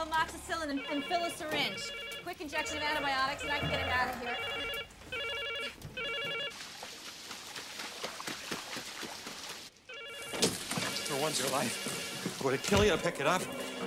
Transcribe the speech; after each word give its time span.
of 0.00 0.08
amoxicillin 0.08 0.70
and, 0.70 0.80
and 0.90 1.04
fill 1.04 1.24
a 1.24 1.30
syringe. 1.30 1.80
Quick 2.22 2.40
injection 2.40 2.78
of 2.78 2.82
antibiotics, 2.82 3.42
and 3.42 3.52
I 3.52 3.58
can 3.58 3.70
get 3.70 3.80
him 3.80 3.88
out 3.88 4.14
of 4.14 4.20
here. 4.20 4.36
For 11.04 11.20
once 11.20 11.40
in 11.40 11.46
your 11.46 11.54
life, 11.54 12.40
would 12.44 12.54
it 12.54 12.62
kill 12.62 12.84
you 12.84 12.92
to 12.92 12.98
pick 12.98 13.20
it 13.20 13.26
up? 13.26 13.42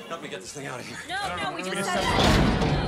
Help 0.10 0.22
me 0.22 0.30
get 0.30 0.42
this 0.42 0.54
thing 0.54 0.68
out 0.68 0.80
of 0.80 0.88
here. 0.88 0.98
No, 1.08 1.36
no, 1.38 1.56
we 1.56 1.64
just 1.64 1.92
said. 1.92 2.83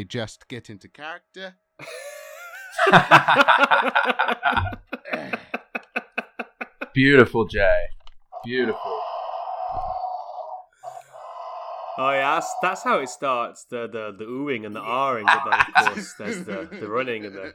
Me 0.00 0.04
just 0.04 0.48
get 0.48 0.68
into 0.70 0.88
character. 0.88 1.56
Beautiful, 6.94 7.46
Jay. 7.46 7.84
Beautiful. 8.44 9.00
Oh 11.98 12.12
yeah, 12.12 12.36
that's, 12.36 12.54
that's 12.62 12.82
how 12.82 13.00
it 13.00 13.10
starts. 13.10 13.64
The 13.64 13.86
the 13.86 14.14
the 14.16 14.24
oohing 14.24 14.64
and 14.64 14.74
the 14.74 14.80
ahhing, 14.80 15.26
but 15.26 15.50
then 15.50 15.60
of 15.60 15.74
course 15.94 16.14
there's 16.14 16.46
the, 16.46 16.66
the 16.80 16.88
running 16.88 17.26
and 17.26 17.34
the. 17.34 17.52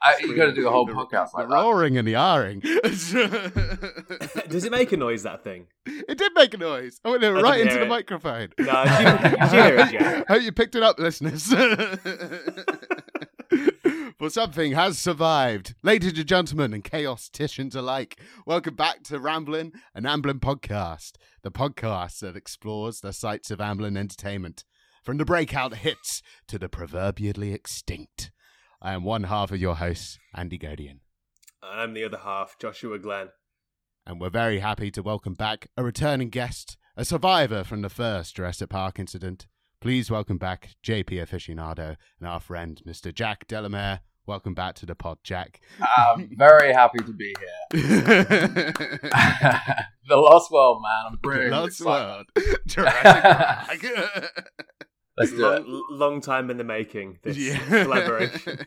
I, 0.00 0.16
you 0.20 0.36
got 0.36 0.46
to 0.46 0.52
do 0.54 0.68
a 0.68 0.70
whole 0.70 0.86
The- 0.86 0.92
podcast 0.92 1.32
the 1.32 1.38
like 1.38 1.48
that. 1.48 1.54
roaring 1.54 1.98
and 1.98 2.06
the 2.06 2.12
ahring. 2.14 2.60
Does 4.48 4.64
it 4.64 4.70
make 4.72 4.92
a 4.92 4.96
noise? 4.96 5.24
That 5.24 5.42
thing? 5.42 5.66
it 5.86 6.16
did 6.18 6.32
make 6.34 6.54
a 6.54 6.58
noise. 6.58 7.00
Oh, 7.04 7.08
I 7.08 7.10
went 7.12 7.22
didn't 7.22 7.42
right 7.42 7.60
into 7.60 7.72
hear 7.72 7.80
the 7.80 7.86
it. 7.86 7.88
microphone. 7.88 8.48
No, 8.58 8.84
did 8.84 9.00
you, 9.00 9.28
did 9.28 9.52
you 9.52 9.62
hear 9.62 9.76
it, 9.78 9.90
Jack? 9.90 10.28
Hope 10.28 10.42
you 10.42 10.52
picked 10.52 10.74
it 10.76 10.82
up, 10.82 10.98
listeners. 11.00 11.52
For 14.18 14.30
something 14.30 14.72
has 14.72 14.98
survived. 14.98 15.74
Ladies 15.84 16.18
and 16.18 16.26
gentlemen 16.26 16.74
and 16.74 16.82
chaos-ticians 16.82 17.76
alike, 17.76 18.20
welcome 18.46 18.74
back 18.74 19.04
to 19.04 19.20
Ramblin' 19.20 19.72
an 19.94 20.04
Amblin 20.04 20.40
podcast, 20.40 21.12
the 21.42 21.52
podcast 21.52 22.18
that 22.20 22.36
explores 22.36 23.00
the 23.00 23.12
sights 23.12 23.50
of 23.52 23.60
Amblin 23.60 23.96
entertainment, 23.96 24.64
from 25.04 25.18
the 25.18 25.24
breakout 25.24 25.74
hits 25.76 26.20
to 26.48 26.58
the 26.58 26.68
proverbially 26.68 27.52
extinct. 27.52 28.32
I 28.80 28.92
am 28.92 29.04
one 29.04 29.24
half 29.24 29.50
of 29.50 29.58
your 29.60 29.74
host, 29.76 30.18
Andy 30.34 30.58
Gaudion, 30.58 31.00
And 31.62 31.80
I'm 31.80 31.94
the 31.94 32.04
other 32.04 32.18
half, 32.18 32.56
Joshua 32.60 32.98
Glenn. 32.98 33.28
and 34.06 34.20
we're 34.20 34.30
very 34.30 34.60
happy 34.60 34.90
to 34.92 35.02
welcome 35.02 35.34
back 35.34 35.68
a 35.76 35.82
returning 35.82 36.30
guest, 36.30 36.76
a 36.96 37.04
survivor 37.04 37.64
from 37.64 37.82
the 37.82 37.88
first 37.90 38.36
Jurassic 38.36 38.70
Park 38.70 38.98
incident. 38.98 39.46
Please 39.80 40.10
welcome 40.10 40.38
back 40.38 40.70
JP 40.84 41.10
aficionado 41.22 41.96
and 42.20 42.28
our 42.28 42.40
friend 42.40 42.80
Mr. 42.86 43.12
Jack 43.12 43.46
De 43.48 43.60
La 43.60 43.68
Mare. 43.68 44.00
Welcome 44.26 44.54
back 44.54 44.74
to 44.76 44.86
the 44.86 44.94
pod, 44.94 45.18
Jack. 45.24 45.60
I'm 45.96 46.30
very 46.36 46.72
happy 46.72 46.98
to 46.98 47.12
be 47.12 47.34
here. 47.38 47.68
the 50.06 50.16
Lost 50.16 50.50
World, 50.52 50.82
man. 50.82 51.12
I'm 51.12 51.18
brilliant. 51.22 51.52
Lost 51.52 51.80
World. 51.80 52.26
Jurassic 52.66 53.22
Park. 53.22 54.50
Let's 55.18 55.32
do 55.32 55.52
it. 55.52 55.66
Long, 55.68 55.86
long 55.90 56.20
time 56.20 56.50
in 56.50 56.56
the 56.56 56.64
making. 56.64 57.18
This 57.22 57.36
Yeah. 57.36 57.58
collaboration. 57.84 58.58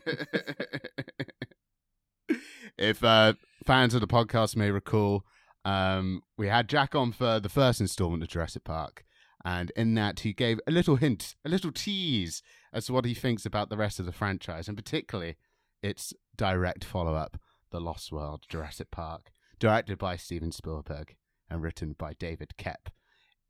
if 2.78 3.02
uh, 3.04 3.34
fans 3.66 3.94
of 3.94 4.00
the 4.00 4.06
podcast 4.06 4.56
may 4.56 4.70
recall, 4.70 5.24
um, 5.64 6.22
we 6.36 6.48
had 6.48 6.68
Jack 6.68 6.94
on 6.94 7.12
for 7.12 7.40
the 7.40 7.48
first 7.48 7.80
installment 7.80 8.22
of 8.22 8.28
Jurassic 8.28 8.64
Park, 8.64 9.04
and 9.44 9.70
in 9.76 9.94
that 9.94 10.20
he 10.20 10.32
gave 10.32 10.58
a 10.66 10.70
little 10.70 10.96
hint, 10.96 11.34
a 11.44 11.48
little 11.48 11.72
tease 11.72 12.42
as 12.72 12.86
to 12.86 12.92
what 12.92 13.04
he 13.04 13.14
thinks 13.14 13.44
about 13.46 13.68
the 13.70 13.76
rest 13.76 13.98
of 14.00 14.06
the 14.06 14.12
franchise, 14.12 14.68
and 14.68 14.76
particularly 14.76 15.36
its 15.82 16.12
direct 16.36 16.84
follow-up, 16.84 17.36
The 17.70 17.80
Lost 17.80 18.12
World: 18.12 18.44
Jurassic 18.48 18.90
Park, 18.90 19.30
directed 19.58 19.98
by 19.98 20.16
Steven 20.16 20.52
Spielberg 20.52 21.16
and 21.50 21.62
written 21.62 21.94
by 21.98 22.14
David 22.14 22.54
Koepp. 22.58 22.88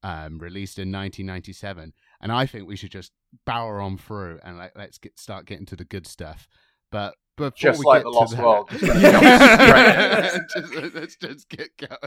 Um, 0.05 0.39
released 0.41 0.81
in 0.81 0.91
1997, 0.91 1.93
and 2.23 2.31
I 2.33 2.47
think 2.47 2.67
we 2.69 2.77
should 2.77 2.93
just 2.93 3.13
bower 3.47 3.81
on 3.81 3.99
through 3.99 4.39
and 4.45 4.57
like 4.57 4.73
let's 4.77 4.99
get 4.99 5.19
start 5.19 5.47
getting 5.47 5.67
to 5.67 5.77
the 5.77 5.85
good 5.85 6.07
stuff. 6.07 6.49
But 6.91 7.15
before 7.37 7.53
Just 7.57 7.79
we 7.81 7.85
like 7.87 8.01
get 8.01 8.05
The 8.05 8.11
Lost 8.11 8.31
to 8.33 8.37
that, 8.37 8.45
World, 8.45 8.69
just 8.71 8.85
gonna 8.87 9.01
Yeah. 9.01 10.31
jump 10.31 10.49
straight 10.51 10.83
Just- 10.83 10.95
let's 10.95 11.17
just 11.17 11.49
get 11.49 11.71
going. 11.79 11.99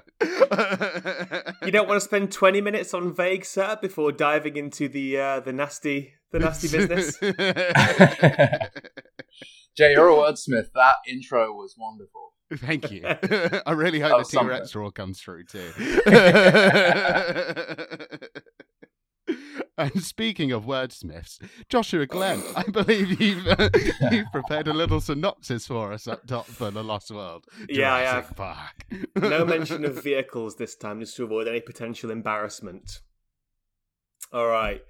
You 1.65 1.71
don't 1.71 1.87
want 1.87 1.99
to 1.99 2.05
spend 2.05 2.31
20 2.31 2.61
minutes 2.61 2.93
on 2.93 3.11
vague 3.13 3.43
setup 3.45 3.81
before 3.81 4.11
diving 4.11 4.57
into 4.57 4.87
the 4.87 5.17
uh, 5.19 5.39
the 5.39 5.51
nasty 5.53 6.13
the 6.31 6.39
nasty 6.39 6.67
business. 6.67 7.17
Jay, 9.75 9.91
you're 9.93 10.09
a 10.09 10.13
wordsmith. 10.13 10.71
That 10.75 10.97
intro 11.07 11.51
was 11.53 11.73
wonderful. 11.77 12.33
Thank 12.57 12.91
you. 12.91 13.01
I 13.65 13.71
really 13.71 13.99
hope 13.99 14.29
the 14.29 14.39
T 14.39 14.45
Rex 14.45 14.75
roar 14.75 14.91
comes 14.91 15.19
through 15.19 15.45
too. 15.45 15.71
and 19.77 20.03
speaking 20.03 20.51
of 20.51 20.65
wordsmiths, 20.65 21.39
Joshua 21.69 22.05
Glenn, 22.05 22.41
I 22.55 22.63
believe 22.71 23.19
you've 23.19 23.47
uh, 23.47 23.69
you've 24.11 24.31
prepared 24.31 24.67
a 24.67 24.73
little 24.73 25.01
synopsis 25.01 25.67
for 25.67 25.91
us 25.91 26.07
up 26.07 26.25
top 26.27 26.45
for 26.45 26.71
the 26.71 26.83
Lost 26.83 27.11
World. 27.11 27.45
Yeah, 27.69 27.93
I 27.93 27.99
Jurassic 28.01 28.27
have. 28.27 28.35
Park. 28.35 28.85
no 29.15 29.45
mention 29.45 29.85
of 29.85 30.01
vehicles 30.01 30.55
this 30.55 30.75
time, 30.75 30.99
just 30.99 31.15
to 31.17 31.23
avoid 31.23 31.47
any 31.47 31.61
potential 31.61 32.11
embarrassment. 32.11 32.99
All 34.31 34.47
right. 34.47 34.81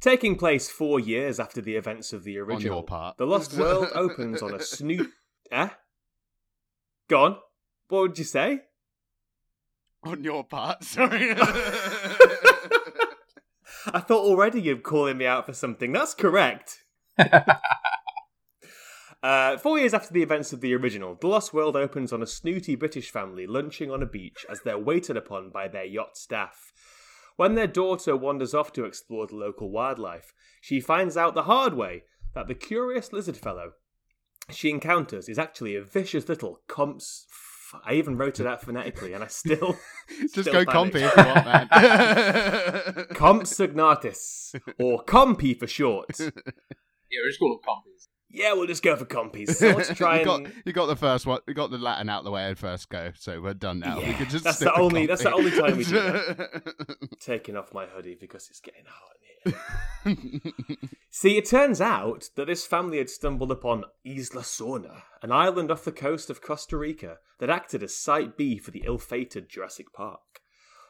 Taking 0.00 0.36
place 0.36 0.70
four 0.70 1.00
years 1.00 1.40
after 1.40 1.60
the 1.60 1.74
events 1.74 2.12
of 2.12 2.22
the 2.22 2.38
original, 2.38 2.84
part. 2.84 3.16
The 3.16 3.26
Lost 3.26 3.54
World 3.54 3.88
opens 3.94 4.42
on 4.42 4.54
a 4.54 4.60
snoot. 4.60 5.10
Eh? 5.50 5.68
Gone. 7.08 7.38
What 7.88 8.02
would 8.02 8.18
you 8.18 8.24
say? 8.24 8.60
on 10.04 10.24
your 10.24 10.44
part. 10.44 10.84
Sorry. 10.84 11.34
I 13.92 14.00
thought 14.00 14.24
already 14.24 14.60
you're 14.60 14.78
calling 14.78 15.18
me 15.18 15.26
out 15.26 15.46
for 15.46 15.52
something. 15.52 15.92
That's 15.92 16.14
correct. 16.14 16.84
Uh, 19.20 19.58
four 19.58 19.76
years 19.80 19.92
after 19.94 20.14
the 20.14 20.22
events 20.22 20.52
of 20.52 20.60
the 20.60 20.72
original, 20.72 21.16
The 21.20 21.26
Lost 21.26 21.52
World 21.52 21.74
opens 21.74 22.12
on 22.12 22.22
a 22.22 22.26
snooty 22.26 22.76
British 22.76 23.10
family 23.10 23.48
lunching 23.48 23.90
on 23.90 24.00
a 24.00 24.06
beach 24.06 24.46
as 24.48 24.60
they're 24.60 24.78
waited 24.78 25.16
upon 25.16 25.50
by 25.50 25.66
their 25.66 25.84
yacht 25.84 26.16
staff. 26.16 26.72
When 27.34 27.56
their 27.56 27.66
daughter 27.66 28.16
wanders 28.16 28.54
off 28.54 28.72
to 28.74 28.84
explore 28.84 29.26
the 29.26 29.34
local 29.34 29.72
wildlife, 29.72 30.32
she 30.60 30.80
finds 30.80 31.16
out 31.16 31.34
the 31.34 31.42
hard 31.42 31.74
way 31.74 32.04
that 32.34 32.46
the 32.46 32.54
curious 32.54 33.12
lizard 33.12 33.36
fellow 33.36 33.72
she 34.50 34.70
encounters 34.70 35.28
is 35.28 35.38
actually 35.38 35.76
a 35.76 35.82
vicious 35.82 36.28
little 36.28 36.62
comps. 36.68 37.26
F- 37.72 37.80
I 37.84 37.94
even 37.94 38.16
wrote 38.16 38.40
it 38.40 38.46
out 38.46 38.62
phonetically, 38.62 39.12
and 39.12 39.22
I 39.24 39.26
still 39.28 39.76
Just 40.20 40.48
still 40.48 40.52
go 40.52 40.64
panic. 40.64 40.94
compy 40.94 41.02
if 41.06 41.16
you 41.16 41.24
want, 41.24 41.46
man. 41.46 41.68
Compsognathus, 43.12 44.60
or 44.78 45.04
Compy 45.04 45.58
for 45.58 45.66
short. 45.66 46.18
Yeah, 46.18 46.26
we're 47.22 47.28
just 47.28 47.38
call 47.38 47.58
it 47.62 47.66
compies. 47.66 48.08
Yeah, 48.30 48.52
we'll 48.52 48.66
just 48.66 48.82
go 48.82 48.94
for 48.94 49.06
compies. 49.06 49.54
So 49.54 49.68
let's 49.70 49.94
try 49.94 50.20
you 50.20 50.30
and. 50.30 50.44
got 50.46 50.54
you 50.66 50.72
got 50.74 50.86
the 50.86 50.96
first 50.96 51.24
one. 51.26 51.40
We 51.46 51.54
got 51.54 51.70
the 51.70 51.78
Latin 51.78 52.10
out 52.10 52.24
the 52.24 52.30
way 52.30 52.44
at 52.50 52.58
first 52.58 52.90
go, 52.90 53.10
so 53.18 53.40
we're 53.40 53.54
done 53.54 53.80
now. 53.80 53.96
we 53.98 54.04
Yeah, 54.04 54.18
could 54.18 54.28
just 54.30 54.44
that's 54.44 54.58
the 54.58 54.66
with 54.66 54.78
only- 54.80 55.06
that's 55.06 55.22
the 55.22 55.32
only 55.32 55.50
time 55.50 55.76
we 55.78 55.84
do 55.84 56.20
taking 57.20 57.56
off 57.56 57.72
my 57.72 57.86
hoodie 57.86 58.16
because 58.20 58.48
it's 58.50 58.60
getting 58.60 58.84
hot 58.86 59.12
in 59.16 59.17
See, 61.10 61.36
it 61.36 61.46
turns 61.46 61.80
out 61.80 62.30
that 62.36 62.46
this 62.46 62.66
family 62.66 62.98
had 62.98 63.10
stumbled 63.10 63.50
upon 63.50 63.84
Isla 64.04 64.42
Sorna, 64.42 65.02
an 65.22 65.32
island 65.32 65.70
off 65.70 65.84
the 65.84 65.92
coast 65.92 66.30
of 66.30 66.40
Costa 66.40 66.76
Rica 66.76 67.18
that 67.38 67.50
acted 67.50 67.82
as 67.82 67.96
Site 67.96 68.36
B 68.36 68.58
for 68.58 68.70
the 68.70 68.84
ill 68.86 68.98
fated 68.98 69.48
Jurassic 69.48 69.92
Park. 69.92 70.40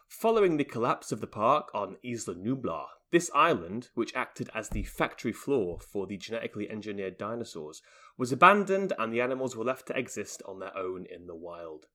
Following 0.07 0.57
the 0.57 0.63
collapse 0.63 1.11
of 1.11 1.21
the 1.21 1.27
park 1.27 1.69
on 1.73 1.97
Isla 2.03 2.35
Nublar, 2.35 2.85
this 3.11 3.31
island, 3.33 3.89
which 3.95 4.15
acted 4.15 4.49
as 4.53 4.69
the 4.69 4.83
factory 4.83 5.33
floor 5.33 5.79
for 5.79 6.05
the 6.05 6.17
genetically 6.17 6.69
engineered 6.69 7.17
dinosaurs, 7.17 7.81
was 8.17 8.31
abandoned 8.31 8.93
and 8.99 9.11
the 9.11 9.21
animals 9.21 9.55
were 9.55 9.63
left 9.63 9.87
to 9.87 9.97
exist 9.97 10.41
on 10.45 10.59
their 10.59 10.75
own 10.77 11.05
in 11.09 11.27
the 11.27 11.35
wild. 11.35 11.87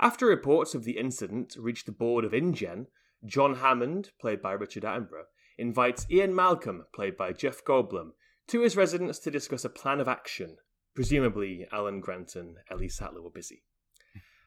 After 0.00 0.26
reports 0.26 0.74
of 0.74 0.84
the 0.84 0.98
incident 0.98 1.56
reached 1.58 1.86
the 1.86 1.92
board 1.92 2.24
of 2.24 2.34
InGen, 2.34 2.88
John 3.24 3.56
Hammond, 3.56 4.10
played 4.20 4.42
by 4.42 4.52
Richard 4.52 4.82
Attenborough, 4.82 5.26
invites 5.58 6.06
Ian 6.10 6.34
Malcolm, 6.34 6.86
played 6.94 7.16
by 7.16 7.32
Jeff 7.32 7.64
Goldblum, 7.64 8.12
to 8.48 8.60
his 8.60 8.76
residence 8.76 9.18
to 9.20 9.30
discuss 9.30 9.64
a 9.64 9.68
plan 9.70 10.00
of 10.00 10.08
action. 10.08 10.56
Presumably, 10.94 11.66
Alan 11.72 12.00
Grant 12.00 12.36
and 12.36 12.56
Ellie 12.70 12.88
Sattler 12.88 13.22
were 13.22 13.30
busy. 13.30 13.64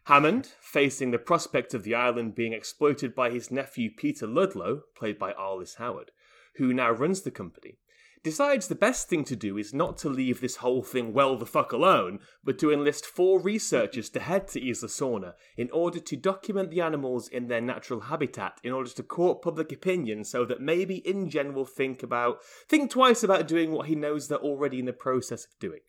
Hammond, 0.06 0.54
facing 0.62 1.12
the 1.12 1.20
prospect 1.20 1.74
of 1.74 1.84
the 1.84 1.94
island 1.94 2.34
being 2.34 2.54
exploited 2.54 3.14
by 3.14 3.30
his 3.30 3.52
nephew 3.52 3.90
Peter 3.96 4.26
Ludlow, 4.26 4.84
played 4.96 5.20
by 5.20 5.34
Arliss 5.34 5.76
Howard, 5.76 6.12
who 6.56 6.74
now 6.74 6.90
runs 6.92 7.22
the 7.22 7.32
company, 7.32 7.80
decides 8.28 8.68
the 8.68 8.76
best 8.76 9.08
thing 9.08 9.24
to 9.24 9.38
do 9.38 9.58
is 9.58 9.74
not 9.74 9.98
to 9.98 10.10
leave 10.10 10.42
this 10.42 10.58
whole 10.58 10.84
thing 10.84 11.14
well 11.14 11.38
the 11.38 11.46
fuck 11.46 11.72
alone, 11.72 12.20
but 12.44 12.60
to 12.60 12.74
enlist 12.74 13.06
four 13.06 13.40
researchers 13.40 14.10
to 14.10 14.20
head 14.20 14.50
to 14.50 14.60
Isla 14.62 14.90
Sorna 14.90 15.34
in 15.56 15.72
order 15.72 16.02
to 16.02 16.18
document 16.18 16.70
the 16.70 16.82
animals 16.82 17.30
in 17.30 17.48
their 17.48 17.62
natural 17.62 18.02
habitat 18.02 18.60
in 18.66 18.74
order 18.74 18.90
to 18.90 19.02
court 19.02 19.42
public 19.42 19.72
opinion 19.72 20.26
so 20.26 20.44
that 20.44 20.60
maybe 20.60 21.02
InGen 21.08 21.54
will 21.54 21.64
think 21.64 22.04
about 22.04 22.40
think 22.68 22.92
twice 22.92 23.24
about 23.24 23.48
doing 23.48 23.72
what 23.72 23.88
he 23.88 23.96
knows 23.96 24.28
they're 24.28 24.38
already 24.40 24.80
in 24.80 24.86
the 24.86 24.92
process 24.92 25.46
of 25.46 25.58
doing. 25.58 25.80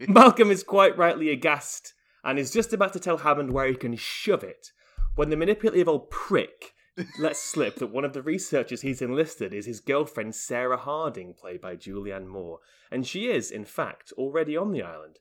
Malcolm 0.08 0.50
is 0.50 0.62
quite 0.62 0.96
rightly 0.96 1.28
aghast 1.28 1.92
and 2.24 2.38
is 2.38 2.50
just 2.50 2.72
about 2.72 2.94
to 2.94 2.98
tell 2.98 3.18
Hammond 3.18 3.52
where 3.52 3.66
he 3.66 3.74
can 3.74 3.94
shove 3.94 4.42
it 4.42 4.68
when 5.16 5.28
the 5.28 5.36
manipulative 5.36 5.86
old 5.86 6.10
prick 6.10 6.72
lets 7.18 7.40
slip 7.40 7.76
that 7.76 7.88
one 7.88 8.04
of 8.04 8.12
the 8.12 8.22
researchers 8.22 8.82
he's 8.82 9.02
enlisted 9.02 9.52
is 9.52 9.66
his 9.66 9.80
girlfriend 9.80 10.34
Sarah 10.34 10.76
Harding, 10.76 11.34
played 11.34 11.60
by 11.60 11.76
Julianne 11.76 12.26
Moore, 12.26 12.60
and 12.90 13.06
she 13.06 13.26
is, 13.26 13.50
in 13.50 13.64
fact, 13.64 14.12
already 14.16 14.56
on 14.56 14.72
the 14.72 14.82
island. 14.82 15.18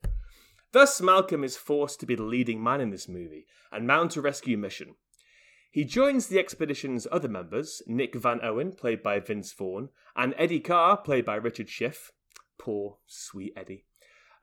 Thus, 0.72 1.02
Malcolm 1.02 1.44
is 1.44 1.58
forced 1.58 2.00
to 2.00 2.06
be 2.06 2.16
the 2.16 2.24
leading 2.24 2.62
man 2.64 2.82
in 2.82 2.90
this 2.90 3.08
movie 3.08 3.46
and 3.72 3.88
mount 3.88 4.16
a 4.16 4.22
rescue 4.22 4.58
mission. 4.58 4.96
He 5.72 5.86
joins 5.86 6.28
the 6.28 6.40
expedition's 6.40 7.08
other 7.12 7.28
members, 7.28 7.82
Nick 7.88 8.16
Van 8.16 8.40
Owen, 8.44 8.74
played 8.74 9.02
by 9.02 9.20
Vince 9.20 9.52
Vaughn, 9.54 9.90
and 10.16 10.36
Eddie 10.38 10.60
Carr, 10.60 10.98
played 10.98 11.26
by 11.26 11.36
Richard 11.36 11.70
Schiff. 11.70 12.12
Poor, 12.60 12.98
sweet 13.08 13.54
Eddie. 13.56 13.86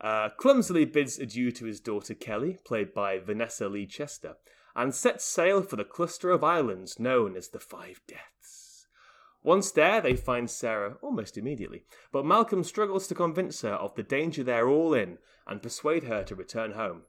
Uh, 0.00 0.30
clumsily 0.30 0.84
bids 0.84 1.18
adieu 1.18 1.52
to 1.52 1.66
his 1.66 1.78
daughter 1.78 2.14
Kelly, 2.14 2.58
played 2.64 2.92
by 2.92 3.18
Vanessa 3.18 3.68
Lee 3.68 3.86
Chester, 3.86 4.36
and 4.74 4.94
sets 4.94 5.24
sail 5.24 5.62
for 5.62 5.76
the 5.76 5.84
cluster 5.84 6.30
of 6.30 6.44
islands 6.44 6.98
known 6.98 7.36
as 7.36 7.48
the 7.48 7.58
Five 7.58 8.00
Deaths. 8.06 8.86
Once 9.42 9.70
there, 9.70 10.00
they 10.00 10.14
find 10.14 10.50
Sarah 10.50 10.96
almost 11.00 11.38
immediately, 11.38 11.84
but 12.12 12.26
Malcolm 12.26 12.62
struggles 12.62 13.06
to 13.08 13.14
convince 13.14 13.62
her 13.62 13.72
of 13.72 13.94
the 13.94 14.02
danger 14.02 14.44
they're 14.44 14.68
all 14.68 14.92
in 14.92 15.18
and 15.46 15.62
persuade 15.62 16.04
her 16.04 16.22
to 16.24 16.34
return 16.34 16.72
home. 16.72 17.02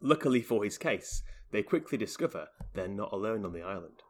Luckily 0.00 0.40
for 0.40 0.62
his 0.62 0.78
case, 0.78 1.22
they 1.50 1.62
quickly 1.62 1.98
discover 1.98 2.48
they're 2.74 2.88
not 2.88 3.12
alone 3.12 3.44
on 3.44 3.52
the 3.52 3.62
island. 3.62 4.02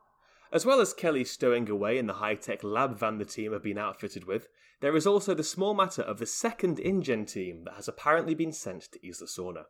As 0.52 0.66
well 0.66 0.80
as 0.80 0.92
Kelly 0.92 1.24
stowing 1.24 1.70
away 1.70 1.96
in 1.96 2.06
the 2.06 2.14
high 2.14 2.34
tech 2.34 2.62
lab 2.62 2.98
van 2.98 3.18
the 3.18 3.24
team 3.24 3.52
have 3.52 3.62
been 3.62 3.78
outfitted 3.78 4.24
with, 4.24 4.48
there 4.80 4.96
is 4.96 5.06
also 5.06 5.34
the 5.34 5.44
small 5.44 5.74
matter 5.74 6.02
of 6.02 6.18
the 6.18 6.26
second 6.26 6.78
InGen 6.78 7.24
team 7.26 7.64
that 7.64 7.74
has 7.74 7.88
apparently 7.88 8.34
been 8.34 8.52
sent 8.52 8.82
to 8.92 9.06
Isla 9.06 9.26
Sorna. 9.26 9.64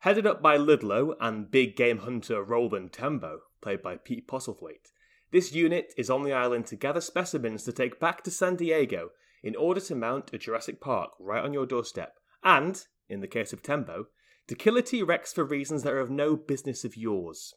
Headed 0.00 0.26
up 0.26 0.42
by 0.42 0.56
Ludlow 0.56 1.16
and 1.20 1.50
big 1.50 1.76
game 1.76 1.98
hunter 1.98 2.42
Roland 2.42 2.92
Tembo, 2.92 3.40
played 3.60 3.82
by 3.82 3.96
Pete 3.96 4.28
Postlethwaite, 4.28 4.92
this 5.32 5.52
unit 5.52 5.92
is 5.96 6.08
on 6.08 6.22
the 6.22 6.32
island 6.32 6.66
to 6.66 6.76
gather 6.76 7.00
specimens 7.00 7.64
to 7.64 7.72
take 7.72 7.98
back 7.98 8.22
to 8.22 8.30
San 8.30 8.56
Diego 8.56 9.10
in 9.42 9.56
order 9.56 9.80
to 9.80 9.94
mount 9.94 10.32
a 10.32 10.38
Jurassic 10.38 10.80
Park 10.80 11.10
right 11.18 11.44
on 11.44 11.52
your 11.52 11.66
doorstep, 11.66 12.14
and, 12.44 12.86
in 13.08 13.20
the 13.20 13.26
case 13.26 13.52
of 13.52 13.62
Tembo, 13.62 14.06
to 14.46 14.54
kill 14.54 14.76
a 14.76 14.82
T 14.82 15.02
Rex 15.02 15.32
for 15.32 15.44
reasons 15.44 15.82
that 15.82 15.92
are 15.92 16.00
of 16.00 16.10
no 16.10 16.36
business 16.36 16.84
of 16.84 16.96
yours. 16.96 17.54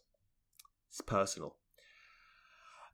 It's 0.89 1.01
personal. 1.01 1.57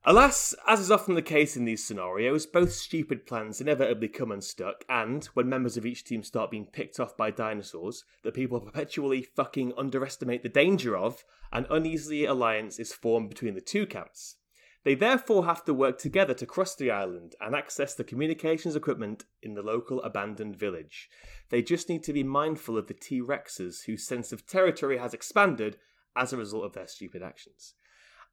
Alas, 0.07 0.53
as 0.67 0.79
is 0.79 0.91
often 0.91 1.15
the 1.15 1.21
case 1.23 1.57
in 1.57 1.65
these 1.65 1.83
scenarios, 1.83 2.45
both 2.45 2.71
stupid 2.71 3.25
plans 3.25 3.59
inevitably 3.59 4.07
come 4.07 4.31
unstuck, 4.31 4.85
and 4.87 5.25
when 5.33 5.49
members 5.49 5.77
of 5.77 5.85
each 5.85 6.03
team 6.03 6.21
start 6.21 6.51
being 6.51 6.67
picked 6.67 6.99
off 6.99 7.17
by 7.17 7.31
dinosaurs 7.31 8.03
that 8.21 8.35
people 8.35 8.59
perpetually 8.59 9.23
fucking 9.23 9.73
underestimate 9.75 10.43
the 10.43 10.49
danger 10.49 10.95
of, 10.95 11.25
an 11.51 11.65
uneasy 11.71 12.23
alliance 12.23 12.77
is 12.77 12.93
formed 12.93 13.29
between 13.29 13.55
the 13.55 13.61
two 13.61 13.87
camps. 13.87 14.35
They 14.83 14.93
therefore 14.93 15.45
have 15.45 15.65
to 15.65 15.73
work 15.73 15.97
together 15.97 16.35
to 16.35 16.45
cross 16.45 16.75
the 16.75 16.91
island 16.91 17.33
and 17.41 17.55
access 17.55 17.95
the 17.95 18.03
communications 18.03 18.75
equipment 18.75 19.25
in 19.41 19.55
the 19.55 19.63
local 19.63 20.03
abandoned 20.03 20.55
village. 20.55 21.09
They 21.49 21.63
just 21.63 21.89
need 21.89 22.03
to 22.03 22.13
be 22.13 22.23
mindful 22.23 22.77
of 22.77 22.85
the 22.85 22.93
T 22.93 23.21
Rexes 23.21 23.85
whose 23.85 24.05
sense 24.05 24.31
of 24.31 24.45
territory 24.45 24.99
has 24.99 25.15
expanded 25.15 25.77
as 26.15 26.31
a 26.31 26.37
result 26.37 26.63
of 26.63 26.73
their 26.73 26.85
stupid 26.85 27.23
actions 27.23 27.73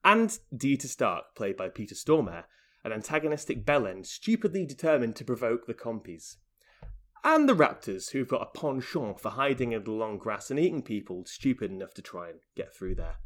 and 0.05 0.39
Dieter 0.55 0.87
Stark, 0.87 1.35
played 1.35 1.57
by 1.57 1.69
Peter 1.69 1.95
Stormare, 1.95 2.45
an 2.85 2.93
antagonistic 2.93 3.65
bellend 3.65 4.07
stupidly 4.07 4.67
determined 4.67 5.17
to 5.17 5.25
provoke 5.25 5.67
the 5.67 5.75
compies. 5.75 6.37
And 7.25 7.49
the 7.49 7.55
raptors, 7.55 8.11
who've 8.11 8.29
got 8.29 8.43
a 8.43 8.59
penchant 8.59 9.21
for 9.21 9.31
hiding 9.31 9.73
in 9.73 9.85
the 9.85 9.93
long 9.93 10.19
grass 10.19 10.51
and 10.51 10.59
eating 10.59 10.83
people 10.83 11.25
stupid 11.27 11.71
enough 11.71 11.95
to 11.95 12.03
try 12.03 12.29
and 12.31 12.41
get 12.57 12.75
through 12.75 12.97
there. 12.97 13.17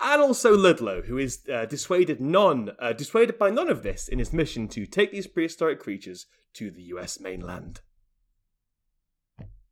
And 0.00 0.20
also 0.20 0.56
Ludlow, 0.56 1.02
who 1.02 1.16
is 1.16 1.40
uh, 1.52 1.64
dissuaded 1.64 2.20
none, 2.20 2.72
uh, 2.78 2.92
dissuaded 2.92 3.38
by 3.38 3.50
none 3.50 3.70
of 3.70 3.82
this 3.82 4.08
in 4.08 4.18
his 4.18 4.32
mission 4.32 4.68
to 4.68 4.84
take 4.84 5.12
these 5.12 5.26
prehistoric 5.26 5.80
creatures 5.80 6.26
to 6.54 6.70
the 6.70 6.82
U.S. 6.84 7.20
mainland. 7.20 7.80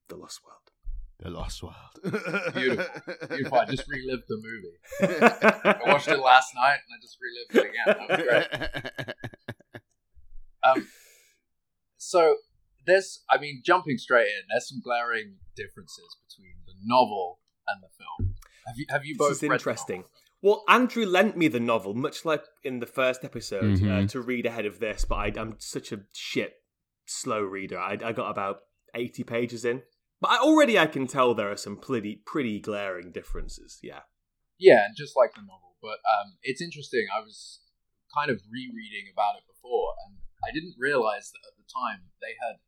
The 0.08 0.16
Lost 0.16 0.40
World. 0.44 0.69
The 1.22 1.30
Lost 1.30 1.62
World. 1.62 1.74
Beautiful. 2.54 2.86
Beautiful. 3.28 3.58
I 3.58 3.64
just 3.66 3.84
relived 3.88 4.22
the 4.28 4.36
movie. 4.36 5.20
I 5.22 5.78
watched 5.86 6.08
it 6.08 6.18
last 6.24 6.54
night 6.54 6.78
and 6.86 6.94
I 6.96 6.98
just 7.02 7.18
relived 7.20 7.56
it 7.56 7.70
again. 7.70 8.06
That 8.08 8.08
was 8.08 9.06
great. 9.06 9.14
Um, 10.62 10.88
so 11.96 12.36
there's, 12.86 13.22
I 13.30 13.38
mean, 13.38 13.62
jumping 13.64 13.98
straight 13.98 14.26
in, 14.26 14.42
there's 14.50 14.68
some 14.68 14.80
glaring 14.82 15.36
differences 15.56 16.16
between 16.28 16.54
the 16.66 16.72
novel 16.84 17.40
and 17.68 17.82
the 17.82 17.88
film. 17.98 18.34
Have 18.66 18.76
you 18.76 18.86
have 18.90 19.04
you 19.04 19.16
both? 19.16 19.30
This 19.30 19.42
is 19.42 19.48
read 19.48 19.52
interesting. 19.56 19.96
novel? 20.00 20.10
Well, 20.42 20.64
Andrew 20.68 21.04
lent 21.04 21.36
me 21.36 21.48
the 21.48 21.60
novel, 21.60 21.92
much 21.94 22.24
like 22.24 22.44
in 22.64 22.80
the 22.80 22.86
first 22.86 23.24
episode, 23.24 23.74
uh, 23.76 23.78
Mhm. 24.04 24.10
to 24.10 24.20
read 24.22 24.46
ahead 24.46 24.64
of 24.64 24.78
this, 24.80 25.04
but 25.04 25.16
I, 25.16 25.32
I'm 25.36 25.56
such 25.58 25.92
a 25.92 26.00
shit 26.12 26.54
slow 27.06 27.40
reader. 27.42 27.78
I, 27.78 27.98
I 28.02 28.12
got 28.12 28.30
about 28.30 28.60
80 28.94 29.24
pages 29.24 29.64
in. 29.66 29.82
But 30.20 30.30
I, 30.32 30.38
already 30.38 30.78
I 30.78 30.86
can 30.86 31.06
tell 31.06 31.34
there 31.34 31.50
are 31.50 31.56
some 31.56 31.76
pretty, 31.76 32.16
pretty 32.26 32.60
glaring 32.60 33.10
differences, 33.10 33.78
yeah. 33.82 34.00
Yeah, 34.58 34.84
and 34.84 34.94
just 34.96 35.16
like 35.16 35.32
the 35.34 35.40
novel. 35.40 35.76
But 35.80 36.04
um, 36.04 36.36
it's 36.42 36.60
interesting. 36.60 37.06
I 37.08 37.20
was 37.24 37.60
kind 38.14 38.30
of 38.30 38.40
rereading 38.52 39.08
about 39.12 39.36
it 39.40 39.44
before, 39.48 39.94
and 40.06 40.18
I 40.44 40.52
didn't 40.52 40.76
realize 40.78 41.32
that 41.32 41.40
at 41.48 41.56
the 41.56 41.64
time 41.64 42.10
they 42.20 42.36
had 42.36 42.60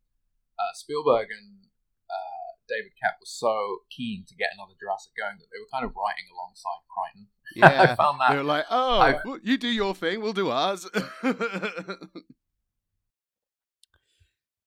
uh, 0.57 0.73
Spielberg 0.75 1.29
and 1.29 1.69
uh, 2.09 2.57
David 2.69 2.93
Koepp 2.97 3.21
was 3.21 3.29
so 3.29 3.85
keen 3.95 4.25
to 4.29 4.35
get 4.35 4.49
another 4.55 4.73
Jurassic 4.81 5.13
going 5.13 5.37
that 5.39 5.49
they 5.53 5.61
were 5.61 5.69
kind 5.73 5.85
of 5.85 5.93
writing 5.93 6.25
alongside 6.33 6.81
Crichton. 6.89 7.29
yeah. 7.57 7.93
I 7.93 7.95
found 7.95 8.21
that. 8.21 8.31
They 8.31 8.37
were 8.39 8.45
like, 8.45 8.65
oh, 8.71 9.01
I- 9.01 9.21
you 9.43 9.59
do 9.59 9.69
your 9.69 9.95
thing, 9.95 10.23
we'll 10.23 10.33
do 10.33 10.49
ours. 10.49 10.89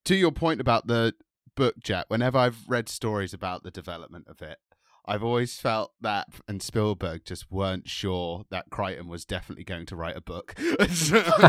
to 0.04 0.14
your 0.14 0.30
point 0.30 0.60
about 0.60 0.86
the 0.86 1.14
book, 1.56 1.74
Jack, 1.82 2.06
whenever 2.08 2.38
I've 2.38 2.68
read 2.68 2.88
stories 2.88 3.34
about 3.34 3.64
the 3.64 3.70
development 3.72 4.26
of 4.28 4.40
it, 4.42 4.58
I've 5.08 5.22
always 5.22 5.56
felt 5.58 5.92
that 6.00 6.26
and 6.48 6.60
Spielberg 6.62 7.24
just 7.24 7.50
weren't 7.50 7.88
sure 7.88 8.44
that 8.50 8.70
Crichton 8.70 9.06
was 9.08 9.24
definitely 9.24 9.62
going 9.64 9.86
to 9.86 9.96
write 9.96 10.16
a 10.16 10.20
book. 10.20 10.54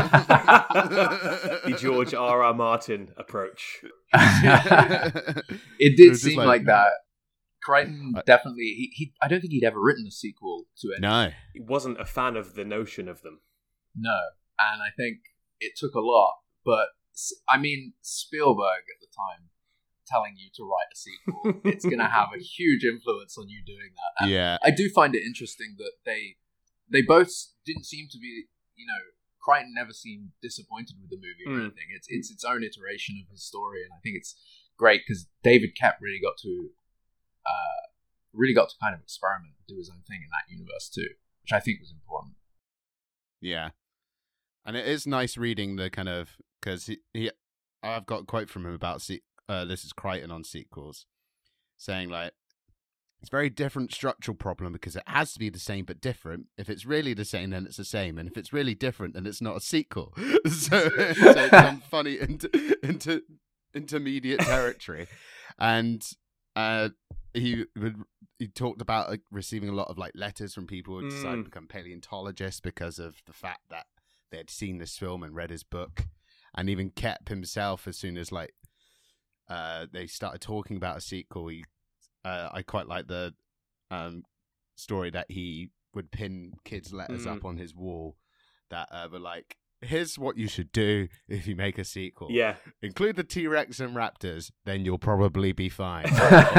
The 0.08 1.76
George 1.80 2.14
R. 2.14 2.42
R. 2.42 2.54
Martin 2.54 3.08
approach. 3.16 3.80
it 4.14 5.44
It 5.78 5.96
did 5.96 6.10
was 6.10 6.18
just 6.20 6.24
seem 6.24 6.38
like- 6.38 6.46
like, 6.46 6.64
that. 6.66 6.90
Crichton 7.62 8.14
I- 8.16 8.22
definitely. 8.24 8.62
He, 8.76 8.90
he. 8.94 9.12
I 9.20 9.28
don't 9.28 9.40
think 9.40 9.52
he'd 9.52 9.64
ever 9.64 9.82
written 9.82 10.06
a 10.06 10.10
sequel 10.12 10.64
to 10.78 10.88
it. 10.88 11.00
no. 11.00 11.30
He 11.52 11.60
wasn't 11.60 12.00
a 12.00 12.04
fan 12.06 12.36
of 12.36 12.54
the 12.54 12.64
notion 12.64 13.08
of 13.08 13.22
them. 13.22 13.40
No, 13.96 14.16
and 14.58 14.80
I 14.80 14.88
think 14.96 15.18
it 15.60 15.72
took 15.76 15.94
a 15.94 16.00
lot. 16.00 16.34
But 16.64 16.86
I 17.48 17.58
mean, 17.58 17.94
Spielberg 18.00 18.84
at 18.94 19.00
the 19.00 19.08
time 19.08 19.48
telling 20.08 20.34
you 20.36 20.48
to 20.56 20.62
write 20.64 20.90
a 20.92 20.96
sequel, 20.96 21.60
it's 21.70 21.84
going 21.84 21.98
to 21.98 22.06
have 22.08 22.28
a 22.34 22.40
huge 22.40 22.84
influence 22.84 23.36
on 23.38 23.48
you 23.48 23.60
doing 23.64 23.90
that. 23.94 24.24
And 24.24 24.30
Yeah. 24.30 24.56
I 24.62 24.70
do 24.70 24.88
find 24.90 25.14
it 25.14 25.22
interesting 25.22 25.74
that 25.78 25.92
they 26.04 26.36
they 26.90 27.02
both 27.02 27.30
didn't 27.66 27.84
seem 27.84 28.08
to 28.10 28.18
be, 28.18 28.44
you 28.74 28.86
know, 28.86 29.02
Crichton 29.44 29.74
never 29.74 29.92
seemed 29.92 30.30
disappointed 30.42 30.96
with 31.00 31.10
the 31.10 31.16
movie 31.16 31.44
or 31.46 31.52
Mm. 31.52 31.64
anything. 31.66 31.88
It's 31.94 32.06
it's 32.08 32.30
its 32.30 32.44
own 32.44 32.64
iteration 32.64 33.20
of 33.22 33.30
his 33.30 33.44
story, 33.44 33.82
and 33.84 33.92
I 33.92 34.00
think 34.02 34.16
it's 34.16 34.34
great 34.78 35.02
because 35.06 35.26
David 35.42 35.70
Koepp 35.80 36.00
really 36.00 36.20
got 36.20 36.36
to 36.42 36.70
uh, 37.46 37.80
really 38.32 38.54
got 38.54 38.68
to 38.70 38.74
kind 38.80 38.94
of 38.94 39.00
experiment 39.00 39.54
and 39.58 39.66
do 39.66 39.76
his 39.78 39.90
own 39.90 40.02
thing 40.08 40.20
in 40.22 40.28
that 40.30 40.50
universe 40.50 40.88
too, 40.88 41.08
which 41.42 41.52
I 41.52 41.60
think 41.60 41.80
was 41.80 41.92
important. 41.92 42.34
Yeah, 43.40 43.70
and 44.64 44.76
it 44.76 44.86
is 44.86 45.06
nice 45.06 45.36
reading 45.36 45.76
the 45.76 45.90
kind 45.90 46.08
of 46.08 46.36
because 46.60 46.86
he, 46.86 46.98
he 47.14 47.30
I've 47.82 48.06
got 48.06 48.22
a 48.22 48.26
quote 48.26 48.50
from 48.50 48.66
him 48.66 48.72
about 48.74 49.00
se- 49.02 49.22
uh, 49.48 49.64
this 49.64 49.84
is 49.84 49.92
Crichton 49.92 50.30
on 50.30 50.44
sequels, 50.44 51.06
saying 51.76 52.08
like 52.10 52.32
it's 53.20 53.30
a 53.30 53.36
very 53.36 53.50
different 53.50 53.92
structural 53.92 54.36
problem 54.36 54.72
because 54.72 54.94
it 54.94 55.02
has 55.06 55.32
to 55.32 55.38
be 55.40 55.48
the 55.50 55.58
same 55.58 55.84
but 55.84 56.00
different. 56.00 56.46
If 56.56 56.68
it's 56.70 56.86
really 56.86 57.14
the 57.14 57.24
same, 57.24 57.50
then 57.50 57.66
it's 57.66 57.76
the 57.78 57.84
same, 57.84 58.18
and 58.18 58.28
if 58.28 58.36
it's 58.36 58.52
really 58.52 58.74
different, 58.74 59.14
then 59.14 59.26
it's 59.26 59.40
not 59.42 59.56
a 59.56 59.60
sequel. 59.60 60.14
so, 60.46 60.88
so 60.88 60.90
it's 60.90 61.50
some 61.50 61.80
funny 61.90 62.18
inter, 62.20 62.48
inter, 62.82 63.20
intermediate 63.74 64.40
territory, 64.40 65.08
and 65.58 66.08
uh, 66.56 66.90
he 67.34 67.64
would 67.76 67.96
he 68.38 68.46
talked 68.46 68.80
about 68.80 69.08
like, 69.10 69.22
receiving 69.32 69.68
a 69.68 69.72
lot 69.74 69.88
of 69.88 69.98
like 69.98 70.12
letters 70.14 70.54
from 70.54 70.66
people 70.68 71.00
who 71.00 71.08
decided 71.10 71.40
Mm. 71.40 71.44
to 71.44 71.50
become 71.50 71.66
paleontologists 71.66 72.60
because 72.60 73.00
of 73.00 73.16
the 73.26 73.32
fact 73.32 73.62
that 73.70 73.86
they 74.30 74.36
had 74.36 74.48
seen 74.50 74.78
this 74.78 74.96
film 74.96 75.24
and 75.24 75.34
read 75.34 75.50
his 75.50 75.64
book, 75.64 76.04
and 76.54 76.70
even 76.70 76.90
Koepp 76.92 77.28
himself, 77.28 77.88
as 77.88 77.96
soon 77.98 78.16
as 78.16 78.30
like 78.30 78.54
uh, 79.48 79.86
they 79.92 80.06
started 80.06 80.40
talking 80.40 80.76
about 80.76 80.96
a 80.98 81.00
sequel, 81.00 81.48
he 81.48 81.64
uh, 82.24 82.48
I 82.52 82.62
quite 82.62 82.88
like 82.88 83.06
the 83.06 83.34
um, 83.90 84.22
story 84.76 85.10
that 85.10 85.26
he 85.30 85.70
would 85.94 86.10
pin 86.10 86.52
kids' 86.64 86.92
letters 86.92 87.24
Mm. 87.24 87.36
up 87.36 87.44
on 87.44 87.56
his 87.56 87.74
wall 87.74 88.16
that 88.70 88.88
uh, 88.92 89.08
were 89.10 89.18
like, 89.18 89.56
"Here's 89.80 90.18
what 90.18 90.36
you 90.36 90.46
should 90.48 90.70
do 90.72 91.08
if 91.28 91.46
you 91.46 91.56
make 91.56 91.78
a 91.78 91.84
sequel. 91.84 92.28
Yeah. 92.30 92.56
Include 92.82 93.16
the 93.16 93.24
T 93.24 93.46
Rex 93.46 93.80
and 93.80 93.96
raptors, 93.96 94.50
then 94.66 94.84
you'll 94.84 94.98
probably 94.98 95.52
be 95.52 95.68
fine. 95.68 96.06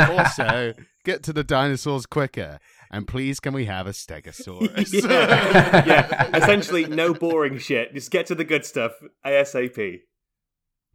Also, 0.09 0.73
get 1.05 1.21
to 1.23 1.33
the 1.33 1.43
dinosaurs 1.43 2.05
quicker, 2.05 2.59
and 2.91 3.07
please, 3.07 3.39
can 3.39 3.53
we 3.53 3.65
have 3.65 3.85
a 3.85 3.91
Stegosaurus? 3.91 4.91
yeah. 5.07 5.85
yeah. 5.85 6.35
Essentially, 6.37 6.85
no 6.85 7.13
boring 7.13 7.57
shit. 7.59 7.93
Just 7.93 8.09
get 8.11 8.25
to 8.27 8.35
the 8.35 8.43
good 8.43 8.65
stuff 8.65 8.93
ASAP. 9.25 10.01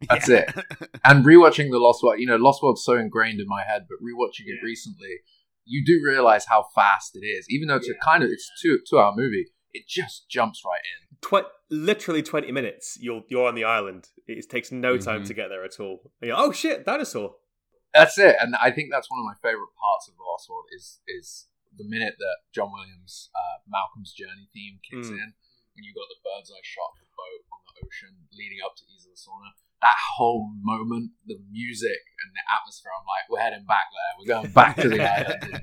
That's 0.09 0.29
it. 0.29 0.49
And 1.05 1.23
rewatching 1.23 1.69
the 1.69 1.77
Lost 1.79 2.01
World, 2.03 2.19
you 2.19 2.25
know, 2.27 2.35
Lost 2.35 2.63
World's 2.63 2.83
so 2.83 2.97
ingrained 2.97 3.39
in 3.39 3.47
my 3.47 3.63
head, 3.63 3.85
but 3.87 3.97
rewatching 4.01 4.47
it 4.47 4.57
recently, 4.63 5.19
you 5.65 5.85
do 5.85 6.01
realize 6.03 6.45
how 6.47 6.65
fast 6.73 7.15
it 7.15 7.25
is. 7.25 7.45
Even 7.49 7.67
though 7.67 7.75
it's 7.77 7.87
a 7.89 7.93
kind 8.03 8.23
of 8.23 8.29
it's 8.29 8.49
two 8.61 8.79
two 8.89 8.97
hour 8.99 9.13
movie, 9.15 9.45
it 9.73 9.87
just 9.87 10.27
jumps 10.29 10.61
right 10.65 10.81
in. 10.81 11.17
Tw- 11.21 11.49
literally 11.69 12.21
20 12.23 12.51
minutes, 12.51 12.97
you're, 12.99 13.21
you're 13.29 13.47
on 13.47 13.55
the 13.55 13.63
island. 13.63 14.09
It 14.27 14.49
takes 14.49 14.71
no 14.71 14.97
time 14.97 15.21
Mhm. 15.23 15.27
to 15.27 15.33
get 15.33 15.49
there 15.49 15.63
at 15.63 15.79
all. 15.79 16.11
You're, 16.21 16.37
oh 16.37 16.51
shit, 16.51 16.85
dinosaur. 16.85 17.35
That's 17.93 18.17
it, 18.17 18.35
and 18.41 18.55
I 18.59 18.71
think 18.71 18.89
that's 18.91 19.09
one 19.09 19.19
of 19.21 19.25
my 19.25 19.37
favorite 19.41 19.71
parts 19.79 20.09
of 20.09 20.15
the 20.17 20.25
Lost 20.27 20.49
World 20.49 20.65
is 20.75 20.99
is 21.07 21.47
the 21.77 21.85
minute 21.87 22.15
that 22.19 22.37
John 22.53 22.71
Williams' 22.71 23.29
uh, 23.35 23.61
Malcolm's 23.67 24.11
Journey 24.13 24.47
theme 24.53 24.79
kicks 24.83 25.07
Mm. 25.07 25.19
in, 25.21 25.29
when 25.75 25.83
you 25.87 25.93
got 25.95 26.07
the 26.11 26.19
bird's 26.23 26.51
eye 26.51 26.63
shot 26.65 26.91
of 26.97 27.03
the 27.07 27.13
boat 27.15 27.41
on 27.53 27.59
the 27.67 27.73
ocean 27.87 28.13
leading 28.35 28.59
up 28.63 28.75
to 28.79 28.83
Isla 28.87 29.15
Sorna. 29.15 29.51
That 29.81 29.95
whole 30.17 30.49
moment, 30.61 31.11
the 31.27 31.37
music 31.51 31.99
and 32.23 32.31
the 32.33 32.41
atmosphere, 32.49 32.91
I'm 32.95 33.05
like, 33.05 33.29
we're 33.29 33.39
heading 33.43 33.65
back 33.67 33.85
there. 33.93 34.11
We're 34.17 34.33
going 34.41 34.51
back 34.53 34.75
to 34.77 34.89
the 34.89 35.03
island. 35.15 35.61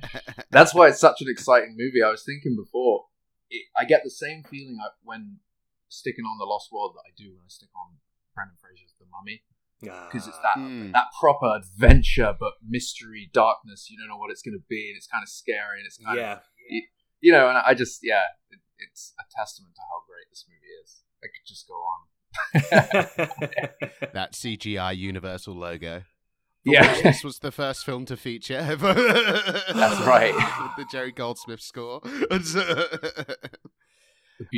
That's 0.50 0.74
why 0.74 0.88
it's 0.88 1.00
such 1.00 1.20
an 1.22 1.28
exciting 1.28 1.74
movie. 1.78 2.02
I 2.04 2.10
was 2.10 2.22
thinking 2.22 2.54
before, 2.54 3.06
it, 3.50 3.64
I 3.76 3.84
get 3.84 4.02
the 4.04 4.10
same 4.10 4.44
feeling 4.44 4.78
I- 4.80 4.94
when 5.02 5.38
sticking 5.88 6.24
on 6.24 6.38
the 6.38 6.44
Lost 6.44 6.70
World 6.70 6.94
that 6.94 7.04
I 7.08 7.12
do 7.16 7.34
when 7.34 7.42
I 7.44 7.48
stick 7.50 7.70
on 7.74 7.98
Brendan 8.34 8.56
Fraser's 8.60 8.94
The 9.00 9.06
Mummy, 9.10 9.42
because 9.80 10.28
it's 10.28 10.38
that 10.46 10.56
Mm. 10.56 10.92
that 10.92 11.08
proper 11.18 11.56
adventure, 11.58 12.36
but 12.38 12.54
mystery, 12.62 13.28
darkness. 13.32 13.90
You 13.90 13.98
don't 13.98 14.08
know 14.08 14.16
what 14.16 14.30
it's 14.30 14.40
going 14.42 14.54
to 14.56 14.64
be, 14.68 14.88
and 14.88 14.96
it's 14.96 15.08
kind 15.08 15.22
of 15.24 15.28
scary, 15.28 15.80
and 15.82 15.86
it's 15.86 15.98
kind 15.98 16.16
Yeah. 16.16 16.32
of 16.38 16.42
you 17.20 17.32
know. 17.32 17.48
And 17.48 17.58
I 17.58 17.74
just 17.74 18.00
yeah, 18.04 18.24
it, 18.52 18.60
it's 18.78 19.12
a 19.18 19.24
testament 19.34 19.74
to 19.74 19.82
how 19.90 20.06
great 20.06 20.30
this 20.30 20.46
movie 20.48 20.70
is. 20.84 21.02
I 21.24 21.26
could 21.26 21.44
just 21.44 21.66
go 21.66 21.74
on. 21.74 22.06
that 22.70 24.30
CGI 24.32 24.96
Universal 24.96 25.54
logo. 25.54 26.02
Yeah. 26.64 26.92
which 26.92 27.02
this 27.02 27.24
was 27.24 27.38
the 27.40 27.50
first 27.50 27.84
film 27.84 28.04
to 28.06 28.16
feature. 28.16 28.62
That's 28.62 30.06
right. 30.06 30.34
The 30.76 30.86
Jerry 30.90 31.12
Goldsmith 31.12 31.60
score. 31.60 32.00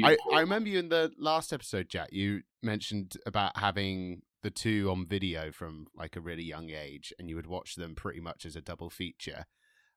I, 0.03 0.17
I 0.33 0.41
remember 0.41 0.69
you 0.69 0.79
in 0.79 0.89
the 0.91 1.13
last 1.19 1.53
episode, 1.53 1.89
Jack. 1.89 2.11
You 2.13 2.43
mentioned 2.63 3.17
about 3.27 3.59
having 3.59 4.23
the 4.43 4.51
two 4.51 4.89
on 4.91 5.07
video 5.07 5.51
from 5.51 5.87
like 5.97 6.17
a 6.17 6.21
really 6.21 6.45
young 6.45 6.71
age, 6.71 7.13
and 7.19 7.29
you 7.29 7.37
would 7.37 7.47
watch 7.47 7.75
them 7.75 7.95
pretty 7.95 8.21
much 8.21 8.47
as 8.47 8.55
a 8.57 8.61
double 8.61 8.91
feature. 8.91 9.47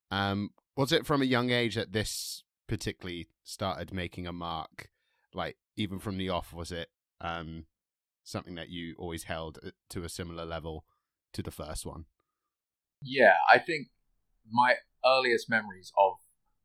Um, 0.10 0.52
was 0.76 0.92
it 0.92 1.06
from 1.06 1.22
a 1.22 1.26
young 1.26 1.52
age 1.52 1.76
that 1.76 1.94
this 1.94 2.44
particularly 2.68 3.28
started 3.44 3.94
making 3.94 4.26
a 4.26 4.34
mark? 4.34 4.90
Like 5.34 5.58
even 5.76 6.00
from 6.00 6.18
the 6.18 6.30
off, 6.30 6.54
was 6.54 6.72
it 6.72 6.90
um, 7.22 7.66
something 8.24 8.56
that 8.56 8.70
you 8.70 8.96
always 8.98 9.24
held 9.24 9.60
uh, 9.66 9.72
to 9.90 10.04
a 10.04 10.10
similar 10.10 10.46
level 10.46 10.86
to 11.34 11.42
the 11.42 11.52
first 11.52 11.86
one? 11.86 12.06
Yeah, 13.02 13.36
I 13.52 13.60
think 13.60 13.88
my 14.50 14.76
earliest 15.06 15.50
memories 15.50 15.92
of 15.98 16.18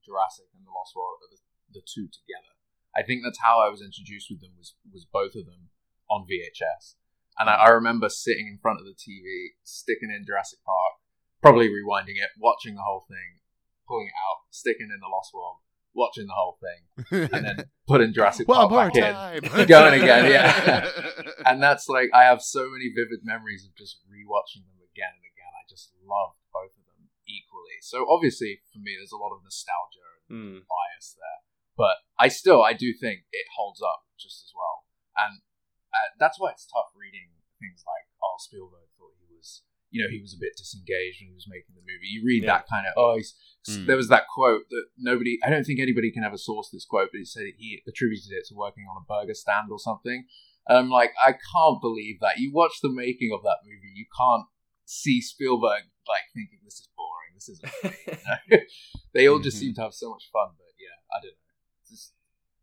Jurassic 0.04 0.46
and 0.56 0.66
The 0.66 0.74
Lost 0.74 0.96
World 0.96 1.18
are 1.22 1.30
the, 1.30 1.80
the 1.80 1.86
two 1.86 2.08
together. 2.08 2.52
I 2.96 3.02
think 3.02 3.22
that's 3.24 3.40
how 3.40 3.60
I 3.60 3.70
was 3.70 3.80
introduced 3.80 4.28
with 4.28 4.40
them 4.40 4.52
was 4.58 4.74
was 4.92 5.06
both 5.08 5.34
of 5.34 5.46
them 5.46 5.72
on 6.10 6.28
VHS. 6.28 7.00
And 7.38 7.48
I, 7.48 7.64
I 7.64 7.68
remember 7.70 8.08
sitting 8.08 8.46
in 8.46 8.60
front 8.60 8.80
of 8.80 8.86
the 8.86 8.92
TV, 8.92 9.56
sticking 9.64 10.12
in 10.12 10.26
Jurassic 10.26 10.60
Park, 10.64 11.00
probably 11.40 11.68
rewinding 11.72 12.20
it, 12.20 12.36
watching 12.36 12.76
the 12.76 12.84
whole 12.84 13.06
thing, 13.08 13.40
pulling 13.88 14.12
it 14.12 14.20
out, 14.20 14.44
sticking 14.50 14.92
in 14.92 15.00
The 15.00 15.08
Lost 15.08 15.32
World, 15.32 15.64
watching 15.94 16.26
the 16.26 16.34
whole 16.36 16.58
thing, 16.60 17.28
and 17.32 17.44
then 17.44 17.56
putting 17.86 18.12
Jurassic 18.12 18.48
One 18.48 18.68
Park 18.68 18.70
more 18.70 19.02
back 19.02 19.42
in. 19.42 19.66
Going 19.66 20.00
again, 20.00 20.30
yeah. 20.30 20.88
and 21.46 21.62
that's 21.62 21.88
like 21.88 22.10
I 22.14 22.24
have 22.24 22.42
so 22.42 22.68
many 22.70 22.88
vivid 22.94 23.20
memories 23.24 23.64
of 23.64 23.74
just 23.76 24.00
rewatching 24.08 24.64
them 24.64 24.80
again 24.82 25.12
and 25.12 25.26
again. 25.26 25.52
I 25.52 25.64
just 25.68 25.92
love 26.04 26.34
both 26.52 26.72
of 26.76 26.84
them 26.88 27.08
equally. 27.28 27.78
So 27.82 28.06
obviously 28.08 28.60
for 28.72 28.78
me, 28.78 28.96
there's 28.98 29.12
a 29.12 29.20
lot 29.20 29.34
of 29.34 29.44
nostalgia 29.44 30.00
and 30.28 30.32
Mm. 30.32 30.64
bias 30.64 31.12
there, 31.12 31.40
but 31.76 32.00
I 32.18 32.28
still 32.28 32.62
I 32.64 32.72
do 32.72 32.94
think 32.96 33.28
it 33.32 33.46
holds 33.56 33.82
up 33.82 34.08
just 34.16 34.40
as 34.48 34.52
well, 34.56 34.88
and 35.12 35.44
uh, 35.92 36.16
that's 36.16 36.40
why 36.40 36.50
it's 36.56 36.64
tough 36.64 36.88
reading 36.96 37.36
things 37.60 37.84
like 37.84 38.08
oh 38.24 38.36
Spielberg 38.40 38.88
thought 38.96 39.12
he 39.20 39.28
was 39.28 39.60
you 39.92 40.02
know 40.02 40.10
he 40.10 40.20
was 40.20 40.34
a 40.34 40.40
bit 40.40 40.56
disengaged 40.56 41.20
when 41.20 41.28
he 41.30 41.34
was 41.38 41.46
making 41.48 41.76
the 41.76 41.84
movie. 41.86 42.08
You 42.10 42.24
read 42.26 42.42
Yeah. 42.42 42.58
that 42.58 42.66
kind 42.68 42.86
of 42.88 42.92
oh 42.96 43.14
he's, 43.16 43.34
Mm. 43.68 43.86
there 43.86 43.96
was 43.96 44.08
that 44.08 44.24
quote 44.26 44.62
that 44.70 44.86
nobody 44.98 45.38
I 45.44 45.48
don't 45.50 45.62
think 45.62 45.78
anybody 45.78 46.10
can 46.10 46.24
ever 46.24 46.36
source 46.36 46.68
this 46.72 46.84
quote, 46.84 47.10
but 47.12 47.18
he 47.18 47.24
said 47.24 47.44
he 47.56 47.80
attributed 47.86 48.32
it 48.32 48.44
to 48.48 48.56
working 48.56 48.84
on 48.90 48.98
a 48.98 49.06
burger 49.06 49.34
stand 49.34 49.68
or 49.70 49.78
something. 49.78 50.26
And 50.66 50.78
I'm 50.78 50.90
like, 50.90 51.12
I 51.22 51.30
can't 51.32 51.80
believe 51.80 52.18
that. 52.22 52.38
You 52.38 52.50
watch 52.52 52.80
the 52.82 52.88
making 52.90 53.30
of 53.32 53.42
that 53.44 53.58
movie, 53.64 53.92
you 53.94 54.06
can't 54.18 54.46
see 54.84 55.20
Spielberg 55.20 55.82
like 56.08 56.26
thinking 56.34 56.58
this 56.64 56.74
is 56.82 56.88
boring, 56.98 57.32
this 57.38 57.48
isn't 57.50 57.68
funny. 57.82 57.96
you 58.06 58.56
know? 58.56 58.58
they 59.14 59.28
all 59.28 59.38
just 59.38 59.58
Mhm. 59.58 59.60
seem 59.60 59.74
to 59.74 59.82
have 59.82 59.94
so 59.94 60.10
much 60.10 60.24
fun, 60.32 60.48
but 60.58 60.66
yeah, 60.80 60.98
I 61.14 61.20
don't 61.22 61.30
know. 61.30 61.54
It's, 61.82 61.90
just, 61.90 62.12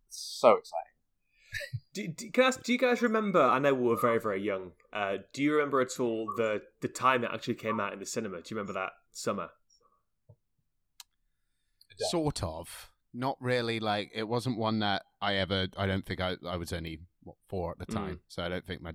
it's 0.07 0.19
so 0.39 0.49
exciting. 0.59 0.95
Do, 2.07 2.07
do, 2.07 2.31
can 2.31 2.43
I 2.43 2.47
ask, 2.47 2.63
do 2.63 2.71
you 2.73 2.79
guys 2.79 3.01
remember? 3.01 3.41
I 3.41 3.59
know 3.59 3.73
we 3.73 3.87
were 3.87 3.99
very, 3.99 4.19
very 4.19 4.41
young. 4.41 4.71
Uh, 4.93 5.17
do 5.33 5.43
you 5.43 5.53
remember 5.53 5.81
at 5.81 5.99
all 5.99 6.27
the 6.37 6.61
the 6.81 6.87
time 6.87 7.23
it 7.23 7.31
actually 7.33 7.55
came 7.55 7.79
out 7.79 7.93
in 7.93 7.99
the 7.99 8.05
cinema? 8.05 8.37
Do 8.41 8.43
you 8.53 8.57
remember 8.57 8.73
that 8.73 8.91
summer? 9.11 9.49
Sort 12.09 12.43
of 12.43 12.91
not 13.13 13.35
really 13.41 13.79
like 13.81 14.09
it 14.13 14.27
wasn't 14.27 14.55
one 14.57 14.79
that 14.79 15.01
i 15.19 15.33
ever 15.35 15.67
i 15.75 15.87
don't 15.87 16.05
think 16.05 16.21
i, 16.21 16.35
I 16.47 16.57
was 16.57 16.71
only 16.71 16.99
what, 17.23 17.35
four 17.49 17.71
at 17.71 17.79
the 17.79 17.91
time 17.91 18.17
Mm. 18.17 18.19
so 18.27 18.43
i 18.43 18.47
don't 18.49 18.65
think 18.67 18.81
my 18.83 18.93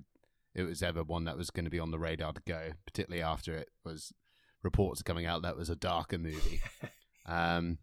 it 0.55 0.63
was 0.63 0.81
ever 0.81 1.03
one 1.03 1.25
that 1.25 1.37
was 1.37 1.51
going 1.51 1.65
to 1.65 1.69
be 1.69 1.79
on 1.81 1.91
the 1.91 1.99
radar 1.99 2.31
to 2.31 2.41
go 2.47 2.69
particularly 2.87 3.21
after 3.21 3.53
it 3.53 3.67
was 3.83 4.13
reports 4.63 5.01
coming 5.03 5.25
out 5.25 5.41
that 5.41 5.49
it 5.51 5.57
was 5.57 5.69
a 5.69 5.75
darker 5.75 6.17
movie 6.17 6.61
um 7.25 7.77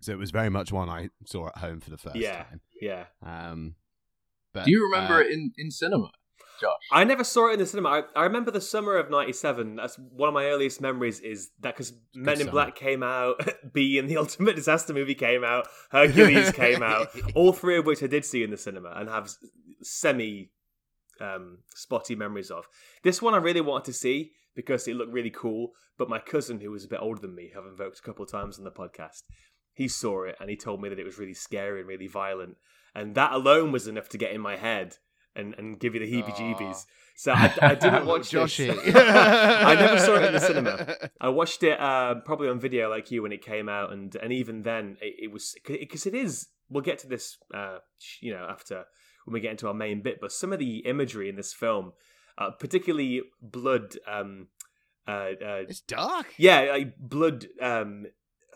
so 0.00 0.10
it 0.10 0.18
was 0.18 0.30
very 0.30 0.48
much 0.48 0.72
one 0.72 0.88
i 0.88 1.10
saw 1.26 1.48
at 1.48 1.58
home 1.58 1.78
for 1.80 1.90
the 1.90 1.98
first 1.98 2.16
Yeah. 2.16 2.44
time 2.44 2.60
Yeah, 2.80 3.04
um 3.22 3.74
but, 4.52 4.64
Do 4.64 4.70
you 4.70 4.84
remember 4.84 5.14
uh, 5.14 5.20
it 5.20 5.32
in, 5.32 5.52
in 5.56 5.70
cinema, 5.70 6.10
Josh? 6.60 6.72
I 6.90 7.04
never 7.04 7.24
saw 7.24 7.50
it 7.50 7.54
in 7.54 7.58
the 7.58 7.66
cinema. 7.66 7.88
I, 7.88 8.02
I 8.20 8.24
remember 8.24 8.50
the 8.50 8.60
summer 8.60 8.96
of 8.96 9.10
'97. 9.10 9.76
That's 9.76 9.96
one 9.96 10.28
of 10.28 10.34
my 10.34 10.46
earliest 10.46 10.80
memories. 10.80 11.20
Is 11.20 11.50
that 11.60 11.74
because 11.76 11.92
Men 12.14 12.34
in 12.34 12.40
summer. 12.40 12.50
Black 12.50 12.76
came 12.76 13.02
out, 13.02 13.40
B 13.72 13.98
and 13.98 14.08
the 14.08 14.16
Ultimate 14.18 14.56
Disaster 14.56 14.92
movie 14.92 15.14
came 15.14 15.44
out, 15.44 15.66
Hercules 15.90 16.50
came 16.52 16.82
out. 16.82 17.08
All 17.34 17.52
three 17.52 17.78
of 17.78 17.86
which 17.86 18.02
I 18.02 18.06
did 18.06 18.24
see 18.24 18.42
in 18.42 18.50
the 18.50 18.56
cinema 18.56 18.92
and 18.96 19.08
have 19.08 19.30
semi 19.82 20.50
um, 21.20 21.58
spotty 21.74 22.14
memories 22.14 22.50
of. 22.50 22.66
This 23.02 23.22
one 23.22 23.34
I 23.34 23.38
really 23.38 23.60
wanted 23.60 23.86
to 23.86 23.92
see 23.92 24.32
because 24.54 24.86
it 24.86 24.96
looked 24.96 25.12
really 25.12 25.30
cool. 25.30 25.70
But 25.98 26.08
my 26.08 26.18
cousin, 26.18 26.60
who 26.60 26.70
was 26.70 26.84
a 26.84 26.88
bit 26.88 27.00
older 27.02 27.20
than 27.20 27.34
me, 27.34 27.52
have 27.54 27.64
invoked 27.66 27.98
a 27.98 28.02
couple 28.02 28.24
of 28.24 28.30
times 28.30 28.58
on 28.58 28.64
the 28.64 28.70
podcast. 28.70 29.22
He 29.74 29.88
saw 29.88 30.24
it 30.24 30.36
and 30.40 30.50
he 30.50 30.56
told 30.56 30.82
me 30.82 30.88
that 30.88 30.98
it 30.98 31.04
was 31.04 31.18
really 31.18 31.34
scary 31.34 31.80
and 31.80 31.88
really 31.88 32.08
violent. 32.08 32.56
And 32.94 33.14
that 33.14 33.32
alone 33.32 33.72
was 33.72 33.86
enough 33.86 34.08
to 34.10 34.18
get 34.18 34.32
in 34.32 34.40
my 34.40 34.56
head 34.56 34.96
and, 35.34 35.54
and 35.56 35.78
give 35.80 35.94
you 35.94 36.00
the 36.00 36.12
heebie-jeebies. 36.12 36.84
So 37.16 37.32
I, 37.32 37.52
I 37.60 37.74
didn't 37.74 38.06
watch. 38.12 38.30
Joshy. 38.30 38.70
I 38.94 39.74
never 39.74 39.98
saw 39.98 40.14
it 40.16 40.24
in 40.26 40.32
the 40.32 40.40
cinema. 40.40 40.96
I 41.20 41.28
watched 41.28 41.62
it 41.62 41.78
uh, 41.80 42.16
probably 42.24 42.48
on 42.48 42.58
video 42.60 42.90
like 42.90 43.10
you 43.10 43.22
when 43.22 43.32
it 43.32 43.44
came 43.44 43.68
out, 43.68 43.92
and 43.92 44.14
and 44.16 44.32
even 44.32 44.62
then 44.62 44.96
it, 45.00 45.14
it 45.24 45.32
was 45.32 45.54
because 45.64 46.06
it 46.06 46.14
is. 46.14 46.48
We'll 46.70 46.82
get 46.82 46.98
to 47.00 47.06
this, 47.06 47.36
uh, 47.52 47.78
you 48.20 48.32
know, 48.32 48.46
after 48.48 48.84
when 49.26 49.34
we 49.34 49.40
get 49.40 49.50
into 49.50 49.68
our 49.68 49.74
main 49.74 50.00
bit. 50.00 50.18
But 50.22 50.32
some 50.32 50.52
of 50.54 50.58
the 50.58 50.78
imagery 50.78 51.28
in 51.28 51.36
this 51.36 51.52
film, 51.52 51.92
uh, 52.38 52.50
particularly 52.52 53.20
blood, 53.42 53.94
um, 54.10 54.48
uh, 55.06 55.10
uh, 55.10 55.64
It's 55.68 55.80
dark. 55.82 56.28
yeah, 56.38 56.60
like 56.72 56.94
blood. 56.98 57.46
Um, 57.60 58.06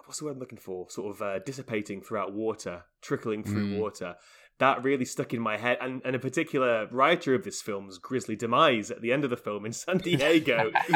what's 0.07 0.19
the 0.21 0.25
word 0.25 0.33
I'm 0.35 0.39
looking 0.39 0.59
for? 0.59 0.87
Sort 0.91 1.15
of 1.15 1.23
uh, 1.23 1.39
dissipating 1.41 2.01
throughout 2.01 2.33
water, 2.33 2.85
trickling 3.03 3.45
through 3.45 3.75
Mm. 3.75 3.79
water. 3.81 4.15
That 4.59 4.83
really 4.83 5.05
stuck 5.05 5.35
in 5.35 5.41
my 5.43 5.59
head. 5.59 5.77
And, 5.83 6.01
and 6.05 6.17
a 6.17 6.19
particular 6.19 6.89
writer 6.91 7.35
of 7.35 7.45
this 7.45 7.61
film's 7.61 7.99
grisly 7.99 8.37
demise 8.37 8.91
at 8.91 9.03
the 9.03 9.13
end 9.13 9.23
of 9.25 9.29
the 9.31 9.37
film 9.37 9.67
in 9.67 9.73
San 9.73 9.99
Diego 9.99 10.71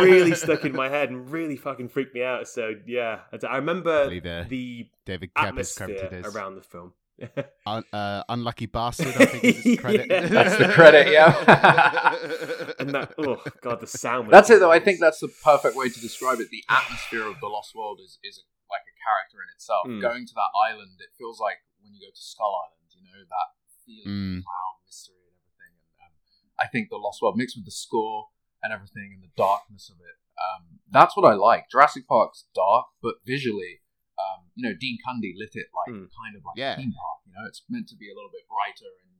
really 0.00 0.34
stuck 0.34 0.64
in 0.64 0.72
my 0.74 0.88
head 0.88 1.10
and 1.10 1.28
really 1.30 1.56
fucking 1.56 1.88
freaked 1.90 2.14
me 2.14 2.22
out. 2.22 2.48
So 2.48 2.72
yeah, 2.86 3.20
I- 3.46 3.56
remember 3.56 4.08
the 4.08 4.88
David 5.04 5.30
atmosphere 5.36 6.22
around 6.24 6.54
the 6.54 6.62
film. 6.62 6.94
un- 7.66 7.84
uh, 7.92 8.22
unlucky 8.28 8.66
bastard. 8.66 9.14
I 9.18 9.26
think 9.26 9.44
is 9.44 9.62
his 9.62 9.78
credit. 9.80 10.06
Yeah. 10.10 10.26
That's 10.26 10.56
the 10.56 10.68
credit, 10.72 11.12
yeah. 11.12 11.32
and 12.80 12.90
that, 12.90 13.14
oh 13.18 13.42
god, 13.60 13.80
the 13.80 13.86
sound. 13.86 14.30
That's 14.30 14.50
it, 14.50 14.60
though. 14.60 14.72
I 14.72 14.80
think 14.80 14.98
that's 15.00 15.20
the 15.20 15.28
perfect 15.44 15.76
way 15.76 15.88
to 15.88 16.00
describe 16.00 16.40
it. 16.40 16.50
The 16.50 16.64
atmosphere 16.68 17.26
of 17.26 17.38
the 17.40 17.48
Lost 17.48 17.74
World 17.74 18.00
is, 18.02 18.18
is 18.24 18.38
a, 18.38 18.44
like 18.72 18.82
a 18.88 18.94
character 19.04 19.38
in 19.44 19.48
itself. 19.54 19.86
Mm. 19.86 20.00
Going 20.00 20.26
to 20.26 20.34
that 20.34 20.50
island, 20.68 20.98
it 21.00 21.10
feels 21.18 21.38
like 21.38 21.58
when 21.82 21.92
you 21.94 22.00
go 22.00 22.10
to 22.10 22.22
Skull 22.22 22.54
Island, 22.66 22.88
you 22.96 23.02
know, 23.04 23.20
that 23.28 23.48
feeling 23.84 24.08
Mm. 24.08 24.38
of 24.38 24.44
cloud, 24.44 24.76
mystery, 24.86 25.18
and 25.28 25.36
everything. 25.36 25.74
And 26.00 26.12
um, 26.16 26.50
I 26.58 26.66
think 26.70 26.88
the 26.90 26.96
Lost 26.96 27.20
World, 27.22 27.36
mixed 27.36 27.56
with 27.56 27.66
the 27.66 27.74
score 27.74 28.28
and 28.62 28.72
everything 28.72 29.10
and 29.14 29.22
the 29.22 29.30
darkness 29.36 29.90
of 29.90 29.98
it, 30.00 30.16
um, 30.40 30.80
that's 30.90 31.16
what 31.16 31.28
I 31.28 31.34
like. 31.34 31.68
Jurassic 31.70 32.06
Park's 32.08 32.46
dark, 32.54 32.86
but 33.02 33.16
visually, 33.26 33.81
um, 34.18 34.50
you 34.54 34.62
know, 34.68 34.74
Dean 34.78 34.98
Cundy 35.06 35.32
lit 35.36 35.54
it 35.54 35.68
like 35.74 35.94
Mm. 35.94 36.08
kind 36.12 36.36
of 36.36 36.44
like 36.44 36.56
Yeah. 36.56 36.74
a 36.74 36.76
theme 36.76 36.92
park. 36.92 37.20
You 37.26 37.32
know, 37.32 37.46
it's 37.46 37.62
meant 37.68 37.88
to 37.88 37.96
be 37.96 38.10
a 38.10 38.14
little 38.14 38.30
bit 38.30 38.46
brighter 38.48 38.90
and. 39.04 39.10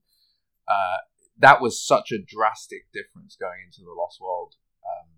Uh, 0.68 0.98
that 1.38 1.60
was 1.60 1.82
such 1.84 2.12
a 2.12 2.18
drastic 2.22 2.92
difference 2.92 3.34
going 3.36 3.58
into 3.66 3.80
the 3.82 3.90
Lost 3.92 4.20
World. 4.20 4.54
Um, 4.84 5.08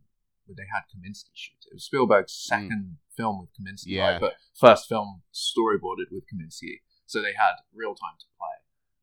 where 0.46 0.54
they 0.56 0.68
had 0.72 0.82
Kaminski 0.92 1.30
shoot 1.34 1.56
it. 1.66 1.70
It 1.70 1.74
was 1.74 1.84
Spielberg's 1.84 2.32
second 2.32 2.98
film 3.16 3.40
with 3.40 3.50
Kaminski, 3.56 3.92
Yeah. 3.96 4.12
right? 4.12 4.20
But 4.20 4.36
first 4.54 4.88
film 4.88 5.22
storyboarded 5.32 6.10
with 6.12 6.24
Kaminski, 6.28 6.80
so 7.06 7.20
they 7.22 7.32
had 7.34 7.54
real 7.72 7.94
time 7.94 8.16
to 8.20 8.26
play, 8.38 8.56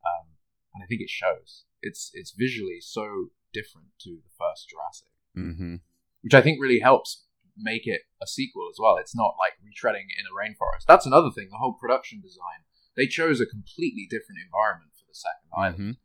um, 0.05 0.27
and 0.73 0.83
I 0.83 0.85
think 0.87 1.01
it 1.01 1.09
shows. 1.09 1.65
It's 1.81 2.11
it's 2.13 2.31
visually 2.31 2.79
so 2.79 3.31
different 3.53 3.87
to 4.01 4.21
the 4.23 4.29
first 4.37 4.69
Jurassic, 4.69 5.09
hmm 5.33 5.75
which 6.21 6.33
I 6.35 6.41
think 6.41 6.61
really 6.61 6.79
helps 6.79 7.25
make 7.61 7.87
it 7.87 8.01
a 8.21 8.27
sequel 8.27 8.67
as 8.71 8.77
well. 8.79 8.97
It's 8.97 9.15
not 9.15 9.35
like 9.39 9.53
retreading 9.61 10.09
in 10.17 10.25
a 10.25 10.35
rainforest. 10.35 10.85
That's 10.87 11.05
another 11.05 11.29
thing. 11.31 11.49
The 11.51 11.57
whole 11.57 11.73
production 11.73 12.21
design. 12.21 12.65
They 12.95 13.07
chose 13.07 13.39
a 13.39 13.45
completely 13.45 14.07
different 14.09 14.41
environment 14.43 14.91
for 14.97 15.05
the 15.07 15.15
second 15.15 15.49
island. 15.55 15.97
hmm 15.97 16.01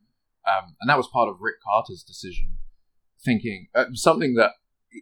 Um, 0.46 0.76
and 0.80 0.88
that 0.88 0.96
was 0.96 1.08
part 1.08 1.28
of 1.28 1.40
Rick 1.40 1.56
Carter's 1.64 2.04
decision, 2.04 2.58
thinking 3.24 3.68
uh, 3.74 3.86
something 3.94 4.34
that 4.34 4.52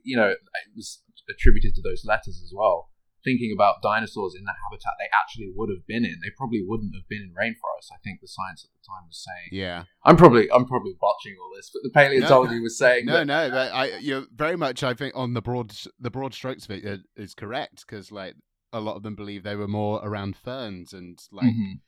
you 0.03 0.17
know 0.17 0.31
it 0.31 0.39
was 0.75 1.03
attributed 1.29 1.75
to 1.75 1.83
those 1.83 2.05
letters 2.05 2.41
as 2.43 2.53
well. 2.55 2.91
Thinking 3.25 3.53
about 3.55 3.81
dinosaurs 3.83 4.35
in 4.39 4.45
the 4.45 4.53
habitat 4.65 4.93
they 4.99 5.09
actually 5.19 5.51
would 5.57 5.71
have 5.71 5.87
been 5.87 6.05
in, 6.05 6.17
they 6.23 6.31
probably 6.37 6.63
wouldn't 6.67 6.95
have 6.95 7.09
been 7.09 7.23
in 7.23 7.31
rainforest. 7.33 7.89
I 7.91 7.97
think 8.05 8.21
the 8.21 8.29
science 8.29 8.65
at 8.65 8.71
the 8.73 8.85
time 8.87 9.07
was 9.09 9.25
saying. 9.25 9.49
Yeah. 9.51 9.85
I'm 10.05 10.17
probably 10.17 10.47
I'm 10.53 10.67
probably 10.67 10.93
botching 11.01 11.35
all 11.43 11.51
this, 11.57 11.71
but 11.73 11.81
the 11.83 11.91
paleontology 11.91 12.61
was 12.61 12.77
saying 12.77 13.07
No, 13.07 13.15
that 13.15 13.27
no, 13.27 13.49
but 13.51 13.73
I 13.73 13.97
you're 13.99 14.27
very 14.35 14.57
much. 14.57 14.83
I 14.83 14.93
think 14.93 15.15
on 15.17 15.33
the 15.33 15.41
broad 15.43 15.75
the 15.99 16.11
broad 16.11 16.35
strokes 16.35 16.67
of 16.67 16.73
it 16.73 16.85
uh, 16.87 17.25
correct 17.37 17.85
because 17.87 18.13
like 18.13 18.35
a 18.75 18.81
lot 18.81 18.97
of 18.97 19.03
them 19.03 19.15
believe 19.15 19.43
they 19.43 19.57
were 19.57 19.69
more 19.69 20.01
around 20.05 20.37
ferns 20.37 20.93
and 20.93 21.19
like 21.33 21.47
Mhm. 21.47 21.81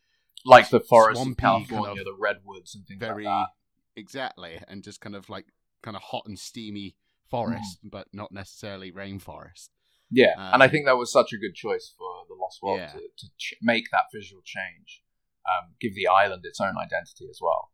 like 0.46 0.70
the 0.70 0.80
forests 0.80 1.20
of 1.20 1.26
swampy 1.38 1.66
kind 1.66 1.98
of 1.98 2.04
the 2.04 2.16
redwoods 2.18 2.74
and 2.74 2.86
things 2.86 2.98
very 3.00 3.24
like 3.24 3.46
that. 3.48 4.00
exactly 4.00 4.58
and 4.68 4.82
just 4.82 5.00
kind 5.00 5.14
of 5.16 5.28
like 5.28 5.46
kind 5.82 5.96
of 5.96 6.02
hot 6.02 6.22
and 6.26 6.38
steamy 6.38 6.96
forest, 7.28 7.78
Mm-hmm. 7.80 7.88
but 7.88 8.06
not 8.12 8.30
necessarily 8.32 8.92
rainforest. 8.92 9.68
Yeah, 10.10 10.52
and 10.52 10.62
I 10.62 10.66
Um, 10.66 10.70
think 10.70 10.86
that 10.86 10.96
was 10.96 11.10
such 11.12 11.32
a 11.32 11.36
good 11.36 11.54
choice 11.54 11.92
for 11.98 12.24
the 12.28 12.34
Lost 12.34 12.62
World 12.62 12.78
Yeah. 12.78 12.92
to, 12.92 12.98
to 13.00 13.26
ch- 13.36 13.54
make 13.60 13.90
that 13.90 14.04
visual 14.14 14.40
change, 14.44 15.02
um, 15.44 15.74
give 15.80 15.94
the 15.94 16.06
island 16.06 16.44
its 16.46 16.60
own 16.60 16.76
identity 16.78 17.26
as 17.28 17.40
well. 17.42 17.72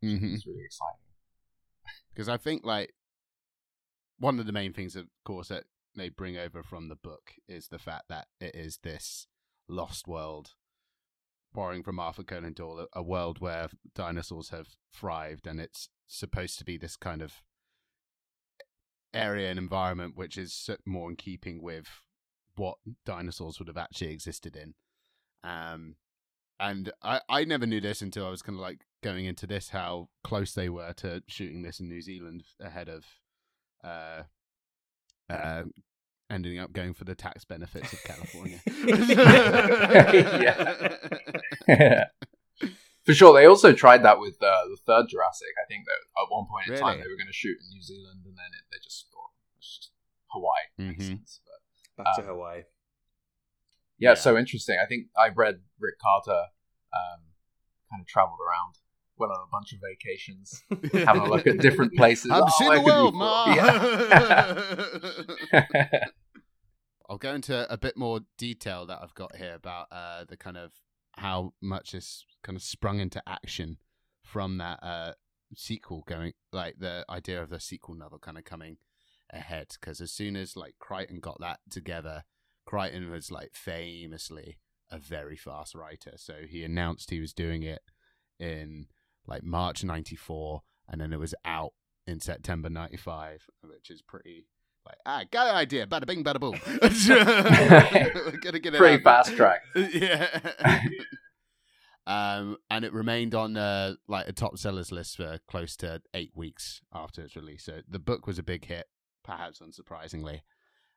hmm 0.00 0.34
It's 0.34 0.46
really 0.46 0.64
exciting. 0.64 1.00
because 2.10 2.28
I 2.28 2.36
think 2.36 2.64
like 2.64 2.94
one 4.18 4.38
of 4.38 4.46
the 4.46 4.52
main 4.52 4.72
things, 4.72 4.96
of 4.96 5.06
course, 5.24 5.48
that 5.48 5.64
they 5.94 6.08
bring 6.08 6.36
over 6.36 6.62
from 6.62 6.88
the 6.88 6.96
book 6.96 7.32
is 7.48 7.68
the 7.68 7.78
fact 7.78 8.04
that 8.08 8.28
it 8.40 8.54
is 8.54 8.78
this 8.82 9.26
lost 9.68 10.06
world, 10.06 10.54
borrowing 11.52 11.82
from 11.82 11.98
Arthur 11.98 12.22
Conan 12.22 12.52
Doyle, 12.52 12.86
a 12.92 13.02
world 13.02 13.40
where 13.40 13.68
dinosaurs 13.94 14.50
have 14.50 14.68
thrived, 14.92 15.46
and 15.46 15.58
it's 15.60 15.88
supposed 16.06 16.58
to 16.58 16.64
be 16.64 16.76
this 16.78 16.96
kind 16.96 17.22
of 17.22 17.42
area 19.16 19.50
and 19.50 19.58
environment 19.58 20.16
which 20.16 20.36
is 20.36 20.68
more 20.84 21.10
in 21.10 21.16
keeping 21.16 21.62
with 21.62 21.86
what 22.56 22.78
dinosaurs 23.04 23.58
would 23.58 23.68
have 23.68 23.76
actually 23.76 24.12
existed 24.12 24.56
in. 24.56 24.74
Um, 25.44 25.96
and 26.58 26.92
I, 27.02 27.20
I 27.28 27.44
never 27.44 27.66
knew 27.66 27.80
this 27.80 28.00
until 28.00 28.26
I 28.26 28.30
was 28.30 28.42
kind 28.42 28.56
of 28.56 28.62
like 28.62 28.86
going 29.02 29.26
into 29.26 29.46
this 29.46 29.70
how 29.70 30.08
close 30.24 30.54
they 30.54 30.68
were 30.68 30.92
to 30.94 31.22
shooting 31.28 31.62
this 31.62 31.80
in 31.80 31.88
New 31.88 32.00
Zealand 32.00 32.44
ahead 32.60 32.88
of 32.88 33.04
uh, 33.84 34.22
uh, 35.28 35.64
ending 36.30 36.58
up 36.58 36.72
going 36.72 36.94
for 36.94 37.04
the 37.04 37.14
tax 37.14 37.44
benefits 37.44 37.92
of 37.92 38.02
California. 38.04 38.60
Yeah. 41.68 42.04
For 43.06 43.14
sure, 43.14 43.32
they 43.32 43.46
also 43.46 43.72
tried 43.72 44.02
that 44.02 44.18
with 44.18 44.42
uh, 44.42 44.64
the 44.68 44.76
third 44.84 45.06
Jurassic. 45.08 45.48
I 45.62 45.66
think 45.68 45.84
that 45.86 46.00
at 46.20 46.26
one 46.28 46.46
point 46.50 46.66
in 46.68 46.76
time 46.80 46.98
they 47.00 47.06
were 47.08 47.16
going 47.16 47.28
to 47.28 47.32
shoot 47.32 47.56
in 47.62 47.68
New 47.70 47.80
Zealand, 47.82 48.24
and 48.26 48.36
then 48.36 48.50
it, 48.52 48.64
they 48.72 48.78
just 48.82 49.06
thought 49.12 49.30
it's 49.56 49.78
just 49.78 49.92
Hawaii 50.32 50.66
makes 50.76 51.04
Mhm. 51.04 51.08
sense. 51.18 51.40
But 51.96 52.04
Back 52.04 52.16
to 52.16 52.22
Um, 52.22 52.28
Hawaii. 52.28 52.62
yeah, 53.98 54.10
Yeah. 54.10 54.14
so 54.14 54.36
interesting. 54.36 54.76
I 54.82 54.86
think 54.86 55.06
I 55.16 55.28
read 55.28 55.62
Rick 55.78 55.98
Carter 56.00 56.46
um, 56.92 57.20
kind 57.90 58.00
of 58.02 58.06
traveled 58.08 58.40
around, 58.40 58.78
went 59.16 59.30
on 59.32 59.38
a 59.40 59.46
bunch 59.52 59.72
of 59.72 59.78
vacations, 59.80 60.64
having 61.06 61.22
a 61.22 61.28
look 61.28 61.46
at 61.46 61.58
different 61.58 61.94
places. 61.94 62.30
I've 62.32 62.42
oh, 62.44 62.48
seen 62.58 62.72
the 62.74 62.80
world, 62.80 63.14
Ma. 63.14 63.54
Yeah. 63.54 64.64
I'll 67.08 67.18
go 67.18 67.34
into 67.34 67.72
a 67.72 67.76
bit 67.76 67.96
more 67.96 68.20
detail 68.36 68.84
that 68.86 68.98
I've 69.00 69.14
got 69.14 69.36
here 69.36 69.54
about 69.54 69.86
uh, 69.92 70.24
the 70.24 70.36
kind 70.36 70.56
of 70.56 70.72
how 71.16 71.52
much 71.62 71.92
this 71.92 72.24
kind 72.42 72.56
of 72.56 72.62
sprung 72.62 73.00
into 73.00 73.22
action 73.26 73.78
from 74.22 74.58
that 74.58 74.78
uh, 74.82 75.12
sequel 75.54 76.04
going, 76.06 76.32
like 76.52 76.76
the 76.78 77.04
idea 77.08 77.42
of 77.42 77.50
the 77.50 77.60
sequel 77.60 77.94
novel 77.94 78.18
kind 78.18 78.38
of 78.38 78.44
coming 78.44 78.76
ahead. 79.30 79.68
Because 79.80 80.00
as 80.00 80.12
soon 80.12 80.36
as 80.36 80.56
like 80.56 80.74
Crichton 80.78 81.20
got 81.20 81.40
that 81.40 81.60
together, 81.70 82.24
Crichton 82.66 83.10
was 83.10 83.30
like 83.30 83.52
famously 83.54 84.58
a 84.90 84.98
very 84.98 85.36
fast 85.36 85.74
writer. 85.74 86.12
So 86.16 86.42
he 86.48 86.64
announced 86.64 87.10
he 87.10 87.20
was 87.20 87.32
doing 87.32 87.62
it 87.62 87.82
in 88.38 88.86
like 89.26 89.42
March 89.42 89.84
'94, 89.84 90.62
and 90.88 91.00
then 91.00 91.12
it 91.12 91.18
was 91.18 91.34
out 91.44 91.72
in 92.06 92.20
September 92.20 92.68
'95, 92.68 93.46
which 93.62 93.90
is 93.90 94.02
pretty 94.02 94.46
like 94.86 94.98
ah, 95.04 95.24
got 95.30 95.48
an 95.48 95.56
idea, 95.56 95.86
bada 95.86 96.06
bing, 96.06 96.22
bada 96.22 96.40
boom. 96.40 96.58
We're 96.66 98.30
gonna 98.40 98.58
get 98.58 98.74
it 98.74 98.78
Pretty 98.78 99.02
fast 99.02 99.36
track. 99.36 99.62
yeah. 99.74 100.40
um, 102.06 102.56
and 102.70 102.84
it 102.84 102.92
remained 102.92 103.34
on 103.34 103.56
uh, 103.56 103.94
like 104.06 104.28
a 104.28 104.32
top 104.32 104.58
sellers 104.58 104.92
list 104.92 105.16
for 105.16 105.38
close 105.48 105.76
to 105.78 106.02
eight 106.14 106.32
weeks 106.34 106.82
after 106.94 107.22
its 107.22 107.36
release. 107.36 107.64
So 107.64 107.80
the 107.88 107.98
book 107.98 108.26
was 108.26 108.38
a 108.38 108.42
big 108.42 108.66
hit, 108.66 108.86
perhaps 109.24 109.60
unsurprisingly, 109.60 110.40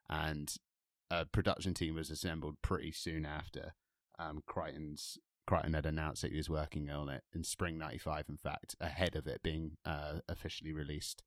and 0.10 0.54
a 1.10 1.26
production 1.26 1.74
team 1.74 1.96
was 1.96 2.12
assembled 2.12 2.62
pretty 2.62 2.92
soon 2.92 3.26
after. 3.26 3.74
Um, 4.20 4.44
Crichton's 4.46 5.18
Crichton 5.48 5.74
had 5.74 5.86
announced 5.88 6.22
that 6.22 6.32
he 6.32 6.38
was 6.38 6.50
working 6.50 6.92
on 6.92 7.10
it 7.10 7.24
in 7.34 7.44
spring 7.44 7.80
'95. 7.80 8.26
In 8.30 8.38
fact, 8.38 8.76
ahead 8.80 9.16
of 9.16 9.26
it 9.26 9.42
being 9.42 9.78
uh, 9.84 10.20
officially 10.28 10.74
released 10.74 11.24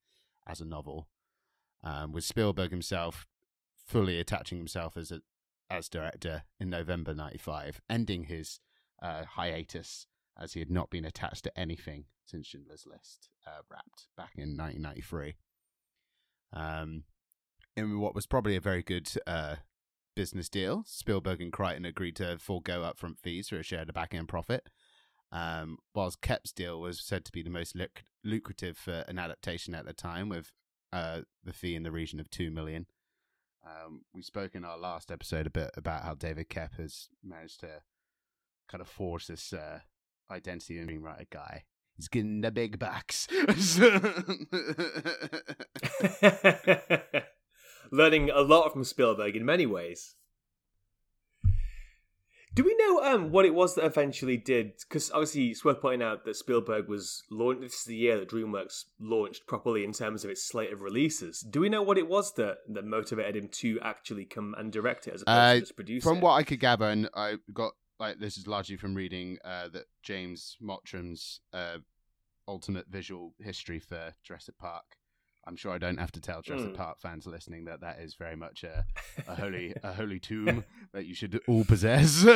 as 0.47 0.61
a 0.61 0.65
novel, 0.65 1.09
um, 1.85 2.13
with 2.13 2.25
Spielberg 2.25 2.71
himself 2.71 3.27
fully 3.87 4.19
attaching 4.19 4.59
himself 4.59 4.97
as 4.97 5.11
a 5.11 5.21
as 5.71 5.89
director 5.89 6.45
in 6.61 6.69
November 6.69 7.15
'95, 7.15 7.81
ending 7.89 8.25
his 8.25 8.61
uh, 9.01 9.25
hiatus 9.25 10.07
as 10.39 10.53
he 10.53 10.61
had 10.61 10.71
not 10.71 10.91
been 10.91 11.05
attached 11.05 11.45
to 11.45 11.59
anything 11.59 12.05
since 12.25 12.47
Schindler's 12.47 12.87
List 12.87 13.29
uh, 13.47 13.63
wrapped 13.71 14.07
back 14.17 14.33
in 14.37 14.57
1993. 14.57 15.35
Um, 16.53 17.05
in 17.77 18.01
what 18.01 18.15
was 18.15 18.27
probably 18.27 18.57
a 18.57 18.61
very 18.61 18.83
good 18.83 19.11
uh, 19.27 19.57
business 20.15 20.49
deal, 20.49 20.85
Spielberg 20.87 21.41
and 21.41 21.53
Crichton 21.53 21.85
agreed 21.85 22.17
to 22.17 22.39
forego 22.39 22.83
upfront 22.83 23.19
fees 23.19 23.49
for 23.49 23.59
a 23.59 23.63
share 23.63 23.81
of 23.81 23.87
the 23.87 23.93
back 23.93 24.15
end 24.15 24.29
profit. 24.29 24.69
Um, 25.31 25.79
whilst 25.95 26.21
Koepp's 26.21 26.53
deal 26.53 26.79
was 26.79 27.01
said 27.01 27.25
to 27.25 27.33
be 27.33 27.43
the 27.43 27.49
most 27.49 27.75
luc- 27.75 28.05
lucrative 28.23 28.77
for 28.77 29.05
an 29.09 29.19
adaptation 29.19 29.75
at 29.75 29.87
the 29.87 29.95
time, 29.95 30.29
with 30.29 30.53
uh, 30.93 31.23
the 31.45 31.53
fee 31.53 31.75
in 31.75 31.83
the 31.83 31.91
region 31.91 32.21
of 32.21 32.31
two 32.31 32.51
million. 32.51 32.87
Um, 33.65 34.03
we 34.13 34.23
spoke 34.23 34.55
in 34.55 34.65
our 34.65 34.79
last 34.79 35.13
episode 35.13 35.47
a 35.47 35.51
bit 35.51 35.71
about 35.77 36.03
how 36.03 36.15
David 36.15 36.49
Koepp 36.49 36.77
has 36.79 37.09
managed 37.23 37.61
to 37.61 37.83
kind 38.69 38.81
of 38.81 38.89
force 38.89 39.29
this 39.29 39.53
uh, 39.53 39.81
identity 40.31 40.79
and 40.79 40.89
screenwriter 40.89 41.31
guy. 41.31 41.65
He's 41.97 42.09
getting 42.09 42.41
the 42.41 42.51
big 42.51 42.79
bucks. 42.79 43.29
Learning 47.93 48.31
a 48.31 48.41
lot 48.41 48.73
from 48.73 48.85
Spielberg 48.85 49.37
in 49.37 49.45
many 49.45 49.67
ways. 49.67 50.15
Do 52.55 52.65
we 52.65 52.77
know 52.77 53.03
um, 53.03 53.31
what 53.31 53.47
it 53.47 53.55
was 53.55 53.75
that 53.77 53.85
eventually 53.87 54.37
did? 54.37 54.73
Because 54.87 55.11
obviously, 55.11 55.49
it's 55.49 55.65
worth 55.65 55.81
pointing 55.81 56.07
out 56.07 56.27
that 56.27 56.37
Spielberg 56.37 56.87
was 56.87 57.23
launched. 57.31 57.63
This 57.63 57.75
is 57.75 57.85
the 57.85 57.97
year 57.97 58.19
that 58.19 58.29
DreamWorks 58.29 58.85
launched 59.01 59.47
properly 59.47 59.85
in 59.85 59.93
terms 59.93 60.23
of 60.23 60.31
its 60.31 60.47
slate 60.47 60.71
of 60.73 60.83
releases. 60.83 61.41
Do 61.41 61.61
we 61.61 61.71
know 61.71 61.83
what 61.83 61.97
it 61.97 62.09
was 62.09 62.35
that 62.35 62.59
that 62.69 62.85
motivated 62.85 63.37
him 63.37 63.49
to 63.61 63.81
actually 63.81 64.27
come 64.27 64.55
and 64.59 64.71
direct 64.71 65.07
it 65.07 65.15
as 65.15 65.23
opposed 65.23 65.39
Uh, 65.39 65.55
to 65.55 65.61
just 65.61 65.77
produce 65.77 66.03
from 66.05 66.19
it? 66.19 66.23
what 66.23 66.33
I 66.33 66.43
could 66.43 66.61
gather, 66.61 66.89
and 66.91 67.09
I 67.15 67.37
got 67.55 67.73
like 67.99 68.19
this 68.19 68.37
is 68.37 68.47
largely 68.47 68.77
from 68.77 68.95
reading 68.95 69.39
uh, 69.45 69.69
that 69.69 69.85
James 70.03 70.57
Mottram's 70.61 71.41
uh, 71.55 71.79
alternate 72.47 72.89
visual 72.89 73.35
history 73.41 73.79
for 73.79 74.13
Jurassic 74.23 74.59
Park. 74.59 74.85
I'm 75.45 75.57
sure 75.57 75.73
I 75.73 75.79
don't 75.79 75.99
have 75.99 76.13
to 76.13 76.21
tell 76.21 76.41
Jurassic 76.43 76.71
Mm. 76.71 76.75
Park 76.77 77.01
fans 77.01 77.27
listening 77.27 77.65
that 77.65 77.81
that 77.81 77.99
is 77.99 78.15
very 78.15 78.37
much 78.37 78.63
a, 78.65 78.87
a 79.27 79.35
holy 79.35 79.75
a 79.83 79.93
holy 79.93 80.21
tomb 80.21 80.65
that 80.93 81.05
you 81.07 81.15
should 81.15 81.41
all 81.49 81.65
possess. 81.65 82.25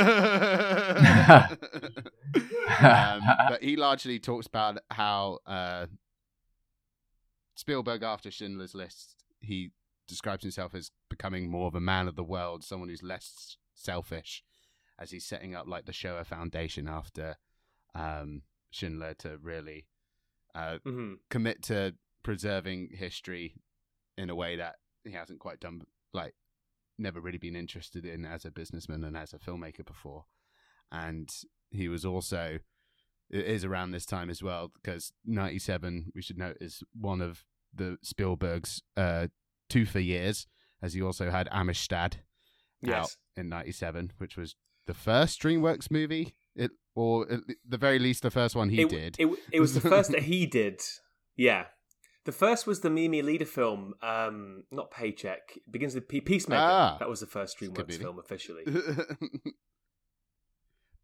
um, 2.80 3.20
but 3.48 3.62
he 3.62 3.76
largely 3.76 4.18
talks 4.18 4.46
about 4.46 4.78
how 4.90 5.38
uh, 5.46 5.86
Spielberg, 7.54 8.02
after 8.02 8.30
Schindler's 8.30 8.74
List, 8.74 9.16
he 9.40 9.70
describes 10.08 10.42
himself 10.42 10.74
as 10.74 10.90
becoming 11.08 11.50
more 11.50 11.66
of 11.68 11.74
a 11.74 11.80
man 11.80 12.08
of 12.08 12.16
the 12.16 12.24
world, 12.24 12.64
someone 12.64 12.88
who's 12.88 13.02
less 13.02 13.56
selfish, 13.74 14.42
as 14.98 15.10
he's 15.10 15.24
setting 15.24 15.54
up 15.54 15.66
like 15.66 15.86
the 15.86 15.92
Shoah 15.92 16.24
Foundation 16.24 16.88
after 16.88 17.36
um, 17.94 18.42
Schindler 18.70 19.14
to 19.14 19.38
really 19.40 19.86
uh, 20.54 20.78
Mhm. 20.86 21.16
commit 21.30 21.62
to 21.64 21.94
preserving 22.26 22.88
history 22.92 23.54
in 24.18 24.28
a 24.30 24.34
way 24.34 24.56
that 24.56 24.74
he 25.04 25.12
hasn't 25.12 25.38
quite 25.38 25.60
done, 25.60 25.82
like 26.12 26.34
never 26.98 27.20
really 27.20 27.38
been 27.38 27.54
interested 27.54 28.04
in 28.04 28.24
as 28.24 28.44
a 28.44 28.50
businessman 28.50 29.04
and 29.04 29.16
as 29.16 29.32
a 29.32 29.38
filmmaker 29.38 29.86
before. 29.86 30.24
And 30.90 31.30
he 31.70 31.88
was 31.88 32.04
also 32.04 32.58
it 33.30 33.44
is 33.44 33.64
around 33.64 33.92
this 33.92 34.06
time 34.06 34.28
as 34.28 34.42
well 34.42 34.72
because 34.74 35.12
97 35.24 36.12
we 36.14 36.22
should 36.22 36.38
note 36.38 36.56
is 36.60 36.82
one 36.98 37.20
of 37.20 37.44
the 37.74 37.98
Spielberg's 38.02 38.82
uh 38.96 39.26
two 39.68 39.84
for 39.84 39.98
years 40.00 40.46
as 40.82 40.94
he 40.94 41.02
also 41.02 41.30
had 41.30 41.48
Amistad 41.50 42.16
out 42.88 43.02
Yes. 43.02 43.16
in 43.36 43.48
97 43.48 44.12
which 44.18 44.36
was 44.36 44.54
the 44.86 44.94
first 44.94 45.42
DreamWorks 45.42 45.90
movie 45.90 46.36
it 46.54 46.70
or 46.94 47.30
at 47.30 47.40
the 47.68 47.78
very 47.78 47.98
least 47.98 48.22
the 48.22 48.30
first 48.30 48.54
one 48.54 48.68
he 48.68 48.82
it, 48.82 48.88
did 48.88 49.16
It, 49.18 49.28
it 49.52 49.60
was 49.60 49.74
the 49.74 49.80
first 49.80 50.12
that 50.12 50.22
he 50.32 50.46
did. 50.46 50.80
Yeah. 51.36 51.66
The 52.26 52.32
first 52.32 52.66
was 52.66 52.80
the 52.80 52.90
Mimi 52.90 53.22
Leder 53.22 53.46
film, 53.46 53.94
um, 54.02 54.64
not 54.72 54.90
Paycheck. 54.90 55.52
It 55.56 55.70
begins 55.70 55.94
with 55.94 56.08
P- 56.08 56.20
Peacemaker. 56.20 56.60
Ah. 56.60 56.96
that 56.98 57.08
was 57.08 57.20
the 57.20 57.26
first 57.26 57.60
DreamWorks 57.60 57.98
film 57.98 58.18
officially. 58.18 58.64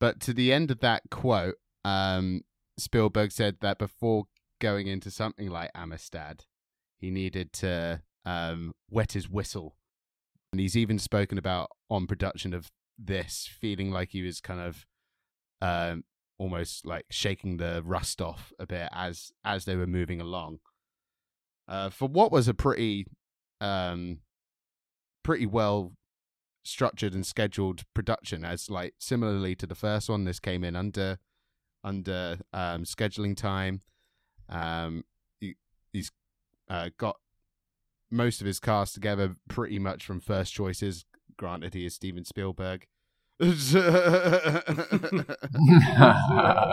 but 0.00 0.18
to 0.22 0.34
the 0.34 0.52
end 0.52 0.72
of 0.72 0.80
that 0.80 1.04
quote, 1.12 1.54
um, 1.84 2.42
Spielberg 2.76 3.30
said 3.30 3.58
that 3.60 3.78
before 3.78 4.24
going 4.60 4.88
into 4.88 5.12
something 5.12 5.48
like 5.48 5.70
Amistad, 5.76 6.44
he 6.98 7.12
needed 7.12 7.52
to 7.52 8.02
um, 8.26 8.74
wet 8.90 9.12
his 9.12 9.28
whistle. 9.28 9.76
And 10.52 10.60
he's 10.60 10.76
even 10.76 10.98
spoken 10.98 11.38
about 11.38 11.70
on 11.88 12.08
production 12.08 12.52
of 12.52 12.72
this, 12.98 13.48
feeling 13.60 13.92
like 13.92 14.10
he 14.10 14.22
was 14.22 14.40
kind 14.40 14.60
of 14.60 14.86
um, 15.60 16.02
almost 16.36 16.84
like 16.84 17.06
shaking 17.10 17.58
the 17.58 17.80
rust 17.84 18.20
off 18.20 18.52
a 18.58 18.66
bit 18.66 18.88
as 18.92 19.30
as 19.44 19.66
they 19.66 19.76
were 19.76 19.86
moving 19.86 20.20
along. 20.20 20.58
Uh, 21.68 21.90
for 21.90 22.08
what 22.08 22.32
was 22.32 22.48
a 22.48 22.54
pretty 22.54 23.06
um, 23.60 24.18
pretty 25.22 25.46
well 25.46 25.92
structured 26.64 27.14
and 27.14 27.26
scheduled 27.26 27.82
production 27.94 28.44
as 28.44 28.70
like 28.70 28.94
similarly 28.98 29.54
to 29.54 29.66
the 29.66 29.74
first 29.74 30.08
one 30.08 30.24
this 30.24 30.38
came 30.38 30.62
in 30.62 30.76
under 30.76 31.18
under 31.82 32.38
um 32.52 32.84
scheduling 32.84 33.36
time 33.36 33.80
um 34.48 35.02
he, 35.40 35.56
he's 35.92 36.12
uh, 36.70 36.88
got 36.98 37.16
most 38.12 38.40
of 38.40 38.46
his 38.46 38.60
cast 38.60 38.94
together 38.94 39.34
pretty 39.48 39.80
much 39.80 40.04
from 40.04 40.20
first 40.20 40.54
choices 40.54 41.04
granted 41.36 41.74
he 41.74 41.84
is 41.84 41.94
steven 41.94 42.24
spielberg 42.24 42.86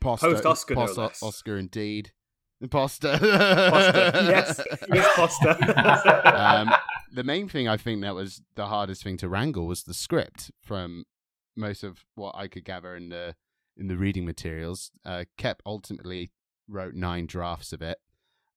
Poster, 0.00 0.30
Post-Oscar, 0.30 0.74
no 0.74 0.86
post. 0.86 1.22
Oscar 1.22 1.56
indeed. 1.56 2.12
Imposter. 2.60 3.18
Poster. 3.18 4.10
yes, 4.14 4.60
yes, 4.92 5.08
Poster. 5.14 5.56
um, 6.24 6.72
the 7.12 7.24
main 7.24 7.48
thing 7.48 7.68
I 7.68 7.76
think 7.76 8.02
that 8.02 8.14
was 8.14 8.42
the 8.54 8.66
hardest 8.66 9.02
thing 9.02 9.16
to 9.18 9.28
wrangle 9.28 9.66
was 9.66 9.82
the 9.82 9.94
script 9.94 10.50
from 10.62 11.04
most 11.56 11.82
of 11.84 12.04
what 12.14 12.34
I 12.34 12.48
could 12.48 12.64
gather 12.64 12.96
in 12.96 13.10
the 13.10 13.34
in 13.76 13.88
the 13.88 13.96
reading 13.96 14.24
materials. 14.24 14.90
Uh, 15.04 15.24
Koepp 15.38 15.56
ultimately 15.66 16.32
wrote 16.68 16.94
nine 16.94 17.26
drafts 17.26 17.72
of 17.72 17.82
it, 17.82 17.98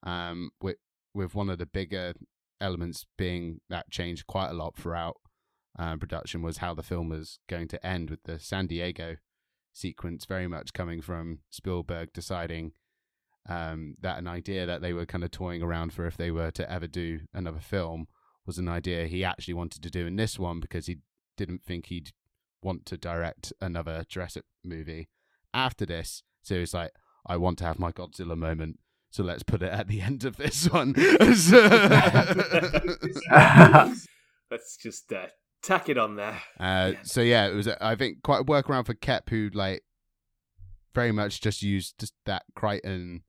um, 0.04 0.52
with 0.62 0.78
with 1.14 1.36
one 1.36 1.50
of 1.50 1.58
the 1.58 1.66
bigger 1.66 2.14
elements 2.62 3.06
being 3.18 3.62
that 3.70 3.90
changed 3.90 4.28
quite 4.28 4.50
a 4.50 4.54
lot 4.54 4.76
throughout 4.76 5.18
uh, 5.78 5.96
production 5.96 6.42
was 6.42 6.58
how 6.58 6.74
the 6.74 6.84
film 6.84 7.10
was 7.10 7.40
going 7.48 7.68
to 7.70 7.86
end 7.86 8.10
with 8.10 8.24
the 8.24 8.40
San 8.40 8.68
Diego 8.68 9.16
sequence 9.74 10.26
very 10.26 10.48
much 10.48 10.74
coming 10.74 11.02
from 11.02 11.40
Spielberg 11.50 12.12
deciding 12.14 12.74
um, 13.50 13.96
that 14.00 14.20
an 14.20 14.28
idea 14.28 14.66
that 14.68 14.82
they 14.82 14.94
were 14.94 15.06
kind 15.06 15.24
of 15.24 15.32
toying 15.32 15.64
around 15.64 15.92
for 15.92 16.06
if 16.06 16.16
they 16.16 16.30
were 16.32 16.52
to 16.52 16.72
ever 16.72 16.88
do 16.88 17.22
another 17.34 17.60
film 17.60 18.08
was 18.46 18.60
an 18.60 18.70
idea 18.70 19.08
he 19.08 19.24
actually 19.24 19.56
wanted 19.56 19.82
to 19.84 19.90
do 19.90 20.06
in 20.06 20.16
this 20.16 20.38
one 20.38 20.60
because 20.60 20.86
he 20.86 21.00
didn't 21.36 21.64
think 21.64 21.88
he'd 21.88 22.12
want 22.62 22.86
to 22.86 22.98
direct 22.98 23.52
another 23.60 24.06
Jurassic 24.08 24.44
movie 24.64 25.10
after 25.54 25.86
this. 25.86 26.24
So 26.44 26.56
he's 26.56 26.74
like, 26.74 26.92
I 27.26 27.38
want 27.38 27.58
to 27.60 27.66
have 27.66 27.80
my 27.80 27.92
Godzilla 27.92 28.38
moment. 28.38 28.80
So 29.10 29.24
let's 29.24 29.44
put 29.44 29.64
it 29.64 29.72
at 29.72 29.88
the 29.88 30.02
end 30.04 30.26
of 30.26 30.38
this 30.38 30.70
one. 30.70 30.94
Let's 34.52 34.78
just 34.78 35.12
uh, 35.14 35.28
tack 35.62 35.90
it 35.90 35.98
on 35.98 36.16
there. 36.16 36.42
Uh, 36.60 36.94
so 37.04 37.22
yeah, 37.22 37.48
it 37.48 37.54
was 37.54 37.68
I 37.68 37.96
think 37.96 38.24
quite 38.24 38.42
a 38.42 38.44
workaround 38.44 38.86
for 38.88 38.96
Koepp 38.96 39.30
who 39.30 39.50
like 39.54 39.84
very 40.96 41.12
much 41.12 41.42
just 41.42 41.62
used 41.62 42.00
just 42.00 42.14
that 42.26 42.44
Crichton 42.56 43.24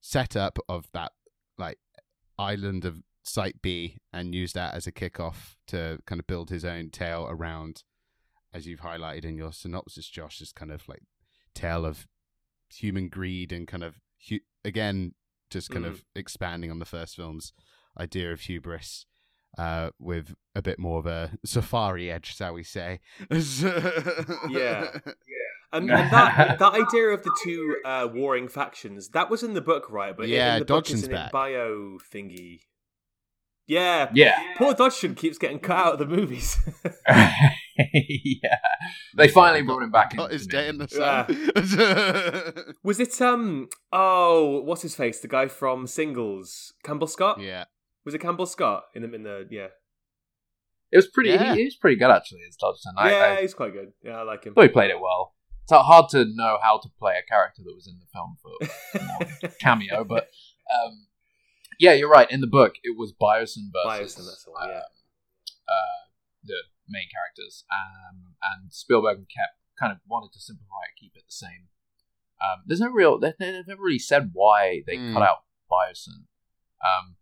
setup 0.00 0.58
of 0.68 0.88
that 0.92 1.12
like 1.58 1.78
island 2.38 2.84
of 2.84 3.02
Site 3.22 3.60
B 3.62 3.98
and 4.12 4.34
used 4.34 4.54
that 4.54 4.74
as 4.74 4.86
a 4.86 4.92
kickoff 4.92 5.56
to 5.68 5.98
kind 6.06 6.18
of 6.20 6.26
build 6.26 6.50
his 6.50 6.64
own 6.64 6.90
tale 6.90 7.26
around, 7.28 7.84
as 8.52 8.66
you've 8.66 8.80
highlighted 8.80 9.24
in 9.24 9.36
your 9.36 9.52
synopsis, 9.52 10.08
Josh, 10.08 10.38
this 10.38 10.52
kind 10.52 10.72
of 10.72 10.88
like 10.88 11.02
tale 11.54 11.84
of 11.84 12.06
human 12.72 13.08
greed 13.08 13.52
and 13.52 13.68
kind 13.68 13.84
of 13.84 13.96
hu- 14.28 14.38
again 14.64 15.14
just 15.50 15.70
kind 15.70 15.84
of 15.84 16.04
expanding 16.14 16.70
on 16.70 16.78
the 16.78 16.84
first 16.84 17.16
film's 17.16 17.52
idea 17.98 18.32
of 18.32 18.42
hubris 18.42 19.04
uh, 19.58 19.90
with 19.98 20.34
a 20.54 20.62
bit 20.62 20.78
more 20.78 20.98
of 21.00 21.06
a 21.06 21.32
safari 21.44 22.10
edge, 22.10 22.36
shall 22.36 22.54
we 22.54 22.62
say? 22.62 23.00
Yeah. 24.48 24.98
And, 25.72 25.90
and 25.90 26.10
that 26.12 26.58
that 26.58 26.74
idea 26.74 27.08
of 27.08 27.22
the 27.22 27.36
two 27.42 27.76
uh, 27.84 28.08
warring 28.12 28.48
factions 28.48 29.08
that 29.10 29.30
was 29.30 29.42
in 29.42 29.54
the 29.54 29.60
book, 29.60 29.90
right? 29.90 30.16
But 30.16 30.28
Yeah, 30.28 30.54
in 30.54 30.58
the 30.60 30.64
Dodgson's 30.64 31.02
isn't 31.02 31.12
back. 31.14 31.32
bio 31.32 31.98
thingy. 32.12 32.60
Yeah, 33.66 34.10
Yeah. 34.12 34.36
Poor 34.58 34.74
Dodgson 34.74 35.14
keeps 35.14 35.38
getting 35.38 35.60
cut 35.60 35.76
out 35.76 35.92
of 35.92 35.98
the 36.00 36.06
movies. 36.16 36.58
yeah. 37.78 38.56
They 39.16 39.28
finally 39.28 39.62
brought 39.62 39.84
him 39.84 39.92
back. 39.92 40.16
Got 40.16 40.32
his 40.32 40.48
day 40.48 40.68
in 40.68 40.78
the 40.78 40.86
the 40.86 41.64
sun. 42.56 42.74
was 42.82 42.98
it 42.98 43.20
um? 43.22 43.68
Oh, 43.92 44.60
what's 44.62 44.82
his 44.82 44.96
face? 44.96 45.20
The 45.20 45.28
guy 45.28 45.46
from 45.46 45.86
Singles, 45.86 46.72
Campbell 46.82 47.06
Scott. 47.06 47.40
yeah. 47.40 47.64
Was 48.04 48.14
it 48.14 48.18
Campbell 48.18 48.46
Scott 48.46 48.84
in 48.94 49.02
the 49.02 49.14
in 49.14 49.22
the 49.22 49.46
yeah? 49.50 49.68
It 50.90 50.96
was 50.96 51.06
pretty. 51.06 51.30
Yeah. 51.30 51.52
He, 51.54 51.60
he 51.60 51.64
was 51.66 51.76
pretty 51.76 51.96
good 51.96 52.10
actually 52.10 52.40
as 52.48 52.56
Dodgson. 52.56 52.94
I, 52.98 53.10
yeah, 53.12 53.36
I 53.38 53.42
he's 53.42 53.54
quite 53.54 53.72
good. 53.72 53.92
Yeah, 54.02 54.16
I 54.18 54.22
like 54.22 54.42
him. 54.44 54.54
thought 54.54 54.62
he 54.62 54.68
played 54.68 54.90
it 54.90 55.00
well. 55.00 55.34
It's 55.70 55.86
hard 55.86 56.08
to 56.10 56.24
know 56.24 56.58
how 56.60 56.78
to 56.78 56.88
play 56.98 57.14
a 57.14 57.22
character 57.28 57.62
that 57.64 57.74
was 57.74 57.86
in 57.86 57.98
the 58.00 58.06
film 58.10 58.36
for 58.42 59.48
cameo, 59.60 60.02
but 60.02 60.30
um, 60.66 61.06
yeah, 61.78 61.92
you're 61.92 62.10
right. 62.10 62.28
In 62.30 62.40
the 62.40 62.48
book, 62.48 62.74
it 62.82 62.98
was 62.98 63.12
Biosyn 63.12 63.70
versus 63.70 64.16
Biosyn, 64.16 64.26
that's 64.26 64.44
the 64.44 64.52
yeah. 64.66 64.76
um, 64.78 64.82
uh, 65.70 66.00
the 66.44 66.58
main 66.88 67.06
characters, 67.14 67.64
um, 67.70 68.34
and 68.42 68.72
Spielberg 68.72 69.18
and 69.18 69.26
Koepp 69.26 69.54
kind 69.78 69.92
of 69.92 69.98
wanted 70.08 70.32
to 70.32 70.40
simplify 70.40 70.90
it, 70.90 70.98
keep 71.00 71.12
it 71.14 71.22
the 71.28 71.32
same. 71.32 71.68
Um, 72.42 72.64
there's 72.66 72.80
no 72.80 72.90
real. 72.90 73.18
They, 73.20 73.34
they've 73.38 73.66
never 73.66 73.82
really 73.82 73.98
said 74.00 74.30
why 74.32 74.82
they 74.86 74.96
Mm. 74.96 75.12
cut 75.14 75.22
out 75.22 75.44
Biosyn. 75.70 76.26
Um, 76.82 77.16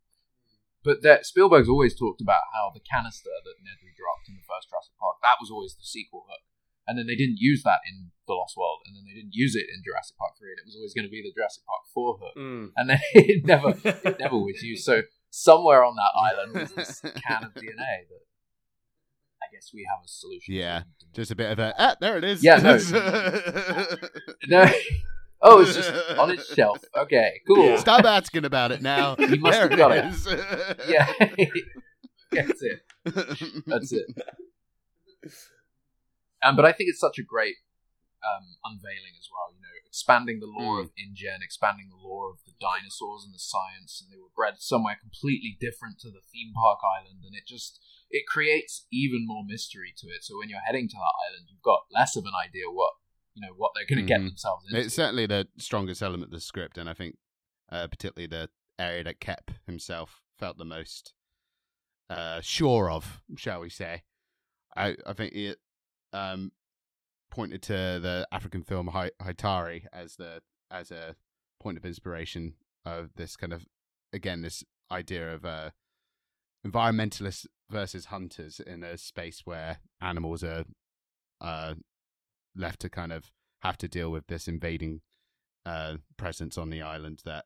but 0.83 1.03
that 1.03 1.27
Spielberg's 1.27 1.69
always 1.69 1.95
talked 1.95 2.23
about 2.23 2.49
how 2.55 2.71
the 2.73 2.81
canister 2.81 3.29
that 3.45 3.61
Nedry 3.61 3.93
dropped 3.93 4.29
in 4.29 4.37
the 4.37 4.47
first 4.49 4.71
Jurassic 4.71 4.95
Park 4.99 5.17
that 5.23 5.37
was 5.41 5.51
always 5.51 5.75
the 5.77 5.85
sequel 5.85 6.25
hook, 6.31 6.41
and 6.89 6.99
then 6.99 7.07
they 7.07 7.15
didn't 7.15 7.37
use 7.39 7.63
that 7.63 7.81
in 7.87 8.11
The 8.27 8.33
Lost 8.35 8.57
World, 8.57 8.81
and 8.87 8.97
then 8.97 9.05
they 9.07 9.13
didn't 9.15 9.35
use 9.37 9.55
it 9.55 9.67
in 9.73 9.83
Jurassic 9.85 10.17
Park 10.17 10.33
three, 10.41 10.51
and 10.51 10.59
it 10.59 10.65
was 10.67 10.75
always 10.75 10.95
going 10.95 11.05
to 11.07 11.11
be 11.13 11.21
the 11.23 11.31
Jurassic 11.37 11.63
Park 11.69 11.83
four 11.95 12.19
hook, 12.19 12.35
Mm. 12.37 12.73
and 12.77 12.91
then 12.91 12.99
it 13.15 13.45
never 13.47 13.77
it 13.85 14.19
never 14.25 14.37
was 14.39 14.63
used. 14.63 14.85
So 14.85 15.03
somewhere 15.31 15.85
on 15.85 15.95
that 15.95 16.13
island 16.19 16.53
was 16.59 16.73
this 16.73 17.01
can 17.29 17.45
of 17.45 17.53
DNA 17.55 18.09
that 18.09 18.25
I 19.45 19.47
guess 19.53 19.71
we 19.73 19.87
have 19.89 20.01
a 20.05 20.09
solution. 20.09 20.55
Yeah, 20.55 20.81
to. 21.01 21.07
Just 21.13 21.31
a 21.31 21.37
bit 21.37 21.51
of 21.53 21.59
a 21.59 21.75
ah, 21.79 21.95
there 22.01 22.17
it 22.19 22.25
is. 22.25 22.43
Yeah, 22.43 22.57
no. 22.59 22.79
no. 24.49 24.73
Oh, 25.41 25.61
it's 25.61 25.75
just 25.77 25.93
on 26.19 26.33
its 26.33 26.53
shelf. 26.53 26.79
Okay, 26.97 27.41
cool. 27.47 27.65
Yeah. 27.65 27.77
Stop 27.77 28.05
asking 28.05 28.45
about 28.45 28.73
it 28.73 28.83
now. 28.83 29.15
You 29.19 29.39
must 29.39 29.53
there 29.57 29.69
have 29.69 29.79
got 29.79 29.93
it. 29.97 30.05
is. 30.07 30.27
Yeah, 30.89 31.07
that's 32.33 32.63
it. 32.63 32.81
That's 33.67 33.93
it. 33.93 34.07
Um, 36.43 36.57
but 36.57 36.65
I 36.65 36.73
think 36.73 36.91
it's 36.91 37.01
such 37.01 37.19
a 37.19 37.23
great 37.23 37.57
um, 38.23 38.59
unveiling 38.65 39.15
as 39.19 39.29
well. 39.31 39.55
You 39.55 39.63
know, 39.63 39.75
expanding 39.87 40.41
the 40.41 40.51
lore 40.51 40.81
of 40.81 40.91
InGen, 40.99 41.43
expanding 41.43 41.89
the 41.89 41.99
lore 41.99 42.31
of 42.31 42.39
the 42.47 42.55
dinosaurs 42.61 43.25
and 43.25 43.35
the 43.35 43.39
science, 43.43 44.03
and 44.03 44.11
they 44.11 44.21
were 44.21 44.35
bred 44.35 44.59
somewhere 44.59 44.99
completely 45.01 45.57
different 45.61 45.99
to 46.01 46.11
the 46.11 46.23
theme 46.33 46.53
park 46.55 46.79
island, 46.83 47.23
and 47.27 47.35
it 47.35 47.47
just 47.47 47.81
it 48.11 48.27
creates 48.27 48.87
even 48.93 49.27
more 49.27 49.45
mystery 49.47 49.93
to 49.99 50.07
it. 50.09 50.25
So 50.25 50.39
when 50.39 50.49
you're 50.49 50.65
heading 50.67 50.89
to 50.89 50.97
that 50.97 51.17
island, 51.29 51.47
you've 51.49 51.63
got 51.63 51.87
less 51.91 52.17
of 52.17 52.25
an 52.25 52.35
idea 52.35 52.71
what 52.71 52.95
you 53.35 53.43
know 53.43 53.55
what 53.57 53.73
they're 53.75 53.87
going 53.87 54.07
to 54.07 54.09
get 54.09 54.21
Mhm. 54.21 54.35
themselves 54.35 54.65
into. 54.67 54.81
It's 54.81 54.95
certainly 54.95 55.27
the 55.27 55.49
strongest 55.59 56.03
element 56.03 56.25
of 56.25 56.31
the 56.31 56.41
script, 56.41 56.79
and 56.79 56.89
I 56.89 56.95
think 56.95 57.19
uh, 57.71 57.87
particularly 57.87 58.27
the 58.27 58.51
area 58.79 59.05
that 59.05 59.21
Koepp 59.21 59.55
himself 59.67 60.23
felt 60.39 60.57
the 60.59 60.65
most 60.65 61.15
uh, 62.09 62.41
sure 62.41 62.91
of, 62.91 63.21
shall 63.37 63.61
we 63.61 63.69
say. 63.69 64.03
I, 64.75 64.97
I 65.07 65.13
think 65.13 65.35
it 65.35 65.59
um, 66.13 66.53
pointed 67.31 67.63
to 67.63 67.73
the 67.73 68.27
African 68.33 68.63
film 68.63 68.89
Hatari 68.89 69.85
as 69.93 70.17
the 70.17 70.43
as 70.71 70.91
a 70.91 71.17
point 71.61 71.79
of 71.79 71.85
inspiration 71.85 72.55
of 72.85 73.11
this 73.17 73.37
kind 73.37 73.53
of 73.53 73.67
again 74.13 74.43
this 74.43 74.65
idea 74.91 75.35
of 75.35 75.45
uh, 75.45 75.71
environmentalists 76.67 77.47
versus 77.71 78.07
hunters 78.07 78.61
in 78.61 78.83
a 78.83 78.97
space 78.97 79.43
where 79.45 79.79
animals 80.01 80.43
are 80.43 80.65
uh, 81.41 81.75
left 82.57 82.81
to 82.81 82.89
kind 82.89 83.13
of 83.13 83.31
have 83.61 83.77
to 83.79 83.89
deal 83.89 84.11
with 84.11 84.27
this 84.29 84.49
invading 84.49 85.01
uh, 85.67 85.97
presence 86.17 86.57
on 86.57 86.71
the 86.71 86.81
island 86.81 87.21
that 87.25 87.45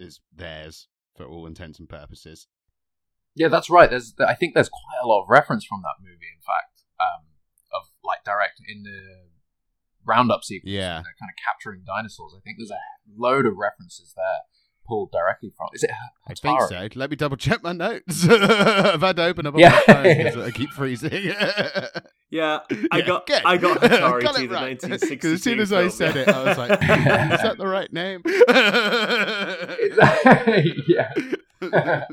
is 0.00 0.20
theirs 0.34 0.88
for 1.16 1.24
all 1.24 1.46
intents 1.46 1.78
and 1.78 1.88
purposes. 1.88 2.48
Yeah, 3.36 3.48
that's 3.48 3.70
right. 3.70 3.90
There's, 3.90 4.14
I 4.26 4.34
think 4.34 4.54
there's 4.54 4.68
quite 4.68 5.02
a 5.02 5.06
lot 5.06 5.22
of 5.22 5.28
reference 5.28 5.64
from 5.64 5.82
that 5.82 6.02
movie. 6.02 6.30
In 6.34 6.42
fact, 6.42 6.82
um, 7.00 7.26
like 8.04 8.22
direct 8.24 8.60
in 8.68 8.82
the 8.82 9.00
roundup 10.06 10.44
sequence, 10.44 10.70
Yeah. 10.70 10.96
when 10.96 11.04
they're 11.04 11.16
kind 11.18 11.30
of 11.30 11.36
capturing 11.44 11.82
dinosaurs. 11.86 12.34
I 12.36 12.40
think 12.40 12.58
there's 12.58 12.70
a 12.70 12.78
load 13.16 13.46
of 13.46 13.56
references 13.56 14.12
there 14.14 14.40
pulled 14.86 15.10
directly 15.12 15.50
from. 15.56 15.68
Is 15.72 15.82
it? 15.82 15.90
I 16.28 16.34
think 16.34 16.60
so. 16.68 16.88
Let 16.94 17.08
me 17.08 17.16
double 17.16 17.38
check 17.38 17.62
my 17.62 17.72
notes. 17.72 18.28
I've 18.30 19.00
had 19.00 19.16
to 19.16 19.24
open 19.24 19.46
up 19.46 19.54
all 19.54 19.60
Yeah. 19.60 19.80
my 19.88 19.94
phones 19.94 20.34
'cause 20.34 20.44
I 20.48 20.50
keep 20.50 20.70
freezing. 20.72 21.10
Yeah, 22.30 22.60
I 22.92 22.98
Yeah, 22.98 23.06
got 23.06 23.26
good. 23.26 23.42
I 23.46 23.56
got 23.56 23.80
Hatari 23.80 24.22
Got 24.22 24.34
to 24.36 24.42
it 24.44 24.48
the 24.48 24.54
right. 24.54 24.82
1962 24.82 25.16
'Cause 25.16 25.32
as 25.32 25.42
soon 25.42 25.60
as 25.60 25.72
I 25.72 25.88
film. 25.88 25.90
said 25.90 26.16
it, 26.18 26.28
I 26.28 26.44
was 26.44 26.58
like, 26.58 26.78
hmm, 26.82 27.32
"Is 27.32 27.40
that 27.42 27.56
the 27.56 27.66
right 27.66 27.90
name?" 27.94 28.20
yeah. 30.88 32.04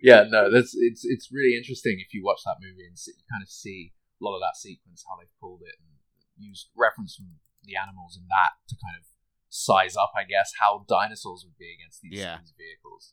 yeah, 0.00 0.24
no, 0.28 0.50
that's 0.52 0.74
it's 0.74 1.04
it's 1.04 1.30
really 1.32 1.56
interesting 1.56 1.98
if 2.04 2.12
you 2.12 2.22
watch 2.24 2.40
that 2.44 2.56
movie 2.60 2.86
and 2.86 2.98
see, 2.98 3.12
you 3.16 3.24
kind 3.30 3.42
of 3.42 3.48
see 3.48 3.92
a 3.94 4.01
lot 4.24 4.34
of 4.36 4.40
that 4.40 4.56
sequence 4.56 5.04
how 5.08 5.16
they've 5.18 5.32
pulled 5.40 5.62
it 5.62 5.74
and 5.82 5.98
used 6.38 6.68
reference 6.76 7.14
from 7.16 7.38
the 7.64 7.76
animals 7.76 8.16
in 8.16 8.24
that 8.28 8.58
to 8.68 8.74
kind 8.82 8.96
of 8.98 9.04
size 9.48 9.96
up, 9.96 10.12
I 10.16 10.24
guess, 10.24 10.52
how 10.58 10.84
dinosaurs 10.88 11.44
would 11.44 11.58
be 11.58 11.74
against 11.74 12.00
these, 12.02 12.18
Yeah. 12.18 12.38
these 12.40 12.54
vehicles. 12.56 13.12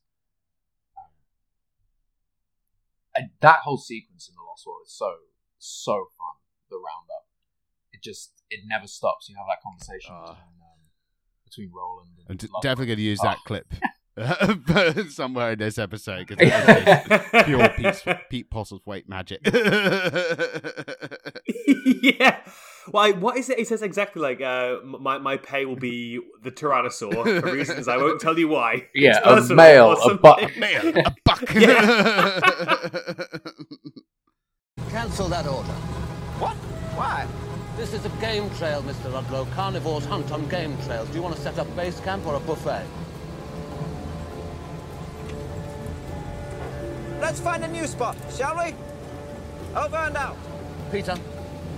Um, 0.97 1.11
and 3.15 3.29
that 3.41 3.59
whole 3.67 3.77
sequence 3.77 4.29
in 4.29 4.35
the 4.35 4.41
Lost 4.41 4.65
World 4.65 4.81
is 4.85 4.93
so 4.93 5.13
so 5.57 6.07
fun. 6.17 6.39
The 6.69 6.77
roundup, 6.77 7.27
it 7.91 8.01
just 8.01 8.31
it 8.49 8.61
never 8.65 8.87
stops. 8.87 9.27
You 9.29 9.35
have 9.37 9.47
that 9.49 9.61
conversation 9.61 10.13
Ah. 10.13 10.21
between, 10.33 10.61
um, 10.61 10.79
between 11.45 11.71
Roland 11.71 12.09
and 12.19 12.25
I'm 12.29 12.37
d- 12.37 12.47
definitely 12.61 12.85
going 12.87 12.97
to 12.97 13.03
use 13.03 13.19
that 13.19 13.37
Oh. 13.41 13.45
clip 13.45 13.73
somewhere 15.11 15.51
in 15.53 15.59
this 15.59 15.77
episode 15.77 16.27
because 16.27 16.37
it's 16.41 17.45
pure 17.45 17.69
Pete, 17.69 18.03
Pete 18.29 18.49
Postlethwaite 18.51 19.07
magic. 19.07 19.39
Yeah. 23.07 23.11
Why? 23.13 23.19
What 23.19 23.37
is 23.37 23.49
it? 23.49 23.57
He 23.57 23.65
says 23.65 23.81
exactly 23.81 24.21
like, 24.21 24.41
uh, 24.41 24.77
"My 24.83 25.17
my 25.17 25.37
pay 25.37 25.65
will 25.65 25.75
be 25.75 26.19
the 26.43 26.51
Tyrannosaur 26.51 27.41
for 27.41 27.51
reasons 27.51 27.87
I 27.87 27.97
won't 27.97 28.19
tell 28.21 28.37
you 28.37 28.47
why." 28.47 28.87
Yeah, 28.95 29.19
a 29.23 29.41
male, 29.53 29.91
a 29.91 30.15
buck. 30.27 30.41
Man, 30.57 30.97
a 30.97 31.15
buck. 31.23 31.45
Cancel 34.89 35.27
that 35.29 35.47
order. 35.47 35.75
What? 36.39 36.55
Why? 36.95 37.27
This 37.77 37.93
is 37.93 38.03
a 38.05 38.09
game 38.19 38.49
trail, 38.57 38.83
Mr. 38.83 39.11
Ludlow. 39.11 39.45
Carnivores 39.55 40.05
hunt 40.05 40.31
on 40.31 40.47
game 40.49 40.77
trails. 40.85 41.07
Do 41.09 41.15
you 41.15 41.21
want 41.21 41.35
to 41.35 41.41
set 41.41 41.57
up 41.57 41.73
base 41.75 41.99
camp 42.01 42.25
or 42.25 42.35
a 42.35 42.39
buffet? 42.41 42.85
Let's 47.21 47.39
find 47.39 47.63
a 47.63 47.67
new 47.67 47.87
spot, 47.87 48.17
shall 48.35 48.57
we? 48.57 48.73
Over 49.75 49.97
and 49.97 50.17
out. 50.17 50.37
Peter, 50.91 51.15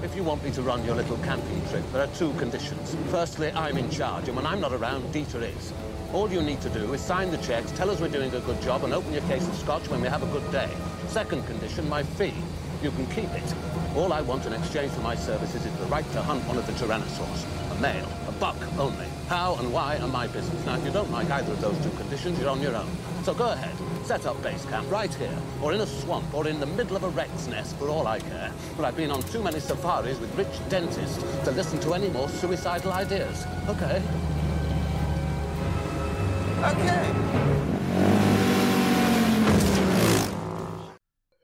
if 0.04 0.16
you 0.16 0.24
want 0.24 0.44
me 0.44 0.52
to 0.52 0.62
run 0.62 0.84
your 0.84 0.96
little 0.96 1.18
camping 1.18 1.62
trip, 1.70 1.84
there 1.92 2.04
are 2.04 2.16
two 2.16 2.34
conditions. 2.34 2.96
Firstly, 3.10 3.52
I'm 3.52 3.78
in 3.78 3.90
charge, 3.90 4.28
and 4.28 4.36
when 4.36 4.46
I'm 4.46 4.60
not 4.60 4.74
around, 4.74 5.04
Dieter 5.14 5.42
is. 5.44 5.74
All 6.14 6.30
you 6.30 6.42
need 6.42 6.60
to 6.62 6.70
do 6.70 6.94
is 6.94 7.02
sign 7.02 7.32
the 7.32 7.38
checks, 7.38 7.72
tell 7.72 7.90
us 7.90 8.02
we're 8.02 8.10
doing 8.10 8.34
a 8.34 8.40
good 8.40 8.62
job, 8.62 8.84
and 8.84 8.94
open 8.94 9.14
your 9.14 9.22
case 9.24 9.48
of 9.48 9.56
scotch 9.56 9.88
when 9.90 10.02
we 10.02 10.08
have 10.08 10.24
a 10.24 10.26
good 10.28 10.52
day. 10.52 10.70
Second 11.08 11.46
condition, 11.46 11.88
my 11.88 12.04
fee. 12.04 12.34
You 12.82 12.90
can 12.92 13.06
keep 13.08 13.30
it. 13.30 13.54
All 13.96 14.12
I 14.12 14.22
want 14.22 14.46
in 14.46 14.54
exchange 14.54 14.92
for 14.92 15.02
my 15.02 15.16
services 15.16 15.66
is 15.66 15.78
the 15.78 15.86
right 15.86 16.10
to 16.14 16.22
hunt 16.22 16.44
one 16.48 16.58
of 16.58 16.66
the 16.66 16.74
tyrannosaurs. 16.74 17.46
A 17.78 17.80
male, 17.80 18.10
a 18.28 18.32
buck 18.34 18.58
only. 18.80 19.06
How 19.28 19.56
and 19.56 19.72
why 19.72 19.98
are 19.98 20.08
my 20.08 20.28
business. 20.28 20.66
Now, 20.66 20.78
if 20.78 20.84
you 20.84 20.92
don't 20.92 21.12
like 21.12 21.30
either 21.30 21.52
of 21.52 21.62
those 21.62 21.78
two 21.84 21.92
conditions, 21.92 22.40
you're 22.40 22.50
on 22.50 22.62
your 22.62 22.76
own. 22.76 22.90
So 23.24 23.36
go 23.36 23.52
ahead, 23.52 23.76
set 24.06 24.26
up 24.26 24.42
base 24.44 24.66
camp 24.66 24.90
right 24.92 25.14
here, 25.14 25.38
or 25.62 25.74
in 25.74 25.82
a 25.82 25.86
swamp, 25.88 26.34
or 26.34 26.48
in 26.48 26.60
the 26.60 26.66
middle 26.66 26.96
of 26.96 27.04
a 27.04 27.10
rex 27.10 27.48
nest, 27.48 27.76
for 27.78 27.88
all 27.90 28.08
I 28.08 28.20
care. 28.20 28.52
But 28.78 28.86
I've 28.86 28.98
been 28.98 29.12
on 29.12 29.22
too 29.24 29.42
many 29.44 29.60
safaris 29.60 30.20
with 30.20 30.34
rich 30.36 30.70
dentists 30.70 31.18
to 31.46 31.52
listen 31.52 31.80
to 31.82 31.94
any 31.94 32.10
more 32.10 32.28
suicidal 32.30 32.92
ideas. 32.94 33.46
Okay? 33.68 34.02
Okay. 36.64 38.22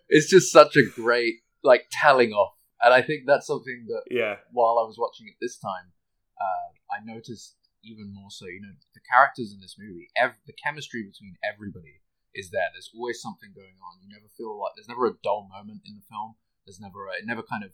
It's 0.09 0.29
just 0.29 0.51
such 0.51 0.75
a 0.77 0.83
great 0.83 1.35
like 1.63 1.85
telling 1.91 2.31
off, 2.31 2.53
and 2.81 2.93
I 2.93 3.01
think 3.01 3.23
that's 3.27 3.45
something 3.45 3.85
that 3.89 4.03
Yeah. 4.09 4.37
while 4.51 4.79
I 4.79 4.83
was 4.83 4.97
watching 4.97 5.27
it 5.27 5.35
this 5.41 5.57
time, 5.59 5.91
uh, 6.39 6.95
I 6.95 7.03
noticed 7.03 7.55
even 7.83 8.13
more 8.13 8.29
so. 8.29 8.45
You 8.45 8.61
know, 8.61 8.73
the 8.93 9.01
characters 9.11 9.53
in 9.53 9.59
this 9.59 9.75
movie, 9.77 10.09
ev- 10.15 10.39
the 10.45 10.53
chemistry 10.53 11.03
between 11.03 11.35
everybody 11.43 11.96
is 12.37 12.53
there. 12.53 12.69
There's 12.71 12.93
always 12.93 13.17
something 13.19 13.51
going 13.57 13.75
on. 13.81 13.97
You 14.05 14.07
never 14.13 14.29
feel 14.37 14.53
like 14.55 14.77
there's 14.77 14.87
never 14.87 15.09
a 15.09 15.17
dull 15.25 15.49
moment 15.49 15.81
in 15.83 15.97
the 15.97 16.05
film. 16.05 16.37
There's 16.65 16.79
never 16.79 17.09
a, 17.09 17.17
it 17.17 17.25
never 17.25 17.41
kind 17.41 17.63
of 17.65 17.73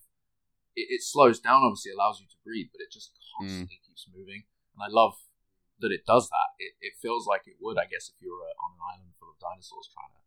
it, 0.80 0.88
it 0.90 1.02
slows 1.04 1.38
down. 1.44 1.62
Obviously, 1.68 1.92
allows 1.92 2.18
you 2.24 2.28
to 2.32 2.40
breathe, 2.48 2.72
but 2.72 2.82
it 2.82 2.90
just 2.92 3.12
constantly 3.38 3.78
keeps 3.86 4.08
moving. 4.08 4.48
And 4.74 4.82
I 4.82 4.90
love 4.90 5.14
that 5.80 5.92
it 5.92 6.06
does 6.08 6.30
that. 6.30 6.50
It, 6.58 6.74
it 6.82 6.94
feels 7.02 7.28
like 7.28 7.44
it 7.46 7.60
would, 7.62 7.78
I 7.78 7.86
guess, 7.86 8.10
if 8.10 8.18
you 8.24 8.32
were 8.32 8.42
uh, 8.48 8.64
on 8.64 8.72
an 8.74 8.82
island 8.96 9.12
full 9.20 9.30
of 9.30 9.38
dinosaurs 9.44 9.90
trying 9.92 10.14
to 10.16 10.22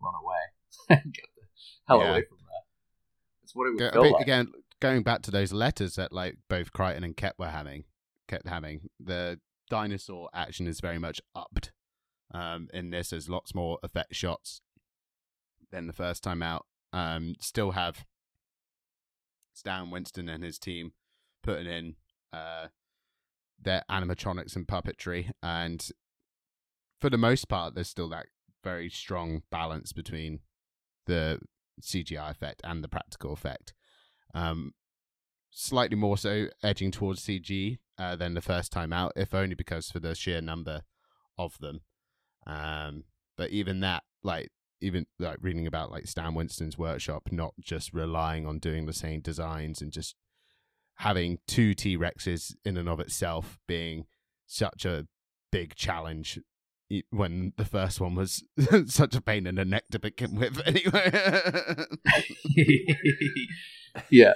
run 0.00 0.14
away 0.16 0.42
and 1.02 1.12
get 1.12 1.26
the 1.36 1.44
hell 1.88 2.00
Yeah. 2.00 2.10
away 2.12 2.22
from 2.28 2.38
there. 2.46 2.64
It's 3.42 3.54
what 3.54 3.66
it 3.66 3.70
would 3.70 3.78
Go- 3.80 3.90
feel 3.92 4.02
think, 4.02 4.14
like. 4.14 4.22
Again, 4.22 4.52
going 4.80 5.02
back 5.02 5.22
to 5.22 5.30
those 5.30 5.52
letters 5.52 5.96
that 5.96 6.12
like 6.12 6.36
both 6.48 6.72
Crichton 6.72 7.04
and 7.04 7.16
Koepp 7.16 7.32
were 7.38 7.48
having, 7.50 7.84
kept 8.28 8.46
having, 8.48 8.88
the 9.00 9.40
dinosaur 9.68 10.28
action 10.32 10.66
is 10.66 10.80
very 10.80 10.98
much 10.98 11.20
upped. 11.34 11.72
Um, 12.32 12.68
in 12.72 12.90
this, 12.90 13.10
there's 13.10 13.28
lots 13.28 13.54
more 13.54 13.78
effect 13.82 14.14
shots 14.14 14.60
than 15.70 15.86
the 15.86 15.92
first 15.92 16.22
time 16.22 16.42
out. 16.42 16.66
Um, 16.92 17.36
still 17.40 17.72
have 17.72 18.04
Stan 19.52 19.90
Winston 19.90 20.28
and 20.28 20.42
his 20.42 20.58
team 20.58 20.92
putting 21.42 21.66
in 21.66 21.96
uh, 22.32 22.68
their 23.60 23.84
animatronics 23.90 24.56
and 24.56 24.66
puppetry, 24.66 25.30
and 25.42 25.90
for 27.00 27.10
the 27.10 27.18
most 27.18 27.48
part, 27.48 27.74
there's 27.74 27.88
still 27.88 28.08
that 28.10 28.26
very 28.62 28.90
strong 28.90 29.42
balance 29.50 29.92
between 29.92 30.40
the 31.06 31.40
CGI 31.80 32.30
effect 32.30 32.60
and 32.62 32.84
the 32.84 32.88
practical 32.88 33.32
effect. 33.32 33.72
Um, 34.34 34.74
slightly 35.50 35.96
more 35.96 36.16
so 36.16 36.48
edging 36.62 36.90
towards 36.90 37.24
CG 37.24 37.78
uh, 37.98 38.16
than 38.16 38.34
the 38.34 38.40
first 38.40 38.70
time 38.70 38.92
out, 38.92 39.12
if 39.16 39.34
only 39.34 39.54
because 39.54 39.90
for 39.90 39.98
the 39.98 40.14
sheer 40.14 40.40
number 40.40 40.82
of 41.38 41.58
them. 41.58 41.80
Um, 42.46 43.04
but 43.36 43.50
even 43.50 43.80
that, 43.80 44.02
like 44.22 44.50
even 44.80 45.06
like 45.18 45.38
reading 45.40 45.66
about 45.66 45.90
like 45.90 46.06
Stan 46.06 46.34
Winston's 46.34 46.78
workshop, 46.78 47.28
not 47.30 47.54
just 47.60 47.92
relying 47.92 48.46
on 48.46 48.58
doing 48.58 48.86
the 48.86 48.92
same 48.92 49.20
designs 49.20 49.80
and 49.80 49.92
just 49.92 50.14
having 50.96 51.38
two 51.46 51.74
T 51.74 51.96
Rexes 51.96 52.54
in 52.64 52.76
and 52.76 52.88
of 52.88 53.00
itself 53.00 53.58
being 53.66 54.06
such 54.46 54.84
a 54.84 55.06
big 55.50 55.74
challenge 55.74 56.38
when 57.10 57.52
the 57.56 57.64
first 57.64 58.00
one 58.00 58.14
was 58.14 58.42
such 58.86 59.14
a 59.14 59.20
pain 59.20 59.46
in 59.46 59.54
the 59.54 59.64
neck 59.64 59.84
to 59.92 59.98
begin 59.98 60.34
with 60.34 60.60
anyway 60.66 61.10
yeah. 64.10 64.32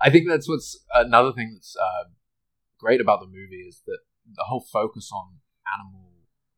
I 0.00 0.10
think 0.10 0.28
that's 0.28 0.48
what's 0.48 0.78
another 0.94 1.32
thing 1.32 1.52
that's 1.54 1.76
uh, 1.76 2.08
great 2.78 3.00
about 3.00 3.20
the 3.20 3.26
movie 3.26 3.64
is 3.68 3.82
that 3.86 3.98
the 4.34 4.44
whole 4.44 4.64
focus 4.72 5.10
on 5.12 5.38
animal 5.78 6.01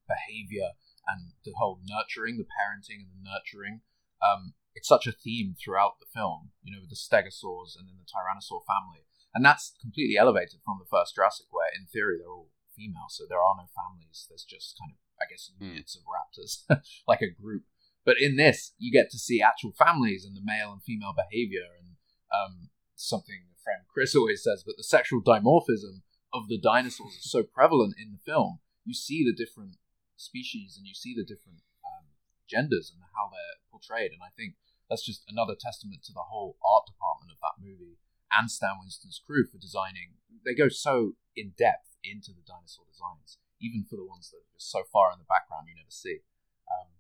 behavior 0.07 0.77
and 1.07 1.33
the 1.45 1.53
whole 1.57 1.81
nurturing, 1.85 2.39
the 2.39 2.49
parenting 2.49 3.05
and 3.05 3.13
the 3.13 3.25
nurturing. 3.25 3.81
Um, 4.25 4.55
it's 4.75 4.89
such 4.89 5.07
a 5.07 5.13
theme 5.13 5.55
throughout 5.55 6.01
the 6.01 6.11
film, 6.13 6.51
you 6.63 6.73
know, 6.73 6.81
with 6.81 6.91
the 6.91 6.99
stegosaurs 6.99 7.79
and 7.79 7.87
then 7.87 8.01
the 8.01 8.09
tyrannosaur 8.09 8.65
family. 8.67 9.07
And 9.35 9.45
that's 9.45 9.75
completely 9.81 10.17
elevated 10.17 10.61
from 10.65 10.79
the 10.79 10.89
first 10.91 11.15
Jurassic, 11.15 11.47
where 11.51 11.71
in 11.75 11.87
theory 11.87 12.19
they're 12.19 12.31
all 12.31 12.51
female, 12.75 13.09
so 13.09 13.25
there 13.29 13.43
are 13.43 13.55
no 13.59 13.67
families. 13.75 14.27
There's 14.29 14.45
just 14.45 14.79
kind 14.79 14.95
of, 14.95 14.99
I 15.21 15.31
guess, 15.31 15.51
units 15.59 15.97
of 15.97 16.03
raptors, 16.07 16.67
like 17.09 17.23
a 17.23 17.31
group. 17.31 17.63
But 18.05 18.21
in 18.21 18.37
this, 18.37 18.75
you 18.79 18.93
get 18.93 19.11
to 19.11 19.19
see 19.19 19.41
actual 19.41 19.73
families 19.73 20.25
and 20.25 20.37
the 20.37 20.45
male 20.45 20.73
and 20.73 20.83
female 20.83 21.15
behavior, 21.15 21.67
and 21.79 21.97
um, 22.31 22.69
something 22.95 23.47
a 23.51 23.59
friend 23.63 23.83
Chris 23.93 24.15
always 24.15 24.43
says. 24.43 24.63
But 24.65 24.77
the 24.77 24.85
sexual 24.85 25.23
dimorphism 25.23 26.03
of 26.33 26.49
the 26.49 26.61
dinosaurs 26.61 27.15
is 27.15 27.31
so 27.31 27.43
prevalent 27.43 27.95
in 27.99 28.13
the 28.13 28.23
film. 28.25 28.59
You 28.85 28.95
see 28.95 29.25
the 29.25 29.33
different 29.35 29.77
species 30.17 30.77
and 30.77 30.87
you 30.87 30.95
see 30.95 31.15
the 31.15 31.27
different 31.27 31.63
um, 31.85 32.15
genders 32.49 32.93
and 32.93 33.03
how 33.15 33.31
they're 33.31 33.61
portrayed. 33.71 34.13
And 34.13 34.23
I 34.23 34.31
think 34.37 34.55
that's 34.89 35.05
just 35.05 35.25
another 35.29 35.55
testament 35.59 36.05
to 36.05 36.13
the 36.13 36.29
whole 36.31 36.57
art 36.65 36.87
department 36.87 37.33
of 37.33 37.41
that 37.43 37.61
movie 37.61 37.99
and 38.33 38.51
Stan 38.51 38.79
Winston's 38.81 39.21
crew 39.23 39.47
for 39.47 39.59
designing. 39.59 40.19
They 40.45 40.55
go 40.55 40.69
so 40.69 41.15
in 41.37 41.55
depth 41.57 41.97
into 42.03 42.33
the 42.33 42.45
dinosaur 42.45 42.85
designs, 42.91 43.39
even 43.61 43.87
for 43.89 43.97
the 43.97 44.05
ones 44.05 44.31
that 44.31 44.43
are 44.45 44.53
just 44.53 44.71
so 44.71 44.85
far 44.93 45.13
in 45.13 45.19
the 45.19 45.31
background 45.31 45.67
you 45.69 45.77
never 45.77 45.91
see. 45.91 46.21
Um, 46.69 46.93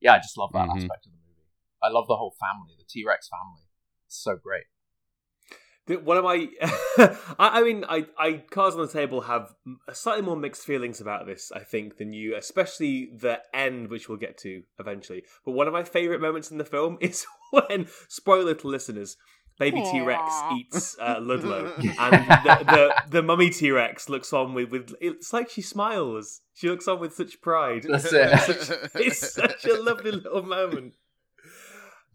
yeah, 0.00 0.14
I 0.14 0.18
just 0.18 0.38
love 0.38 0.52
that 0.52 0.68
Mhm. 0.68 0.84
aspect 0.84 1.06
of 1.06 1.12
the 1.12 1.18
movie. 1.18 1.50
I 1.82 1.88
love 1.88 2.08
the 2.08 2.16
whole 2.16 2.32
family, 2.40 2.74
the 2.76 2.84
T 2.84 3.04
Rex 3.04 3.28
family. 3.28 3.68
It's 4.06 4.16
so 4.16 4.36
great. 4.36 4.66
The- 5.86 5.96
One 5.96 6.16
of 6.16 6.24
my, 6.24 6.48
I, 7.38 7.60
I 7.60 7.62
mean, 7.62 7.84
I, 7.88 8.06
I, 8.18 8.42
cards 8.50 8.74
on 8.76 8.82
the 8.82 8.92
table 8.92 9.22
have 9.22 9.54
slightly 9.92 10.22
more 10.22 10.36
mixed 10.36 10.64
feelings 10.64 11.00
about 11.00 11.26
this, 11.26 11.52
I 11.54 11.60
think, 11.60 11.98
than 11.98 12.12
you, 12.12 12.34
especially 12.36 13.10
the 13.14 13.40
end, 13.52 13.88
which 13.90 14.08
we'll 14.08 14.18
get 14.18 14.38
to 14.38 14.62
eventually. 14.78 15.24
But 15.44 15.52
one 15.52 15.66
of 15.66 15.72
my 15.72 15.84
favorite 15.84 16.20
moments 16.20 16.50
in 16.50 16.58
the 16.58 16.64
film 16.64 16.96
is 17.02 17.26
when, 17.50 17.86
spoiler 18.08 18.54
to 18.54 18.66
listeners, 18.66 19.16
baby 19.58 19.82
T 19.82 20.00
Rex 20.00 20.22
eats 20.56 20.96
uh, 20.98 21.18
Ludlow, 21.20 21.72
and 21.78 21.86
the, 21.86 22.64
the 22.66 22.94
the 23.10 23.22
mummy 23.22 23.50
T 23.50 23.70
Rex 23.70 24.08
looks 24.08 24.32
on 24.32 24.52
with 24.54 24.70
with. 24.70 24.94
It's 25.00 25.32
like 25.32 25.48
she 25.50 25.62
smiles. 25.62 26.40
She 26.54 26.68
looks 26.68 26.88
on 26.88 26.98
with 26.98 27.14
such 27.14 27.40
pride. 27.40 27.84
That's 27.88 28.12
it. 28.12 28.38
Such- 28.40 28.78
it's 28.96 29.32
such 29.34 29.64
a 29.66 29.80
lovely 29.80 30.10
little 30.12 30.42
moment. 30.42 30.94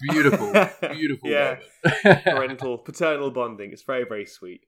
Beautiful, 0.01 0.51
beautiful 0.93 1.29
Yeah. 1.29 1.57
moment. 2.05 2.23
Parental, 2.23 2.77
paternal 2.77 3.31
bonding. 3.31 3.71
It's 3.73 3.83
very, 3.83 4.05
very 4.05 4.25
sweet. 4.25 4.61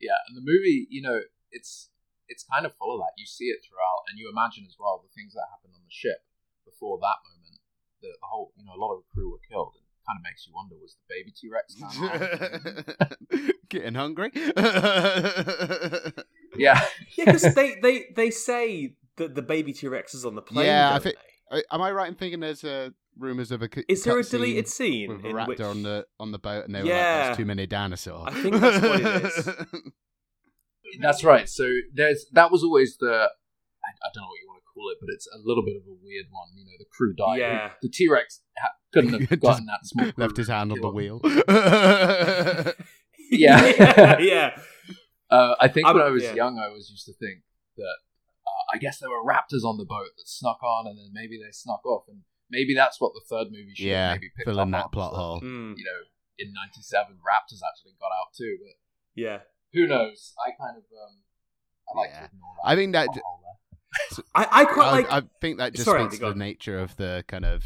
yeah, 0.00 0.18
and 0.28 0.36
the 0.36 0.42
movie, 0.44 0.86
you 0.90 1.02
know, 1.02 1.20
it's 1.50 1.88
it's 2.28 2.44
kind 2.44 2.64
of 2.66 2.74
full 2.76 2.94
of 2.94 3.00
that. 3.00 3.12
You 3.18 3.26
see 3.26 3.46
it 3.46 3.58
throughout, 3.66 4.02
and 4.08 4.18
you 4.18 4.30
imagine 4.30 4.64
as 4.66 4.76
well 4.78 5.02
the 5.02 5.12
things 5.14 5.34
that 5.34 5.44
happened 5.50 5.74
on 5.76 5.82
the 5.84 5.90
ship 5.92 6.24
before 6.64 6.98
that 6.98 7.18
moment. 7.28 7.60
The, 8.00 8.08
the 8.08 8.26
whole, 8.26 8.52
you 8.56 8.64
know, 8.64 8.72
a 8.74 8.80
lot 8.80 8.92
of 8.94 9.02
the 9.04 9.08
crew 9.14 9.30
were 9.30 9.38
killed. 9.48 9.74
It 9.76 9.82
kind 10.06 10.18
of 10.18 10.24
makes 10.24 10.46
you 10.46 10.52
wonder: 10.54 10.74
was 10.80 10.96
the 10.96 11.06
baby 11.08 11.30
T 11.30 11.48
Rex 11.48 11.76
Getting 13.68 13.94
hungry? 13.94 14.30
Yeah, 16.56 16.80
Yeah, 17.16 17.24
because 17.24 17.54
they, 17.54 17.76
they, 17.80 18.04
they 18.14 18.30
say 18.30 18.94
that 19.16 19.34
the 19.34 19.42
baby 19.42 19.72
T 19.72 19.88
Rex 19.88 20.14
is 20.14 20.24
on 20.26 20.34
the 20.34 20.42
plane. 20.42 20.66
Yeah, 20.66 20.94
I 20.94 20.98
think- 20.98 21.16
they? 21.50 21.62
Am 21.70 21.80
I 21.82 21.90
right 21.92 22.08
in 22.08 22.14
thinking 22.14 22.40
there's 22.40 22.64
uh, 22.64 22.90
rumors 23.18 23.50
of 23.52 23.62
a 23.62 23.68
cu- 23.68 23.84
Is 23.88 24.04
there 24.04 24.18
a 24.18 24.22
deleted 24.22 24.68
scene 24.68 25.08
scene 25.08 25.16
with 25.16 25.24
a 25.24 25.28
in 25.28 25.36
raptor 25.36 25.48
which 25.48 25.60
on 25.60 25.82
the 25.82 26.06
on 26.20 26.32
the 26.32 26.38
boat, 26.38 26.64
and 26.66 26.74
they 26.74 26.80
were 26.80 26.84
like, 26.86 26.94
Yeah. 26.94 27.24
"There's 27.26 27.36
too 27.36 27.44
many 27.44 27.66
dinosaurs." 27.66 28.28
I 28.34 28.42
think 28.42 28.56
that's 28.60 28.82
what 28.82 29.00
it 29.00 29.24
is. 29.24 29.48
that's 31.00 31.24
right. 31.24 31.48
So 31.48 31.70
there's 31.94 32.26
that 32.32 32.50
was 32.50 32.62
always 32.62 32.96
the 32.98 33.08
I, 33.12 33.88
I 33.88 34.08
don't 34.14 34.22
know 34.22 34.28
what 34.28 34.38
you 34.42 34.48
want 34.48 34.60
to 34.62 34.66
call 34.74 34.90
it, 34.90 34.98
but 35.00 35.08
it's 35.12 35.26
a 35.34 35.38
little 35.44 35.64
bit 35.64 35.76
of 35.76 35.82
a 35.82 35.94
weird 36.02 36.26
one. 36.30 36.48
You 36.56 36.64
know, 36.64 36.72
the 36.78 36.86
crew 36.90 37.14
died. 37.14 37.38
Yeah. 37.40 37.70
the 37.82 37.88
T 37.88 38.08
Rex 38.08 38.40
ha- 38.58 38.68
couldn't 38.92 39.12
have 39.12 39.28
Just 39.28 39.40
gotten 39.42 39.66
that 39.66 39.80
small. 39.84 40.12
left 40.16 40.36
his 40.36 40.48
hand 40.48 40.72
on 40.72 40.80
the 40.80 40.90
killed. 40.90 40.94
wheel. 40.94 42.74
Yeah. 43.34 43.64
yeah, 43.78 44.18
yeah. 44.18 44.60
Uh, 45.30 45.54
I 45.58 45.68
think 45.68 45.86
I'm- 45.86 45.96
when 45.96 46.04
I 46.04 46.10
was 46.10 46.22
yeah. 46.22 46.34
young, 46.34 46.58
I 46.58 46.68
was 46.68 46.90
used 46.90 47.06
to 47.06 47.14
think 47.14 47.40
that 47.78 47.84
uh, 48.46 48.74
I 48.74 48.76
guess 48.78 48.98
there 48.98 49.08
were 49.08 49.24
raptors 49.24 49.64
on 49.64 49.78
the 49.78 49.86
boat 49.86 50.10
that 50.18 50.28
snuck 50.28 50.62
on, 50.62 50.86
and 50.86 50.98
then 50.98 51.10
maybe 51.14 51.38
they 51.38 51.50
snuck 51.50 51.80
off, 51.86 52.04
and 52.08 52.20
maybe 52.52 52.74
that's 52.74 53.00
what 53.00 53.12
the 53.14 53.22
third 53.28 53.48
movie 53.50 53.72
should 53.74 53.86
yeah, 53.86 54.10
have 54.10 54.16
maybe 54.20 54.30
picked 54.36 54.46
fill 54.48 54.60
in 54.60 54.70
that 54.70 54.92
plot 54.92 55.14
hole. 55.14 55.40
Mm, 55.40 55.74
You 55.76 55.84
know, 55.84 56.00
in 56.38 56.52
'97, 56.52 57.16
raptors 57.16 57.60
actually 57.66 57.94
got 57.98 58.12
out 58.12 58.32
too, 58.36 58.56
but 58.62 58.74
yeah. 59.16 59.38
who 59.72 59.86
knows? 59.88 60.34
I 60.46 60.50
kind 60.62 60.76
of 60.76 60.84
um, 60.84 61.16
I 61.88 61.98
like 61.98 62.10
Yeah. 62.10 62.18
to 62.20 62.24
ignore 62.26 62.54
that. 62.62 62.70
I 62.70 62.76
think 62.76 62.92
that 62.92 63.06
plot. 63.08 64.24
I, 64.34 64.48
I 64.62 64.64
quite 64.66 64.86
I, 64.86 64.90
like. 64.92 65.10
I 65.10 65.22
think 65.40 65.58
that 65.58 65.72
just 65.72 65.84
Sorry, 65.84 66.02
speaks 66.04 66.18
to 66.20 66.28
the 66.30 66.34
nature 66.34 66.78
of 66.78 66.96
the 66.96 67.24
kind 67.28 67.44
of 67.44 67.64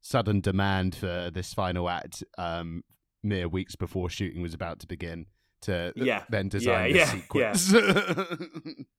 sudden 0.00 0.40
demand 0.40 0.94
for 0.94 1.30
this 1.32 1.52
final 1.54 1.88
act 1.90 2.22
um, 2.38 2.82
mere 3.22 3.48
weeks 3.48 3.74
before 3.76 4.08
shooting 4.08 4.40
was 4.42 4.54
about 4.54 4.78
to 4.80 4.86
begin 4.86 5.26
to 5.62 5.92
Yeah. 5.96 6.22
then 6.30 6.48
design 6.48 6.94
Yeah, 6.94 7.12
this 7.12 7.12
yeah, 7.32 7.54
sequence. 7.54 8.84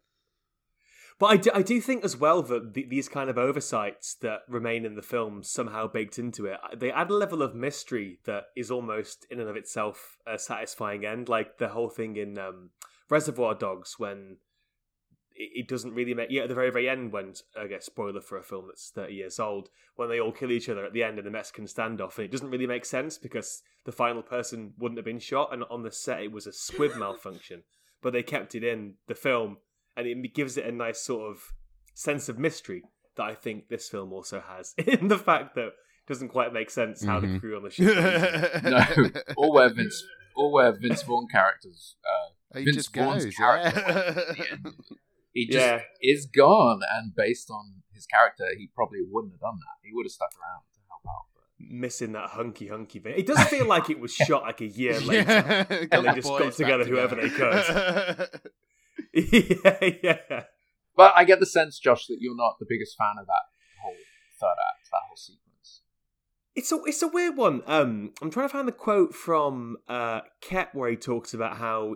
But 1.19 1.25
I 1.27 1.38
do, 1.38 1.51
I 1.53 1.62
do 1.62 1.82
think 1.82 2.05
as 2.05 2.15
well 2.15 2.41
that 2.43 2.73
the, 2.73 2.86
these 2.86 3.10
kind 3.10 3.29
of 3.29 3.38
oversights 3.38 4.15
that 4.21 4.39
remain 4.47 4.86
in 4.86 4.95
the 4.95 5.01
film 5.01 5.43
somehow 5.43 5.88
baked 5.88 6.17
into 6.17 6.45
it. 6.45 6.58
They 6.77 6.91
add 6.91 7.10
a 7.10 7.15
level 7.15 7.41
of 7.41 7.53
mystery 7.53 8.19
that 8.23 8.45
is 8.55 8.71
almost 8.71 9.27
in 9.29 9.41
and 9.41 9.49
of 9.49 9.58
itself 9.58 10.17
a 10.25 10.39
satisfying 10.39 11.05
end. 11.05 11.27
Like 11.27 11.58
the 11.58 11.69
whole 11.69 11.89
thing 11.89 12.15
in 12.15 12.39
um, 12.39 12.69
Reservoir 13.10 13.53
Dogs 13.53 13.95
when 13.97 14.38
it, 15.36 15.51
it 15.55 15.67
doesn't 15.67 15.93
really 15.93 16.13
make 16.13 16.29
yeah 16.29 16.43
at 16.43 16.49
the 16.49 16.55
very 16.55 16.71
very 16.71 16.88
end 16.88 17.12
when 17.12 17.34
I 17.60 17.67
guess 17.67 17.86
spoiler 17.86 18.21
for 18.21 18.38
a 18.38 18.43
film 18.43 18.67
that's 18.67 18.89
thirty 18.89 19.15
years 19.15 19.39
old 19.39 19.69
when 19.95 20.08
they 20.08 20.21
all 20.21 20.32
kill 20.32 20.51
each 20.51 20.69
other 20.69 20.86
at 20.86 20.93
the 20.93 21.03
end 21.03 21.19
in 21.19 21.25
the 21.25 21.32
Mexican 21.32 21.65
standoff 21.65 22.17
and 22.17 22.25
it 22.25 22.32
doesn't 22.32 22.49
really 22.49 22.67
make 22.67 22.86
sense 22.86 23.17
because 23.17 23.62
the 23.84 23.91
final 23.91 24.21
person 24.21 24.73
wouldn't 24.77 24.97
have 24.97 25.05
been 25.05 25.19
shot 25.19 25.53
and 25.53 25.63
on 25.69 25.84
the 25.84 25.91
set 25.91 26.21
it 26.21 26.32
was 26.32 26.47
a 26.47 26.53
squib 26.53 26.95
malfunction, 26.95 27.63
but 28.01 28.13
they 28.13 28.23
kept 28.23 28.55
it 28.55 28.63
in 28.63 28.93
the 29.08 29.15
film 29.15 29.58
and 30.08 30.26
it 30.26 30.34
gives 30.34 30.58
it 30.58 30.66
a 30.66 30.72
nice 30.72 31.00
sort 31.02 31.30
of 31.32 31.42
sense 31.94 32.30
of 32.30 32.40
mystery 32.40 32.84
that 33.16 33.24
I 33.24 33.36
think 33.36 33.68
this 33.70 33.90
film 33.90 34.14
also 34.14 34.42
has 34.48 34.74
in 34.78 35.08
the 35.10 35.18
fact 35.18 35.56
that 35.56 35.68
it 35.68 35.74
doesn't 36.08 36.30
quite 36.30 36.54
make 36.54 36.70
sense 36.70 37.04
how 37.04 37.20
the 37.20 37.28
Mhm. 37.28 37.40
crew 37.40 37.56
on 37.58 37.64
the 37.64 37.70
ship. 37.70 38.64
no, 38.64 39.22
or 39.38 39.54
where 39.54 39.74
Vince, 39.74 40.04
or 40.36 40.52
where 40.52 40.72
Vince 40.72 41.04
Vaughn 41.04 41.28
characters, 41.32 41.96
uh, 42.06 42.58
he 42.60 42.66
Vince 42.66 42.78
just 42.78 42.96
Vaughn's 42.96 43.26
goes, 43.26 43.36
character 43.36 43.80
yeah. 43.80 43.90
at 43.90 44.16
the 44.16 44.52
end. 44.52 44.68
he 45.34 45.46
just 45.46 45.58
Yeah. 45.66 45.82
is 46.02 46.26
gone, 46.28 46.80
and 46.96 47.14
based 47.16 47.50
on 47.52 47.82
his 47.94 48.06
character, 48.06 48.46
he 48.58 48.70
probably 48.74 49.00
wouldn't 49.10 49.34
have 49.34 49.40
done 49.42 49.58
that. 49.60 49.86
He 49.88 49.94
would 49.94 50.06
have 50.06 50.12
stuck 50.12 50.32
around 50.42 50.64
to 50.74 50.80
help 50.88 51.02
out. 51.08 51.26
But 51.36 51.44
Missing 51.70 52.14
that 52.14 52.30
hunky 52.32 52.68
hunky 52.68 53.00
bit. 53.00 53.20
It 53.20 53.28
does 53.28 53.43
feel 53.43 53.68
like 53.68 53.89
it 53.89 54.00
was 54.00 54.14
shot 54.14 54.43
like 54.43 54.62
a 54.62 54.68
year 54.68 55.00
later. 55.02 55.32
Yeah, 55.70 55.86
And 55.91 56.06
they 56.06 56.14
just 56.14 56.28
got 56.28 56.39
boys 56.39 56.47
back 56.47 56.56
together 56.56 56.86
whoever 56.86 57.16
they 57.16 57.30
together. 57.30 58.30
yeah, 59.14 59.89
yeah. 60.03 60.43
but 60.95 61.14
I 61.16 61.24
get 61.24 61.39
the 61.39 61.45
sense, 61.45 61.80
Josh, 61.80 62.07
that 62.07 62.18
you're 62.20 62.36
not 62.36 62.55
the 62.60 62.66
biggest 62.68 62.97
fan 62.97 63.16
of 63.20 63.26
that 63.28 63.43
whole 63.82 63.95
third 64.39 64.55
act, 64.70 64.89
that 64.91 65.01
whole 65.07 65.18
sequence. 65.18 65.82
It's 66.55 66.72
a 66.72 66.80
it's 66.86 67.01
a 67.01 67.07
weird 67.07 67.38
one. 67.38 67.62
Um, 67.66 68.14
I'm 68.22 68.30
trying 68.30 68.47
to 68.47 68.53
find 68.53 68.68
the 68.68 68.74
quote 68.74 69.16
from 69.16 69.78
uh, 69.88 70.22
Koepp 70.41 70.74
where 70.74 70.89
he 70.89 70.95
talks 70.95 71.34
about 71.34 71.57
how 71.57 71.95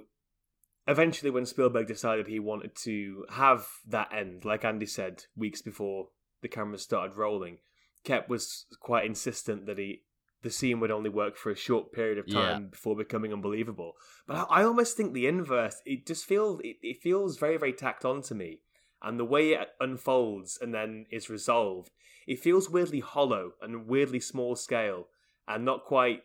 eventually 0.88 1.32
when 1.32 1.46
Spielberg 1.46 1.88
decided 1.88 2.28
he 2.28 2.40
wanted 2.40 2.76
to 2.84 3.26
have 3.30 3.68
that 3.88 4.14
end, 4.14 4.46
like 4.46 4.66
Andy 4.66 4.86
said 4.86 5.26
weeks 5.36 5.62
before 5.62 6.08
the 6.42 6.48
cameras 6.48 6.82
started 6.82 7.18
rolling, 7.18 7.58
Koepp 8.06 8.28
was 8.28 8.66
quite 8.80 9.06
insistent 9.06 9.66
that 9.66 9.78
he 9.78 10.04
the 10.44 10.52
scene 10.52 10.80
would 10.80 10.92
only 10.92 11.10
work 11.10 11.36
for 11.36 11.52
a 11.52 11.56
short 11.56 11.92
period 11.92 12.18
of 12.18 12.28
time 12.32 12.68
before 12.70 12.96
becoming 12.96 13.34
unbelievable. 13.34 13.94
But 14.28 14.48
I, 14.50 14.62
I 14.62 14.64
almost 14.64 14.96
think 14.96 15.14
the 15.14 15.28
inverse. 15.28 15.82
It 15.86 16.06
just 16.06 16.26
feels 16.26 16.62
it, 16.64 16.78
it 16.82 17.02
feels 17.02 17.38
very 17.38 17.58
very 17.58 17.74
tacked 17.74 18.06
on 18.06 18.22
to 18.24 18.36
me, 18.36 18.60
and 19.02 19.20
the 19.20 19.26
way 19.26 19.54
it 19.54 19.70
unfolds 19.80 20.58
and 20.62 20.74
then 20.74 21.06
is 21.12 21.30
resolved, 21.30 21.92
it 22.28 22.40
feels 22.40 22.70
weirdly 22.70 23.00
hollow 23.00 23.54
and 23.62 23.88
weirdly 23.88 24.20
small 24.20 24.56
scale, 24.56 25.08
and 25.48 25.66
not 25.66 25.84
quite. 25.86 26.22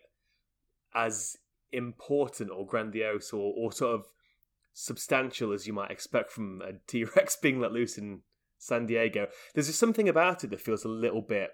as 0.94 1.36
important 1.70 2.50
or 2.50 2.66
grandiose 2.66 3.30
or, 3.32 3.52
or 3.54 3.70
sort 3.70 3.94
of 3.94 4.06
substantial 4.72 5.52
as 5.52 5.66
you 5.66 5.72
might 5.72 5.90
expect 5.90 6.30
from 6.30 6.62
a 6.62 6.72
T 6.86 7.04
Rex 7.04 7.36
being 7.36 7.60
let 7.60 7.72
loose 7.72 7.98
in 7.98 8.22
San 8.58 8.86
Diego. 8.86 9.28
There's 9.54 9.66
just 9.66 9.78
something 9.78 10.08
about 10.08 10.44
it 10.44 10.50
that 10.50 10.60
feels 10.60 10.84
a 10.84 10.88
little 10.88 11.22
bit 11.22 11.50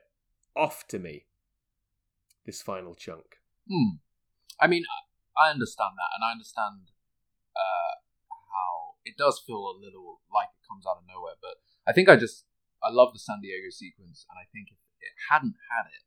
off 0.55 0.87
to 0.89 0.99
me. 0.99 1.27
This 2.45 2.61
final 2.62 2.95
chunk. 2.95 3.40
Hmm. 3.68 3.99
I 4.61 4.66
mean, 4.66 4.84
I 5.36 5.51
understand 5.51 5.95
that, 5.97 6.11
and 6.14 6.22
I 6.24 6.30
understand 6.32 6.92
uh, 7.57 7.95
how 8.28 9.01
it 9.05 9.16
does 9.16 9.40
feel 9.45 9.64
a 9.72 9.76
little 9.80 10.20
like 10.32 10.49
it 10.53 10.62
comes 10.68 10.84
out 10.86 10.99
of 11.01 11.05
nowhere. 11.09 11.34
But 11.40 11.57
I 11.88 11.92
think 11.92 12.09
I 12.09 12.16
just 12.16 12.45
I 12.82 12.90
love 12.90 13.12
the 13.12 13.18
San 13.18 13.40
Diego 13.40 13.70
sequence, 13.70 14.26
and 14.28 14.36
I 14.38 14.45
think 14.53 14.68
if 14.70 14.78
it 15.01 15.14
hadn't 15.30 15.57
had 15.72 15.88
it, 15.88 16.05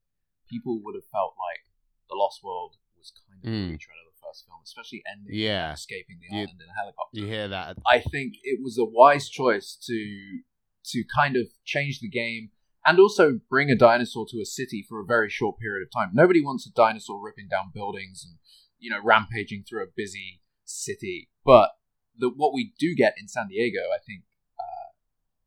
people 0.49 0.79
would 0.85 0.95
have 0.95 1.09
felt 1.11 1.33
like 1.41 1.65
the 2.09 2.15
Lost 2.15 2.43
World 2.43 2.77
was 2.97 3.11
kind 3.11 3.41
of 3.41 3.49
Mm. 3.49 3.69
a 3.69 3.71
retread 3.73 3.97
of 4.05 4.13
the 4.13 4.19
first 4.21 4.45
film, 4.45 4.61
especially 4.63 5.03
ending 5.11 5.33
Yeah. 5.35 5.73
escaping 5.73 6.19
the 6.19 6.29
You- 6.35 6.43
island 6.45 6.61
in 6.61 6.69
a 6.69 6.73
helicopter. 6.73 7.17
You 7.19 7.25
hear 7.25 7.47
that? 7.49 7.77
I 7.85 7.99
think 7.99 8.35
it 8.43 8.61
was 8.63 8.77
a 8.77 8.85
wise 8.85 9.27
choice 9.29 9.75
to 9.88 10.41
to 10.93 11.03
kind 11.13 11.35
of 11.35 11.47
change 11.65 11.99
the 11.99 12.07
game 12.07 12.51
and 12.88 12.99
also 12.99 13.39
bring 13.49 13.69
a 13.69 13.75
dinosaur 13.75 14.25
to 14.31 14.39
a 14.41 14.45
city 14.45 14.83
for 14.88 15.01
a 15.01 15.05
very 15.05 15.29
short 15.29 15.59
period 15.59 15.85
of 15.85 15.91
time. 15.91 16.11
Nobody 16.13 16.41
wants 16.41 16.65
a 16.65 16.71
dinosaur 16.71 17.21
ripping 17.21 17.49
down 17.49 17.71
buildings 17.73 18.25
and 18.27 18.38
you 18.79 18.89
know 18.89 18.99
rampaging 19.03 19.65
through 19.67 19.83
a 19.83 19.91
busy 19.95 20.41
city. 20.63 21.29
But 21.45 21.71
the, 22.17 22.29
what 22.29 22.53
we 22.53 22.73
do 22.79 22.95
get 22.95 23.15
in 23.19 23.27
San 23.27 23.49
Diego, 23.49 23.81
I 23.93 23.99
think, 24.05 24.23
uh, 24.57 24.89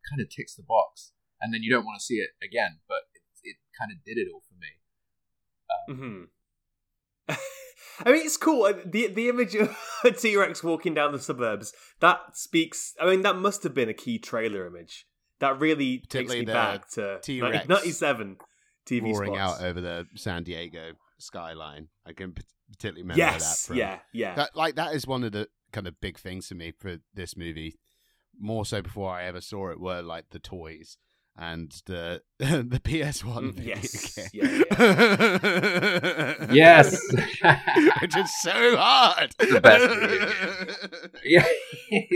kind 0.09 0.21
of 0.21 0.29
ticks 0.29 0.55
the 0.55 0.63
box. 0.63 1.13
And 1.41 1.53
then 1.55 1.63
you 1.63 1.71
don't 1.73 1.87
want 1.87 1.99
to 1.99 2.05
see 2.05 2.17
it 2.17 2.31
again, 2.45 2.81
but 2.87 3.03
it, 3.15 3.23
it 3.43 3.57
kind 3.79 3.91
of 3.91 4.05
did 4.05 4.19
it 4.19 4.29
all 4.33 4.43
for 4.47 4.55
me. 4.61 6.29
hmm 7.29 7.35
I 8.05 8.13
mean, 8.13 8.25
it's 8.25 8.37
cool. 8.37 8.65
Uh, 8.65 8.75
The 8.85 9.09
the 9.09 9.29
image 9.29 9.55
of 9.55 9.77
a 10.05 10.11
T 10.11 10.37
Rex 10.37 10.63
walking 10.63 10.95
down 10.95 11.13
the 11.13 11.19
suburbs 11.19 11.73
that 12.01 12.37
speaks. 12.37 12.95
I 13.01 13.07
mean, 13.07 13.23
that 13.23 13.37
must 13.37 13.63
have 13.63 13.75
been 13.75 13.89
a 13.89 13.95
key 13.95 14.19
trailer 14.19 14.67
image. 14.67 15.07
That 15.41 15.61
really 15.61 15.99
takes 15.99 16.31
me 16.31 16.45
back 16.45 16.89
to 16.91 17.19
T-Rex 17.23 17.69
ninety 17.69 17.93
seven 17.93 18.37
TV 18.87 19.13
roaring 19.13 19.35
spots. 19.35 19.61
out 19.61 19.67
over 19.67 19.81
the 19.81 20.07
San 20.15 20.45
Diego 20.45 20.93
skyline. 21.19 21.89
I 22.07 22.13
can 22.13 22.35
particularly 22.73 23.03
remember 23.03 23.19
yes, 23.19 23.63
that. 23.63 23.69
From, 23.69 23.77
yeah, 23.77 23.99
yeah. 24.13 24.35
That 24.35 24.55
like 24.55 24.77
that 24.77 24.95
is 24.95 25.07
one 25.07 25.25
of 25.25 25.33
the 25.33 25.49
kind 25.73 25.87
of 25.87 26.01
big 26.01 26.19
things 26.19 26.49
for 26.49 26.55
me 26.55 26.73
for 26.79 26.99
this 27.15 27.37
movie. 27.37 27.79
More 28.39 28.65
so 28.65 28.81
before 28.83 29.13
I 29.13 29.25
ever 29.25 29.41
saw 29.41 29.71
it 29.71 29.81
were 29.81 30.03
like 30.03 30.27
the 30.31 30.39
toys 30.39 30.97
and 31.41 31.73
the 31.87 32.21
the 32.39 32.81
PS 32.85 33.25
One 33.25 33.55
Mm, 33.55 33.67
yes, 33.67 34.15
game. 34.15 34.29
yeah, 34.35 34.63
Yes. 36.53 37.01
which 38.03 38.17
is 38.17 38.31
so 38.43 38.77
hard. 38.77 39.35
The 39.39 39.61
best 39.61 39.89
yeah, 41.25 41.47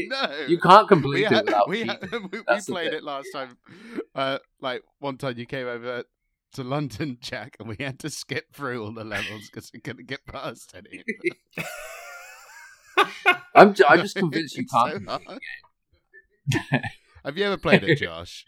no, 0.09 0.47
you 0.47 0.59
can't 0.59 0.85
we 0.85 0.89
complete 0.89 1.25
had, 1.25 1.33
it 1.33 1.45
without 1.47 1.69
we, 1.69 1.85
had, 1.85 1.99
we, 2.13 2.19
we 2.49 2.61
played 2.67 2.93
it 2.93 3.03
last 3.03 3.29
time. 3.35 3.57
Uh, 4.15 4.39
like 4.61 4.83
one 4.99 5.17
time 5.17 5.39
you 5.39 5.47
came 5.47 5.67
over 5.67 6.05
to 6.53 6.63
London, 6.63 7.17
Jack, 7.21 7.57
and 7.59 7.67
we 7.69 7.77
had 7.81 7.99
to 8.01 8.11
skip 8.11 8.53
through 8.53 8.85
all 8.85 8.93
the 8.93 9.05
levels 9.05 9.49
because 9.51 9.71
we 9.73 9.81
couldn't 9.81 10.07
get 10.07 10.25
past 10.27 10.75
any. 10.77 11.03
I'm, 13.55 13.73
ju- 13.75 13.85
I'm 13.89 14.01
just 14.01 14.17
convinced 14.17 14.57
you 14.57 14.67
can't 14.67 14.91
so 14.93 14.99
complete 14.99 15.09
hard. 15.27 15.41
the 16.47 16.59
game. 16.71 16.83
Have 17.25 17.39
you 17.39 17.45
ever 17.47 17.57
played 17.57 17.83
it, 17.85 17.97
Josh? 17.99 18.45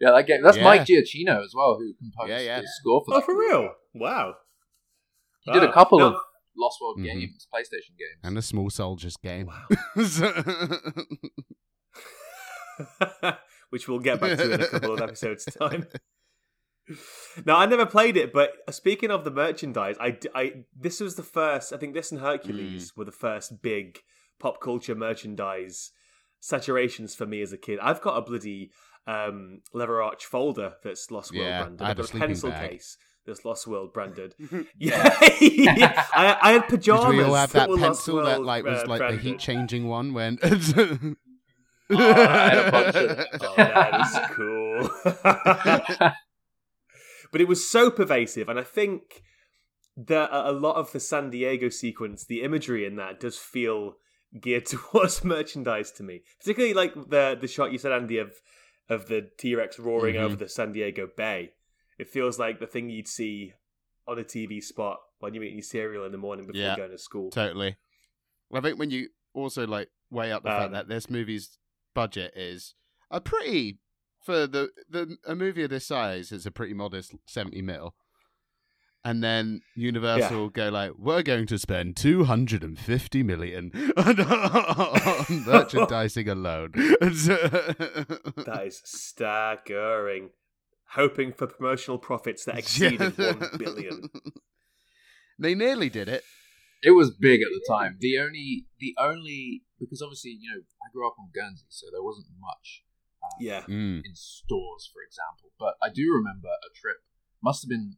Yeah, 0.00 0.12
that 0.12 0.26
game. 0.26 0.42
That's 0.42 0.56
Yeah. 0.56 0.64
Mike 0.64 0.86
Giacchino 0.86 1.44
as 1.44 1.52
well, 1.54 1.76
who 1.78 1.92
composed 1.94 2.30
Yeah, 2.30 2.40
yeah. 2.40 2.60
the 2.60 2.68
score 2.80 3.02
for 3.04 3.14
that. 3.14 3.18
oh, 3.18 3.26
for 3.26 3.38
real? 3.38 3.74
Wow. 3.94 4.34
He 5.42 5.52
did 5.52 5.62
a 5.62 5.72
couple 5.72 5.98
No. 5.98 6.14
of 6.14 6.20
Lost 6.56 6.78
World 6.80 6.98
Mhm. 6.98 7.04
games, 7.04 7.46
PlayStation 7.52 7.96
games. 7.98 8.20
and 8.22 8.38
a 8.38 8.42
Small 8.42 8.70
Soldiers 8.70 9.16
game. 9.16 9.46
Wow. 9.46 9.66
Which 13.70 13.86
we'll 13.88 13.98
get 14.00 14.20
back 14.20 14.36
to 14.38 14.52
in 14.54 14.60
a 14.60 14.66
couple 14.66 14.94
of 14.94 15.00
episodes' 15.02 15.44
time. 15.44 15.86
Now, 17.46 17.58
I 17.58 17.66
never 17.66 17.86
played 17.86 18.16
it, 18.16 18.32
but 18.32 18.50
speaking 18.70 19.10
of 19.12 19.24
the 19.24 19.30
merchandise, 19.30 19.96
I, 20.00 20.18
I 20.34 20.64
this 20.76 20.98
was 21.00 21.14
the 21.14 21.22
first. 21.22 21.72
I 21.72 21.76
think 21.76 21.94
this 21.94 22.10
and 22.10 22.20
Mm. 22.20 22.24
Hercules 22.24 22.96
were 22.96 23.04
the 23.04 23.12
first 23.12 23.62
big 23.62 24.00
pop 24.40 24.60
culture 24.60 24.94
merchandise 24.96 25.92
saturations 26.42 27.14
for 27.14 27.26
me 27.26 27.42
as 27.42 27.52
a 27.52 27.58
kid. 27.58 27.78
I've 27.80 28.00
got 28.00 28.16
a 28.16 28.22
bloody 28.22 28.72
um, 29.06 29.60
leather 29.72 30.00
arch 30.02 30.26
folder 30.26 30.74
that's 30.84 31.10
Lost 31.10 31.32
World 31.32 31.44
Yeah, 31.46 31.62
branded. 31.62 31.82
I 31.82 31.90
I've 31.90 31.96
had 31.98 32.06
a 32.14 32.16
a 32.16 32.20
pencil 32.20 32.50
bag. 32.50 32.70
case 32.70 32.96
that's 33.26 33.44
Lost 33.44 33.66
World 33.66 33.92
branded. 33.92 34.34
yeah, 34.78 35.16
yeah. 35.40 36.06
I, 36.14 36.36
I 36.40 36.52
had 36.52 36.62
Did 36.62 36.70
pajamas. 36.70 37.16
we 37.16 37.22
all 37.22 37.34
have 37.34 37.52
that 37.52 37.68
were 37.68 37.76
Lost 37.76 38.06
pencil 38.06 38.24
that 38.24 38.42
like 38.42 38.64
was 38.64 38.82
uh, 38.82 38.86
like 38.86 39.00
the 39.10 39.16
heat 39.16 39.38
changing 39.38 39.86
one 39.88 40.12
when? 40.14 40.38
Oh, 41.92 41.96
I 41.98 42.48
had 42.50 42.58
a 42.58 42.70
bunch 42.70 42.94
of- 42.94 43.26
Oh, 43.42 43.54
that 43.56 44.00
is 44.00 44.18
cool. 44.30 46.14
but 47.32 47.40
it 47.40 47.48
was 47.48 47.68
so 47.68 47.90
pervasive, 47.90 48.48
and 48.48 48.58
I 48.58 48.62
think 48.62 49.22
that 49.96 50.30
a 50.30 50.50
a 50.50 50.52
lot 50.52 50.76
of 50.76 50.92
the 50.92 51.00
San 51.00 51.30
Diego 51.30 51.68
sequence, 51.68 52.24
the 52.24 52.42
imagery 52.42 52.84
in 52.86 52.94
that 52.96 53.18
does 53.20 53.38
feel 53.38 53.94
geared 54.40 54.66
towards 54.66 55.24
merchandise 55.24 55.90
to 55.92 56.02
me. 56.04 56.22
Particularly 56.38 56.74
like 56.74 56.94
the 56.94 57.36
the 57.40 57.48
shot 57.48 57.72
you 57.72 57.78
said, 57.78 57.90
Andy, 57.92 58.18
of 58.18 58.32
of 58.90 59.06
the 59.06 59.30
T 59.38 59.54
Rex 59.54 59.78
roaring 59.78 60.16
Mhm. 60.16 60.20
over 60.20 60.36
the 60.36 60.48
San 60.48 60.72
Diego 60.72 61.08
Bay. 61.16 61.54
It 61.98 62.08
feels 62.08 62.38
like 62.38 62.58
the 62.60 62.66
thing 62.66 62.90
you'd 62.90 63.08
see 63.08 63.54
on 64.06 64.18
a 64.18 64.24
TV 64.24 64.60
spot 64.60 65.00
when 65.20 65.32
you're 65.32 65.44
eating 65.44 65.58
your 65.58 65.62
cereal 65.62 66.04
in 66.04 66.12
the 66.12 66.18
morning 66.18 66.46
before 66.46 66.60
Yeah. 66.60 66.76
going 66.76 66.90
to 66.90 66.98
school. 66.98 67.30
totally. 67.30 67.76
Well, 68.50 68.60
I 68.60 68.62
think 68.62 68.78
when 68.78 68.90
you 68.90 69.10
also 69.32 69.66
like 69.66 69.90
weigh 70.10 70.32
up 70.32 70.42
the 70.42 70.50
Um, 70.50 70.58
fact 70.60 70.72
that 70.72 70.88
this 70.88 71.08
movie's 71.08 71.58
budget 71.94 72.32
is 72.36 72.74
a 73.10 73.20
pretty 73.20 73.78
for 74.24 74.46
the 74.46 74.70
the 74.88 75.16
a 75.24 75.34
movie 75.34 75.62
of 75.62 75.70
this 75.70 75.86
size 75.86 76.32
is 76.32 76.44
a 76.46 76.50
pretty 76.50 76.74
modest 76.74 77.14
seventy 77.26 77.62
mil. 77.62 77.94
And 79.02 79.24
then 79.24 79.62
Universal 79.74 80.50
go 80.50 80.68
like, 80.68 80.92
we're 80.98 81.22
going 81.22 81.46
to 81.46 81.58
spend 81.58 81.96
two 81.96 82.24
hundred 82.24 82.62
and 82.62 82.78
fifty 82.78 83.22
million 83.22 83.72
on, 83.96 84.20
on 84.20 85.44
merchandising 85.46 86.28
alone. 86.28 86.72
That 87.00 88.62
is 88.66 88.82
staggering. 88.84 90.30
Hoping 90.94 91.32
for 91.32 91.46
promotional 91.46 91.98
profits 91.98 92.44
that 92.44 92.58
exceeded 92.58 93.16
one 93.18 93.48
billion. 93.58 94.10
They 95.38 95.54
nearly 95.54 95.88
did 95.88 96.08
it. 96.08 96.24
It 96.82 96.90
was 96.90 97.10
big 97.10 97.40
at 97.42 97.48
the 97.48 97.64
time. 97.68 97.96
The 98.00 98.18
only, 98.18 98.66
the 98.80 98.94
only, 98.98 99.62
because 99.78 100.02
obviously, 100.02 100.36
you 100.40 100.50
know, 100.50 100.60
I 100.82 100.90
grew 100.92 101.06
up 101.06 101.14
on 101.18 101.28
Guernsey, 101.32 101.66
so 101.68 101.86
there 101.92 102.02
wasn't 102.02 102.26
much 102.40 102.82
uh, 103.22 103.36
Yeah. 103.38 103.62
Mm. 103.68 104.02
in 104.04 104.14
stores, 104.14 104.90
for 104.92 105.00
example. 105.06 105.52
But 105.58 105.74
I 105.82 105.90
do 105.94 106.10
remember 106.12 106.48
a 106.48 106.70
trip, 106.74 106.96
must 107.42 107.62
have 107.62 107.68
been 107.68 107.96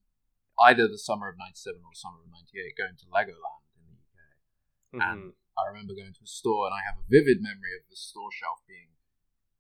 either 0.68 0.86
the 0.86 0.98
summer 0.98 1.28
of 1.28 1.36
97 1.38 1.80
or 1.82 1.90
the 1.92 1.98
summer 1.98 2.20
of 2.22 2.30
98, 2.30 2.76
going 2.78 2.96
to 2.96 3.06
Legoland 3.10 3.62
in 3.76 3.82
the 3.86 3.96
UK. 3.98 4.16
Mhm. 4.94 5.34
I 5.58 5.62
remember 5.68 5.94
going 5.94 6.14
to 6.14 6.24
a 6.24 6.26
store, 6.30 6.66
and 6.66 6.74
I 6.74 6.80
have 6.86 6.96
a 6.98 7.06
vivid 7.08 7.42
memory 7.42 7.76
of 7.76 7.84
the 7.90 7.96
store 7.96 8.30
shelf 8.32 8.64
being 8.66 8.94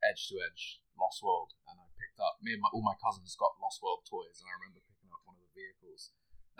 edge 0.02 0.28
to 0.28 0.40
edge 0.40 0.80
Lost 0.98 1.22
World, 1.22 1.52
and 1.68 1.78
I 1.78 1.84
picked 1.98 2.18
up. 2.20 2.38
Me 2.42 2.52
and 2.54 2.62
my, 2.62 2.68
all 2.72 2.82
my 2.82 2.94
cousins 2.96 3.36
got 3.36 3.58
Lost 3.60 3.82
World 3.82 4.04
toys, 4.08 4.40
and 4.40 4.48
I 4.48 4.54
remember 4.58 4.80
picking 4.88 5.10
up 5.12 5.22
one 5.24 5.36
of 5.36 5.42
the 5.42 5.52
vehicles. 5.54 6.12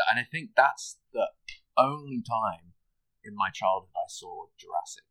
And 0.09 0.18
I 0.18 0.24
think 0.24 0.55
that's 0.55 0.99
the 1.12 1.30
only 1.76 2.22
time 2.22 2.74
in 3.22 3.34
my 3.34 3.51
childhood 3.51 3.95
I 3.95 4.09
saw 4.09 4.47
Jurassic 4.57 5.05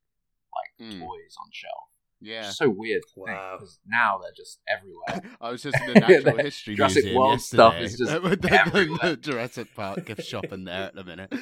like 0.52 0.76
Mm. 0.80 1.00
toys 1.00 1.36
on 1.40 1.50
shelf. 1.52 1.91
Yeah. 2.24 2.52
So 2.52 2.70
weird, 2.70 3.02
Wow. 3.16 3.56
because 3.58 3.80
now 3.88 4.20
they're 4.22 4.32
just 4.36 4.60
everywhere. 4.70 5.36
I 5.42 5.50
was 5.52 5.64
just 5.64 5.76
in 5.82 5.94
the 5.96 6.00
Natural 6.02 6.36
The 6.38 6.44
History 6.44 6.76
Jurassic 6.76 7.04
Museum 7.06 7.20
World 7.22 7.40
yesterday. 7.40 7.58
stuff 7.58 7.76
is 7.82 7.98
just 7.98 8.22
with 8.22 8.42
the, 8.42 8.48
the- 8.50 9.00
the 9.10 9.18
Jurassic 9.18 9.74
Park 9.76 10.06
gift 10.06 10.24
shop 10.24 10.46
in 10.52 10.66
there 10.66 10.84
at 10.84 10.94
the 10.96 11.04
minute. 11.04 11.34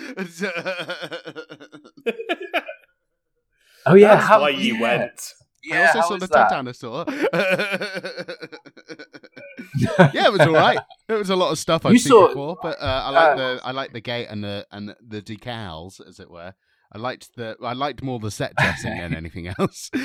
oh 3.85 3.95
yeah, 3.95 4.15
That's 4.15 4.27
how, 4.27 4.41
why 4.41 4.49
you 4.49 4.75
yeah. 4.75 4.81
went. 4.81 5.33
Yeah, 5.63 5.91
I 5.93 5.97
also 5.99 6.07
saw 6.07 6.15
is 6.15 6.21
the 6.21 6.27
that? 6.27 6.49
dinosaur. 6.49 7.05
yeah, 10.13 10.27
it 10.27 10.31
was 10.31 10.39
all 10.41 10.53
right. 10.53 10.79
It 11.09 11.13
was 11.13 11.29
a 11.29 11.35
lot 11.35 11.51
of 11.51 11.59
stuff 11.59 11.85
I'd 11.85 11.91
You 11.93 11.99
seen 11.99 12.11
saw- 12.11 12.27
before, 12.29 12.57
but 12.61 12.81
uh, 12.81 13.03
I 13.05 13.09
like 13.09 13.31
uh, 13.31 13.35
the 13.35 13.61
I 13.65 13.71
like 13.71 13.91
the 13.93 13.99
gate 13.99 14.27
and 14.29 14.41
the 14.43 14.65
and 14.71 14.95
the 15.05 15.21
decals, 15.21 15.99
as 16.07 16.19
it 16.21 16.31
were. 16.31 16.53
I 16.91 16.97
liked 16.97 17.29
the 17.35 17.55
I 17.63 17.73
liked 17.73 18.01
more 18.01 18.19
the 18.19 18.31
set 18.31 18.55
dressing 18.55 18.97
than 18.97 19.13
anything 19.21 19.47
else. 19.59 19.89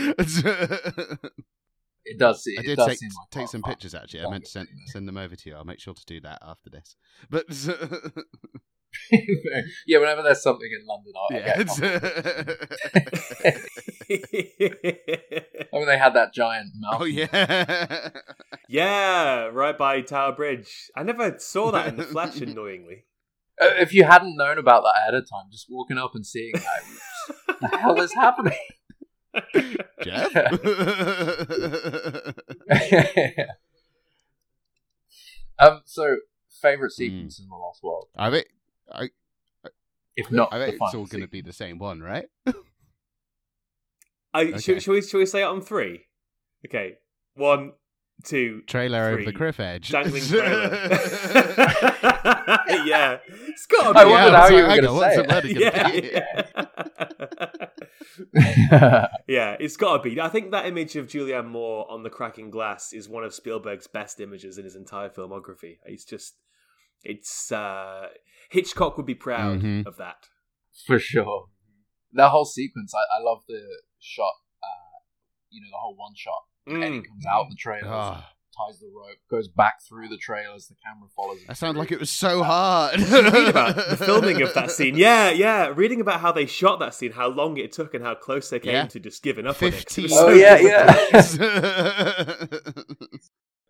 It 2.06 2.18
does. 2.18 2.42
It 2.44 2.58
I 2.58 2.62
did 2.62 2.76
does 2.76 2.86
take, 2.88 2.98
seem 2.98 3.08
like 3.18 3.30
take 3.30 3.48
some 3.48 3.62
fun. 3.62 3.70
pictures 3.72 3.94
actually. 3.94 4.24
I 4.26 4.28
meant 4.28 4.44
to 4.44 4.50
send, 4.50 4.68
thing, 4.68 4.76
send 4.88 5.08
them 5.08 5.16
over 5.16 5.34
to 5.36 5.48
you. 5.48 5.56
I'll 5.56 5.64
make 5.64 5.80
sure 5.80 5.94
to 5.94 6.04
do 6.04 6.20
that 6.20 6.38
after 6.42 6.68
this. 6.68 6.96
But 7.30 7.46
yeah, 9.88 9.98
whenever 9.98 10.22
there's 10.22 10.42
something 10.42 10.68
in 10.70 10.86
London, 10.86 11.12
I'll, 11.16 11.36
yeah, 11.36 11.54
I'll 11.56 11.60
it's- 11.62 11.80
I 15.72 15.78
mean, 15.78 15.86
they 15.86 15.98
had 15.98 16.14
that 16.14 16.32
giant 16.32 16.72
mouth. 16.76 17.00
oh 17.00 17.04
yeah, 17.04 18.10
yeah, 18.68 19.44
right 19.52 19.76
by 19.76 20.00
Tower 20.02 20.32
Bridge. 20.36 20.90
I 20.96 21.02
never 21.02 21.36
saw 21.38 21.70
that 21.72 21.88
in 21.88 21.96
the 21.96 22.04
flesh, 22.04 22.40
annoyingly. 22.40 23.04
Uh, 23.60 23.66
If 23.78 23.92
you 23.94 24.04
hadn't 24.04 24.36
known 24.36 24.58
about 24.58 24.82
that 24.82 24.94
ahead 25.00 25.14
of 25.14 25.28
time, 25.28 25.46
just 25.50 25.66
walking 25.70 25.98
up 25.98 26.14
and 26.14 26.26
seeing 26.26 26.52
that, 26.54 26.82
what 27.46 27.60
the 27.60 27.76
hell 27.78 28.00
is 28.00 28.12
happening? 28.14 28.58
Jeff? 30.02 30.34
um. 35.58 35.82
So, 35.84 36.16
favorite 36.60 36.92
sequence 36.92 37.38
in 37.40 37.48
the 37.48 37.54
Lost 37.56 37.82
World, 37.82 38.08
I 38.16 38.30
think 38.30 38.46
I, 38.92 39.10
if 40.16 40.30
not 40.30 40.52
I 40.52 40.58
think 40.64 40.78
it's 40.80 40.94
all 40.94 41.06
going 41.06 41.22
to 41.22 41.28
be 41.28 41.40
the 41.40 41.52
same 41.52 41.78
one, 41.78 42.00
right? 42.00 42.26
I, 44.36 44.42
Okay. 44.46 44.58
should, 44.58 44.82
should 44.82 44.92
we 44.92 45.02
shall 45.02 45.20
we 45.20 45.26
say 45.26 45.42
it 45.42 45.46
on 45.46 45.60
three? 45.60 46.06
Okay, 46.66 46.94
one, 47.34 47.72
two, 48.24 48.62
Trailer 48.66 49.04
over 49.10 49.24
the 49.24 49.32
cliff 49.32 49.60
edge. 49.60 49.90
dangling 49.90 50.22
trailer. 50.26 50.68
yeah, 52.84 53.18
it's 53.28 53.66
got 53.66 53.92
to 53.92 53.98
I 53.98 54.04
be. 54.04 54.10
wondered 54.10 54.32
Yeah, 54.32 54.36
how 54.36 54.36
I 54.36 54.40
was 54.42 54.50
you 54.50 54.56
were 54.56 54.62
gonna 54.62 54.74
hang 54.74 54.86
on, 54.86 54.96
what's 54.96 55.14
say 55.16 55.22
the 55.22 55.60
yeah, 55.60 55.88
yeah. 58.32 59.08
yeah, 59.28 59.56
it's 59.60 59.76
got 59.76 59.96
to 59.96 60.02
be. 60.02 60.20
I 60.20 60.28
think 60.28 60.50
that 60.52 60.66
image 60.66 60.96
of 60.96 61.06
Julianne 61.06 61.48
Moore 61.48 61.90
on 61.90 62.02
the 62.02 62.10
cracking 62.10 62.50
glass 62.50 62.92
is 62.92 63.08
one 63.08 63.24
of 63.24 63.34
Spielberg's 63.34 63.86
best 63.86 64.20
images 64.20 64.58
in 64.58 64.64
his 64.64 64.76
entire 64.76 65.08
filmography. 65.08 65.78
It's 65.84 66.04
just, 66.04 66.34
it's 67.02 67.50
uh 67.52 68.08
Hitchcock 68.50 68.96
would 68.96 69.06
be 69.06 69.14
proud 69.14 69.60
Mhm. 69.62 69.86
of 69.86 69.96
that. 69.96 70.26
For 70.86 70.98
sure. 70.98 71.46
That 72.12 72.30
whole 72.30 72.44
sequence, 72.44 72.92
I, 72.94 73.18
I 73.18 73.22
love 73.22 73.42
the 73.48 73.60
shot. 73.98 74.32
Uh, 74.62 75.00
you 75.50 75.60
know, 75.60 75.68
the 75.70 75.78
whole 75.80 75.96
one 75.96 76.12
shot. 76.16 76.42
Eddie 76.66 76.76
Mm. 77.00 77.06
comes 77.06 77.26
out 77.26 77.46
the 77.50 77.56
trailer, 77.56 77.88
Ah. 77.88 78.30
ties 78.56 78.78
the 78.80 78.86
rope, 78.94 79.18
goes 79.30 79.48
back 79.48 79.82
through 79.82 80.08
the 80.08 80.16
trailers. 80.16 80.66
The 80.68 80.76
camera 80.84 81.08
follows. 81.14 81.40
That 81.46 81.56
sounded 81.56 81.74
through. 81.74 81.80
like 81.82 81.92
it 81.92 82.00
was 82.00 82.10
so 82.10 82.42
hard. 82.42 82.98
read 83.10 83.48
about 83.48 83.74
the 83.76 83.96
filming 84.04 84.40
of 84.42 84.54
that 84.54 84.70
scene. 84.70 84.96
Yeah, 84.96 85.30
yeah. 85.30 85.72
Reading 85.74 86.00
about 86.00 86.20
how 86.20 86.32
they 86.32 86.46
shot 86.46 86.78
that 86.80 86.94
scene, 86.94 87.12
how 87.12 87.28
long 87.28 87.56
it 87.58 87.72
took, 87.72 87.92
and 87.94 88.02
how 88.04 88.14
close 88.14 88.48
they 88.50 88.60
came 88.60 88.72
Yeah. 88.72 88.86
to 88.86 89.00
just 89.00 89.22
giving 89.22 89.46
up 89.46 89.60
on 89.62 89.68
it 89.68 89.72
Fifteen. 89.74 90.06
Oh, 90.12 90.28
so 90.28 90.28
yeah. 90.30 90.56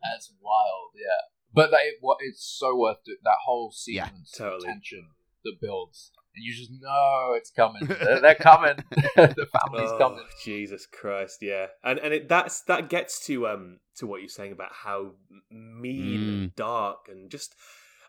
That's 0.03 0.33
wild, 0.41 0.91
yeah. 0.95 1.21
But 1.53 1.71
that, 1.71 1.81
it, 1.85 1.95
what 2.01 2.19
it's 2.21 2.45
so 2.45 2.77
worth 2.77 2.99
it. 3.07 3.19
That 3.25 3.37
whole 3.45 3.73
Yeah, 3.87 4.07
sequence, 4.07 4.31
the 4.33 4.39
totally. 4.45 4.67
tension 4.69 5.09
that 5.45 5.55
builds, 5.61 6.11
and 6.35 6.45
you 6.45 6.53
just 6.55 6.71
know 6.81 7.33
it's 7.37 7.51
coming. 7.51 7.85
They're, 7.87 8.21
they're 8.21 8.35
coming. 8.35 8.77
the 8.91 9.49
family's 9.65 9.91
Oh, 9.93 9.99
coming. 9.99 10.25
Jesus 10.45 10.87
Christ, 10.87 11.39
yeah, 11.43 11.67
and 11.83 11.99
and 11.99 12.13
it, 12.15 12.29
that's 12.29 12.63
that 12.63 12.89
gets 12.89 13.25
to 13.27 13.47
um 13.49 13.79
to 13.97 14.07
what 14.07 14.21
you're 14.21 14.29
saying 14.29 14.53
about 14.53 14.73
how 14.73 15.13
mean 15.51 16.21
Mm. 16.21 16.29
and 16.43 16.57
dark 16.57 17.07
and 17.09 17.31
just 17.31 17.55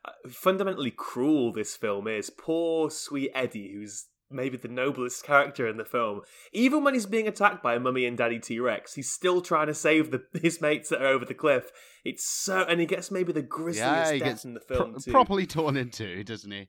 uh, 0.03 0.11
fundamentally 0.29 0.91
cruel 0.91 1.51
this 1.51 1.75
film 1.75 2.07
is. 2.07 2.29
Poor 2.29 2.89
sweet 2.89 3.31
Eddie, 3.35 3.71
who's 3.73 4.05
maybe 4.31 4.57
the 4.57 4.67
noblest 4.67 5.23
character 5.23 5.67
in 5.67 5.77
the 5.77 5.85
film. 5.85 6.21
Even 6.51 6.83
when 6.83 6.93
he's 6.95 7.05
being 7.05 7.27
attacked 7.27 7.61
by 7.61 7.75
a 7.75 7.79
mummy 7.79 8.05
and 8.05 8.17
daddy 8.17 8.39
T 8.39 8.59
Rex, 8.59 8.95
he's 8.95 9.11
still 9.11 9.39
trying 9.41 9.67
to 9.67 9.73
save 9.73 10.09
the 10.11 10.23
his 10.41 10.59
mates 10.61 10.89
that 10.89 11.01
are 11.01 11.07
over 11.07 11.25
the 11.25 11.33
cliff. 11.35 11.71
It's 12.03 12.25
so, 12.25 12.63
and 12.63 12.79
he 12.79 12.85
gets 12.85 13.11
maybe 13.11 13.33
the 13.33 13.41
grisliest 13.41 13.79
yeah, 13.87 14.11
death 14.11 14.19
gets 14.23 14.45
in 14.45 14.53
the 14.55 14.59
pro- 14.61 14.77
film 14.77 14.95
too. 14.99 15.11
properly 15.11 15.45
torn 15.45 15.77
into, 15.77 16.23
doesn't 16.23 16.51
he? 16.51 16.67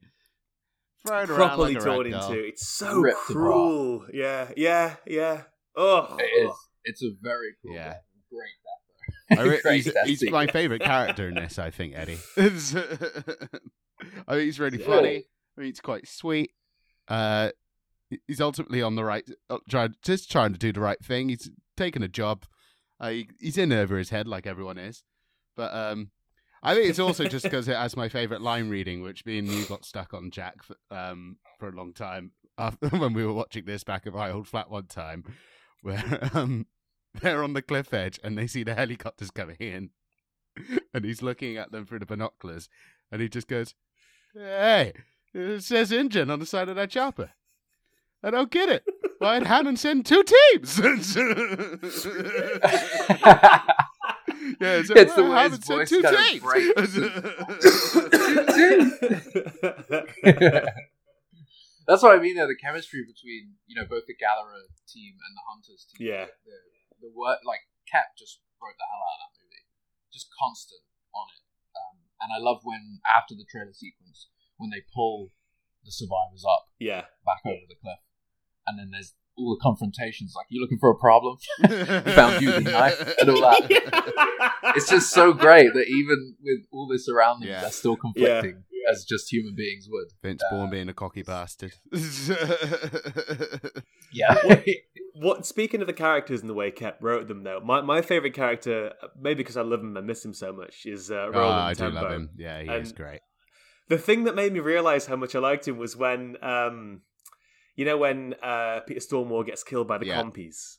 Thrown 1.07 1.29
around 1.29 1.37
properly 1.37 1.73
like 1.73 1.81
a 1.83 1.85
torn 1.85 2.05
into. 2.07 2.33
It's 2.47 2.67
so 2.67 2.99
Ripped 2.99 3.17
apart. 3.29 3.35
cruel. 3.37 4.05
Yeah, 4.13 4.51
yeah, 4.57 4.95
yeah. 5.05 5.43
Oh, 5.75 6.15
It 6.19 6.23
is. 6.47 6.51
It's 6.85 7.03
a 7.03 7.09
very 7.21 7.51
cool. 7.63 7.73
Yeah. 7.75 7.89
death. 7.93 8.01
Great 8.31 9.39
death. 9.39 9.63
I 9.63 9.69
re- 9.69 9.75
he's 9.75 9.91
he's 10.05 10.31
my 10.31 10.47
favorite 10.47 10.81
character 10.93 11.27
in 11.27 11.35
this. 11.35 11.59
I 11.59 11.69
think 11.69 11.93
Eddie. 11.95 12.17
I 12.37 14.33
think 14.33 14.43
he's 14.45 14.59
really 14.59 14.77
funny. 14.77 15.25
I 15.57 15.61
mean, 15.61 15.67
he's 15.69 15.79
quite 15.81 16.07
sweet. 16.07 16.51
Uh, 17.07 17.49
he's 18.27 18.41
ultimately 18.41 18.81
on 18.81 18.95
the 18.95 19.03
right, 19.03 19.27
uh, 19.49 19.57
trying 19.69 19.95
just 20.01 20.31
trying 20.31 20.53
to 20.53 20.59
do 20.59 20.71
the 20.71 20.79
right 20.81 21.03
thing. 21.03 21.29
He's 21.29 21.49
taking 21.75 22.03
a 22.03 22.07
job. 22.07 22.45
Uh, 22.99 23.09
he, 23.09 23.29
he's 23.39 23.57
in 23.57 23.71
over 23.71 23.97
his 23.97 24.09
head 24.09 24.27
like 24.27 24.47
everyone 24.47 24.77
is, 24.77 25.03
but 25.55 25.73
um, 25.73 26.11
I 26.67 26.75
think 26.75 26.89
it's 26.89 26.99
also 26.99 27.23
just 27.25 27.43
because 27.43 27.69
it 27.69 27.77
has 27.77 27.95
my 27.95 28.09
favorite 28.09 28.41
line 28.41 28.67
reading, 28.69 29.01
which 29.01 29.25
me 29.25 29.39
and 29.39 29.47
you 29.47 29.63
got 29.65 29.85
stuck 29.85 30.13
on 30.13 30.31
Jack 30.31 30.61
for, 30.63 30.75
um 30.91 31.37
for 31.59 31.69
a 31.69 31.71
long 31.71 31.93
time 31.93 32.31
after 32.57 32.89
when 32.89 33.13
we 33.13 33.25
were 33.25 33.31
watching 33.31 33.63
this 33.63 33.85
back 33.85 34.05
at 34.05 34.13
my 34.13 34.29
old 34.29 34.49
flat 34.49 34.69
one 34.69 34.87
time, 34.87 35.23
where 35.81 36.29
um 36.33 36.65
they're 37.21 37.41
on 37.41 37.53
the 37.53 37.61
cliff 37.61 37.93
edge 37.93 38.19
and 38.21 38.37
they 38.37 38.47
see 38.47 38.63
the 38.63 38.75
helicopters 38.75 39.31
coming 39.31 39.55
in, 39.61 39.91
and 40.93 41.05
he's 41.05 41.21
looking 41.21 41.55
at 41.55 41.71
them 41.71 41.85
through 41.85 41.99
the 41.99 42.05
binoculars, 42.05 42.67
and 43.13 43.21
he 43.21 43.29
just 43.29 43.47
goes, 43.47 43.73
"Hey, 44.33 44.91
it 45.33 45.63
says 45.63 45.93
InGen 45.93 46.29
on 46.29 46.39
the 46.39 46.45
side 46.45 46.67
of 46.67 46.75
that 46.75 46.89
chopper. 46.89 47.31
I 48.21 48.29
don't 48.29 48.51
get 48.51 48.67
it. 48.67 48.83
Why'd 49.19 49.47
Hammond 49.47 49.79
send 49.79 50.05
two 50.05 50.21
teams?" 50.51 50.81
Yeah, 54.61 54.81
so, 54.83 54.93
It's 54.95 55.13
the 55.15 55.23
well, 55.23 55.31
way 55.33 55.43
Hammond 55.43 55.59
his 55.59 55.67
sent 55.67 55.79
voice 55.79 55.89
two 55.89 56.01
kind 56.01 56.15
of 56.15 56.23
teams. 56.23 56.43
That's 61.87 62.03
what 62.03 62.15
I 62.15 62.19
mean. 62.19 62.35
Though 62.35 62.47
the 62.47 62.55
chemistry 62.59 63.03
between 63.03 63.55
you 63.67 63.75
know 63.75 63.87
both 63.87 64.07
the 64.07 64.15
Gatherer 64.15 64.67
team 64.87 65.15
and 65.19 65.35
the 65.35 65.43
Hunters 65.47 65.87
team. 65.87 66.07
Yeah. 66.07 66.27
The, 66.47 67.07
the 67.07 67.11
word 67.15 67.43
like 67.43 67.67
Koepp 67.87 68.15
just 68.19 68.39
wrote 68.59 68.75
the 68.75 68.87
hell 68.87 69.03
out 69.03 69.19
of 69.19 69.21
that 69.27 69.33
movie. 69.39 69.63
Just 70.11 70.27
constant 70.35 70.83
on 71.15 71.27
it. 71.31 71.43
Um, 71.75 71.97
and 72.23 72.29
I 72.31 72.39
love 72.39 72.63
when 72.63 72.99
after 73.07 73.35
the 73.35 73.47
trailer 73.47 73.73
sequence 73.73 74.27
when 74.57 74.71
they 74.71 74.83
pull 74.91 75.31
the 75.85 75.91
survivors 75.91 76.43
up 76.43 76.67
yeah. 76.79 77.07
back 77.23 77.43
over 77.45 77.67
the 77.67 77.79
cliff, 77.79 78.03
and 78.67 78.79
then 78.79 78.91
there's 78.91 79.15
all 79.37 79.55
the 79.55 79.61
confrontations. 79.61 80.33
Like 80.35 80.47
you 80.49 80.59
looking 80.61 80.79
for 80.79 80.89
a 80.89 80.95
problem? 80.95 81.37
Found 81.67 82.41
you, 82.41 82.51
didn't 82.51 82.67
I? 82.73 82.91
And 83.19 83.29
all 83.29 83.41
that. 83.41 84.53
it's 84.75 84.89
just 84.89 85.11
so 85.11 85.33
great 85.33 85.73
that 85.73 85.87
even 85.87 86.35
with 86.43 86.65
all 86.71 86.87
this 86.87 87.07
around 87.07 87.41
them, 87.41 87.49
Yeah. 87.49 87.61
they're 87.61 87.71
still 87.71 87.95
conflicting 87.95 88.63
as 88.89 89.03
just 89.03 89.31
human 89.31 89.53
beings 89.55 89.87
would. 89.89 90.07
Vince 90.23 90.41
Vaughn 90.51 90.69
being 90.69 90.89
a 90.89 90.93
cocky 90.93 91.21
bastard. 91.23 91.73
Yeah. 94.13 94.37
What 95.19 95.45
speaking 95.45 95.81
of 95.81 95.87
the 95.87 95.93
characters 95.93 96.41
and 96.41 96.49
the 96.49 96.53
way 96.53 96.71
Koepp 96.71 96.95
wrote 97.01 97.27
them, 97.27 97.43
though, 97.43 97.59
my, 97.59 97.81
my 97.81 98.01
favorite 98.01 98.33
character, 98.33 98.93
maybe 99.19 99.39
because 99.39 99.57
I 99.57 99.61
love 99.63 99.79
him 99.81 99.97
and 99.97 100.05
miss 100.07 100.23
him 100.23 100.33
so 100.33 100.53
much, 100.53 100.85
is 100.85 101.09
uh, 101.11 101.15
oh, 101.15 101.31
Roland 101.31 101.53
I 101.59 101.73
do 101.73 101.79
Tembo. 101.83 102.01
love 102.01 102.11
him. 102.11 102.29
Yeah, 102.37 102.61
he 102.61 102.69
is 102.69 102.91
great. 102.91 103.19
The 103.89 103.97
thing 103.97 104.25
that 104.25 104.35
made 104.35 104.53
me 104.53 104.59
realize 104.59 105.07
how 105.07 105.15
much 105.15 105.33
I 105.35 105.39
liked 105.39 105.67
him 105.67 105.77
was 105.77 105.97
when, 105.97 106.37
um, 106.43 107.01
you 107.77 107.85
know, 107.85 107.97
when 107.97 108.35
uh, 108.43 108.81
Peter 108.85 108.99
Stormare 108.99 109.45
gets 109.45 109.63
killed 109.63 109.87
by 109.87 109.97
the 109.97 110.07
Yeah. 110.07 110.21
compies, 110.21 110.77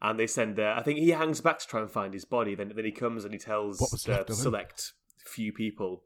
and 0.00 0.18
they 0.20 0.28
send. 0.28 0.60
Uh, 0.60 0.74
I 0.78 0.82
think 0.84 0.98
he 1.00 1.10
hangs 1.10 1.40
back 1.40 1.58
to 1.58 1.66
try 1.66 1.80
and 1.80 1.90
find 1.90 2.14
his 2.14 2.24
body. 2.24 2.54
Then, 2.54 2.72
then 2.76 2.84
he 2.84 2.92
comes 2.92 3.24
and 3.24 3.32
he 3.34 3.38
tells 3.40 3.80
What 3.80 3.90
the 3.90 4.10
left 4.12 4.30
of 4.30 4.36
him? 4.36 4.42
select 4.42 4.92
few 5.26 5.52
people. 5.52 6.04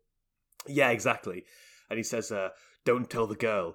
Yeah, 0.67 0.89
exactly. 0.91 1.45
And 1.91 1.99
he 1.99 2.03
says, 2.03 2.33
uh, 2.33 2.49
"Don't 2.87 3.11
tell 3.11 3.27
the 3.27 3.37
girl." 3.37 3.75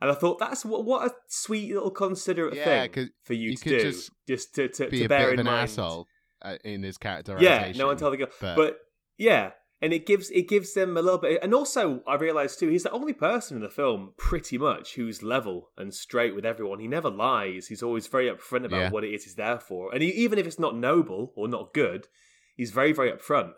And 0.00 0.10
I 0.10 0.14
thought 0.14 0.38
that's 0.38 0.64
what 0.64 0.84
what 0.86 1.06
a 1.10 1.14
sweet 1.28 1.74
little 1.74 1.90
considerate 1.90 2.54
Yeah, 2.54 2.86
thing 2.86 3.10
for 3.22 3.34
you 3.34 3.50
you 3.50 3.56
to 3.56 3.62
could 3.62 3.70
do, 3.70 3.82
just 3.90 4.10
just, 4.26 4.54
to 4.54 4.68
to, 4.68 4.88
Be 4.88 4.98
to 5.00 5.04
a 5.04 5.08
bear 5.08 5.32
in 5.34 5.40
an 5.40 5.46
mind. 5.46 5.64
asshole 5.64 6.06
uh, 6.40 6.56
in 6.64 6.82
his 6.82 6.96
character. 6.96 7.36
Yeah, 7.38 7.70
no 7.76 7.86
one 7.88 7.98
tell 7.98 8.10
the 8.10 8.16
girl. 8.16 8.28
but- 8.40 8.56
But, 8.56 8.78
yeah, 9.18 9.50
and 9.82 9.92
it 9.92 10.04
gives 10.06 10.30
it 10.30 10.48
gives 10.48 10.74
them 10.74 10.96
a 10.96 11.02
little 11.02 11.18
bit. 11.18 11.40
And 11.42 11.54
also, 11.54 12.02
I 12.06 12.14
realized 12.16 12.58
too, 12.58 12.68
he's 12.68 12.82
the 12.82 12.90
only 12.90 13.12
person 13.12 13.56
in 13.56 13.62
the 13.62 13.70
film, 13.70 14.12
pretty 14.16 14.58
much, 14.58 14.94
who's 14.94 15.22
level 15.22 15.70
and 15.76 15.92
straight 15.94 16.34
with 16.34 16.44
everyone. 16.44 16.80
He 16.80 16.88
never 16.88 17.10
lies. 17.10 17.68
He's 17.68 17.82
always 17.82 18.06
very 18.06 18.28
upfront 18.30 18.64
about 18.66 18.80
Yeah. 18.80 18.90
what 18.90 19.04
it 19.04 19.14
is 19.14 19.24
he's 19.24 19.36
there 19.36 19.58
for. 19.60 19.92
And 19.92 20.02
he, 20.02 20.10
even 20.10 20.38
if 20.38 20.46
it's 20.46 20.58
not 20.58 20.76
noble 20.76 21.32
or 21.36 21.48
not 21.48 21.72
good, 21.74 22.08
he's 22.56 22.70
very 22.72 22.92
very 22.92 23.10
upfront. 23.10 23.52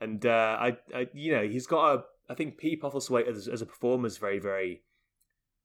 And 0.00 0.24
uh, 0.24 0.56
I, 0.60 0.76
I, 0.94 1.08
you 1.12 1.32
know, 1.32 1.46
he's 1.48 1.66
got 1.66 1.94
a. 1.94 2.02
I 2.30 2.34
think 2.34 2.58
Pete 2.58 2.80
Postlethwaite 2.82 3.26
as, 3.26 3.48
as 3.48 3.62
a 3.62 3.66
performer 3.66 4.06
is 4.06 4.18
very 4.18 4.38
very. 4.38 4.82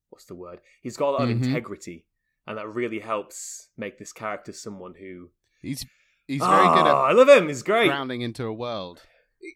What's 0.10 0.26
the 0.26 0.36
word? 0.36 0.60
He's 0.82 0.98
got 0.98 1.10
a 1.10 1.12
lot 1.12 1.22
of 1.24 1.30
Mhm. 1.30 1.44
integrity, 1.46 2.06
and 2.48 2.58
that 2.58 2.68
really 2.68 3.00
helps 3.00 3.70
make 3.78 3.98
this 4.00 4.12
character 4.14 4.52
someone 4.54 4.96
who. 5.00 5.30
He's 5.62 5.86
he's 6.28 6.40
very 6.40 6.68
good 6.68 6.88
Ah, 6.88 7.06
at 7.06 7.10
I 7.10 7.12
love 7.14 7.30
him. 7.30 7.48
He's 7.48 7.64
great. 7.64 7.88
grounding 7.88 8.22
into 8.22 8.46
a 8.46 8.54
world. 8.54 9.04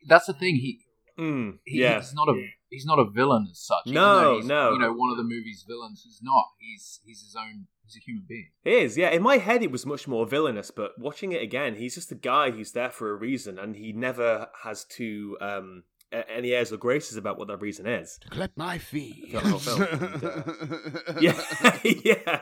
That's 0.08 0.26
the 0.26 0.34
thing. 0.34 0.56
He, 0.56 0.82
Mm, 1.20 1.58
he 1.66 1.80
yeah. 1.82 1.96
he's 2.00 2.14
not 2.14 2.30
a 2.30 2.36
he's 2.70 2.86
not 2.86 3.00
a 3.00 3.10
villain 3.10 3.48
as 3.50 3.58
such. 3.60 3.88
No, 3.88 4.36
he's, 4.38 4.46
no. 4.46 4.74
You 4.74 4.78
know, 4.80 4.94
one 4.94 5.10
of 5.10 5.18
the 5.18 5.24
movie's 5.24 5.66
villains. 5.68 6.04
He's 6.06 6.20
not. 6.22 6.46
He's 6.60 7.00
he's 7.04 7.22
his 7.24 7.36
own. 7.36 7.66
He's 7.84 7.96
a 7.96 8.06
human 8.06 8.26
being. 8.30 8.50
It 8.64 8.74
is, 8.84 8.98
yeah. 8.98 9.10
In 9.10 9.24
my 9.24 9.38
head, 9.38 9.64
it 9.64 9.72
was 9.72 9.84
much 9.84 10.08
more 10.08 10.28
villainous, 10.28 10.70
but 10.70 10.92
watching 11.00 11.32
it 11.32 11.42
again, 11.42 11.74
he's 11.76 11.96
just 11.96 12.12
a 12.12 12.16
guy 12.16 12.52
who's 12.52 12.74
there 12.74 12.92
for 12.92 13.10
a 13.10 13.16
reason, 13.16 13.58
and 13.58 13.76
he 13.76 13.94
never 13.94 14.50
has 14.64 14.84
to 14.98 15.38
um, 15.42 15.84
a- 16.12 16.30
any 16.30 16.52
airs 16.52 16.72
or 16.72 16.78
graces 16.78 17.18
about 17.18 17.40
what 17.40 17.48
that 17.48 17.58
reason 17.62 17.88
is. 17.88 18.20
To 18.22 18.30
collect 18.30 18.56
my 18.56 18.78
fee. 18.78 19.30
The 19.32 19.40
whole 19.40 19.58
film, 19.58 19.82
and, 19.82 21.22
Yeah, 21.24 21.42
yeah. 22.06 22.42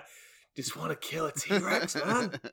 Just 0.58 0.76
want 0.76 0.89
to 0.89 0.98
kill 0.98 1.28
a 1.28 1.32
T 1.32 1.58
Rex, 1.58 1.96
man. 1.96 2.41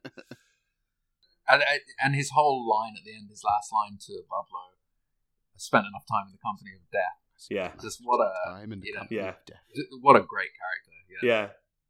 And 1.49 1.63
and 2.03 2.15
his 2.15 2.31
whole 2.31 2.69
line 2.69 2.93
at 2.97 3.05
the 3.05 3.13
end, 3.17 3.29
his 3.29 3.43
last 3.45 3.73
line 3.73 3.99
to 4.07 4.13
Ludlow, 4.13 4.79
I 5.55 5.59
spent 5.59 5.87
enough 5.87 6.05
time 6.09 6.27
in 6.27 6.33
the 6.33 6.39
company 6.39 6.71
of 6.75 6.81
death. 6.91 7.19
Yeah, 7.51 7.73
Just 7.83 8.01
what 8.05 8.21
a 8.25 8.33
Time 8.51 8.73
in 8.73 8.81
the 8.81 8.87
you 8.87 8.93
know, 8.95 9.01
company 9.01 9.21
Yeah. 9.21 9.29
of 9.31 9.37
death. 9.47 9.61
what 10.01 10.15
a 10.17 10.21
great 10.21 10.51
character. 10.55 10.93
Yeah. 11.27 11.29
yeah. 11.29 11.49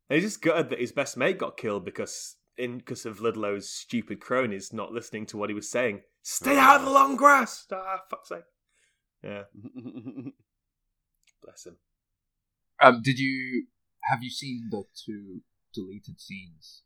And 0.08 0.16
he's 0.20 0.24
just 0.30 0.42
gutted 0.42 0.70
that 0.70 0.80
his 0.80 0.92
best 0.92 1.16
mate 1.16 1.38
got 1.38 1.56
killed 1.58 1.84
because 1.84 2.36
in 2.56 2.78
because 2.78 3.04
of 3.06 3.20
Ludlow's 3.20 3.68
stupid 3.68 4.20
cronies 4.20 4.72
not 4.72 4.92
listening 4.92 5.26
to 5.26 5.36
what 5.36 5.50
he 5.50 5.54
was 5.54 5.70
saying. 5.70 6.00
Stay 6.22 6.56
out 6.58 6.80
of 6.80 6.86
the 6.86 6.90
long 6.90 7.16
grass. 7.16 7.66
Ah, 7.70 8.00
fuck's 8.10 8.28
sake. 8.30 8.44
Yeah, 9.22 9.42
bless 11.42 11.66
him. 11.66 11.76
Um, 12.80 13.00
did 13.02 13.18
you 13.18 13.66
have 14.04 14.22
you 14.22 14.30
seen 14.30 14.68
the 14.70 14.84
two 15.04 15.40
deleted 15.74 16.20
scenes? 16.20 16.82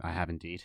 I 0.00 0.10
have 0.10 0.28
indeed. 0.28 0.64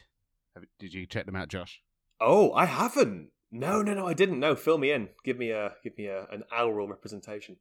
Have, 0.56 0.66
did 0.80 0.94
you 0.94 1.06
check 1.06 1.26
them 1.26 1.36
out, 1.36 1.48
Josh? 1.50 1.82
Oh, 2.20 2.52
I 2.54 2.66
haven't. 2.66 3.30
No, 3.52 3.82
no, 3.82 3.94
no, 3.94 4.06
I 4.08 4.14
didn't. 4.14 4.40
No, 4.40 4.56
fill 4.56 4.78
me 4.78 4.92
in. 4.92 5.10
Give 5.24 5.38
me 5.38 5.52
a 5.52 5.74
give 5.84 5.98
me 5.98 6.08
a, 6.08 6.26
an 6.32 6.44
oral 6.52 6.88
representation. 6.88 7.58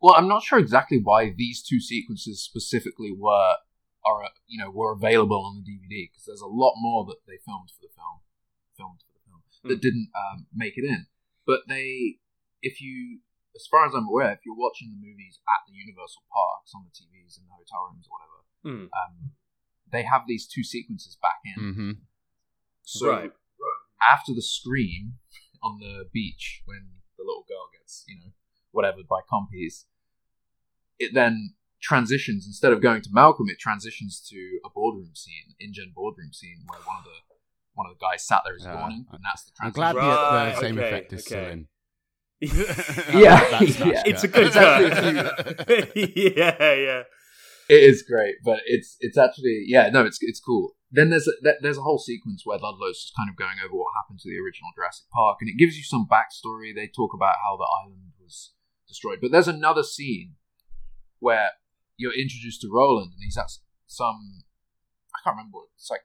Well, 0.00 0.14
I'm 0.16 0.26
not 0.28 0.42
sure 0.42 0.58
exactly 0.58 0.98
why 1.02 1.32
these 1.36 1.62
two 1.62 1.80
sequences 1.80 2.42
specifically 2.42 3.12
were 3.16 3.54
are 4.04 4.24
uh, 4.24 4.28
you 4.46 4.58
know 4.58 4.70
were 4.70 4.92
available 4.92 5.44
on 5.44 5.62
the 5.62 5.62
DVD 5.70 6.08
because 6.10 6.24
there's 6.26 6.40
a 6.40 6.46
lot 6.46 6.74
more 6.76 7.04
that 7.06 7.20
they 7.26 7.38
filmed 7.44 7.70
for 7.70 7.82
the 7.82 7.92
film, 7.94 8.20
filmed 8.76 9.00
for 9.06 9.12
the 9.12 9.20
film 9.28 9.42
that 9.64 9.76
Hmm. 9.76 9.80
didn't 9.80 10.08
um, 10.16 10.46
make 10.54 10.76
it 10.76 10.84
in. 10.84 11.06
But 11.46 11.68
they, 11.68 12.16
if 12.62 12.80
you, 12.80 13.20
as 13.54 13.66
far 13.70 13.86
as 13.86 13.94
I'm 13.94 14.06
aware, 14.08 14.32
if 14.32 14.40
you're 14.46 14.56
watching 14.56 14.90
the 14.90 14.98
movies 15.06 15.38
at 15.46 15.62
the 15.68 15.74
Universal 15.74 16.22
parks 16.32 16.72
on 16.74 16.82
the 16.84 16.90
TVs 16.90 17.38
in 17.38 17.44
the 17.46 17.52
hotel 17.54 17.86
rooms 17.90 18.08
or 18.08 18.14
whatever, 18.18 18.38
Hmm. 18.62 18.86
um, 18.94 19.32
they 19.92 20.02
have 20.04 20.22
these 20.26 20.46
two 20.48 20.64
sequences 20.64 21.16
back 21.20 21.38
in. 21.44 21.62
Mm-hmm. 21.62 21.90
So 22.82 23.10
Right. 23.10 23.32
After 24.10 24.32
the 24.34 24.42
scream 24.42 25.14
on 25.62 25.78
the 25.78 26.04
beach 26.12 26.62
when 26.64 26.88
the 27.16 27.24
little 27.24 27.44
girl 27.48 27.68
gets, 27.78 28.04
you 28.08 28.16
know, 28.16 28.32
whatever 28.70 28.98
by 29.08 29.20
compies, 29.30 29.84
it 30.98 31.12
then 31.14 31.54
transitions 31.80 32.46
instead 32.46 32.72
of 32.72 32.80
going 32.80 33.02
to 33.02 33.10
Malcolm, 33.12 33.48
it 33.48 33.58
transitions 33.58 34.20
to 34.30 34.60
a 34.64 34.70
boardroom 34.70 35.14
scene, 35.14 35.54
InGen 35.60 35.92
boardroom 35.94 36.32
scene 36.32 36.64
where 36.66 36.80
one 36.80 36.96
of 36.98 37.04
the 37.04 37.34
one 37.74 37.86
of 37.90 37.96
the 37.98 38.04
guys 38.04 38.26
sat 38.26 38.42
there 38.44 38.54
as 38.54 38.66
Ah, 38.66 38.72
yawning, 38.74 39.06
and 39.12 39.20
that's 39.24 39.44
the 39.44 39.52
transition. 39.56 39.82
I'm 39.82 39.94
transition. 39.94 40.04
glad 40.04 40.52
the, 40.52 40.54
the 40.54 40.60
same 40.60 40.78
okay, 40.78 40.88
effect 40.88 41.12
is 41.12 41.24
still 41.24 41.46
in. 41.46 41.68
Yeah, 43.22 43.50
That's 43.50 43.78
yeah. 43.78 44.02
It's 44.04 44.24
a 44.24 44.28
good 44.28 44.46
It's 44.48 44.56
actually 44.56 46.32
yeah, 46.36 46.74
yeah. 46.74 47.02
It 47.68 47.82
is 47.84 48.02
great, 48.02 48.36
but 48.44 48.60
it's 48.66 48.96
it's 49.00 49.16
actually 49.16 49.64
yeah 49.66 49.88
no 49.90 50.04
it's 50.04 50.18
it's 50.20 50.40
cool. 50.40 50.74
Then 50.94 51.08
there's 51.08 51.26
a, 51.26 51.32
there's 51.60 51.78
a 51.78 51.82
whole 51.82 51.98
sequence 51.98 52.42
where 52.44 52.58
Ludlow's 52.58 53.02
just 53.02 53.16
kind 53.16 53.30
of 53.30 53.36
going 53.36 53.56
over 53.64 53.74
what 53.74 53.96
happened 53.96 54.20
to 54.20 54.28
the 54.28 54.36
original 54.36 54.70
Jurassic 54.76 55.06
Park, 55.12 55.38
and 55.40 55.48
it 55.48 55.56
gives 55.58 55.76
you 55.76 55.82
some 55.82 56.06
backstory. 56.06 56.74
They 56.74 56.86
talk 56.86 57.14
about 57.14 57.36
how 57.42 57.56
the 57.56 57.66
island 57.82 58.12
was 58.20 58.52
destroyed, 58.86 59.18
but 59.22 59.32
there's 59.32 59.48
another 59.48 59.82
scene 59.82 60.36
where 61.18 61.52
you're 61.96 62.12
introduced 62.12 62.60
to 62.60 62.68
Roland, 62.70 63.12
and 63.14 63.22
he's 63.24 63.38
at 63.38 63.50
some 63.86 64.44
I 65.14 65.18
can't 65.24 65.36
remember 65.36 65.58
what 65.58 65.68
it's 65.74 65.90
like 65.90 66.00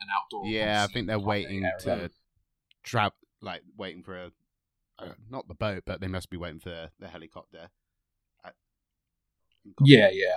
an 0.00 0.08
outdoor. 0.10 0.46
Yeah, 0.46 0.84
I 0.84 0.92
think 0.92 1.06
they're 1.06 1.18
waiting 1.18 1.64
area. 1.64 2.08
to 2.08 2.10
trap, 2.82 3.14
like 3.40 3.62
waiting 3.76 4.02
for 4.02 4.16
a, 4.16 4.32
uh, 4.98 5.12
not 5.28 5.48
the 5.48 5.54
boat, 5.54 5.84
but 5.86 6.00
they 6.00 6.08
must 6.08 6.30
be 6.30 6.36
waiting 6.36 6.60
for 6.60 6.90
the 6.98 7.08
helicopter. 7.08 7.70
Uh, 8.44 8.50
Yeah, 9.84 10.10
yeah. 10.12 10.36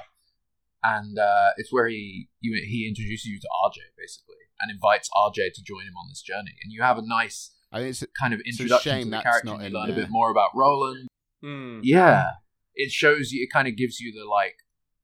And 0.83 1.17
uh, 1.17 1.51
it's 1.57 1.71
where 1.71 1.87
he 1.87 2.27
you, 2.41 2.53
he 2.67 2.87
introduces 2.87 3.25
you 3.25 3.39
to 3.39 3.47
RJ 3.65 3.77
basically, 3.97 4.35
and 4.59 4.69
invites 4.69 5.09
RJ 5.15 5.53
to 5.55 5.61
join 5.63 5.83
him 5.83 5.95
on 5.97 6.09
this 6.09 6.21
journey, 6.21 6.55
and 6.63 6.71
you 6.73 6.81
have 6.81 6.97
a 6.97 7.01
nice 7.05 7.51
I 7.71 7.79
think 7.79 7.89
it's 7.91 8.01
a, 8.03 8.07
kind 8.19 8.33
of 8.33 8.41
It's 8.43 8.59
a 8.59 8.63
introduction 8.63 8.91
shame 8.91 9.03
to 9.05 9.05
the 9.05 9.11
that's 9.17 9.23
character. 9.23 9.47
not 9.47 9.61
in 9.61 9.71
you 9.71 9.79
learn 9.79 9.89
a 9.91 9.95
bit 9.95 10.09
more 10.09 10.29
about 10.29 10.49
Roland. 10.53 11.07
Hmm. 11.41 11.79
Yeah, 11.83 12.31
it 12.75 12.91
shows 12.91 13.31
you. 13.31 13.41
It 13.43 13.49
kind 13.51 13.67
of 13.67 13.75
gives 13.77 13.99
you 13.99 14.11
the 14.13 14.25
like 14.29 14.57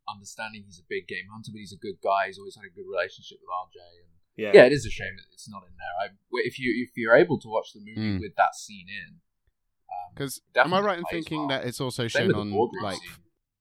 understanding 0.08 0.64
he's 0.66 0.80
a 0.80 0.88
big 0.90 1.08
game 1.08 1.26
hunter, 1.32 1.52
but 1.54 1.60
he's 1.60 1.74
a 1.74 1.78
good 1.82 1.98
guy. 2.04 2.28
He's 2.28 2.38
always 2.40 2.56
had 2.56 2.66
a 2.66 2.74
good 2.76 2.86
relationship 2.90 3.38
with 3.42 3.50
RJ, 3.50 3.80
and 4.04 4.10
Yeah. 4.36 4.52
yeah, 4.62 4.66
it 4.68 4.74
is 4.74 4.86
a 4.86 4.90
shame 4.92 5.16
that 5.18 5.26
it's 5.34 5.50
not 5.50 5.64
in 5.64 5.74
there. 5.78 5.96
I, 6.04 6.06
if 6.46 6.60
you 6.60 6.70
if 6.86 6.92
you're 6.96 7.16
able 7.16 7.40
to 7.40 7.48
watch 7.48 7.74
the 7.74 7.80
movie 7.80 8.18
Mm. 8.18 8.20
with 8.20 8.36
that 8.36 8.56
scene 8.56 8.88
in, 8.90 9.22
um, 9.90 10.14
because 10.14 10.42
am 10.56 10.74
I 10.74 10.82
right 10.82 10.98
in 11.00 11.06
thinking 11.10 11.40
well. 11.48 11.48
that 11.50 11.66
it's 11.66 11.80
also 11.82 12.08
Same 12.08 12.32
shown 12.32 12.36
on 12.36 12.70
like 12.82 12.98
scene. 13.00 13.10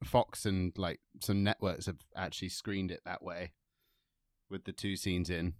Fox 0.04 0.46
and 0.46 0.72
like 0.78 1.00
some 1.20 1.42
networks 1.42 1.86
have 1.86 1.98
actually 2.16 2.48
screened 2.50 2.90
it 2.90 3.00
that 3.04 3.22
way 3.22 3.52
with 4.50 4.64
the 4.64 4.72
two 4.72 4.96
scenes 4.96 5.28
in. 5.30 5.54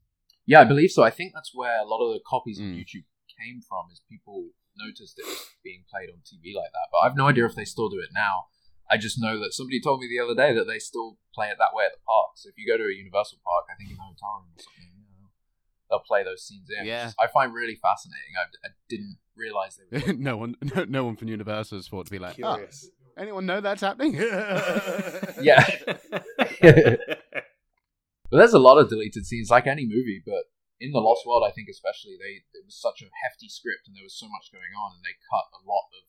Yeah, 0.47 0.61
I 0.61 0.65
believe 0.65 0.91
so. 0.91 1.03
I 1.03 1.11
think 1.11 1.33
that's 1.35 1.51
where 1.55 1.79
a 1.81 1.85
lot 1.85 2.01
of 2.07 2.13
the 2.15 2.21
copies 2.27 2.59
Mm. 2.59 2.71
of 2.71 2.77
YouTube 2.77 3.05
came 3.39 3.61
from, 3.69 3.87
is 3.93 4.01
people 4.09 4.51
noticed 4.77 5.19
it 5.19 5.27
was 5.27 5.45
being 5.63 5.85
played 5.91 6.09
on 6.09 6.19
TV 6.25 6.55
like 6.57 6.73
that. 6.73 6.89
But 6.93 6.99
I've 6.99 7.17
no 7.17 7.27
idea 7.29 7.45
if 7.47 7.55
they 7.55 7.65
still 7.67 7.89
do 7.89 8.01
it 8.01 8.11
now. 8.15 8.47
I 8.91 8.97
just 8.97 9.21
know 9.21 9.39
that 9.41 9.53
somebody 9.53 9.81
told 9.83 10.01
me 10.01 10.09
the 10.09 10.23
other 10.25 10.35
day 10.35 10.55
that 10.55 10.65
they 10.67 10.79
still 10.79 11.19
play 11.35 11.49
it 11.49 11.57
that 11.59 11.75
way 11.75 11.85
at 11.85 11.93
the 11.93 12.01
park. 12.07 12.31
So 12.37 12.49
if 12.49 12.55
you 12.57 12.67
go 12.67 12.79
to 12.79 12.85
a 12.89 12.95
Universal 12.97 13.39
park, 13.45 13.67
I 13.71 13.77
think 13.77 13.91
in 13.91 13.97
the 13.97 14.03
hotel 14.03 14.41
room 14.41 14.55
or 14.57 14.63
something, 14.63 14.89
you 14.97 15.05
know, 15.21 15.29
they'll 15.91 15.99
play 16.09 16.25
those 16.25 16.43
scenes 16.47 16.69
in. 16.71 16.87
Yeah. 16.87 17.09
is- 17.09 17.15
I 17.21 17.27
find 17.27 17.53
really 17.53 17.75
fascinating. 17.77 18.33
I, 18.41 18.45
I 18.67 18.71
didn't 18.89 19.19
realize 19.37 19.77
they 19.91 19.99
were. 20.07 20.13
no 20.19 20.39
one, 20.39 20.57
no, 20.75 20.85
no 20.85 21.05
one 21.05 21.17
from 21.17 21.29
Universal 21.29 21.77
has 21.79 21.89
thought 21.89 22.07
to 22.07 22.11
be 22.13 22.19
like, 22.19 22.41
oh, 22.43 22.55
Curious. 22.55 22.89
Anyone 23.19 23.47
know 23.47 23.61
that's 23.61 23.81
happening? 23.83 24.15
yeah. 25.41 25.65
But 28.29 28.45
there's 28.45 28.53
a 28.53 28.61
lot 28.61 28.77
of 28.77 28.93
deleted 28.93 29.25
scenes, 29.25 29.49
like 29.49 29.65
any 29.67 29.89
movie. 29.89 30.21
But 30.21 30.53
in 30.85 30.93
the 30.93 31.01
Lost 31.01 31.25
World, 31.25 31.49
I 31.49 31.53
think 31.53 31.69
especially 31.73 32.21
they 32.21 32.45
it 32.53 32.61
was 32.69 32.77
such 32.77 33.01
a 33.01 33.09
hefty 33.25 33.49
script, 33.49 33.89
and 33.89 33.97
there 33.97 34.05
was 34.05 34.13
so 34.21 34.29
much 34.29 34.53
going 34.53 34.77
on, 34.77 34.93
and 34.93 35.01
they 35.01 35.17
cut 35.33 35.49
a 35.57 35.65
lot 35.65 35.89
of 35.97 36.05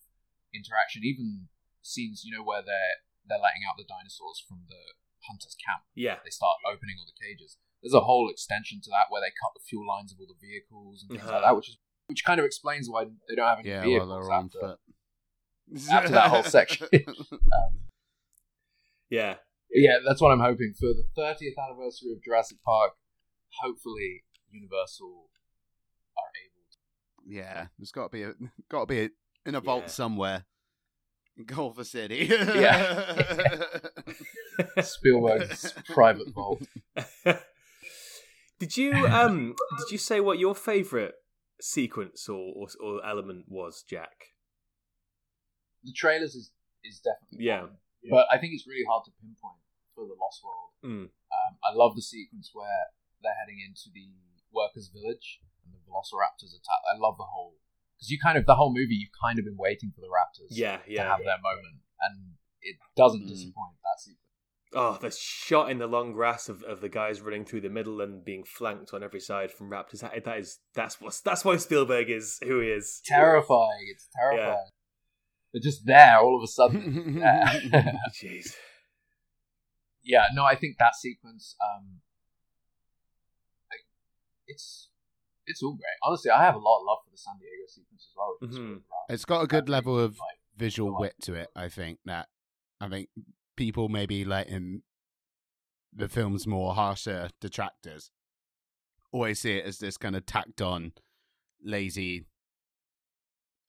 interaction. 0.51 1.07
Even 1.07 1.47
scenes, 1.80 2.28
you 2.28 2.36
know, 2.36 2.43
where 2.43 2.60
they're 2.60 2.99
they're 3.24 3.39
letting 3.39 3.64
out 3.64 3.80
the 3.80 3.88
dinosaurs 3.88 4.43
from 4.43 4.68
the 4.68 4.99
hunters' 5.32 5.55
camp. 5.64 5.88
yeah. 5.95 6.20
They 6.24 6.32
start 6.36 6.60
opening 6.68 6.99
all 6.99 7.07
the 7.07 7.16
cages. 7.24 7.55
There's 7.80 7.95
a 7.95 8.03
whole 8.03 8.28
extension 8.28 8.84
to 8.84 8.89
that 8.91 9.07
where 9.07 9.24
they 9.24 9.32
cut 9.39 9.55
the 9.55 9.64
fuel 9.64 9.88
lines 9.88 10.12
of 10.12 10.20
all 10.20 10.28
the 10.28 10.36
vehicles 10.43 11.03
and 11.07 11.16
things 11.16 11.24
like 11.24 11.39
Uh-huh. 11.39 11.45
that, 11.47 11.55
which 11.55 11.70
is 11.72 11.78
which 12.12 12.26
kind 12.28 12.39
of 12.41 12.45
explains 12.45 12.89
why 12.91 13.05
they 13.07 13.36
don't 13.39 13.47
have 13.47 13.60
any 13.64 13.70
yeah, 13.72 13.80
vehicles 13.86 14.10
well, 14.12 14.20
they're 14.20 14.32
on 14.36 14.45
after, 14.51 14.60
foot. 14.76 14.80
after 15.91 16.11
that 16.11 16.30
whole 16.30 16.43
section. 16.43 16.88
um, 16.93 17.39
Yeah. 19.09 19.36
yeah, 19.72 19.97
that's 20.07 20.22
what 20.22 20.32
I'm 20.32 20.39
hoping 20.39 20.74
for 20.80 20.88
the 20.88 21.03
30th 21.17 21.55
anniversary 21.70 22.11
of 22.13 22.24
Jurassic 22.24 22.57
Park. 22.65 22.93
Hopefully, 23.61 24.24
Universal 24.51 25.30
are 26.17 26.32
able. 26.45 26.63
to... 26.72 27.36
Yeah, 27.36 27.67
there's 27.78 27.91
got 27.91 28.03
to 28.03 28.09
be 28.09 28.24
a 28.24 28.34
got 28.70 28.82
to 28.82 28.86
be 28.86 29.01
a, 29.01 29.09
in 29.45 29.55
a 29.55 29.61
vault 29.61 29.84
Yeah. 29.84 29.89
somewhere 29.89 30.45
in 31.38 31.45
Culver 31.45 31.84
City. 31.84 32.26
Yeah. 32.30 33.13
Spielberg's 34.82 35.74
private 35.88 36.32
vault. 36.34 36.61
did 38.59 38.76
you 38.78 38.93
um 39.07 39.55
did 39.80 39.91
you 39.91 39.97
say 39.97 40.20
what 40.20 40.38
your 40.39 40.53
favorite 40.55 41.13
sequence 41.61 42.28
or, 42.30 42.53
or 42.55 42.67
or 42.82 43.05
element 43.05 43.45
was, 43.47 43.84
Jack? 43.88 44.34
The 45.84 45.94
trailers 45.94 46.36
is 46.36 46.52
is 46.84 47.00
definitely 47.00 47.46
Yeah. 47.46 47.62
one, 47.64 47.78
but 48.10 48.28
I 48.32 48.38
think 48.38 48.54
it's 48.54 48.68
really 48.68 48.86
hard 48.88 49.04
to 49.06 49.12
pinpoint 49.20 49.60
for 49.96 50.08
the 50.08 50.16
Lost 50.20 50.40
World. 50.44 50.72
Mm. 50.84 51.06
Um, 51.12 51.52
I 51.64 51.74
love 51.76 51.96
the 51.96 52.02
sequence 52.02 52.52
where 52.54 52.88
they're 53.22 53.36
heading 53.36 53.60
into 53.60 53.90
the 53.94 54.16
workers' 54.52 54.88
village 54.90 55.42
and 55.66 55.74
the 55.74 55.80
Velociraptors 55.84 56.56
attack. 56.56 56.82
I 56.88 56.98
love 56.98 57.18
the 57.18 57.26
whole 57.28 57.56
because 57.98 58.10
you 58.10 58.18
kind 58.20 58.38
of 58.38 58.46
the 58.46 58.56
whole 58.56 58.72
movie 58.74 58.96
you've 58.96 59.12
kind 59.22 59.38
of 59.40 59.46
been 59.46 59.58
waiting 59.58 59.92
for 59.94 60.00
the 60.02 60.08
Raptors 60.08 60.48
Yeah, 60.52 60.78
to 60.78 60.92
yeah. 60.92 61.10
have 61.16 61.24
their 61.24 61.38
moment, 61.42 61.82
and 62.02 62.36
it 62.62 62.78
doesn't 62.96 63.24
Mm. 63.26 63.28
disappoint 63.28 63.76
that 63.84 64.00
sequence. 64.00 64.24
Oh, 64.72 64.98
the 65.02 65.10
shot 65.12 65.70
in 65.72 65.80
the 65.80 65.88
long 65.88 66.14
grass 66.14 66.48
of, 66.48 66.62
of 66.64 66.80
the 66.80 66.90
guys 66.90 67.22
running 67.22 67.44
through 67.44 67.62
the 67.62 67.70
middle 67.70 68.02
and 68.02 68.24
being 68.24 68.44
flanked 68.44 68.94
on 68.94 69.02
every 69.04 69.20
side 69.20 69.52
from 69.52 69.70
Raptors. 69.70 70.00
That, 70.02 70.24
that 70.24 70.38
is 70.38 70.60
that's 70.76 71.02
what 71.02 71.20
that's 71.26 71.44
why 71.44 71.58
Spielberg 71.58 72.10
is 72.10 72.38
who 72.44 72.60
he 72.62 72.70
is. 72.70 73.02
terrifying. 73.04 73.88
It's 73.92 74.08
terrifying. 74.16 74.70
They're 75.54 75.62
just 75.62 75.86
there 75.86 76.20
all 76.20 76.38
of 76.38 76.43
a 76.43 76.47
sudden. 76.47 77.16
Jeez. 78.14 78.56
yeah, 80.04 80.26
no, 80.34 80.45
I 80.45 80.56
think 80.56 80.78
that 80.80 80.95
sequence, 80.95 81.56
um, 81.62 82.02
like, 83.72 83.86
it's 84.47 84.89
it's 85.45 85.64
all 85.64 85.74
great. 85.74 85.97
Honestly, 86.04 86.30
I 86.32 86.43
have 86.43 86.56
a 86.56 86.60
lot 86.60 86.80
of 86.80 86.86
love 86.86 87.00
for 87.04 87.12
the 87.12 87.18
San 87.18 87.34
Diego 87.39 87.66
sequence 87.68 88.08
as 88.10 88.16
well. 88.16 88.38
Mhm. 88.43 88.68
really 88.70 88.82
it's 89.10 89.26
got 89.26 89.41
a 89.43 89.47
good 89.47 89.66
That 89.66 89.72
level 89.72 89.97
of 90.00 90.12
like, 90.20 90.38
visual 90.56 90.97
wit 91.00 91.16
to 91.24 91.34
it. 91.34 91.50
I 91.56 91.68
think 91.70 92.00
that 92.06 92.28
I 92.80 92.88
think 92.89 93.10
people 93.56 93.89
maybe 93.89 94.24
letting 94.24 94.84
the 95.91 96.08
film's 96.08 96.45
more 96.45 96.76
harsher 96.76 97.30
detractors 97.41 98.12
always 99.12 99.39
see 99.39 99.54
it 99.58 99.66
as 99.66 99.80
this 99.80 99.97
kind 99.97 100.16
of 100.16 100.24
tacked 100.28 100.62
on, 100.62 100.93
lazy 101.64 102.26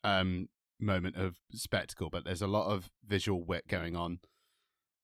um 0.04 0.48
moment 0.80 1.16
of 1.16 1.36
spectacle. 1.52 2.10
But 2.10 2.24
there's 2.24 2.42
a 2.42 2.46
lot 2.46 2.66
of 2.66 2.90
visual 3.06 3.42
wit 3.44 3.68
going 3.68 3.96
on 3.96 4.20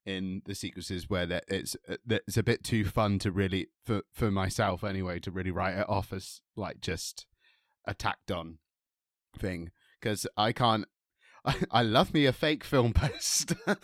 in 0.04 0.42
the 0.44 0.54
sequences 0.54 1.10
where 1.10 1.26
that 1.26 1.44
it's 1.48 1.76
uh, 1.88 1.96
that 2.06 2.22
it's 2.26 2.36
a 2.36 2.42
bit 2.42 2.62
too 2.62 2.84
fun 2.84 3.18
to 3.18 3.32
really 3.32 3.68
for 3.84 4.02
for 4.12 4.30
myself 4.30 4.84
anyway 4.84 5.18
to 5.18 5.30
really 5.30 5.50
write 5.50 5.76
it 5.76 5.88
off 5.88 6.12
as 6.12 6.40
like 6.54 6.80
just 6.80 7.26
a 7.86 7.92
tacked 7.92 8.30
on 8.30 8.58
thing 9.36 9.70
because 10.00 10.26
I 10.36 10.52
can't 10.52 10.86
I, 11.46 11.54
I 11.70 11.82
love 11.82 12.12
me 12.12 12.26
a 12.26 12.32
fake 12.32 12.64
film 12.64 12.92
post. 12.92 13.54
yeah, 13.66 13.76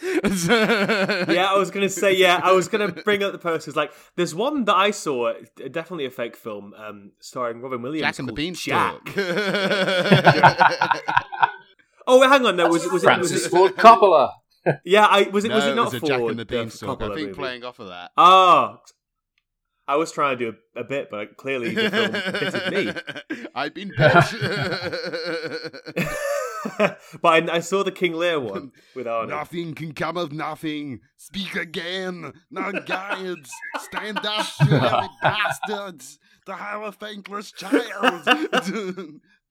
I 1.49 1.57
was 1.57 1.71
gonna 1.71 1.89
say. 1.89 2.13
Yeah, 2.15 2.41
I 2.43 2.53
was 2.53 2.69
gonna 2.69 2.91
bring 2.91 3.23
up 3.23 3.33
the 3.33 3.39
posters. 3.39 3.77
Like, 3.77 3.93
there's 4.17 4.35
one 4.35 4.65
that 4.65 4.75
I 4.75 4.91
saw, 4.91 5.33
definitely 5.71 6.07
a 6.07 6.11
fake 6.11 6.37
film, 6.37 6.75
um, 6.75 7.13
starring 7.21 7.61
Robin 7.61 7.81
Williams. 7.81 8.03
Jack 8.03 8.19
and 8.19 8.29
the 8.29 8.33
Beanstalk. 8.33 9.15
Jack. 9.15 9.23
Oh, 12.07 12.21
wait, 12.21 12.29
hang 12.31 12.47
on. 12.47 12.57
No, 12.57 12.69
was 12.69 12.85
it? 12.85 12.93
Was 12.93 13.03
it? 13.03 13.07
Was 13.07 13.15
Francis 13.31 13.47
it 13.47 13.51
Ford 13.51 13.73
Coppola. 13.77 14.33
yeah, 14.85 15.07
I 15.07 15.23
was 15.29 15.45
it. 15.45 15.49
no, 15.49 15.57
was 15.57 15.65
it 15.67 15.75
not 15.75 15.85
was 15.87 15.95
a 15.95 16.01
for 16.01 16.07
Jack 16.07 16.21
and 16.21 16.31
the 16.31 16.35
the 16.35 16.45
Beanstalk. 16.45 17.03
I 17.03 17.07
think 17.09 17.19
movie? 17.19 17.33
playing 17.35 17.65
off 17.65 17.79
of 17.79 17.89
that. 17.89 18.11
Ah, 18.17 18.81
I 19.89 19.97
was 19.97 20.13
trying 20.13 20.39
to 20.39 20.53
do 20.53 20.57
a, 20.77 20.81
a 20.81 20.85
bit, 20.85 21.09
but 21.11 21.37
clearly 21.37 21.75
the 21.75 21.91
film 21.91 22.13
fitted 22.13 22.73
me. 22.73 22.93
I've 23.55 23.75
been 23.75 23.89
bit. 23.89 23.99
but 27.21 27.51
I, 27.51 27.57
I 27.57 27.61
saw 27.61 27.83
the 27.83 27.91
King 27.91 28.15
Lear 28.15 28.39
one 28.39 28.71
with 28.95 29.09
Arnold. 29.09 29.31
Nothing 29.31 29.75
can 29.75 29.93
come 29.93 30.17
of 30.17 30.31
nothing. 30.33 31.01
Speak 31.17 31.57
again. 31.57 32.33
Now, 32.51 32.71
guides, 32.87 33.51
stand 33.81 34.25
up, 34.25 34.47
you 34.61 34.67
heavy 34.79 35.09
bastards. 35.21 36.19
To 36.47 36.55
have 36.55 36.83
a 36.83 36.93
thankless 36.93 37.51
child. 37.53 38.23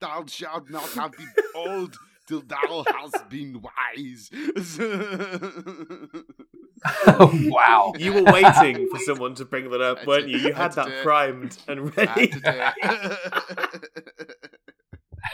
thou 0.00 0.24
shalt 0.26 0.70
not 0.70 0.88
have 0.92 1.12
been 1.12 1.30
old 1.54 1.94
till 2.32 2.42
thou 2.42 2.84
hast 2.96 3.28
been 3.28 3.60
wise. 3.62 4.30
wow. 7.50 7.92
You 7.98 8.14
were 8.14 8.22
waiting 8.24 8.88
for 8.90 8.98
someone 9.04 9.34
to 9.34 9.44
bring 9.44 9.68
that 9.70 9.80
up, 9.82 9.98
I 10.02 10.06
weren't 10.06 10.26
did- 10.26 10.40
you? 10.40 10.48
You 10.48 10.54
I 10.54 10.58
had 10.58 10.74
had 10.74 10.86
that 10.86 11.02
primed 11.02 11.58
and 11.68 11.94
ready. 11.96 12.30
had 12.30 12.32
to 12.32 12.40
do 12.40 12.50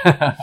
it. 0.04 0.36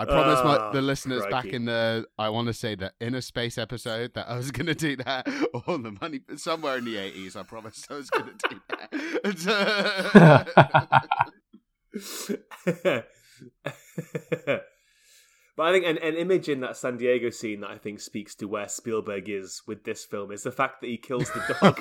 I 0.00 0.04
promised 0.04 0.44
my, 0.44 0.56
Ah, 0.56 0.70
the 0.70 0.80
listeners 0.80 1.24
back 1.28 1.46
in 1.46 1.64
the 1.64 2.06
I 2.16 2.28
want 2.28 2.46
to 2.46 2.52
say 2.54 2.76
the 2.76 2.92
inner 3.00 3.20
space 3.20 3.58
episode 3.58 4.14
that 4.14 4.28
I 4.28 4.36
was 4.36 4.52
going 4.52 4.66
to 4.66 4.74
do 4.74 4.94
that 4.98 5.26
or 5.66 5.76
the 5.78 5.90
money 6.00 6.20
somewhere 6.36 6.78
in 6.78 6.84
the 6.84 6.94
80s 6.94 7.34
I 7.34 7.42
promised 7.42 7.90
I 7.90 7.94
was 7.94 8.08
going 8.08 8.30
to 8.38 8.48
do 8.48 8.60
that. 14.38 14.62
But 15.58 15.66
I 15.66 15.72
think 15.72 15.86
an, 15.86 15.98
an 15.98 16.14
image 16.14 16.48
in 16.48 16.60
that 16.60 16.76
San 16.76 16.98
Diego 16.98 17.30
scene 17.30 17.62
that 17.62 17.70
I 17.70 17.78
think 17.78 17.98
speaks 17.98 18.36
to 18.36 18.46
where 18.46 18.68
Spielberg 18.68 19.28
is 19.28 19.60
with 19.66 19.82
this 19.82 20.04
film 20.04 20.30
is 20.30 20.44
the 20.44 20.52
fact 20.52 20.80
that 20.80 20.86
he 20.86 20.96
kills 20.96 21.28
the 21.32 21.40
dog. 21.60 21.76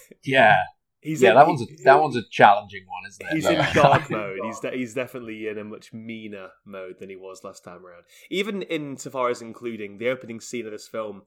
yeah. 0.24 0.60
he's 1.02 1.20
yeah, 1.20 1.32
in, 1.32 1.36
that 1.36 1.46
one's 1.46 1.60
a, 1.60 1.66
he- 1.66 1.82
that 1.84 2.00
one's 2.00 2.16
a 2.16 2.22
challenging 2.30 2.86
one, 2.86 3.02
isn't 3.06 3.26
it? 3.26 3.34
He's 3.34 3.44
in 3.44 3.74
dark 3.74 4.08
mode. 4.08 4.38
He's 4.44 4.60
de- 4.60 4.78
he's 4.78 4.94
definitely 4.94 5.46
in 5.46 5.58
a 5.58 5.64
much 5.64 5.92
meaner 5.92 6.48
mode 6.64 6.98
than 6.98 7.10
he 7.10 7.16
was 7.16 7.44
last 7.44 7.62
time 7.62 7.84
around. 7.84 8.04
Even 8.30 8.62
insofar 8.62 9.28
as 9.28 9.42
including 9.42 9.98
the 9.98 10.08
opening 10.08 10.40
scene 10.40 10.64
of 10.64 10.72
this 10.72 10.88
film 10.88 11.24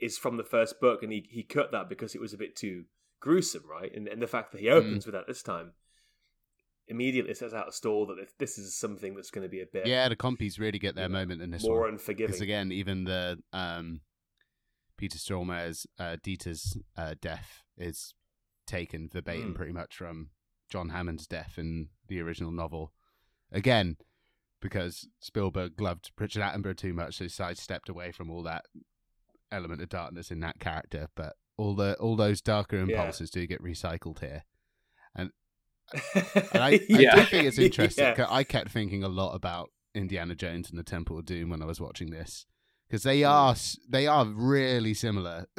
is 0.00 0.16
from 0.16 0.36
the 0.36 0.44
first 0.44 0.80
book, 0.80 1.02
and 1.02 1.10
he, 1.10 1.26
he 1.28 1.42
cut 1.42 1.72
that 1.72 1.88
because 1.88 2.14
it 2.14 2.20
was 2.20 2.32
a 2.32 2.38
bit 2.38 2.54
too 2.54 2.84
gruesome, 3.18 3.64
right? 3.68 3.92
And, 3.92 4.06
and 4.06 4.22
the 4.22 4.28
fact 4.28 4.52
that 4.52 4.60
he 4.60 4.68
opens 4.68 5.02
mm. 5.02 5.06
with 5.06 5.14
that 5.14 5.26
this 5.26 5.42
time 5.42 5.72
immediately 6.88 7.34
sets 7.34 7.52
out 7.54 7.68
a 7.68 7.72
stall 7.72 8.06
that 8.06 8.18
if 8.18 8.36
this 8.38 8.58
is 8.58 8.74
something 8.74 9.14
that's 9.14 9.30
going 9.30 9.42
to 9.44 9.48
be 9.48 9.60
a 9.60 9.66
bit 9.66 9.86
yeah, 9.86 10.08
the 10.08 10.16
compies 10.16 10.58
really 10.58 10.78
get 10.78 10.94
their 10.94 11.08
moment 11.08 11.42
in 11.42 11.50
this 11.50 11.62
more 11.64 11.80
one. 11.80 11.90
unforgiving. 11.90 12.26
Because 12.28 12.40
again, 12.40 12.72
even 12.72 13.04
the 13.04 13.38
um, 13.52 14.00
Peter 14.96 15.18
Stormare's 15.18 15.86
uh, 15.98 16.16
Dieter's 16.22 16.76
uh, 16.96 17.14
death 17.20 17.62
is 17.76 18.14
taken 18.66 19.08
verbatim 19.12 19.52
Mm. 19.52 19.54
pretty 19.54 19.72
much 19.72 19.94
from 19.96 20.30
John 20.70 20.90
Hammond's 20.90 21.26
death 21.26 21.54
in 21.58 21.88
the 22.08 22.20
original 22.20 22.50
novel. 22.50 22.92
Again, 23.52 23.96
because 24.60 25.08
Spielberg 25.20 25.80
loved 25.80 26.10
Richard 26.18 26.42
Attenborough 26.42 26.76
too 26.76 26.92
much, 26.92 27.16
so 27.16 27.24
he 27.24 27.28
sidestepped 27.30 27.88
away 27.88 28.12
from 28.12 28.30
all 28.30 28.42
that 28.42 28.64
element 29.52 29.80
of 29.80 29.88
darkness 29.88 30.30
in 30.30 30.40
that 30.40 30.58
character. 30.58 31.08
But 31.14 31.34
all 31.56 31.74
the 31.74 31.96
all 31.98 32.16
those 32.16 32.40
darker 32.40 32.76
Yeah. 32.76 32.82
impulses 32.82 33.30
do 33.30 33.46
get 33.46 33.62
recycled 33.62 34.18
here. 34.20 34.44
And 35.14 35.30
and 35.92 36.62
I, 36.62 36.68
I 36.90 37.14
do 37.16 37.22
think 37.24 37.46
it's 37.46 37.58
interesting. 37.68 38.04
Yeah. 38.16 38.26
I 38.28 38.44
kept 38.44 38.70
thinking 38.70 39.02
a 39.04 39.08
lot 39.08 39.34
about 39.34 39.70
Indiana 39.94 40.34
Jones 40.34 40.70
and 40.70 40.78
the 40.78 40.82
Temple 40.84 41.18
of 41.18 41.24
Doom 41.24 41.50
when 41.50 41.62
I 41.62 41.66
was 41.66 41.80
watching 41.80 42.10
this 42.10 42.46
because 42.88 43.02
they 43.02 43.20
Hmm. 43.22 43.26
are 43.28 43.54
they 43.88 44.06
are 44.06 44.24
really 44.26 44.94
similar. 44.94 45.46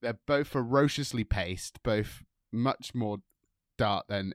They're 0.00 0.18
both 0.26 0.48
ferociously 0.48 1.22
paced, 1.24 1.82
both 1.82 2.22
much 2.52 2.92
more 2.94 3.18
dark 3.78 4.06
than 4.08 4.32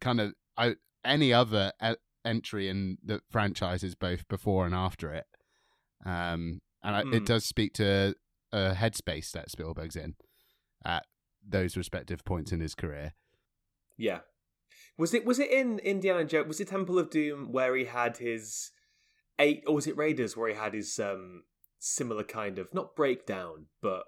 kind 0.00 0.20
of 0.20 0.34
I, 0.56 0.74
any 1.04 1.32
other 1.32 1.72
e- 1.84 1.94
entry 2.24 2.68
in 2.68 2.98
the 3.04 3.20
franchises, 3.30 3.94
both 3.94 4.26
before 4.28 4.66
and 4.66 4.74
after 4.74 5.12
it. 5.12 5.26
Um, 6.04 6.60
and 6.82 6.96
I, 6.96 7.02
Hmm. 7.02 7.14
it 7.14 7.26
does 7.26 7.44
speak 7.44 7.74
to 7.74 8.14
a 8.52 8.74
headspace 8.74 9.30
that 9.32 9.50
Spielberg's 9.50 9.96
in 9.96 10.16
at 10.84 11.04
those 11.48 11.76
respective 11.76 12.24
points 12.24 12.52
in 12.52 12.60
his 12.60 12.74
career. 12.74 13.14
Yeah. 13.96 14.20
Was 14.98 15.12
it 15.14 15.24
was 15.24 15.38
it 15.38 15.50
in 15.50 15.78
Indiana 15.80 16.24
Jones? 16.24 16.48
Was 16.48 16.60
it 16.60 16.68
Temple 16.68 16.98
of 16.98 17.10
Doom 17.10 17.52
where 17.52 17.74
he 17.76 17.84
had 17.84 18.16
his 18.18 18.70
eight, 19.38 19.64
or 19.66 19.74
was 19.74 19.86
it 19.86 19.96
Raiders 19.96 20.36
where 20.36 20.48
he 20.48 20.54
had 20.54 20.74
his 20.74 20.98
um 20.98 21.44
similar 21.78 22.24
kind 22.24 22.58
of 22.58 22.72
not 22.72 22.94
breakdown 22.96 23.66
but 23.82 24.04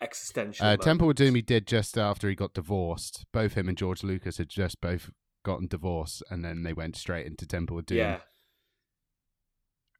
existential? 0.00 0.64
Uh, 0.66 0.76
Temple 0.76 1.10
of? 1.10 1.16
Doom 1.16 1.34
he 1.34 1.42
did 1.42 1.66
just 1.66 1.98
after 1.98 2.28
he 2.28 2.34
got 2.34 2.54
divorced. 2.54 3.26
Both 3.32 3.54
him 3.54 3.68
and 3.68 3.76
George 3.78 4.02
Lucas 4.04 4.38
had 4.38 4.48
just 4.48 4.80
both 4.80 5.10
gotten 5.44 5.66
divorced, 5.66 6.22
and 6.30 6.44
then 6.44 6.62
they 6.62 6.72
went 6.72 6.96
straight 6.96 7.26
into 7.26 7.46
Temple 7.46 7.78
of 7.78 7.86
Doom. 7.86 7.98
Yeah. 7.98 8.18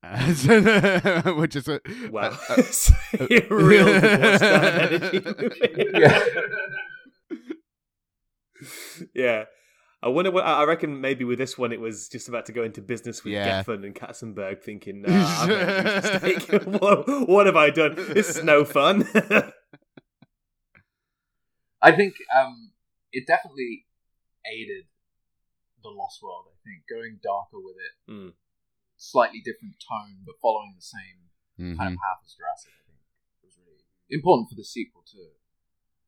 Uh, 0.03 0.33
so- 0.35 1.35
which 1.35 1.55
is 1.57 1.68
a, 1.68 1.81
Wow. 2.11 2.37
a- 2.49 2.53
a- 3.20 3.55
Real 3.55 3.85
divorce 4.01 4.41
dad 4.41 4.93
energy. 4.93 5.22
Yeah. 5.95 6.24
yeah. 9.14 9.44
I 10.02 10.08
wonder 10.08 10.30
what 10.30 10.44
I 10.46 10.64
reckon 10.64 11.00
maybe 11.02 11.24
with 11.24 11.38
this 11.38 11.58
one 11.58 11.72
it 11.72 11.80
was 11.80 12.08
just 12.08 12.26
about 12.28 12.46
to 12.46 12.52
go 12.52 12.62
into 12.62 12.80
business 12.80 13.22
with 13.22 13.34
Yeah. 13.34 13.62
Geffen 13.62 13.84
and 13.84 13.94
Katzenberg 13.94 14.62
thinking, 14.62 15.02
nah, 15.06 15.08
I've 15.12 15.48
made 15.48 15.68
a 15.68 15.92
huge 16.22 16.48
mistake. 16.48 16.62
what, 16.82 17.28
what 17.28 17.46
have 17.46 17.56
I 17.56 17.68
done? 17.70 17.94
This 17.96 18.30
is 18.36 18.42
no 18.42 18.64
fun. 18.64 19.06
I 21.82 21.92
think 21.92 22.14
um, 22.36 22.72
it 23.12 23.26
definitely 23.26 23.86
aided 24.46 24.84
the 25.82 25.88
Lost 25.90 26.22
World. 26.22 26.44
I 26.48 26.56
think 26.64 26.84
going 26.88 27.20
darker 27.22 27.56
with 27.60 27.76
it, 27.76 28.12
Mm. 28.12 28.32
slightly 28.96 29.40
different 29.40 29.76
tone, 29.80 30.24
but 30.26 30.34
following 30.42 30.74
the 30.76 30.82
same 30.82 31.30
Mhm. 31.58 31.76
kind 31.78 31.94
of 31.94 31.98
path 31.98 32.20
as 32.24 32.34
Jurassic. 32.34 32.72
I 32.76 32.84
think 32.88 33.00
was 33.42 33.56
really 33.58 33.84
important 34.10 34.48
for 34.50 34.56
the 34.56 34.64
sequel 34.64 35.02
to 35.12 35.30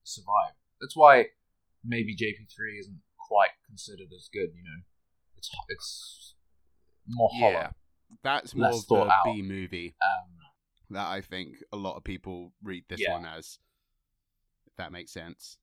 survive. 0.02 0.54
That's 0.80 0.96
why 0.96 1.30
maybe 1.84 2.14
JP 2.16 2.50
three 2.54 2.78
isn't 2.78 3.00
quite 3.28 3.50
considered 3.66 4.12
as 4.14 4.28
good. 4.32 4.50
You 4.54 4.62
know, 4.64 4.80
it's 5.36 5.50
it's 5.68 6.34
more 7.08 7.30
hollow. 7.32 7.52
Yeah, 7.52 7.70
that's 8.22 8.54
more 8.54 8.68
of 8.72 8.86
the. 8.88 9.12
B 9.24 9.42
movie 9.42 9.94
Um, 10.02 10.30
that 10.90 11.06
I 11.06 11.20
think 11.20 11.56
a 11.72 11.76
lot 11.76 11.96
of 11.96 12.04
people 12.04 12.52
read 12.62 12.84
this 12.88 13.00
Yeah. 13.00 13.12
one 13.12 13.26
as. 13.26 13.58
If 14.66 14.76
that 14.76 14.92
makes 14.92 15.12
sense. 15.12 15.58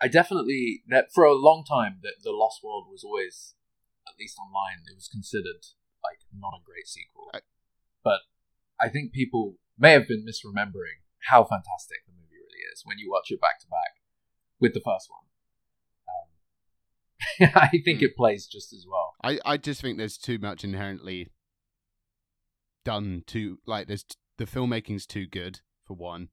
I 0.00 0.06
definitely 0.08 0.84
that 0.88 1.10
for 1.12 1.24
a 1.24 1.34
long 1.34 1.64
time 1.64 1.98
that 2.02 2.22
the 2.22 2.30
Lost 2.30 2.62
World 2.62 2.86
was 2.88 3.02
always, 3.02 3.54
at 4.06 4.14
least 4.18 4.38
online, 4.38 4.84
it 4.86 4.94
was 4.94 5.08
considered 5.08 5.66
like 6.04 6.20
not 6.32 6.54
a 6.54 6.62
great 6.62 6.86
sequel. 6.86 7.30
I- 7.34 7.42
but 8.04 8.20
I 8.80 8.88
think 8.88 9.12
people 9.12 9.58
may 9.76 9.92
have 9.92 10.06
been 10.06 10.24
misremembering 10.24 11.02
how 11.28 11.42
fantastic 11.44 12.06
the 12.06 12.12
movie 12.12 12.36
really 12.38 12.62
is 12.72 12.82
when 12.84 12.98
you 12.98 13.10
watch 13.10 13.30
it 13.30 13.40
back 13.40 13.58
to 13.60 13.66
back 13.66 13.97
with 14.60 14.74
the 14.74 14.80
first 14.80 15.08
one. 15.10 15.18
Um, 17.48 17.52
I 17.54 17.68
think 17.84 17.98
Hmm. 18.00 18.04
it 18.06 18.16
plays 18.16 18.46
just 18.46 18.72
as 18.72 18.84
well. 18.90 19.14
I, 19.22 19.38
I 19.44 19.56
just 19.56 19.80
think 19.80 19.98
there's 19.98 20.18
too 20.18 20.38
much 20.38 20.64
inherently 20.64 21.28
done 22.84 23.22
to 23.26 23.58
like 23.66 23.86
there's 23.86 24.04
the 24.38 24.46
filmmaking's 24.46 25.06
too 25.06 25.26
good 25.26 25.60
for 25.84 25.94
one 25.94 26.28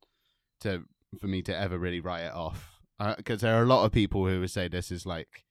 to 0.61 0.83
for 1.19 1.27
me 1.27 1.41
to 1.41 1.55
ever 1.57 1.77
really 1.77 1.99
write 1.99 2.23
it 2.25 2.33
off 2.33 2.79
because 3.17 3.41
there 3.41 3.55
are 3.59 3.63
a 3.63 3.67
lot 3.67 3.83
of 3.83 3.91
people 3.91 4.25
who 4.27 4.39
would 4.39 4.51
say 4.51 4.67
this 4.67 4.91
is 4.91 5.05
like 5.05 5.43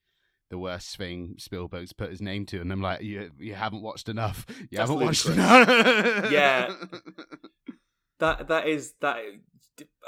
the 0.49 0.57
worst 0.57 0.97
thing 0.97 1.35
Spielberg's 1.37 1.93
put 1.93 2.09
his 2.09 2.21
name 2.21 2.45
to 2.47 2.61
and 2.61 2.71
I'm 2.71 2.81
like 2.81 3.01
you 3.01 3.29
you 3.37 3.53
haven't 3.55 3.83
watched 3.83 4.09
enough 4.09 4.45
you 4.49 4.77
That's 4.77 4.89
haven't 4.89 5.05
watched 5.05 5.25
enough 5.27 6.31
Yeah. 6.31 6.73
that 8.19 8.47
that 8.47 8.67
is 8.67 8.93
that. 9.01 9.17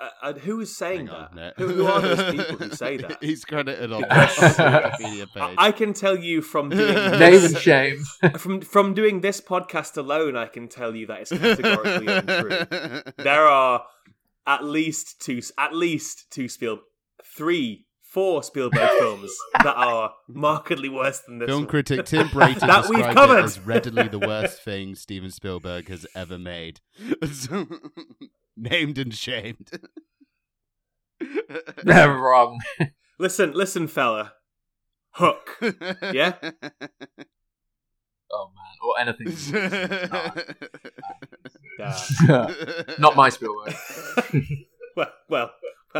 Uh, 0.02 0.08
uh, 0.22 0.34
who 0.34 0.62
is 0.62 0.78
saying 0.78 1.08
Hang 1.08 1.10
on, 1.10 1.36
that? 1.36 1.60
no. 1.60 1.66
Who, 1.68 1.74
who 1.74 1.86
are 1.88 2.00
those 2.00 2.32
people 2.34 2.56
who 2.56 2.74
say 2.76 2.96
that? 2.98 3.22
he's 3.22 3.44
credited 3.44 3.92
on 3.92 4.02
Because- 4.04 4.38
the 4.56 4.64
Wikipedia 4.64 5.28
I, 5.36 5.48
page 5.48 5.56
I 5.58 5.72
can 5.74 5.94
tell 5.94 6.16
you 6.18 6.42
from 6.42 6.70
doing 6.82 6.94
Name 7.20 7.44
and 7.44 7.58
shame. 7.58 8.02
from 8.38 8.62
from 8.62 8.94
doing 8.94 9.20
this 9.20 9.42
podcast 9.42 9.98
alone, 9.98 10.38
I 10.38 10.46
can 10.46 10.70
tell 10.70 10.96
you 10.96 11.08
that 11.08 11.20
it's 11.22 11.32
categorically 11.32 12.08
untrue. 12.14 13.02
There 13.18 13.46
are 13.46 13.84
at 14.46 14.64
least 14.64 15.20
two, 15.20 15.42
at 15.58 15.76
least 15.76 16.32
two 16.32 16.48
Spiel, 16.48 16.80
three 17.36 17.87
four 18.10 18.42
Spielberg 18.44 18.90
films 19.00 19.32
that 19.64 19.76
are 19.76 20.14
markedly 20.28 20.90
worse 20.90 21.20
than 21.20 21.40
this 21.40 21.48
Film 21.48 21.62
one. 21.62 21.68
critic 21.68 22.06
Tim 22.06 22.28
Brady 22.34 22.60
That 22.62 22.86
we've 22.90 22.98
described 23.00 23.18
covered. 23.18 23.40
it 23.40 23.44
as 23.46 23.60
readily 23.60 24.08
the 24.08 24.20
worst 24.20 24.62
thing 24.64 24.96
Steven 24.96 25.30
Spielberg 25.30 25.90
has 25.90 26.06
ever 26.16 26.38
made. 26.40 26.80
Named 28.58 28.98
and 28.98 29.14
shamed. 29.14 29.70
They're 31.84 32.14
wrong. 32.14 32.60
Listen, 33.20 33.52
listen, 33.54 33.88
fella. 33.88 34.34
Hook. 35.12 35.58
Yeah? 36.14 36.34
Oh 38.32 38.52
man, 38.54 38.76
or 38.84 39.00
anything. 39.00 39.36
Yeah. 41.80 42.52
Not 43.00 43.16
my 43.16 43.30
Spielberg. 43.30 43.76
well, 44.96 45.08
well, 45.30 45.52
well. 45.52 45.52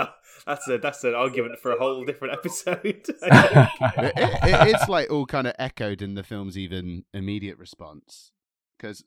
That's 0.46 0.68
a 0.70 0.78
that's 0.78 1.04
an 1.04 1.14
argument 1.16 1.60
for 1.60 1.72
a 1.74 1.78
whole 1.78 2.06
different 2.06 2.34
episode. 2.36 2.80
it, 2.86 3.04
it- 3.22 4.68
it's 4.76 4.88
like 4.88 5.10
all 5.12 5.26
kind 5.26 5.48
of 5.48 5.54
echoed 5.60 6.02
in 6.02 6.14
the 6.16 6.24
film's 6.24 6.58
even 6.58 7.04
immediate 7.14 7.58
response. 7.58 8.32
Because 8.78 9.04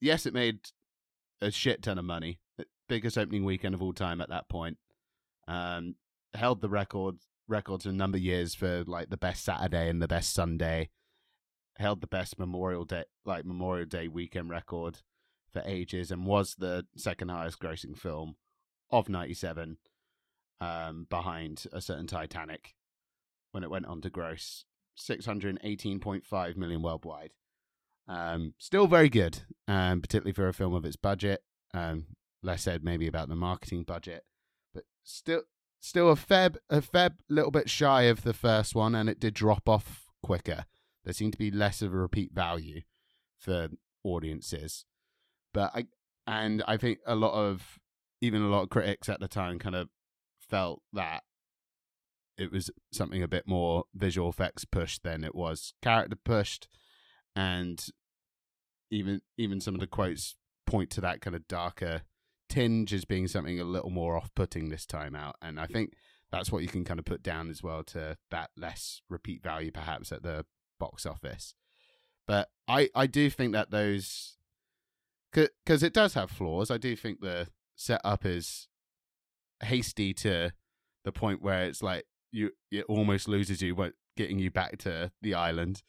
yes 0.00 0.26
it 0.26 0.34
made 0.34 0.58
a 1.40 1.50
shit 1.50 1.82
ton 1.82 1.98
of 1.98 2.04
money. 2.04 2.38
Biggest 2.88 3.16
opening 3.16 3.44
weekend 3.44 3.74
of 3.74 3.82
all 3.82 3.92
time 3.94 4.20
at 4.20 4.28
that 4.28 4.48
point. 4.48 4.76
Um 5.48 5.94
held 6.34 6.60
the 6.60 6.68
record 6.68 7.16
records 7.48 7.84
for 7.84 7.90
a 7.90 7.92
number 7.94 8.16
of 8.16 8.22
years 8.22 8.54
for 8.54 8.84
like 8.84 9.08
the 9.10 9.16
best 9.16 9.44
saturday 9.44 9.88
and 9.88 10.02
the 10.02 10.08
best 10.08 10.34
sunday. 10.34 10.90
Held 11.78 12.00
the 12.02 12.06
best 12.06 12.38
memorial 12.38 12.84
day 12.84 13.04
like 13.24 13.44
memorial 13.46 13.86
day 13.86 14.08
weekend 14.08 14.50
record 14.50 14.98
for 15.52 15.62
ages 15.64 16.10
and 16.10 16.26
was 16.26 16.56
the 16.58 16.84
second 16.96 17.30
highest 17.30 17.58
grossing 17.60 17.96
film 17.96 18.34
of 18.90 19.08
97 19.08 19.78
um 20.60 21.06
behind 21.10 21.64
a 21.72 21.80
certain 21.80 22.06
titanic 22.06 22.74
when 23.52 23.62
it 23.62 23.70
went 23.70 23.86
on 23.86 24.00
to 24.00 24.10
gross 24.10 24.64
618.5 24.98 26.56
million 26.56 26.82
worldwide. 26.82 27.32
Um, 28.06 28.54
still 28.58 28.86
very 28.86 29.08
good, 29.08 29.42
um, 29.66 30.00
particularly 30.00 30.32
for 30.32 30.48
a 30.48 30.52
film 30.52 30.74
of 30.74 30.84
its 30.84 30.96
budget. 30.96 31.42
Um, 31.72 32.06
less 32.42 32.62
said 32.62 32.84
maybe 32.84 33.06
about 33.06 33.28
the 33.28 33.36
marketing 33.36 33.84
budget, 33.84 34.24
but 34.74 34.84
still, 35.02 35.42
still 35.80 36.10
a 36.10 36.16
fair, 36.16 36.50
a 36.68 36.82
fair 36.82 37.10
little 37.28 37.50
bit 37.50 37.70
shy 37.70 38.02
of 38.02 38.22
the 38.22 38.34
first 38.34 38.74
one, 38.74 38.94
and 38.94 39.08
it 39.08 39.18
did 39.18 39.34
drop 39.34 39.68
off 39.68 40.06
quicker. 40.22 40.66
There 41.04 41.14
seemed 41.14 41.32
to 41.32 41.38
be 41.38 41.50
less 41.50 41.82
of 41.82 41.92
a 41.92 41.96
repeat 41.96 42.32
value 42.32 42.82
for 43.38 43.68
audiences, 44.04 44.84
but 45.52 45.70
I, 45.74 45.86
and 46.26 46.62
I 46.68 46.76
think 46.76 46.98
a 47.06 47.14
lot 47.14 47.32
of, 47.32 47.78
even 48.20 48.42
a 48.42 48.48
lot 48.48 48.62
of 48.62 48.70
critics 48.70 49.08
at 49.08 49.20
the 49.20 49.28
time 49.28 49.58
kind 49.58 49.74
of 49.74 49.88
felt 50.48 50.82
that 50.92 51.22
it 52.36 52.50
was 52.50 52.70
something 52.92 53.22
a 53.22 53.28
bit 53.28 53.46
more 53.46 53.84
visual 53.94 54.28
effects 54.28 54.64
pushed 54.64 55.02
than 55.02 55.24
it 55.24 55.34
was 55.34 55.74
character 55.82 56.16
pushed 56.16 56.68
and 57.36 57.86
even 58.90 59.20
even 59.36 59.60
some 59.60 59.74
of 59.74 59.80
the 59.80 59.86
quotes 59.86 60.36
point 60.66 60.90
to 60.90 61.00
that 61.00 61.20
kind 61.20 61.36
of 61.36 61.46
darker 61.48 62.02
tinge 62.48 62.92
as 62.92 63.04
being 63.04 63.28
something 63.28 63.60
a 63.60 63.64
little 63.64 63.90
more 63.90 64.16
off-putting 64.16 64.68
this 64.68 64.86
time 64.86 65.14
out 65.14 65.36
and 65.40 65.60
i 65.60 65.66
think 65.66 65.94
that's 66.34 66.50
what 66.50 66.62
you 66.62 66.68
can 66.68 66.84
kind 66.84 66.98
of 66.98 67.06
put 67.06 67.22
down 67.22 67.48
as 67.48 67.62
well 67.62 67.84
to 67.84 68.16
that 68.30 68.50
less 68.56 69.00
repeat 69.08 69.42
value 69.42 69.70
perhaps 69.70 70.10
at 70.10 70.24
the 70.24 70.44
box 70.80 71.06
office. 71.06 71.54
But 72.26 72.48
i 72.66 72.88
i 72.94 73.06
do 73.06 73.30
think 73.30 73.52
that 73.52 73.70
those 73.70 74.36
because 75.32 75.82
it 75.82 75.92
does 75.92 76.14
have 76.14 76.30
flaws 76.30 76.70
i 76.70 76.78
do 76.78 76.96
think 76.96 77.20
the 77.20 77.48
setup 77.76 78.24
is 78.24 78.68
hasty 79.62 80.12
to 80.14 80.50
the 81.04 81.12
point 81.12 81.42
where 81.42 81.64
it's 81.64 81.82
like 81.82 82.04
you 82.32 82.50
it 82.70 82.84
almost 82.88 83.28
loses 83.28 83.62
you 83.62 83.74
but 83.74 83.92
getting 84.16 84.38
you 84.38 84.50
back 84.50 84.78
to 84.78 85.10
the 85.22 85.34
island 85.34 85.82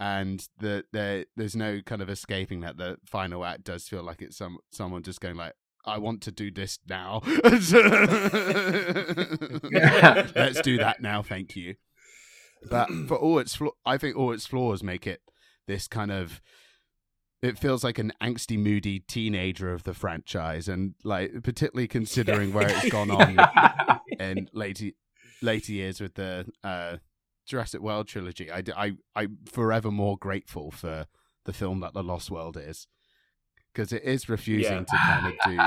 and 0.00 0.48
the 0.58 0.84
there 0.92 1.24
there's 1.36 1.56
no 1.56 1.80
kind 1.84 2.02
of 2.02 2.08
escaping 2.08 2.60
that 2.60 2.76
the 2.76 2.96
final 3.04 3.44
act 3.44 3.64
does 3.64 3.88
feel 3.88 4.02
like 4.02 4.22
it's 4.22 4.36
some 4.36 4.58
someone 4.72 5.02
just 5.02 5.20
going 5.20 5.36
like 5.36 5.54
I 5.86 5.98
want 5.98 6.22
to 6.22 6.32
do 6.32 6.50
this 6.50 6.78
now. 6.88 7.20
Let's 7.44 7.70
do 10.62 10.78
that 10.78 10.96
now, 11.00 11.22
thank 11.22 11.56
you. 11.56 11.74
But 12.70 12.88
for 13.06 13.16
all 13.18 13.38
its 13.38 13.54
flaw, 13.54 13.72
I 13.84 13.98
think 13.98 14.16
all 14.16 14.32
its 14.32 14.46
flaws 14.46 14.82
make 14.82 15.06
it 15.06 15.20
this 15.66 15.86
kind 15.86 16.10
of 16.10 16.40
it 17.44 17.58
feels 17.58 17.84
like 17.84 17.98
an 17.98 18.12
angsty, 18.22 18.58
moody 18.58 19.00
teenager 19.00 19.72
of 19.72 19.84
the 19.84 19.94
franchise, 19.94 20.68
and 20.68 20.94
like 21.04 21.42
particularly 21.42 21.88
considering 21.98 22.52
where 22.52 22.68
it's 22.68 22.88
gone 22.88 23.10
on 23.10 24.00
in 24.18 24.48
later 24.52 24.90
later 25.42 25.72
years 25.72 26.00
with 26.00 26.14
the 26.14 26.46
uh, 26.62 26.96
Jurassic 27.46 27.80
World 27.80 28.08
trilogy. 28.08 28.50
I, 28.50 28.62
I 28.76 28.92
I'm 29.14 29.38
forever 29.46 29.90
more 29.90 30.16
grateful 30.16 30.70
for 30.70 31.06
the 31.44 31.52
film 31.52 31.80
that 31.80 31.92
The 31.92 32.02
Lost 32.02 32.30
World 32.30 32.56
is 32.56 32.86
because 33.72 33.92
it 33.92 34.04
is 34.04 34.28
refusing 34.28 34.84
to 34.84 34.96
kind 34.96 35.26
of 35.26 35.32
do 35.44 35.58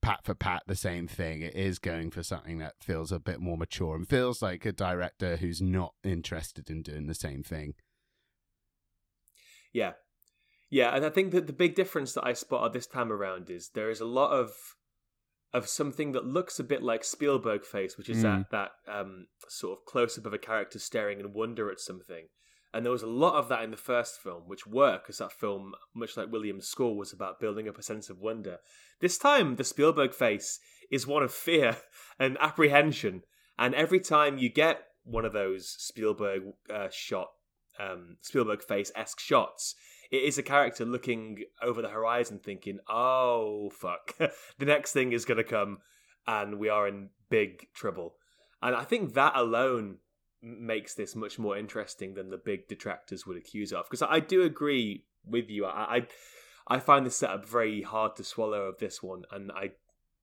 pat 0.00 0.20
for 0.24 0.34
pat 0.34 0.62
the 0.66 0.76
same 0.76 1.08
thing. 1.08 1.42
It 1.42 1.54
is 1.54 1.78
going 1.78 2.10
for 2.10 2.22
something 2.22 2.58
that 2.58 2.74
feels 2.80 3.10
a 3.10 3.18
bit 3.18 3.40
more 3.40 3.58
mature 3.58 3.96
and 3.96 4.08
feels 4.08 4.40
like 4.40 4.64
a 4.64 4.72
director 4.72 5.36
who's 5.36 5.60
not 5.60 5.94
interested 6.04 6.70
in 6.70 6.82
doing 6.82 7.06
the 7.06 7.14
same 7.14 7.42
thing. 7.42 7.74
Yeah. 9.72 9.92
Yeah, 10.76 10.94
and 10.94 11.06
I 11.06 11.10
think 11.10 11.32
that 11.32 11.46
the 11.46 11.52
big 11.64 11.74
difference 11.74 12.12
that 12.14 12.26
I 12.26 12.34
spotted 12.34 12.72
this 12.74 12.86
time 12.86 13.10
around 13.10 13.48
is 13.48 13.70
there 13.78 13.90
is 13.90 14.00
a 14.00 14.04
lot 14.20 14.30
of 14.42 14.50
of 15.52 15.66
something 15.68 16.12
that 16.12 16.26
looks 16.26 16.58
a 16.58 16.64
bit 16.72 16.82
like 16.82 17.02
Spielberg 17.02 17.64
face, 17.64 17.96
which 17.96 18.10
is 18.10 18.18
Mm. 18.18 18.22
that 18.50 18.50
that 18.56 18.72
um, 18.98 19.28
sort 19.48 19.78
of 19.78 19.84
close 19.86 20.18
up 20.18 20.26
of 20.26 20.34
a 20.34 20.38
character 20.50 20.78
staring 20.78 21.18
in 21.20 21.32
wonder 21.32 21.70
at 21.70 21.80
something. 21.80 22.28
And 22.74 22.84
there 22.84 22.92
was 22.92 23.02
a 23.10 23.18
lot 23.24 23.36
of 23.40 23.48
that 23.48 23.64
in 23.64 23.70
the 23.70 23.84
first 23.92 24.20
film, 24.20 24.42
which 24.50 24.66
worked 24.66 25.04
because 25.04 25.18
that 25.18 25.32
film, 25.32 25.72
much 25.94 26.14
like 26.16 26.30
Williams' 26.30 26.68
score, 26.68 26.94
was 26.94 27.12
about 27.12 27.40
building 27.40 27.68
up 27.70 27.78
a 27.78 27.82
sense 27.82 28.10
of 28.10 28.18
wonder. 28.18 28.58
This 29.00 29.16
time, 29.16 29.56
the 29.56 29.64
Spielberg 29.64 30.12
face 30.12 30.60
is 30.90 31.06
one 31.06 31.22
of 31.22 31.32
fear 31.32 31.78
and 32.18 32.36
apprehension. 32.38 33.22
And 33.58 33.74
every 33.74 34.00
time 34.00 34.36
you 34.36 34.50
get 34.50 34.76
one 35.04 35.24
of 35.24 35.32
those 35.32 35.74
Spielberg 35.78 36.42
uh, 36.68 36.88
shot, 36.90 37.30
um, 37.78 38.18
Spielberg 38.20 38.62
face 38.62 38.92
esque 38.94 39.20
shots, 39.20 39.74
it 40.10 40.22
is 40.22 40.38
a 40.38 40.42
character 40.42 40.84
looking 40.84 41.44
over 41.62 41.82
the 41.82 41.88
horizon 41.88 42.40
thinking, 42.42 42.78
oh, 42.88 43.70
fuck. 43.70 44.14
the 44.58 44.64
next 44.64 44.92
thing 44.92 45.12
is 45.12 45.24
going 45.24 45.38
to 45.38 45.44
come 45.44 45.78
and 46.26 46.58
we 46.58 46.68
are 46.68 46.88
in 46.88 47.10
big 47.30 47.68
trouble. 47.74 48.16
And 48.62 48.74
I 48.74 48.84
think 48.84 49.14
that 49.14 49.34
alone 49.36 49.98
makes 50.42 50.94
this 50.94 51.16
much 51.16 51.38
more 51.38 51.56
interesting 51.56 52.14
than 52.14 52.30
the 52.30 52.38
big 52.38 52.68
detractors 52.68 53.26
would 53.26 53.36
accuse 53.36 53.72
of. 53.72 53.86
Because 53.86 54.02
I 54.02 54.20
do 54.20 54.42
agree 54.42 55.04
with 55.24 55.50
you. 55.50 55.66
I, 55.66 55.96
I 55.96 56.06
I 56.68 56.80
find 56.80 57.06
the 57.06 57.10
setup 57.10 57.46
very 57.46 57.82
hard 57.82 58.16
to 58.16 58.24
swallow 58.24 58.62
of 58.62 58.78
this 58.78 59.02
one, 59.02 59.22
and 59.30 59.52
I, 59.52 59.72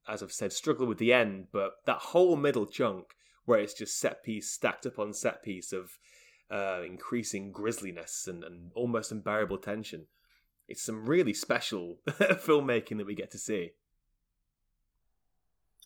as 0.07 0.21
I've 0.21 0.33
said, 0.33 0.51
struggle 0.51 0.85
with 0.85 0.97
the 0.97 1.13
end. 1.13 1.47
But 1.51 1.75
that 1.85 1.99
whole 1.99 2.35
middle 2.35 2.65
chunk 2.65 3.15
where 3.45 3.59
it's 3.59 3.73
just 3.73 3.97
set 3.97 4.23
piece 4.23 4.49
stacked 4.49 4.85
up 4.85 4.99
on 4.99 5.13
set 5.13 5.43
piece 5.43 5.71
of 5.71 5.97
uh, 6.53 6.83
increasing 6.85 7.51
grisliness 7.51 8.27
and, 8.27 8.43
and 8.43 8.71
almost 8.75 9.11
unbearable 9.11 9.57
tension. 9.57 10.05
It's 10.67 10.83
some 10.83 11.05
really 11.05 11.33
special 11.33 11.97
filmmaking 12.07 12.97
that 12.97 13.07
we 13.07 13.15
get 13.15 13.31
to 13.31 13.39
see. 13.39 13.71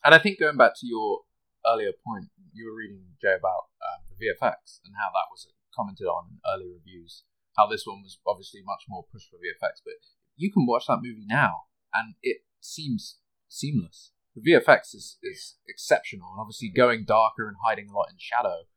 And 0.04 0.14
I 0.14 0.18
think 0.18 0.38
going 0.38 0.58
back 0.58 0.72
to 0.80 0.86
your 0.86 1.20
earlier 1.66 1.92
point, 2.06 2.26
you 2.52 2.66
were 2.66 2.76
reading 2.76 3.00
Jay 3.20 3.34
about 3.38 3.72
um, 3.80 4.04
the 4.10 4.26
VFX 4.26 4.80
and 4.84 4.94
how 4.94 5.08
that 5.10 5.32
was 5.32 5.48
commented 5.74 6.06
on 6.06 6.26
in 6.30 6.38
early 6.46 6.70
reviews. 6.70 7.24
How 7.56 7.66
this 7.66 7.84
one 7.86 8.02
was 8.02 8.18
obviously 8.26 8.60
much 8.64 8.84
more 8.88 9.04
pushed 9.10 9.30
for 9.30 9.36
VFX, 9.36 9.80
but 9.84 9.94
you 10.36 10.52
can 10.52 10.66
watch 10.66 10.84
that 10.86 11.00
movie 11.02 11.26
now 11.26 11.64
and 11.94 12.14
it 12.22 12.38
seems 12.60 13.18
seamless. 13.48 14.12
The 14.36 14.52
VFX 14.52 14.94
is, 14.94 15.18
is 15.22 15.56
exceptional, 15.66 16.30
and 16.30 16.40
obviously 16.40 16.68
going 16.68 17.04
darker 17.04 17.48
and 17.48 17.56
hiding 17.64 17.88
a 17.88 17.92
lot 17.92 18.06
in 18.10 18.16
shadow, 18.18 18.68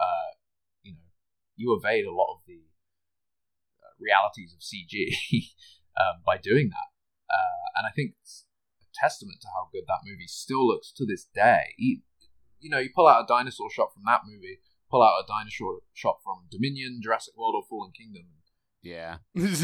uh, 0.00 0.39
you 1.60 1.76
evade 1.76 2.06
a 2.06 2.14
lot 2.14 2.32
of 2.32 2.40
the 2.46 2.62
uh, 3.84 3.92
realities 4.00 4.54
of 4.54 4.60
CG 4.60 5.12
um, 6.00 6.22
by 6.24 6.38
doing 6.38 6.70
that. 6.70 6.88
Uh, 7.30 7.68
and 7.76 7.86
I 7.86 7.90
think 7.90 8.14
it's 8.22 8.46
a 8.82 8.86
testament 8.94 9.40
to 9.42 9.48
how 9.48 9.68
good 9.70 9.84
that 9.86 10.00
movie 10.04 10.26
still 10.26 10.66
looks 10.66 10.90
to 10.96 11.04
this 11.04 11.26
day. 11.34 11.74
You, 11.76 12.00
you 12.60 12.70
know, 12.70 12.78
you 12.78 12.88
pull 12.94 13.06
out 13.06 13.24
a 13.24 13.26
dinosaur 13.26 13.70
shot 13.70 13.92
from 13.92 14.04
that 14.06 14.22
movie, 14.26 14.60
pull 14.90 15.02
out 15.02 15.22
a 15.22 15.26
dinosaur 15.28 15.80
shot 15.92 16.16
from 16.24 16.46
Dominion, 16.50 17.00
Jurassic 17.02 17.36
World, 17.36 17.54
or 17.56 17.62
Fallen 17.68 17.92
Kingdom. 17.92 18.24
Yeah. 18.82 19.18
mean- 19.34 19.44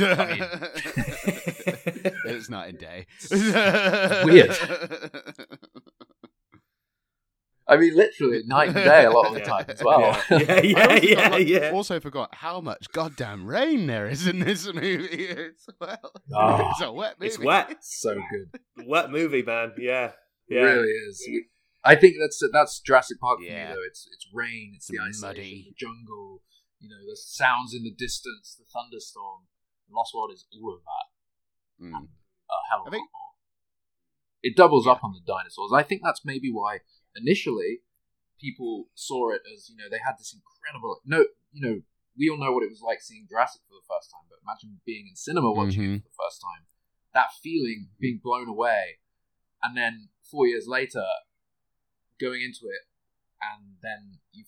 it's 2.26 2.51
night 2.51 2.68
and 2.68 2.78
day. 2.78 3.07
weird. 4.24 4.55
I 7.69 7.77
mean, 7.77 7.97
literally 7.97 8.43
night 8.47 8.69
and 8.69 8.77
day 8.77 9.05
a 9.07 9.11
lot 9.11 9.27
of 9.27 9.35
the 9.35 9.41
time 9.53 9.64
as 9.69 9.83
well. 9.83 10.21
Yeah, 10.31 10.61
yeah, 10.61 10.87
I 10.89 11.01
yeah, 11.01 11.01
also, 11.01 11.07
yeah, 11.07 11.14
got, 11.17 11.31
like, 11.33 11.49
yeah. 11.49 11.71
also 11.73 12.01
forgot 12.01 12.35
how 12.35 12.61
much 12.61 12.87
goddamn 12.93 13.47
rain 13.47 13.87
there 13.89 14.07
is 14.09 14.27
in 14.27 14.39
this 14.39 14.67
movie 14.73 15.29
as 15.29 15.67
well. 15.81 16.12
Oh, 16.33 16.69
it's 16.71 16.81
a 16.83 16.93
wet 16.93 17.17
movie. 17.19 17.27
It's 17.29 17.39
wet. 17.39 17.77
so 17.81 18.14
good. 18.14 18.87
Wet 18.87 19.11
movie, 19.11 19.43
man. 19.43 19.73
Yeah. 19.79 20.12
It 20.49 20.57
really 20.59 20.89
is. 20.89 21.29
I 21.85 21.97
think 21.97 22.14
that's 22.21 22.41
that's 22.53 22.79
Jurassic 22.81 23.19
Park 23.21 23.39
for 23.41 23.45
Yeah. 23.47 23.69
me 23.71 23.75
though. 23.75 23.83
It's 23.89 24.09
it's 24.12 24.27
rain, 24.33 24.73
it's 24.77 24.87
the 24.87 24.99
It's 25.05 25.19
isolation, 25.25 25.43
muddy. 25.43 25.64
the 25.71 25.75
jungle, 25.87 26.43
you 26.79 26.89
know, 26.89 27.03
the 27.09 27.17
sounds 27.17 27.75
in 27.75 27.83
the 27.83 27.91
distance, 27.97 28.55
the 28.59 28.64
thunderstorm. 28.73 29.47
Lost 29.91 30.12
World 30.14 30.31
is 30.35 30.47
all 30.62 30.75
of 30.75 30.81
that. 30.83 31.85
Mm. 31.87 31.95
a 31.95 32.59
hell 32.71 32.81
of 32.83 32.87
I 32.87 32.89
a 32.89 32.91
think- 32.93 33.03
lot 33.03 33.11
more. 33.14 33.33
It 34.43 34.57
doubles 34.57 34.87
up 34.87 35.03
on 35.03 35.12
the 35.12 35.21
dinosaurs. 35.27 35.73
I 35.75 35.83
think 35.83 36.03
that's 36.05 36.25
maybe 36.25 36.51
why 36.53 36.79
initially 37.17 37.81
people 38.41 38.89
saw 38.95 39.31
it 39.31 39.41
as 39.53 39.69
you 39.71 39.77
know 39.77 39.89
they 39.91 39.99
had 40.05 40.14
this 40.19 40.35
incredible 40.37 41.01
no 41.05 41.25
you 41.53 41.61
know 41.67 41.81
we 42.19 42.29
all 42.31 42.39
know 42.39 42.53
what 42.53 42.62
it 42.64 42.71
was 42.71 42.81
like 42.81 43.01
seeing 43.03 43.27
Jurassic 43.29 43.61
for 43.69 43.75
the 43.75 43.85
first 43.85 44.09
time, 44.11 44.25
but 44.31 44.39
imagine 44.41 44.81
being 44.87 45.07
in 45.07 45.14
cinema 45.17 45.53
watching 45.53 45.83
Mhm. 45.83 45.97
it 45.97 46.03
for 46.03 46.09
the 46.09 46.23
first 46.25 46.41
time. 46.41 46.64
That 47.12 47.29
feeling, 47.43 47.91
being 48.01 48.21
blown 48.23 48.49
away, 48.49 49.01
and 49.62 49.77
then 49.77 50.09
four 50.31 50.47
years 50.47 50.67
later, 50.67 51.05
going 52.21 52.43
into 52.43 52.67
it, 52.69 52.83
and 53.43 53.77
then 53.83 54.19
you. 54.33 54.45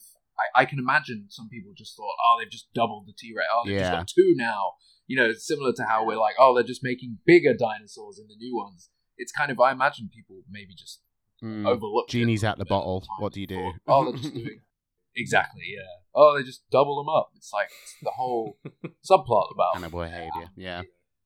I, 0.54 0.62
I 0.62 0.64
can 0.66 0.78
imagine 0.78 1.26
some 1.30 1.48
people 1.48 1.72
just 1.76 1.96
thought, 1.96 2.14
oh, 2.24 2.38
they've 2.38 2.50
just 2.50 2.72
doubled 2.72 3.06
the 3.06 3.12
T 3.12 3.34
Rex. 3.36 3.48
Oh, 3.52 3.62
they've 3.66 3.74
just 3.80 3.90
got 3.98 4.08
two 4.08 4.34
now. 4.36 4.74
You 5.08 5.16
know, 5.16 5.26
it's 5.28 5.44
similar 5.46 5.72
to 5.72 5.84
how 5.84 6.06
we're 6.06 6.16
like, 6.16 6.36
oh, 6.38 6.54
they're 6.54 6.62
just 6.62 6.84
making 6.84 7.18
bigger 7.26 7.54
dinosaurs 7.54 8.18
in 8.20 8.28
the 8.28 8.36
new 8.36 8.56
ones. 8.56 8.88
It's 9.16 9.32
kind 9.32 9.50
of, 9.50 9.58
I 9.58 9.72
imagine 9.72 10.08
people 10.14 10.42
maybe 10.48 10.74
just 10.74 11.02
Mm. 11.42 11.66
overlooked. 11.66 12.10
Genie's 12.10 12.42
a 12.42 12.48
out 12.48 12.58
the 12.58 12.64
little 12.64 12.64
bit 12.64 12.74
at 12.74 12.78
bottle. 12.80 13.00
time 13.00 13.08
What 13.20 13.32
do 13.32 13.40
you 13.40 13.46
do? 13.46 13.56
thought, 13.56 13.74
oh, 13.86 14.04
they're 14.10 14.20
just 14.20 14.34
doing 14.34 14.60
exactly, 15.16 15.62
yeah. 15.76 15.82
Oh, 16.14 16.36
they 16.36 16.42
just 16.42 16.62
double 16.70 16.96
them 16.96 17.08
up. 17.08 17.30
It's 17.36 17.52
like 17.52 17.68
it's 17.82 17.94
the 18.02 18.10
whole 18.10 18.58
subplot 19.08 19.52
about 19.52 19.76
Animal 19.76 20.02
behavior. 20.02 20.50
Yeah. 20.56 20.82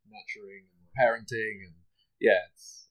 nurturing 0.06 0.66
and 0.76 0.88
parenting, 0.98 1.66
and 1.66 1.74
yeah, 2.20 2.40
it's, 2.52 2.88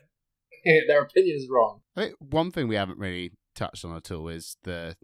Their 0.86 1.03
opinion 1.03 1.36
is 1.36 1.49
wrong. 1.51 1.80
I 1.97 2.03
think 2.05 2.14
one 2.20 2.51
thing 2.51 2.68
we 2.68 2.76
haven't 2.76 2.99
really 2.99 3.32
touched 3.55 3.84
on 3.84 3.95
at 3.97 4.11
all 4.11 4.28
is 4.28 4.57
the 4.62 4.97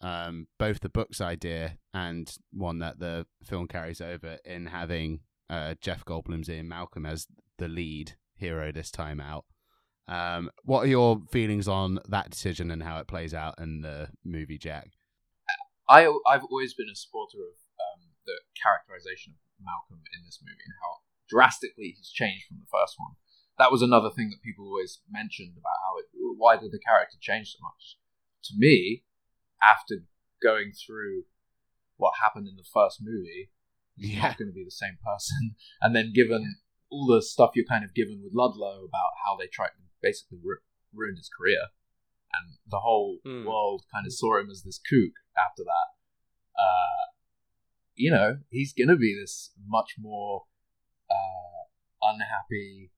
um, 0.00 0.46
both 0.58 0.80
the 0.80 0.88
book's 0.88 1.20
idea 1.20 1.78
and 1.94 2.32
one 2.52 2.78
that 2.80 2.98
the 2.98 3.26
film 3.42 3.66
carries 3.66 4.00
over 4.00 4.38
in 4.44 4.66
having 4.66 5.20
uh, 5.48 5.74
Jeff 5.80 6.04
Goldblum's 6.04 6.50
Ian 6.50 6.68
Malcolm 6.68 7.06
as 7.06 7.26
the 7.58 7.68
lead 7.68 8.14
hero 8.36 8.72
this 8.72 8.90
time 8.90 9.20
out. 9.20 9.44
Um, 10.08 10.50
what 10.64 10.84
are 10.84 10.88
your 10.88 11.20
feelings 11.32 11.66
on 11.66 11.98
that 12.08 12.30
decision 12.30 12.70
and 12.70 12.82
how 12.82 12.98
it 12.98 13.08
plays 13.08 13.34
out 13.34 13.58
in 13.58 13.80
the 13.80 14.08
movie, 14.24 14.58
Jack? 14.58 14.90
I 15.88 16.06
I've 16.26 16.44
always 16.50 16.74
been 16.74 16.88
a 16.90 16.96
supporter 16.96 17.38
of 17.38 17.54
um, 17.78 18.10
the 18.26 18.34
characterization 18.60 19.34
of 19.34 19.64
Malcolm 19.64 20.02
in 20.14 20.24
this 20.24 20.38
movie 20.42 20.62
and 20.64 20.74
how 20.82 20.98
drastically 21.28 21.94
he's 21.96 22.10
changed 22.10 22.46
from 22.46 22.58
the 22.60 22.70
first 22.70 22.94
one. 22.98 23.14
That 23.58 23.72
was 23.72 23.82
another 23.82 24.10
thing 24.10 24.30
that 24.30 24.42
people 24.42 24.66
always 24.66 25.00
mentioned 25.10 25.54
about 25.56 25.78
how 25.82 25.98
it. 25.98 26.06
Why 26.36 26.56
did 26.56 26.72
the 26.72 26.78
character 26.82 27.16
change 27.20 27.52
so 27.54 27.58
much? 27.62 27.96
To 28.44 28.54
me, 28.56 29.04
after 29.62 30.04
going 30.42 30.72
through 30.74 31.24
what 31.96 32.14
happened 32.20 32.46
in 32.46 32.56
the 32.56 32.68
first 32.72 32.98
movie, 33.02 33.50
he's 33.96 34.10
Yeah. 34.14 34.28
not 34.28 34.38
going 34.38 34.48
to 34.50 34.54
be 34.54 34.64
the 34.64 34.70
same 34.70 34.98
person. 35.02 35.56
And 35.80 35.96
then 35.96 36.12
given 36.14 36.56
all 36.90 37.06
the 37.06 37.22
stuff 37.22 37.50
you're 37.54 37.66
kind 37.66 37.84
of 37.84 37.94
given 37.94 38.20
with 38.22 38.32
Ludlow 38.34 38.84
about 38.84 39.12
how 39.24 39.36
they 39.36 39.46
tried 39.46 39.68
to 39.68 39.82
basically 40.02 40.38
ru- 40.42 40.58
ruined 40.94 41.18
his 41.18 41.28
career, 41.36 41.60
and 42.32 42.56
the 42.70 42.80
whole 42.80 43.18
Hmm. 43.24 43.44
world 43.44 43.84
kind 43.92 44.06
of 44.06 44.12
saw 44.12 44.38
him 44.38 44.50
as 44.50 44.62
this 44.62 44.78
kook 44.78 45.12
after 45.36 45.62
that. 45.64 46.60
Uh, 46.60 47.12
you 47.94 48.10
know, 48.10 48.38
he's 48.50 48.72
going 48.72 48.88
to 48.88 48.96
be 48.96 49.14
this 49.18 49.52
much 49.66 49.94
more 49.98 50.44
uh, 51.10 51.64
unhappy 52.02 52.90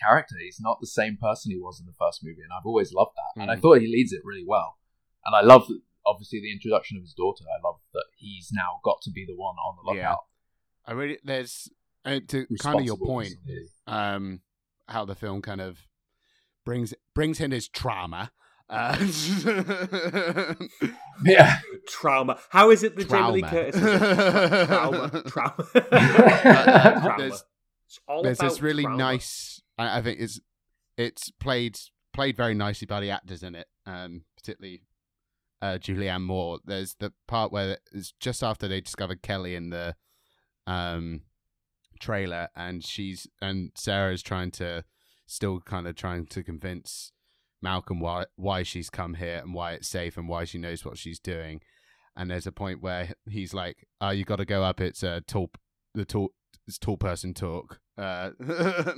character. 0.00 0.36
He's 0.40 0.60
not 0.60 0.78
the 0.80 0.86
same 0.86 1.16
person 1.16 1.50
he 1.52 1.58
was 1.58 1.80
in 1.80 1.86
the 1.86 1.92
first 1.98 2.22
movie, 2.24 2.42
and 2.42 2.52
I've 2.52 2.66
always 2.66 2.92
loved 2.92 3.12
that. 3.16 3.40
And 3.42 3.50
I 3.50 3.56
Mm. 3.56 3.60
thought 3.60 3.80
he 3.80 3.86
leads 3.86 4.12
it 4.12 4.22
really 4.24 4.44
well. 4.46 4.78
And 5.24 5.34
I 5.34 5.40
love, 5.42 5.68
obviously, 6.06 6.40
the 6.40 6.52
introduction 6.52 6.96
of 6.96 7.02
his 7.02 7.14
daughter. 7.14 7.44
I 7.44 7.60
love 7.62 7.80
that 7.92 8.06
he's 8.16 8.50
now 8.52 8.80
got 8.84 9.02
to 9.02 9.10
be 9.10 9.24
the 9.26 9.36
one 9.36 9.56
on 9.56 9.76
the 9.76 9.92
Yeah. 9.94 10.10
lookout. 10.10 10.24
I 10.86 10.92
really 10.92 11.18
there's 11.22 11.68
uh, 12.16 12.20
to 12.28 12.46
kind 12.60 12.80
of 12.80 12.84
your 12.86 12.96
point. 12.98 13.34
um, 13.86 14.40
how 14.88 15.04
the 15.04 15.14
film 15.14 15.42
kind 15.42 15.60
of 15.60 15.78
brings 16.64 16.94
brings 17.14 17.40
in 17.40 17.50
his 17.50 17.68
trauma. 17.68 18.30
Uh, 18.70 18.96
Yeah. 21.24 21.58
Trauma. 21.88 22.38
How 22.50 22.70
is 22.70 22.82
it 22.82 22.96
that 22.96 23.08
Jamie 23.08 23.32
Lee 23.32 23.42
Curtis 23.42 23.74
is 23.76 23.82
a 23.82 24.66
trauma? 24.66 25.22
Trauma. 25.26 25.66
uh, 25.74 27.00
trauma. 27.00 27.14
there's- 27.18 27.44
It's 27.86 27.98
all 28.06 28.22
There's 28.22 28.38
about 28.38 28.50
this 28.50 28.62
really 28.62 28.82
trauma. 28.84 28.98
nice. 28.98 29.60
I, 29.78 29.98
I 29.98 30.02
think 30.02 30.20
it's 30.20 30.38
it's 30.96 31.30
played 31.40 31.78
played 32.12 32.36
very 32.36 32.54
nicely 32.54 32.86
by 32.86 33.00
the 33.00 33.10
actors 33.10 33.42
in 33.42 33.54
it, 33.54 33.66
um, 33.86 34.24
particularly 34.36 34.82
uh, 35.62 35.78
Julianne 35.80 36.22
Moore. 36.22 36.58
There's 36.64 36.94
the 37.00 37.12
part 37.26 37.50
where 37.52 37.78
it's 37.92 38.12
just 38.20 38.42
after 38.42 38.68
they 38.68 38.80
discovered 38.80 39.22
Kelly 39.22 39.54
in 39.54 39.70
the 39.70 39.94
um, 40.66 41.22
trailer, 41.98 42.48
and 42.56 42.84
she's 42.84 43.26
and 43.42 43.70
Sarah's 43.76 44.22
trying 44.22 44.50
to 44.52 44.84
still 45.26 45.60
kind 45.60 45.86
of 45.86 45.94
trying 45.96 46.26
to 46.26 46.42
convince 46.42 47.12
Malcolm 47.60 48.00
why 48.00 48.26
why 48.36 48.62
she's 48.62 48.88
come 48.90 49.14
here 49.14 49.38
and 49.42 49.52
why 49.54 49.72
it's 49.72 49.88
safe 49.88 50.16
and 50.16 50.28
why 50.28 50.44
she 50.44 50.58
knows 50.58 50.84
what 50.84 50.96
she's 50.98 51.18
doing. 51.18 51.60
And 52.16 52.30
there's 52.30 52.46
a 52.46 52.52
point 52.52 52.82
where 52.82 53.14
he's 53.28 53.54
like, 53.54 53.86
"Oh, 54.00 54.10
you 54.10 54.24
got 54.24 54.36
to 54.36 54.44
go 54.44 54.62
up. 54.64 54.80
It's 54.80 55.02
a 55.02 55.20
tall, 55.20 55.50
the 55.94 56.04
tall, 56.04 56.30
it's 56.66 56.78
tall 56.78 56.96
person 56.96 57.32
talk." 57.34 57.78
Uh, 57.96 58.30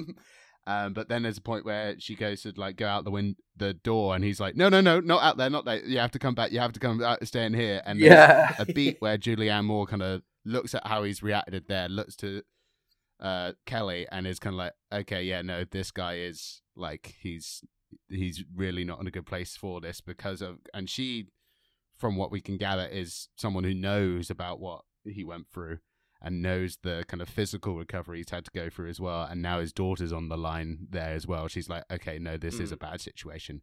um, 0.67 0.93
but 0.93 1.09
then 1.09 1.23
there's 1.23 1.39
a 1.39 1.43
point 1.43 1.65
where 1.65 1.97
she 1.99 2.15
goes 2.15 2.43
to 2.43 2.53
like 2.57 2.77
go 2.77 2.87
out 2.87 3.05
the 3.05 3.11
win- 3.11 3.37
the 3.57 3.75
door, 3.75 4.15
and 4.15 4.25
he's 4.25 4.41
like, 4.41 4.57
"No, 4.57 4.69
no, 4.69 4.81
no, 4.81 5.01
not 5.01 5.23
out 5.23 5.37
there, 5.37 5.51
not 5.51 5.65
there. 5.65 5.85
You 5.85 5.99
have 5.99 6.13
to 6.13 6.19
come 6.19 6.35
back. 6.35 6.53
You 6.53 6.61
have 6.61 6.73
to 6.75 6.81
come 6.81 7.03
out, 7.03 7.27
stay 7.27 7.45
in 7.45 7.55
here." 7.55 7.83
And 7.85 7.99
Yeah. 7.99 8.55
a 8.59 8.65
beat 8.67 8.97
where 9.01 9.19
Julianne 9.19 9.65
Moore 9.65 9.87
kind 9.87 10.03
of 10.03 10.23
looks 10.45 10.75
at 10.75 10.87
how 10.87 11.03
he's 11.03 11.23
reacted 11.23 11.65
there, 11.69 11.89
looks 11.89 12.17
to 12.17 12.43
uh, 13.21 13.53
Kelly, 13.67 14.07
and 14.11 14.27
is 14.27 14.39
kind 14.39 14.55
of 14.55 14.59
like, 14.59 14.73
"Okay, 14.93 15.23
yeah, 15.23 15.43
no, 15.43 15.65
this 15.65 15.91
guy 15.91 16.15
is 16.15 16.63
like 16.77 17.15
he's 17.21 17.63
he's 18.09 18.45
really 18.55 18.85
not 18.85 19.01
in 19.01 19.07
a 19.07 19.11
good 19.11 19.27
place 19.27 19.57
for 19.57 19.81
this 19.81 20.01
because 20.01 20.43
of." 20.43 20.59
And 20.73 20.89
she, 20.89 21.27
from 21.97 22.17
what 22.17 22.31
we 22.31 22.41
can 22.41 22.57
gather, 22.57 22.87
is 22.87 23.29
someone 23.37 23.65
who 23.65 23.75
knows 23.75 24.31
about 24.31 24.61
what 24.61 24.83
he 25.05 25.25
went 25.25 25.49
through 25.53 25.79
and 26.23 26.43
knows 26.43 26.79
the 26.83 27.05
kind 27.09 27.23
of 27.23 27.29
physical 27.29 27.77
recovery 27.77 28.19
he's 28.19 28.31
had 28.31 28.45
to 28.45 28.51
go 28.55 28.69
through 28.69 28.91
as 28.91 29.01
well. 29.01 29.23
And 29.23 29.41
now 29.41 29.61
his 29.61 29.73
daughter's 29.73 30.13
on 30.13 30.29
the 30.29 30.37
line 30.37 30.87
there 30.91 31.15
as 31.15 31.27
well. 31.27 31.49
She's 31.49 31.69
like, 31.69 31.85
"Okay, 31.91 32.19
no, 32.19 32.37
this 32.37 32.59
is 32.61 32.73
a 32.73 32.77
bad 32.77 33.01
situation." 33.01 33.63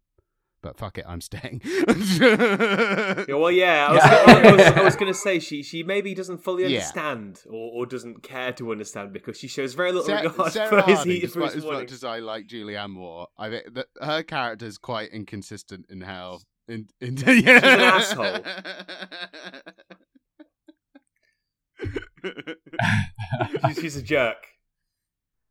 But 0.64 0.76
fuck 0.78 0.98
it, 0.98 1.06
I'm 1.08 1.22
staying. 1.22 1.62
Yeah, 1.64 3.36
well, 3.36 3.52
yeah, 3.52 3.88
I 3.90 3.94
was, 3.94 4.02
Yeah. 4.04 4.24
I 4.28 4.52
was, 4.56 4.62
I 4.78 4.82
was 4.84 4.96
going 4.96 5.12
to 5.14 5.18
say 5.18 5.40
she 5.40 5.62
she 5.62 5.84
maybe 5.84 6.14
doesn't 6.16 6.40
fully 6.40 6.64
Yeah. 6.64 6.80
understand 6.80 7.42
or, 7.48 7.72
or 7.74 7.86
doesn't 7.86 8.24
care 8.24 8.52
to 8.54 8.72
understand 8.72 9.14
because 9.14 9.38
she 9.38 9.48
shows 9.48 9.76
very 9.76 9.92
little 9.92 10.08
Sa- 10.08 10.22
regard 10.22 10.52
Sarah 10.52 10.70
for 10.70 10.82
his, 10.90 10.98
Harding, 10.98 11.16
for 11.16 11.28
despite 11.28 11.46
his 11.46 11.56
as 11.58 11.64
warning. 11.64 11.82
much 11.84 11.92
as 11.92 12.04
I 12.04 12.20
like 12.20 12.48
Julianne 12.48 12.90
Moore, 12.90 13.28
I 13.38 13.50
think 13.50 13.74
that 13.76 13.88
her 14.02 14.24
character 14.24 14.66
is 14.66 14.78
quite 14.78 15.10
inconsistent 15.12 15.86
in 15.90 16.02
how. 16.02 16.40
In, 16.68 16.88
in, 17.00 17.16
yeah. 17.28 17.60
an 17.64 17.80
asshole. 17.80 18.40
She's, 23.68 23.80
she's 23.80 23.96
a 23.96 24.02
jerk. 24.02 24.38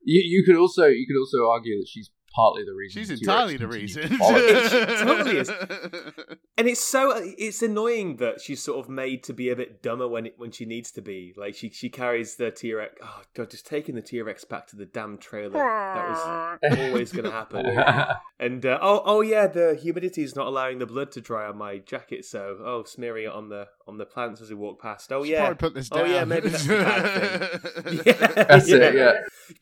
You, 0.03 0.23
you 0.25 0.45
could 0.45 0.57
also 0.57 0.87
you 0.87 1.07
could 1.07 1.19
also 1.19 1.49
argue 1.51 1.79
that 1.79 1.89
she's 1.89 2.11
partly 2.37 2.65
the 2.65 2.75
reason. 2.75 3.03
She's 3.03 3.11
entirely 3.11 3.57
the 3.57 3.67
reason. 3.67 4.03
to 4.09 4.19
follow 4.19 4.39
totally 4.39 5.39
is. 5.39 5.51
And 6.59 6.67
it's 6.67 6.81
so 6.81 7.13
it's 7.15 7.61
annoying 7.61 8.17
that 8.17 8.41
she's 8.41 8.63
sort 8.63 8.79
of 8.83 8.89
made 8.89 9.23
to 9.25 9.35
be 9.35 9.51
a 9.51 9.57
bit 9.57 9.83
dumber 9.83 10.09
when 10.09 10.25
it, 10.25 10.35
when 10.39 10.51
she 10.53 10.65
needs 10.65 10.91
to 10.93 11.03
be. 11.03 11.35
Like 11.37 11.55
she 11.55 11.69
she 11.69 11.91
carries 11.91 12.37
the 12.37 12.51
T 12.51 12.73
Rex. 12.73 12.95
Oh 13.03 13.23
god, 13.35 13.51
just 13.51 13.67
taking 13.67 13.95
the 13.95 14.01
T 14.01 14.23
Rex 14.23 14.45
back 14.45 14.67
to 14.69 14.77
the 14.77 14.87
damn 14.87 15.19
trailer. 15.19 15.53
That 15.53 16.71
was 16.71 16.79
always 16.79 17.13
going 17.13 17.25
to 17.25 17.31
happen. 17.31 17.67
And 18.39 18.67
uh, 18.67 18.79
oh 18.83 19.03
oh 19.07 19.23
yeah, 19.23 19.47
the 19.47 19.79
humidity 19.81 20.23
is 20.23 20.37
not 20.37 20.47
allowing 20.47 20.79
the 20.79 20.85
blood 20.85 21.11
to 21.13 21.23
dry 21.23 21.47
on 21.47 21.57
my 21.57 21.79
jacket, 21.79 22.27
so 22.27 22.59
oh 22.63 22.85
smearing 22.85 23.25
it 23.25 23.33
on 23.33 23.49
the 23.49 23.67
on 23.89 23.97
the 23.97 24.05
plants 24.05 24.43
as 24.43 24.51
we 24.51 24.57
walk 24.57 24.81
past. 24.81 25.11
Oh 25.11 25.25
Should 25.25 25.31
yeah, 25.33 25.39
probably 25.39 25.57
put 25.57 25.75
this 25.75 25.89
down. 25.89 26.03
oh 26.03 26.05
yeah, 26.05 26.25
maybe 26.25 26.51
that's 26.51 26.67
a 26.67 26.69
bad 26.69 27.63
thing. 27.63 28.01
Yeah, 28.05 28.45
That's 28.45 28.69
it, 28.69 28.95
yeah. 28.95 29.13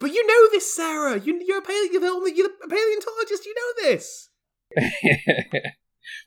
But 0.00 0.12
you 0.12 0.26
know 0.26 0.50
this, 0.50 0.74
Sarah. 0.74 1.20
You, 1.20 1.40
you're 1.46 1.58
a 1.58 1.62
paleo, 1.62 1.92
you're, 1.92 2.00
the 2.00 2.06
only, 2.08 2.32
you're 2.34 2.48
a 2.64 2.68
paleontologist. 2.68 3.44
You 3.46 3.54
know 3.54 3.88
this. 3.88 4.28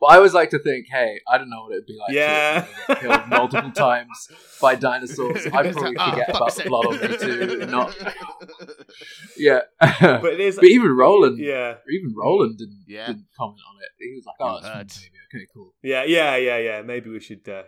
well, 0.01 0.11
I 0.11 0.15
always 0.17 0.33
like 0.33 0.49
to 0.51 0.59
think, 0.59 0.87
hey, 0.89 1.19
I 1.29 1.37
don't 1.37 1.49
know 1.49 1.63
what 1.63 1.73
it'd 1.73 1.85
be 1.85 1.97
like 1.99 2.13
Yeah. 2.13 2.61
to 2.61 2.93
get 2.93 2.99
killed 3.01 3.27
multiple 3.29 3.71
times 3.75 4.29
by 4.61 4.75
dinosaurs. 4.75 5.45
I'd 5.47 5.51
probably 5.51 5.71
like, 5.73 5.95
oh, 5.99 6.09
forget 6.11 6.29
about 6.29 6.55
the 6.55 6.63
blood 6.63 6.85
on 6.85 7.11
me 7.11 7.17
too. 7.17 7.65
Not, 7.65 7.95
yeah. 9.37 9.59
But 9.79 10.21
but, 10.21 10.33
it 10.33 10.39
is. 10.39 10.59
even 10.63 10.91
Roland, 10.95 11.39
Yeah, 11.39 11.75
even 11.93 12.13
Roland 12.15 12.57
didn't, 12.57 12.83
Yeah. 12.87 13.07
didn't 13.07 13.25
comment 13.37 13.59
on 13.69 13.75
it. 13.81 13.89
He 13.99 14.13
was 14.15 14.25
like, 14.25 14.35
"Oh, 14.39 14.55
It 14.55 14.81
it's 14.81 14.97
fun, 14.99 15.09
Okay, 15.35 15.47
cool." 15.53 15.73
yeah, 15.83 16.03
yeah, 16.03 16.35
yeah, 16.37 16.57
yeah. 16.57 16.81
Maybe 16.83 17.09
we 17.09 17.19
should 17.19 17.47
uh, 17.49 17.63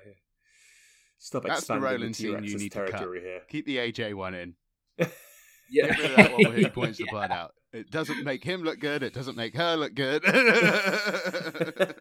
stop 1.18 1.44
That's 1.44 1.66
the 1.68 1.74
expanding 1.76 1.84
Roland 1.84 2.14
the 2.14 2.18
scene 2.18 2.28
T-Rex's 2.32 2.54
you 2.54 2.60
need 2.60 2.72
to 2.72 2.78
cut. 2.80 2.90
territory 2.92 3.22
here. 3.22 3.42
Keep 3.50 3.66
the 3.66 3.78
AJ 3.78 4.14
one 4.14 4.34
in. 4.34 4.54
Yeah, 5.72 5.88
Get 5.88 6.00
rid 6.00 6.12
of 6.12 6.16
that 6.18 6.32
one 6.34 6.44
where 6.46 6.54
he 6.58 6.70
points 6.70 6.98
the 6.98 7.06
blood 7.12 7.32
out. 7.32 7.54
It 7.72 7.92
doesn't 7.92 8.24
make 8.24 8.44
him 8.44 8.64
look 8.64 8.80
good. 8.80 9.04
It 9.04 9.14
doesn't 9.14 9.38
make 9.38 9.56
her 9.56 9.76
look 9.76 9.94
good. 9.94 10.24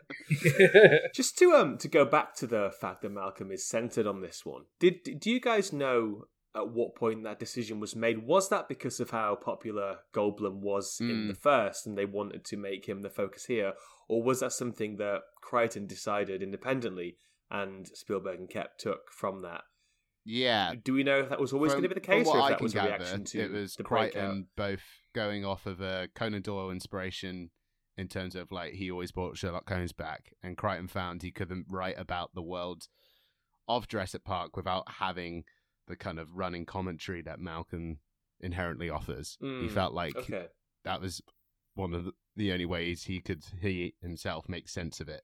Just 1.14 1.38
to 1.38 1.52
um 1.52 1.78
to 1.78 1.88
go 1.88 2.04
back 2.04 2.34
to 2.36 2.46
the 2.46 2.70
fact 2.80 3.02
that 3.02 3.12
Malcolm 3.12 3.50
is 3.52 3.68
centered 3.68 4.06
on 4.06 4.20
this 4.22 4.44
one. 4.44 4.62
Did 4.80 5.20
do 5.20 5.30
you 5.30 5.40
guys 5.40 5.72
know 5.72 6.24
at 6.56 6.70
what 6.70 6.94
point 6.96 7.22
that 7.24 7.38
decision 7.38 7.78
was 7.80 7.94
made? 7.94 8.26
Was 8.26 8.48
that 8.48 8.68
because 8.68 9.00
of 9.00 9.10
how 9.10 9.36
popular 9.36 9.98
Goldblum 10.14 10.60
was 10.60 10.96
in 11.00 11.08
Mm. 11.08 11.28
the 11.28 11.34
first, 11.34 11.86
and 11.86 11.96
they 11.96 12.06
wanted 12.06 12.44
to 12.46 12.56
make 12.56 12.88
him 12.88 13.02
the 13.02 13.10
focus 13.10 13.44
here, 13.46 13.74
or 14.08 14.22
was 14.22 14.40
that 14.40 14.52
something 14.52 14.96
that 14.96 15.20
Crichton 15.42 15.86
decided 15.86 16.42
independently 16.42 17.16
and 17.50 17.86
Spielberg 17.88 18.40
and 18.40 18.48
Koepp 18.50 18.76
took 18.78 19.10
from 19.12 19.42
that? 19.42 19.62
yeah. 20.24 20.74
Do 20.84 20.92
we 20.92 21.04
know 21.04 21.20
if 21.20 21.28
that 21.30 21.40
was 21.40 21.52
always 21.54 21.72
From- 21.72 21.80
going 21.82 21.88
to 21.90 21.94
be 21.94 22.00
the 22.00 22.06
case, 22.06 22.26
or 22.26 22.36
if 22.38 22.42
I 22.44 22.48
that 22.50 22.58
can 22.58 22.64
was 22.64 22.72
a 22.72 22.76
gather, 22.76 22.90
reaction 22.98 23.24
to 23.24 23.40
it 23.40 23.50
was 23.50 23.74
the 23.76 23.84
breakout? 23.84 24.12
Crichton 24.12 24.46
both 24.56 24.82
going 25.18 25.44
off 25.44 25.66
of 25.66 25.80
a 25.80 26.06
Conan 26.14 26.42
Doyle 26.42 26.70
inspiration 26.70 27.50
in 27.96 28.06
terms 28.06 28.36
of 28.36 28.52
like 28.52 28.74
he 28.74 28.88
always 28.88 29.10
brought 29.10 29.36
Sherlock 29.36 29.68
Holmes 29.68 29.90
back, 29.92 30.32
and 30.44 30.56
Crichton 30.56 30.86
found 30.86 31.22
he 31.22 31.32
couldn't 31.32 31.66
write 31.68 31.98
about 31.98 32.34
the 32.34 32.42
world 32.42 32.86
of 33.66 33.88
Jurassic 33.88 34.22
Park 34.22 34.56
without 34.56 34.84
having 34.98 35.42
the 35.88 35.96
kind 35.96 36.20
of 36.20 36.36
running 36.36 36.64
commentary 36.64 37.20
that 37.22 37.40
Malcolm 37.40 37.98
inherently 38.40 38.88
offers. 38.88 39.36
he 39.40 39.46
Mm, 39.46 39.70
felt 39.72 39.92
like 39.92 40.14
Okay. 40.16 40.46
that 40.84 41.00
was 41.00 41.20
one 41.74 41.92
of 41.92 42.04
the, 42.04 42.12
the 42.36 42.52
only 42.52 42.66
ways 42.66 43.04
he 43.04 43.20
could 43.20 43.42
he 43.60 43.94
himself 44.00 44.48
make 44.48 44.68
sense 44.68 45.00
of 45.00 45.08
it 45.08 45.22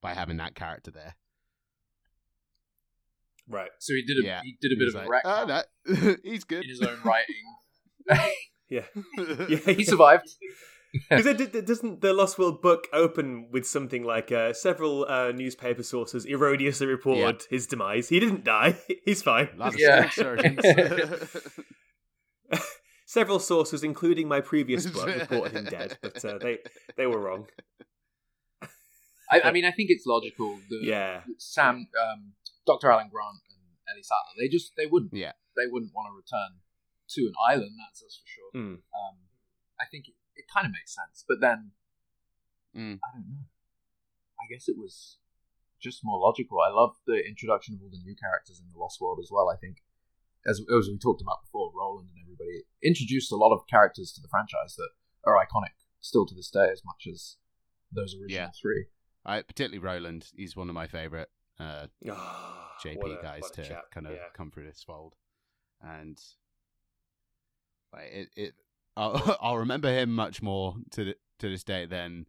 by 0.00 0.14
having 0.14 0.36
that 0.36 0.54
character 0.54 0.92
there. 0.92 1.16
Right. 3.48 3.70
So 3.80 3.92
he 3.94 4.02
did 4.04 4.18
a 4.24 4.26
Yeah. 4.26 4.40
he 4.44 4.56
did 4.60 4.70
a 4.72 4.76
bit 4.78 4.84
was 4.86 4.94
of 4.94 5.02
a 5.02 5.08
like, 5.08 5.24
retcon 5.24 5.42
"Oh, 5.42 5.46
that 5.46 6.20
he's 6.24 6.44
good 6.44 6.62
in 6.62 6.68
his 6.70 6.80
own 6.82 7.00
writing. 7.02 7.56
Yeah. 8.70 8.84
yeah. 9.48 9.58
he 9.58 9.84
survived. 9.84 10.28
Because 10.92 11.26
it, 11.26 11.40
it- 11.54 11.66
doesn't 11.66 12.00
the 12.00 12.12
Lost 12.12 12.38
World 12.38 12.62
book 12.62 12.86
open 12.92 13.48
with 13.52 13.66
something 13.66 14.02
like 14.02 14.32
uh, 14.32 14.52
several 14.52 15.06
uh, 15.08 15.32
newspaper 15.32 15.82
sources 15.82 16.24
erroneously 16.26 16.86
report 16.86 17.46
his 17.50 17.66
demise? 17.66 18.08
He 18.08 18.18
didn't 18.20 18.44
die. 18.44 18.76
He's 19.04 19.22
fine. 19.22 19.48
Lot 19.56 19.74
of 19.74 19.80
Yeah. 19.80 20.10
Several 23.06 23.40
sources, 23.40 23.82
including 23.82 24.28
my 24.28 24.40
previous 24.40 24.86
book, 24.86 25.06
reported 25.06 25.52
him 25.52 25.64
dead, 25.64 25.98
but 26.00 26.24
uh, 26.24 26.38
they 26.38 26.58
they 26.96 27.06
were 27.06 27.18
wrong. 27.18 27.46
I, 29.28 29.40
I 29.46 29.52
mean, 29.52 29.64
I 29.64 29.72
think 29.72 29.90
it's 29.90 30.06
logical. 30.06 30.58
The, 30.68 30.78
Yeah. 30.82 31.22
Sam, 31.38 31.88
um, 32.00 32.34
Dr. 32.66 32.88
Alan 32.90 33.08
Grant, 33.10 33.42
and 33.50 33.62
Ellie 33.90 34.02
Sattler, 34.04 34.34
they 34.38 34.48
just 34.48 34.74
they 34.76 34.86
wouldn't. 34.86 35.12
Yeah. 35.12 35.32
They 35.56 35.66
wouldn't 35.68 35.90
want 35.92 36.06
to 36.06 36.16
return 36.16 36.60
to 37.16 37.20
an 37.22 37.32
island. 37.48 37.72
That's, 37.78 38.00
that's 38.00 38.16
for 38.16 38.28
sure. 38.28 38.50
Mm. 38.62 38.74
Um, 38.94 39.16
I 39.80 39.84
think 39.90 40.08
it, 40.08 40.14
it 40.36 40.44
kind 40.52 40.66
of 40.66 40.72
makes 40.72 40.94
sense, 40.94 41.24
but 41.26 41.40
then 41.40 41.72
Mm. 42.70 43.00
I 43.02 43.08
don't 43.12 43.26
know. 43.26 43.42
I 44.38 44.46
guess 44.48 44.68
it 44.68 44.76
was 44.78 45.18
just 45.82 46.00
more 46.04 46.20
logical. 46.20 46.58
I 46.60 46.70
love 46.70 46.94
the 47.04 47.18
introduction 47.26 47.74
of 47.74 47.82
all 47.82 47.90
the 47.90 47.98
new 47.98 48.14
characters 48.14 48.60
in 48.62 48.70
the 48.72 48.78
Lost 48.78 49.00
World 49.00 49.18
as 49.20 49.28
well. 49.32 49.48
I 49.50 49.56
think, 49.56 49.78
as 50.46 50.60
as 50.60 50.86
we 50.86 50.96
talked 50.96 51.20
about 51.20 51.42
before, 51.42 51.72
Roland 51.74 52.10
and 52.14 52.22
everybody 52.22 52.62
introduced 52.80 53.32
a 53.32 53.36
lot 53.36 53.52
of 53.52 53.66
characters 53.66 54.12
to 54.12 54.20
the 54.22 54.28
franchise 54.28 54.76
that 54.76 54.90
are 55.26 55.34
iconic 55.34 55.74
still 56.00 56.26
to 56.26 56.34
this 56.34 56.48
day, 56.48 56.68
as 56.70 56.82
much 56.84 57.08
as 57.10 57.38
those 57.92 58.14
original 58.14 58.30
Yeah. 58.46 58.50
three. 58.62 58.86
I 59.26 59.42
particularly 59.42 59.80
Roland. 59.80 60.28
He's 60.36 60.54
one 60.56 60.68
of 60.68 60.74
my 60.76 60.86
favorite 60.86 61.28
uh, 61.58 61.88
JP 62.84 63.18
a- 63.18 63.22
guys 63.22 63.50
to 63.54 63.64
chap, 63.64 63.90
kind 63.90 64.06
of 64.06 64.12
yeah. 64.12 64.30
come 64.32 64.52
through 64.52 64.66
this 64.66 64.84
fold, 64.86 65.14
and 65.82 66.18
like 67.92 68.10
it, 68.12 68.28
it 68.36 68.54
I'll, 68.96 69.36
I'll 69.40 69.58
remember 69.58 69.88
him 69.92 70.14
much 70.14 70.42
more 70.42 70.76
to 70.92 71.04
th- 71.04 71.16
to 71.40 71.48
this 71.48 71.64
day 71.64 71.86
than 71.86 72.26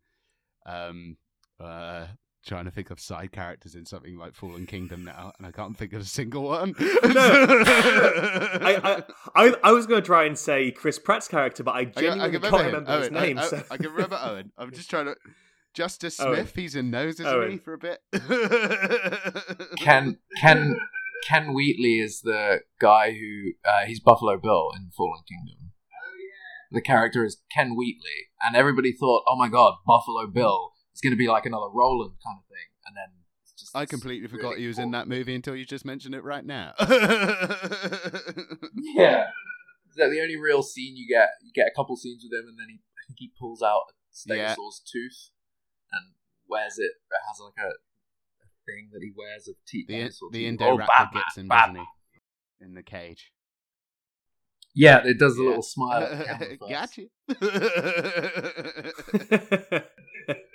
um 0.65 1.17
uh 1.59 2.07
trying 2.43 2.65
to 2.65 2.71
think 2.71 2.89
of 2.89 2.99
side 2.99 3.31
characters 3.31 3.75
in 3.75 3.85
something 3.85 4.17
like 4.17 4.33
Fallen 4.33 4.65
Kingdom 4.65 5.05
now, 5.05 5.31
and 5.37 5.45
I 5.45 5.51
can't 5.51 5.77
think 5.77 5.93
of 5.93 6.01
a 6.01 6.05
single 6.05 6.41
one. 6.43 6.73
I, 6.79 8.79
I, 8.83 9.03
I, 9.35 9.53
I 9.63 9.71
was 9.71 9.85
going 9.85 10.01
to 10.01 10.05
try 10.05 10.25
and 10.25 10.35
say 10.37 10.71
Chris 10.71 10.97
Pratt's 10.97 11.27
character, 11.27 11.61
but 11.63 11.75
I 11.75 11.79
I, 11.81 11.85
can- 11.85 11.97
I 11.97 12.01
genuinely 12.01 12.39
can 12.39 12.49
can't 12.49 12.65
remember, 12.65 12.67
him. 12.67 12.73
remember 12.73 12.97
his 12.97 13.11
Owen. 13.11 13.27
Name. 13.27 13.37
I, 13.37 13.43
so. 13.45 13.63
I 13.69 13.77
can 13.77 13.91
remember 13.91 14.19
Owen. 14.23 14.51
I'm 14.57 14.71
just 14.71 14.89
trying 14.89 15.05
to. 15.05 15.15
Justice 15.75 16.19
Owen. 16.19 16.35
Smith, 16.37 16.55
he's 16.55 16.75
in 16.75 16.89
Noses 16.89 17.27
Owen. 17.27 17.49
me 17.51 17.57
for 17.57 17.73
a 17.73 17.77
bit. 17.77 17.99
can 19.77 20.17
Ken 20.37 20.79
Ken 21.27 21.53
Wheatley 21.53 21.99
is 21.99 22.21
the 22.21 22.61
guy 22.79 23.11
who 23.11 23.51
uh, 23.67 23.85
he's 23.85 23.99
Buffalo 23.99 24.37
Bill 24.37 24.69
in 24.75 24.89
Fallen 24.95 25.23
Kingdom. 25.27 25.71
Oh 25.71 26.15
yeah. 26.17 26.77
The 26.77 26.81
character 26.81 27.23
is 27.25 27.41
Ken 27.53 27.75
Wheatley, 27.75 28.29
and 28.43 28.55
everybody 28.55 28.91
thought, 28.93 29.23
"Oh 29.27 29.35
my 29.37 29.47
God, 29.49 29.75
Buffalo 29.85 30.27
Bill 30.27 30.71
is 30.93 31.01
going 31.01 31.13
to 31.13 31.17
be 31.17 31.27
like 31.27 31.45
another 31.45 31.69
Roland 31.73 32.15
kind 32.25 32.37
of 32.39 32.45
thing," 32.47 32.69
and 32.85 32.95
then 32.95 33.23
it's 33.43 33.53
just 33.53 33.75
I 33.75 33.81
this 33.81 33.89
completely 33.91 34.27
forgot 34.27 34.57
he 34.57 34.67
was 34.67 34.79
in 34.79 34.91
that 34.91 35.07
movie 35.07 35.35
until 35.35 35.55
you 35.55 35.65
just 35.65 35.85
mentioned 35.85 36.15
it 36.15 36.23
right 36.23 36.45
now. 36.45 36.73
Yeah, 38.95 39.25
is 39.89 39.95
that 39.97 40.09
the 40.09 40.21
only 40.21 40.37
real 40.37 40.63
scene 40.63 40.95
you 40.95 41.07
get? 41.07 41.29
You 41.43 41.51
get 41.53 41.67
a 41.67 41.75
couple 41.75 41.95
scenes 41.95 42.23
with 42.23 42.31
him, 42.37 42.47
and 42.47 42.57
then 42.59 42.67
he 42.69 42.75
I 42.75 43.01
think 43.07 43.17
he 43.19 43.31
pulls 43.39 43.61
out 43.61 43.83
a 44.29 44.35
Yeah. 44.35 44.55
Stegosaurus 44.55 44.81
tooth 44.91 45.29
and 45.91 46.15
wears 46.47 46.77
it. 46.77 46.91
It 46.91 47.21
has 47.27 47.39
like 47.39 47.59
a, 47.59 47.69
a 47.69 47.90
thing 48.65 48.89
that 48.93 49.01
he 49.01 49.11
wears 49.15 49.47
of 49.47 49.55
teeth. 49.67 49.87
the 49.87 49.97
dinosaur 49.99 50.29
the 50.31 50.39
teeth. 50.49 50.59
Indoraptor 50.59 50.87
Oh, 50.89 51.05
gets 51.13 51.37
him, 51.37 51.47
doesn't 51.47 51.75
he? 51.75 51.83
In 52.61 52.73
the 52.73 52.83
cage. 52.83 53.31
Yeah, 54.73 55.05
it 55.05 55.19
does 55.19 55.37
a 55.37 55.41
Yeah. 55.41 55.47
little 55.47 55.61
smile. 55.63 56.03
At 56.03 56.39
the 56.39 56.57
camera 56.57 56.57
first. 56.57 56.71
Gotcha. 56.71 57.07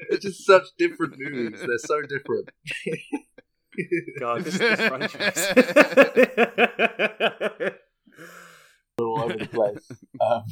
They're 0.08 0.18
just 0.18 0.46
such 0.46 0.64
different 0.78 1.14
movies. 1.18 1.60
They're 1.66 1.78
so 1.78 2.00
different. 2.02 2.48
God, 4.20 4.44
this, 4.44 4.56
this 4.58 4.80
franchise. 4.80 5.46
all 8.98 9.20
over 9.22 9.36
the 9.36 9.46
place. 9.48 9.90
Um, 10.20 10.44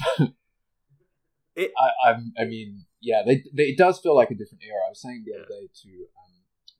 It- 1.56 1.72
I, 1.78 2.10
I'm, 2.10 2.32
I 2.38 2.44
mean, 2.44 2.84
yeah, 3.00 3.22
they, 3.24 3.42
they, 3.54 3.64
it 3.70 3.78
does 3.78 4.00
feel 4.00 4.14
like 4.16 4.30
a 4.30 4.34
different 4.34 4.62
era. 4.64 4.80
I 4.86 4.90
was 4.90 5.00
saying 5.00 5.24
the 5.24 5.34
other 5.38 5.46
day 5.48 5.68
to 5.82 5.88
um, 5.88 6.33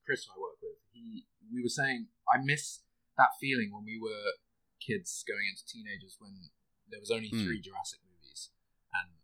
Chris, 0.05 0.25
who 0.25 0.33
I 0.37 0.41
work 0.41 0.59
with, 0.63 0.79
he, 0.93 1.25
we 1.53 1.63
were 1.63 1.73
saying 1.73 2.09
I 2.29 2.39
miss 2.43 2.81
that 3.17 3.35
feeling 3.41 3.71
when 3.73 3.85
we 3.85 3.99
were 4.01 4.37
kids 4.81 5.25
going 5.27 5.47
into 5.49 5.65
teenagers 5.67 6.17
when 6.21 6.51
there 6.91 7.01
was 7.01 7.11
only 7.11 7.29
Hmm. 7.29 7.45
three 7.45 7.61
Jurassic 7.61 8.01
movies, 8.05 8.51
and 8.93 9.17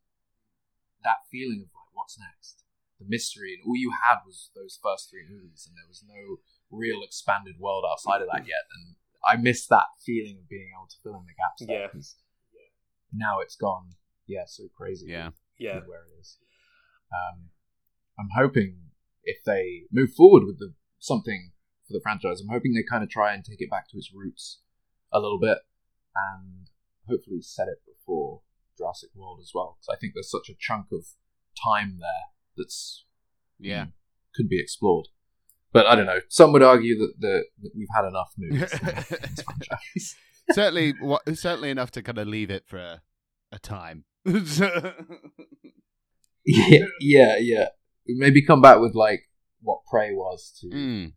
that 1.05 1.27
feeling 1.31 1.61
of 1.63 1.69
like, 1.75 1.93
what's 1.93 2.19
next? 2.19 2.65
The 2.99 3.07
mystery, 3.09 3.55
and 3.55 3.63
all 3.67 3.77
you 3.77 3.93
had 3.93 4.21
was 4.27 4.51
those 4.55 4.79
first 4.83 5.09
three 5.11 5.25
movies, 5.29 5.67
and 5.69 5.77
there 5.77 5.89
was 5.89 6.05
no 6.07 6.39
real 6.71 7.03
expanded 7.03 7.59
world 7.59 7.85
outside 7.89 8.21
of 8.23 8.29
that 8.33 8.47
yet. 8.47 8.65
And 8.77 8.97
I 9.25 9.37
miss 9.37 9.67
that 9.69 9.89
feeling 10.05 10.39
of 10.39 10.49
being 10.49 10.71
able 10.77 10.87
to 10.89 10.97
fill 11.03 11.17
in 11.19 11.27
the 11.27 11.35
gaps. 11.35 11.65
there, 11.67 11.91
Yeah. 11.95 12.69
Now 13.13 13.41
it's 13.41 13.57
gone. 13.57 13.97
Yeah, 14.27 14.45
so 14.47 14.69
crazy. 14.77 15.07
Yeah. 15.09 15.31
yeah. 15.59 15.77
with 15.77 15.89
where 15.89 16.05
it 16.05 16.21
is. 16.21 16.39
Um, 17.11 17.51
I'm 18.19 18.29
hoping 18.37 18.91
if 19.25 19.43
they 19.45 19.85
move 19.91 20.13
forward 20.15 20.45
with 20.45 20.59
the 20.59 20.75
something 21.01 21.51
for 21.87 21.93
the 21.95 22.01
franchise, 22.01 22.41
I'm 22.41 22.49
hoping 22.53 22.73
they 22.75 22.85
kind 22.89 23.03
of 23.03 23.11
try 23.11 23.35
and 23.35 23.45
take 23.45 23.61
it 23.61 23.71
back 23.71 23.89
to 23.91 23.97
its 23.97 24.13
roots 24.15 24.61
a 25.13 25.19
little 25.19 25.41
bit, 25.41 25.59
and 26.15 26.69
hopefully 27.09 27.41
set 27.43 27.67
it 27.67 27.79
before 27.85 28.43
Jurassic 28.79 29.11
World 29.15 29.41
as 29.43 29.51
well. 29.53 29.77
Because 29.81 29.97
I 29.97 29.99
think 29.99 30.13
there's 30.15 30.31
such 30.31 30.49
a 30.49 30.55
chunk 30.59 30.87
of 30.93 31.07
time 31.61 31.99
there 31.99 32.29
that's 32.57 33.05
Yeah. 33.59 33.87
mm, 33.87 33.93
could 34.35 34.49
be 34.49 34.61
explored. 34.61 35.09
But 35.73 35.87
I 35.87 35.95
don't 35.97 36.07
know. 36.07 36.21
Some 36.29 36.53
would 36.53 36.63
argue 36.63 36.97
that, 36.99 37.15
the, 37.19 37.45
that 37.63 37.71
we've 37.77 37.89
had 37.95 38.05
enough 38.05 38.33
movies 38.37 38.73
in 38.73 38.87
this 38.87 39.43
franchise. 39.45 40.17
certainly, 40.53 40.95
what, 41.01 41.23
certainly 41.37 41.71
enough 41.71 41.91
to 41.93 42.03
kind 42.03 42.19
of 42.19 42.27
leave 42.29 42.51
it 42.51 42.65
for 42.67 42.79
a, 42.79 43.03
a 43.53 43.59
time. 43.59 44.05
yeah, 44.27 44.93
yeah, 47.01 47.37
yeah. 47.39 47.69
Maybe 48.07 48.45
come 48.45 48.61
back 48.61 48.81
with 48.81 48.95
like 48.95 49.29
what 49.63 49.81
Prey 49.91 50.13
was 50.13 50.57
to. 50.61 50.67
Mm. 50.69 51.05
Um, 51.05 51.13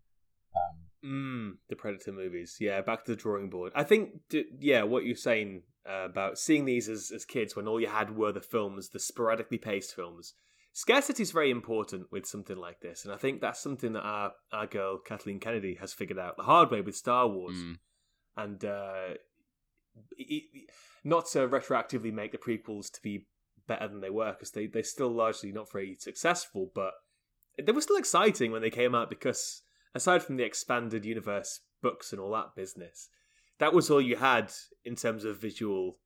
Mm, 1.06 1.58
the 1.68 1.76
Predator 1.76 2.14
movies. 2.14 2.58
Yeah, 2.62 2.82
back 2.82 3.04
to 3.04 3.12
the 3.12 3.18
drawing 3.18 3.50
board. 3.50 3.74
I 3.76 3.84
think, 3.84 4.22
yeah, 4.60 4.84
what 4.84 5.04
you're 5.04 5.18
saying 5.18 5.64
uh, 5.86 6.06
about 6.06 6.38
seeing 6.38 6.64
these 6.64 6.88
as, 6.88 7.12
as 7.14 7.26
kids 7.26 7.58
when 7.58 7.68
all 7.68 7.82
you 7.82 7.88
had 7.88 8.16
were 8.16 8.32
the 8.32 8.40
films, 8.40 8.88
the 8.88 9.00
sporadically 9.00 9.58
paced 9.58 9.94
films. 9.94 10.34
Scarcity 10.72 11.22
is 11.22 11.32
very 11.32 11.52
important 11.52 12.08
with 12.10 12.26
something 12.26 12.56
like 12.56 12.80
this, 12.80 13.04
and 13.04 13.14
I 13.14 13.18
think 13.18 13.42
that's 13.42 13.62
something 13.62 13.92
that 13.94 14.02
our, 14.02 14.32
our 14.54 14.66
girl 14.66 14.98
Kathleen 14.98 15.42
Kennedy 15.42 15.78
has 15.82 15.94
figured 15.94 16.18
out 16.18 16.38
the 16.38 16.44
hard 16.44 16.72
way 16.72 16.80
with 16.80 16.96
Star 16.96 17.28
Wars. 17.28 17.58
Mm. 17.58 17.78
And 18.38 18.66
uh, 18.66 19.16
not 21.04 21.28
to 21.32 21.48
retroactively 21.50 22.14
make 22.14 22.32
the 22.32 22.38
prequels 22.38 22.90
to 22.94 23.02
be 23.04 23.28
better 23.68 23.90
than 23.90 24.00
they 24.00 24.10
were, 24.10 24.32
because 24.32 24.52
they, 24.52 24.68
they're 24.68 24.84
still 24.84 25.12
largely 25.12 25.52
not 25.52 25.70
very 25.70 25.98
successful, 26.00 26.72
but 26.74 26.94
they 27.58 27.72
were 27.72 27.82
still 27.82 27.98
exciting 27.98 28.52
when 28.52 28.62
they 28.62 28.70
came 28.70 28.96
out 28.96 29.10
because 29.10 29.62
aside 29.96 30.24
from 30.24 30.38
the 30.38 30.44
expanded 30.44 31.06
universe 31.06 31.62
books 31.82 32.12
and 32.12 32.20
all 32.22 32.32
that 32.32 32.56
business, 32.56 33.10
that 33.60 33.74
was 33.74 33.90
all 33.90 34.02
you 34.02 34.16
had 34.16 34.52
in 34.84 34.96
terms 34.96 35.26
of 35.26 35.40
visual, 35.40 35.98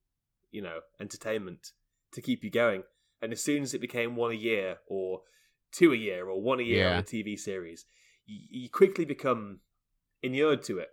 you 0.51 0.61
know, 0.61 0.79
entertainment 0.99 1.71
to 2.13 2.21
keep 2.21 2.43
you 2.43 2.51
going. 2.51 2.83
And 3.21 3.31
as 3.31 3.43
soon 3.43 3.63
as 3.63 3.73
it 3.73 3.81
became 3.81 4.15
one 4.15 4.31
a 4.31 4.35
year 4.35 4.77
or 4.87 5.21
two 5.71 5.91
a 5.93 5.95
year 5.97 6.27
or 6.27 6.41
one 6.41 6.59
a 6.59 6.63
year 6.63 6.85
Yeah. 6.85 6.93
on 6.93 6.99
a 6.99 7.03
TV 7.03 7.37
series, 7.37 7.85
you, 8.25 8.63
you 8.63 8.69
quickly 8.69 9.05
become 9.05 9.61
inured 10.21 10.63
to 10.63 10.79
it. 10.79 10.89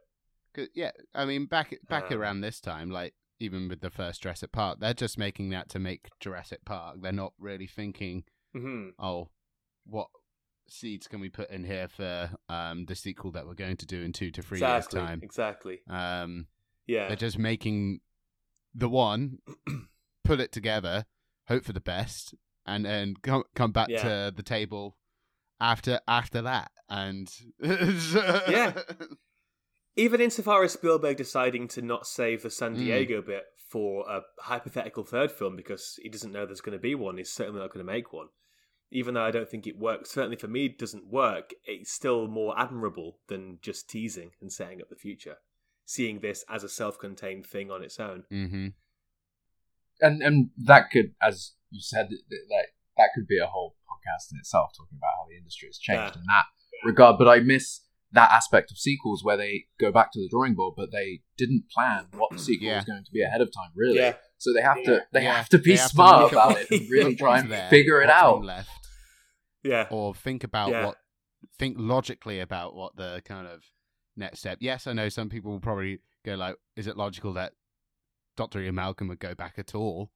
yeah, 0.75 0.93
I 1.15 1.25
mean, 1.25 1.47
back 1.47 1.75
back 1.89 2.13
Um, 2.13 2.19
around 2.19 2.41
this 2.41 2.61
time, 2.61 2.91
like 2.91 3.15
even 3.41 3.69
with 3.69 3.81
the 3.81 3.91
first 3.91 4.23
Jurassic 4.23 4.53
Park, 4.53 4.79
they're 4.81 4.95
just 4.95 5.19
making 5.19 5.51
that 5.51 5.69
to 5.71 5.79
make 5.79 6.09
Jurassic 6.21 6.65
Park. 6.65 6.99
They're 7.01 7.13
not 7.13 7.33
really 7.39 7.67
thinking, 7.67 8.25
mm-hmm. 8.55 8.91
oh, 9.05 9.31
what 9.85 10.09
seeds 10.69 11.07
can 11.09 11.21
we 11.21 11.29
put 11.29 11.51
in 11.51 11.65
here 11.65 11.89
for 11.89 12.31
um, 12.49 12.87
the 12.87 12.95
sequel 12.95 13.31
that 13.33 13.47
we're 13.47 13.55
going 13.55 13.77
to 13.79 13.87
do 13.87 14.03
in 14.03 14.13
two 14.13 14.31
to 14.33 14.43
three 14.43 14.59
Exactly. 14.59 14.99
years' 15.01 15.09
time? 15.09 15.21
Exactly. 15.23 15.81
Um, 15.89 16.47
Yeah. 16.87 17.09
They're 17.09 17.17
just 17.17 17.39
making 17.39 18.01
the 18.75 18.89
one, 18.89 19.39
put 20.25 20.41
it 20.41 20.53
together, 20.53 21.07
hope 21.49 21.65
for 21.65 21.73
the 21.73 21.81
best, 21.81 22.35
and 22.67 22.85
then 22.85 23.15
come 23.23 23.45
come 23.55 23.73
back 23.73 23.89
Yeah. 23.89 24.03
to 24.29 24.33
the 24.35 24.43
table 24.43 24.97
after 25.61 26.01
after 26.09 26.43
that. 26.43 26.71
And 26.89 27.31
Yeah. 27.61 28.81
Even 29.97 30.21
insofar 30.21 30.65
as 30.65 30.73
Spielberg 30.73 31.17
deciding 31.17 31.69
to 31.69 31.83
not 31.83 32.07
save 32.07 32.43
the 32.43 32.51
San 32.51 32.75
Mm. 32.75 32.79
Diego 32.79 33.23
bit 33.23 33.45
for 33.69 34.05
a 34.11 34.23
hypothetical 34.41 35.05
third 35.05 35.31
film 35.31 35.55
because 35.57 35.99
he 36.03 36.09
doesn't 36.09 36.33
know 36.33 36.45
there's 36.47 36.61
going 36.61 36.77
to 36.77 36.83
be 36.83 36.95
one, 36.97 37.17
he's 37.17 37.31
certainly 37.31 37.61
not 37.61 37.73
going 37.73 37.85
to 37.87 37.93
make 37.93 38.13
one. 38.13 38.29
Even 38.95 39.15
though 39.15 39.25
I 39.25 39.31
don't 39.33 39.49
think 39.49 39.67
it 39.67 39.77
works, 39.79 40.11
certainly 40.13 40.37
for 40.37 40.47
me, 40.49 40.67
it 40.67 40.79
doesn't 40.79 41.09
work, 41.09 41.51
it's 41.65 41.93
still 41.93 42.29
more 42.29 42.59
admirable 42.59 43.19
than 43.29 43.59
just 43.61 43.91
teasing 43.91 44.31
and 44.41 44.51
setting 44.53 44.81
up 44.81 44.89
the 44.89 44.95
future. 44.97 45.37
Seeing 45.85 46.21
this 46.21 46.45
as 46.49 46.63
a 46.65 46.69
self 46.69 46.99
contained 46.99 47.45
thing 47.45 47.71
on 47.71 47.83
its 47.83 47.99
own. 48.01 48.23
hmm 48.31 48.69
and 50.01 50.23
and 50.23 50.51
that 50.65 50.91
could, 50.91 51.13
as 51.23 51.53
you 51.71 51.81
said, 51.81 52.09
th- 52.09 52.21
th- 52.29 52.43
that 52.49 52.67
that 52.97 53.09
could 53.15 53.27
be 53.27 53.39
a 53.39 53.47
whole 53.47 53.77
podcast 53.91 54.33
in 54.33 54.39
itself, 54.39 54.71
talking 54.77 54.99
about 54.99 55.11
how 55.19 55.27
the 55.29 55.37
industry 55.37 55.69
has 55.69 55.79
changed 55.79 56.15
Yeah. 56.17 56.21
in 56.21 56.27
that 56.27 56.45
regard. 56.85 57.17
But 57.19 57.29
I 57.29 57.41
miss 57.41 57.81
that 58.13 58.31
aspect 58.31 58.71
of 58.71 58.79
sequels 58.79 59.25
where 59.25 59.37
they 59.37 59.67
go 59.81 59.91
back 59.91 60.13
to 60.13 60.21
the 60.21 60.29
drawing 60.29 60.55
board, 60.55 60.75
but 60.77 60.91
they 60.93 61.23
didn't 61.37 61.65
plan 61.69 62.07
what 62.13 62.31
the 62.33 62.39
sequel 62.39 62.69
Yeah. 62.69 62.77
was 62.77 62.85
going 62.85 63.05
to 63.05 63.11
be 63.13 63.23
ahead 63.23 63.41
of 63.41 63.53
time, 63.53 63.71
really. 63.75 63.99
Yeah. 63.99 64.15
So 64.39 64.53
they 64.53 64.63
have 64.63 64.83
to 64.85 65.03
they 65.13 65.23
Yeah, 65.25 65.37
have 65.37 65.49
to 65.51 65.59
be 65.59 65.73
they 65.73 65.77
have 65.81 65.91
to 65.91 65.95
smart 65.95 66.23
look 66.23 66.33
about 66.33 66.61
it 66.61 66.71
and 66.71 66.89
really 66.91 67.15
try 67.17 67.39
and 67.41 67.51
there, 67.51 67.69
figure 67.71 68.01
it 68.03 68.11
out. 68.11 68.45
left, 68.45 68.69
Yeah. 69.65 69.89
or 69.91 70.15
think 70.15 70.45
about 70.45 70.71
Yeah. 70.71 70.87
what, 70.87 70.97
think 71.59 71.77
logically 71.79 72.39
about 72.41 72.75
what 72.75 72.95
the 72.97 73.23
kind 73.25 73.47
of 73.49 73.65
next 74.17 74.39
step. 74.41 74.59
Yes, 74.61 74.87
I 74.87 74.93
know 74.93 75.09
some 75.09 75.29
people 75.29 75.51
will 75.53 75.61
probably 75.61 75.99
go 76.25 76.35
like, 76.37 76.57
"Is 76.77 76.87
it 76.87 76.97
logical 76.97 77.33
that 77.35 77.55
Doctor 78.37 78.61
Ian 78.61 78.75
Malcolm 78.77 79.09
would 79.09 79.19
go 79.21 79.35
back 79.35 79.55
at 79.59 79.75
all?" 79.75 80.11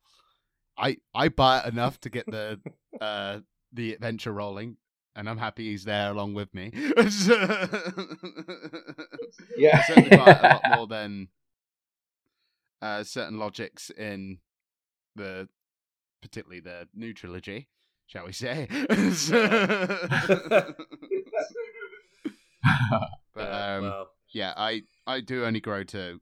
I 0.77 0.99
I 1.15 1.29
buy 1.29 1.61
it 1.61 1.67
enough 1.73 1.99
to 2.01 2.11
get 2.11 2.27
the 2.27 2.61
uh 3.01 3.41
the 3.73 3.95
adventure 3.95 4.33
rolling, 4.33 4.77
and 5.17 5.29
I'm 5.29 5.39
happy 5.39 5.71
he's 5.71 5.85
there 5.85 6.11
along 6.11 6.35
with 6.35 6.55
me. 6.55 6.71
Yeah. 9.57 9.79
I 9.79 9.83
certainly 9.83 10.11
buy 10.17 10.31
it 10.33 10.39
a 10.43 10.49
lot 10.49 10.63
more 10.77 10.87
than 10.89 11.29
uh, 12.81 13.03
certain 13.05 13.39
logics 13.39 13.91
in 13.91 14.39
the, 15.17 15.49
particularly 16.23 16.61
the 16.61 16.89
new 16.95 17.13
trilogy, 17.13 17.69
shall 18.09 18.27
we 18.27 18.33
say? 18.33 18.67
but 23.35 23.37
Yeah, 23.37 23.77
um, 23.77 24.07
yeah, 24.31 24.53
I 24.57 24.83
I 25.07 25.21
do 25.21 25.45
only 25.45 25.61
grow 25.61 25.85
to 25.85 26.21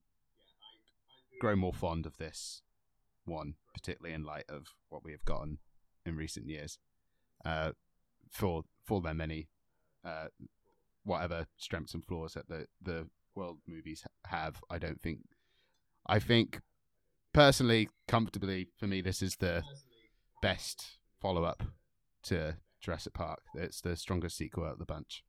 grow 1.40 1.56
more 1.56 1.72
fond 1.72 2.06
of 2.06 2.18
this 2.18 2.62
one, 3.24 3.54
particularly 3.74 4.14
in 4.14 4.24
light 4.24 4.44
of 4.48 4.66
what 4.88 5.04
we 5.04 5.12
have 5.12 5.24
gotten 5.24 5.58
in 6.04 6.16
recent 6.16 6.48
years. 6.48 6.78
Uh, 7.44 7.72
for 8.30 8.64
for 8.84 9.00
their 9.00 9.14
many, 9.14 9.48
uh, 10.04 10.26
whatever 11.04 11.46
strengths 11.56 11.94
and 11.94 12.04
flaws 12.04 12.34
that 12.34 12.48
the 12.48 12.66
the 12.82 13.08
world 13.34 13.58
movies 13.66 14.04
have, 14.26 14.60
I 14.68 14.78
don't 14.78 15.00
think. 15.00 15.20
I 16.06 16.18
think 16.18 16.60
personally, 17.32 17.88
comfortably 18.08 18.68
for 18.76 18.86
me, 18.86 19.00
this 19.00 19.22
is 19.22 19.36
the 19.36 19.62
best 20.42 20.98
follow 21.20 21.44
up 21.44 21.62
to 22.26 22.56
Jurassic 22.80 23.14
Park. 23.14 23.40
It's 23.54 23.80
the 23.80 23.96
strongest 23.96 24.36
sequel 24.36 24.64
out 24.64 24.72
of 24.74 24.78
the 24.78 24.84
bunch. 24.86 25.24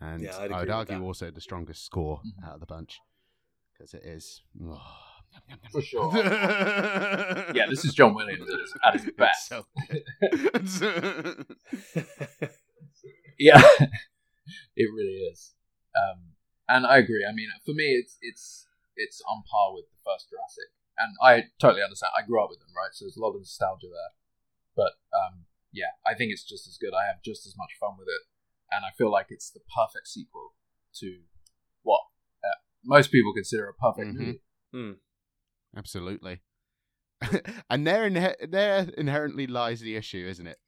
And 0.00 0.22
Yeah, 0.22 0.36
I'd 0.36 0.40
I 0.40 0.44
agree 0.44 0.54
would 0.56 0.60
with 0.68 0.70
argue 0.76 0.98
that. 0.98 1.04
also 1.04 1.30
the 1.30 1.40
strongest 1.40 1.84
score 1.84 2.20
Mhm. 2.24 2.44
out 2.46 2.54
of 2.54 2.60
the 2.60 2.66
bunch 2.66 2.98
because 3.72 3.94
it 3.94 4.02
is. 4.04 4.42
For 5.70 5.80
sure. 5.80 6.10
yeah, 7.54 7.66
this 7.70 7.84
is 7.84 7.94
John 7.94 8.14
Williams 8.14 8.50
at 8.52 8.60
his, 8.60 8.74
at 8.84 8.94
his 8.94 9.04
It's 9.08 9.16
best. 9.16 9.48
so. 9.48 9.66
Yeah, 13.38 13.60
it 14.76 14.88
really 14.94 15.18
is. 15.32 15.54
Um, 15.96 16.32
and 16.68 16.86
I 16.86 16.98
agree. 16.98 17.24
I 17.28 17.32
mean, 17.32 17.48
for 17.64 17.72
me, 17.72 17.94
it's 17.96 18.18
it's 18.20 18.66
it's 18.96 19.22
on 19.28 19.42
par 19.50 19.72
with 19.74 19.84
the 19.90 19.98
first 20.04 20.28
Jurassic, 20.30 20.68
and 20.98 21.14
I 21.22 21.48
totally 21.60 21.82
understand. 21.82 22.12
I 22.16 22.26
grew 22.26 22.42
up 22.42 22.50
with 22.50 22.60
them, 22.60 22.68
right? 22.76 22.90
So 22.92 23.04
there's 23.04 23.16
a 23.16 23.20
lot 23.20 23.30
of 23.34 23.40
nostalgia 23.40 23.86
there. 23.88 24.12
But 24.76 24.92
um, 25.12 25.44
yeah, 25.72 25.92
I 26.06 26.14
think 26.14 26.32
it's 26.32 26.44
just 26.44 26.66
as 26.66 26.76
good. 26.78 26.92
I 26.94 27.06
have 27.06 27.22
just 27.24 27.46
as 27.46 27.54
much 27.56 27.70
fun 27.80 27.96
with 27.98 28.08
it, 28.08 28.22
and 28.74 28.84
I 28.84 28.90
feel 28.96 29.10
like 29.10 29.26
it's 29.30 29.50
the 29.50 29.60
perfect 29.76 30.08
sequel 30.08 30.54
to 31.00 31.20
what 31.82 32.00
uh, 32.44 32.56
most 32.84 33.10
people 33.12 33.32
consider 33.34 33.68
a 33.68 33.74
perfect 33.74 34.14
Mhm. 34.14 34.18
movie. 34.18 34.40
hmm. 34.72 34.92
Absolutely. 35.76 36.40
and 37.70 37.86
there, 37.86 38.08
inhe- 38.10 38.50
there 38.50 38.88
inherently 38.98 39.46
lies 39.46 39.80
the 39.80 39.96
issue, 39.96 40.26
isn't 40.28 40.46
it? 40.46 40.58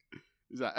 Is 0.51 0.61
that... 0.61 0.75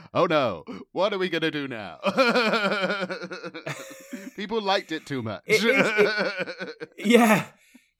oh 0.14 0.24
no! 0.26 0.64
What 0.92 1.12
are 1.12 1.18
we 1.18 1.28
gonna 1.28 1.50
do 1.50 1.66
now? 1.68 1.98
People 4.36 4.62
liked 4.62 4.92
it 4.92 5.04
too 5.04 5.20
much. 5.22 5.42
It 5.46 5.62
is- 5.64 6.72
Yeah, 6.98 7.44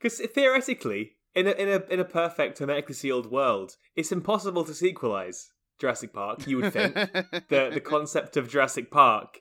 because 0.01 0.21
theoretically, 0.35 1.17
in 1.35 1.47
a 1.47 1.51
in 1.53 1.69
a 1.69 1.93
in 1.93 2.01
a 2.01 2.05
perfect 2.05 2.59
hermetically 2.59 2.95
sealed 2.95 3.31
world, 3.31 3.77
it's 3.97 4.13
impossible 4.13 4.65
to 4.65 4.73
sequelize 4.73 5.49
Jurassic 5.79 6.13
Park. 6.13 6.47
You 6.47 6.59
would 6.59 6.73
think 6.73 6.95
the 7.49 7.71
the 7.73 7.83
concept 7.85 8.37
of 8.37 8.49
Jurassic 8.49 8.91
Park, 8.91 9.41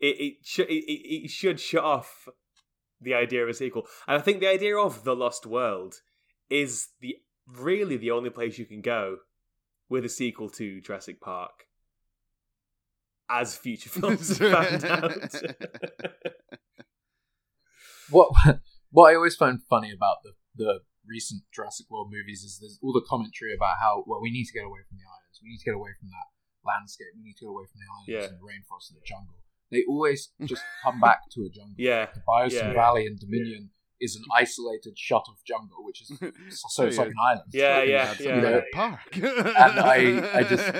it 0.00 0.16
it, 0.18 0.34
sh- 0.42 0.60
it 0.60 0.84
it 0.84 1.30
should 1.30 1.60
shut 1.60 1.84
off 1.84 2.28
the 3.00 3.14
idea 3.14 3.42
of 3.42 3.48
a 3.48 3.54
sequel, 3.54 3.86
and 4.06 4.18
I 4.18 4.20
think 4.20 4.40
the 4.40 4.48
idea 4.48 4.76
of 4.76 5.04
the 5.04 5.14
Lost 5.14 5.46
World 5.46 5.96
is 6.50 6.88
the 7.00 7.16
really 7.46 7.96
the 7.96 8.10
only 8.10 8.30
place 8.30 8.58
you 8.58 8.66
can 8.66 8.80
go 8.80 9.18
with 9.88 10.04
a 10.04 10.08
sequel 10.08 10.50
to 10.50 10.80
Jurassic 10.80 11.20
Park. 11.20 11.64
As 13.30 13.56
future 13.56 13.90
films 13.90 14.38
have 14.38 14.52
found 14.80 14.84
out. 14.84 15.34
What 18.10 18.30
what 18.90 19.10
I 19.10 19.14
always 19.14 19.36
find 19.36 19.60
funny 19.68 19.92
about 19.92 20.16
the 20.24 20.32
the 20.56 20.80
recent 21.08 21.42
Jurassic 21.54 21.86
World 21.90 22.12
movies 22.12 22.44
is 22.44 22.58
there's 22.60 22.78
all 22.82 22.92
the 22.92 23.04
commentary 23.08 23.54
about 23.54 23.76
how 23.80 24.04
well 24.06 24.20
we 24.20 24.30
need 24.30 24.44
to 24.44 24.52
get 24.52 24.64
away 24.64 24.80
from 24.88 24.96
the 25.00 25.04
islands, 25.08 25.40
we 25.42 25.48
need 25.50 25.58
to 25.58 25.64
get 25.64 25.74
away 25.74 25.90
from 25.98 26.08
that 26.12 26.28
landscape, 26.64 27.08
we 27.16 27.22
need 27.24 27.36
to 27.40 27.46
get 27.46 27.50
away 27.50 27.64
from 27.70 27.78
the 27.80 27.88
islands 27.88 28.08
Yeah. 28.12 28.24
and 28.28 28.36
the 28.38 28.44
rainforest 28.44 28.90
and 28.92 28.96
the 29.00 29.06
jungle. 29.06 29.38
They 29.70 29.84
always 29.88 30.30
just 30.44 30.62
come 30.84 31.00
back 31.00 31.20
to 31.32 31.40
a 31.44 31.50
jungle. 31.50 31.74
yeah, 31.78 32.06
The 32.12 32.20
Biosyn 32.28 32.52
Yeah. 32.52 32.72
Valley 32.74 33.06
in 33.06 33.16
Dominion 33.16 33.70
is 34.00 34.14
an 34.14 34.22
isolated 34.36 34.96
shot 34.96 35.24
of 35.28 35.36
jungle, 35.44 35.82
which 35.84 36.02
is 36.02 36.08
so 36.70 36.86
it's 36.86 36.98
like 36.98 37.08
an 37.08 37.14
island. 37.20 37.50
Yeah, 37.52 37.82
yeah, 37.82 38.04
That's 38.06 38.20
yeah. 38.20 38.60
a 38.60 38.62
Park. 38.72 39.00
And 39.16 39.80
I- 39.80 40.38
I 40.38 40.42
just- 40.44 40.72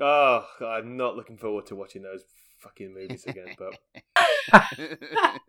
Oh, 0.00 0.44
I'm 0.66 0.96
not 0.96 1.16
looking 1.16 1.36
forward 1.38 1.66
to 1.66 1.76
watching 1.76 2.02
those 2.02 2.24
fucking 2.62 2.94
movies 2.94 3.24
again. 3.26 3.56
But 3.58 3.74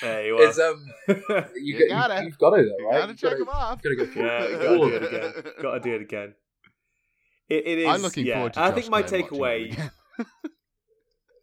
hey, 0.00 0.32
well. 0.32 0.48
it's 0.48 0.58
um 0.58 0.84
you, 1.08 1.16
You 1.56 1.88
got, 1.88 2.08
gotta. 2.08 2.22
you, 2.24 2.30
have 2.30 2.38
got 2.38 2.50
to 2.50 2.56
though, 2.56 2.62
You 2.78 2.88
right? 2.88 2.98
gotta 3.00 3.12
You've 3.12 3.18
check 3.20 3.30
gotta- 3.30 3.38
them 3.44 3.48
off. 3.48 3.82
Gotta 3.82 3.96
go 3.96 4.04
yeah, 4.14 4.68
all 4.68 4.78
gotta 4.78 4.90
do 4.90 4.94
it 4.94 5.02
again. 5.02 5.32
Gotta 5.62 5.80
do 5.80 5.94
it 5.94 6.02
again. 6.02 6.34
It, 7.48 7.66
it 7.66 7.78
is. 7.78 7.88
I'm 7.88 8.02
looking 8.02 8.26
yeah. 8.26 8.34
forward 8.34 8.52
to 8.54 8.60
I 8.60 8.70
think 8.72 8.88
my 8.90 9.02
Glenn 9.02 9.22
watching 9.22 9.38
them 9.38 9.38
takeaway. 9.38 9.90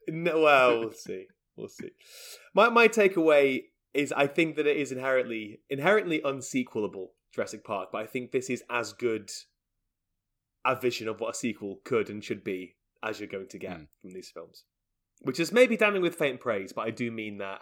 No, 0.07 0.39
well, 0.41 0.79
we'll 0.79 0.93
see. 0.93 1.25
We'll 1.55 1.67
see. 1.69 1.89
My 2.55 2.69
my 2.69 2.87
takeaway 2.87 3.63
is 3.93 4.11
I 4.11 4.27
think 4.27 4.55
that 4.55 4.67
it 4.67 4.77
is 4.77 4.91
inherently 4.91 5.59
inherently 5.69 6.21
unsequelable 6.21 7.07
Jurassic 7.33 7.63
Park, 7.63 7.89
but 7.91 8.01
I 8.01 8.05
think 8.07 8.31
this 8.31 8.49
is 8.49 8.63
as 8.69 8.93
good 8.93 9.29
a 10.65 10.75
vision 10.75 11.07
of 11.07 11.19
what 11.19 11.31
a 11.31 11.37
sequel 11.37 11.79
could 11.83 12.09
and 12.09 12.23
should 12.23 12.43
be 12.43 12.75
as 13.03 13.19
you're 13.19 13.27
going 13.29 13.47
to 13.49 13.57
get 13.57 13.77
Hmm. 13.77 13.83
from 14.01 14.13
these 14.13 14.29
films. 14.29 14.63
Which 15.21 15.39
is 15.39 15.51
maybe 15.51 15.77
damning 15.77 16.01
with 16.01 16.15
faint 16.15 16.39
praise, 16.41 16.73
but 16.73 16.81
I 16.87 16.91
do 16.91 17.11
mean 17.11 17.37
that 17.37 17.61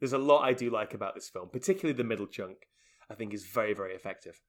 there's 0.00 0.12
a 0.14 0.18
lot 0.18 0.42
I 0.44 0.52
do 0.54 0.70
like 0.70 0.94
about 0.94 1.14
this 1.14 1.28
film, 1.28 1.48
particularly 1.50 1.96
the 1.96 2.04
middle 2.04 2.26
chunk. 2.26 2.68
I 3.10 3.14
think 3.14 3.34
is 3.34 3.46
very 3.46 3.74
very 3.74 3.94
effective. 3.94 4.40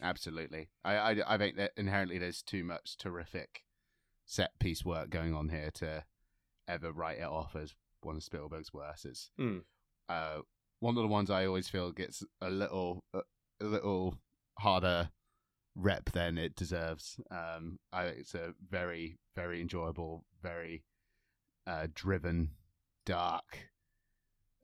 Absolutely. 0.00 0.70
I, 0.84 0.96
I 0.96 1.34
I 1.34 1.38
think 1.38 1.56
that 1.56 1.72
inherently 1.76 2.18
there's 2.18 2.42
too 2.42 2.64
much 2.64 2.96
terrific 2.96 3.64
set 4.24 4.58
piece 4.58 4.84
work 4.84 5.10
going 5.10 5.34
on 5.34 5.48
here 5.50 5.70
to 5.74 6.04
ever 6.66 6.92
write 6.92 7.18
it 7.18 7.24
off 7.24 7.54
as 7.54 7.74
one 8.00 8.16
of 8.16 8.22
Spielberg's 8.24 8.72
worst. 8.72 9.04
It's 9.04 9.30
Hmm. 9.36 9.58
uh, 10.08 10.38
one 10.80 10.96
of 10.96 11.02
the 11.02 11.08
ones 11.08 11.30
I 11.30 11.46
always 11.46 11.68
feel 11.68 11.92
gets 11.92 12.24
a 12.40 12.50
little 12.50 13.04
a, 13.12 13.20
a 13.60 13.64
little 13.64 14.18
harder 14.58 15.10
rep 15.74 16.10
than 16.12 16.38
it 16.38 16.54
deserves. 16.56 17.18
Um, 17.30 17.78
I, 17.92 18.04
it's 18.04 18.34
a 18.34 18.54
very 18.68 19.18
very 19.34 19.60
enjoyable, 19.60 20.24
very 20.42 20.84
uh, 21.66 21.86
driven, 21.94 22.50
dark, 23.06 23.68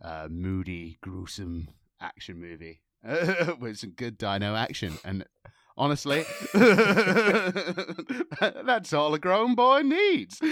uh, 0.03 0.29
moody, 0.31 0.99
gruesome 1.03 1.69
action 2.01 2.41
movie 2.41 2.83
with 3.61 3.79
some 3.79 3.91
good 3.91 4.19
dino 4.19 4.55
action 4.55 4.99
and. 5.05 5.25
Honestly, 5.81 6.25
that's 8.65 8.93
all 8.93 9.15
a 9.15 9.19
grown 9.21 9.55
boy 9.55 9.83
needs. 9.83 10.41
it 10.43 10.51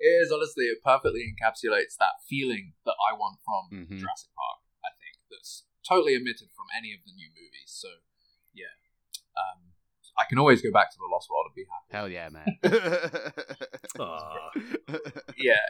is 0.00 0.32
honestly 0.32 0.64
it 0.64 0.78
perfectly 0.82 1.20
encapsulates 1.28 1.96
that 1.98 2.16
feeling 2.28 2.72
that 2.84 2.94
I 3.10 3.12
want 3.14 3.38
from 3.44 3.68
Mhm. 3.80 3.98
Jurassic 3.98 4.30
Park. 4.34 4.60
I 4.84 4.88
think 4.98 5.18
that's 5.30 5.64
totally 5.86 6.16
omitted 6.16 6.48
from 6.54 6.66
any 6.76 6.92
of 6.92 7.00
the 7.06 7.12
new 7.12 7.28
movies. 7.28 7.66
So 7.66 7.88
yeah, 8.54 8.64
um, 9.36 9.72
I 10.18 10.24
can 10.28 10.38
always 10.38 10.62
go 10.62 10.72
back 10.72 10.90
to 10.90 10.96
the 10.98 11.06
Lost 11.10 11.28
World 11.30 11.46
and 11.46 11.54
be 11.54 11.66
happy. 11.70 11.92
Hell 11.92 12.08
yeah, 12.08 12.28
man. 12.28 12.58
Yeah, 15.36 15.60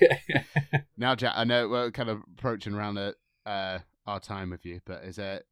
yeah. 0.00 0.80
now, 0.96 1.14
Jack, 1.14 1.34
I 1.36 1.44
know 1.44 1.68
we're 1.68 1.90
kind 1.90 2.08
of 2.08 2.22
approaching 2.36 2.72
around 2.74 2.94
the, 2.94 3.14
uh, 3.46 3.80
our 4.06 4.20
time 4.20 4.50
with 4.50 4.64
you, 4.64 4.80
but 4.84 5.04
is 5.04 5.18
it 5.18 5.46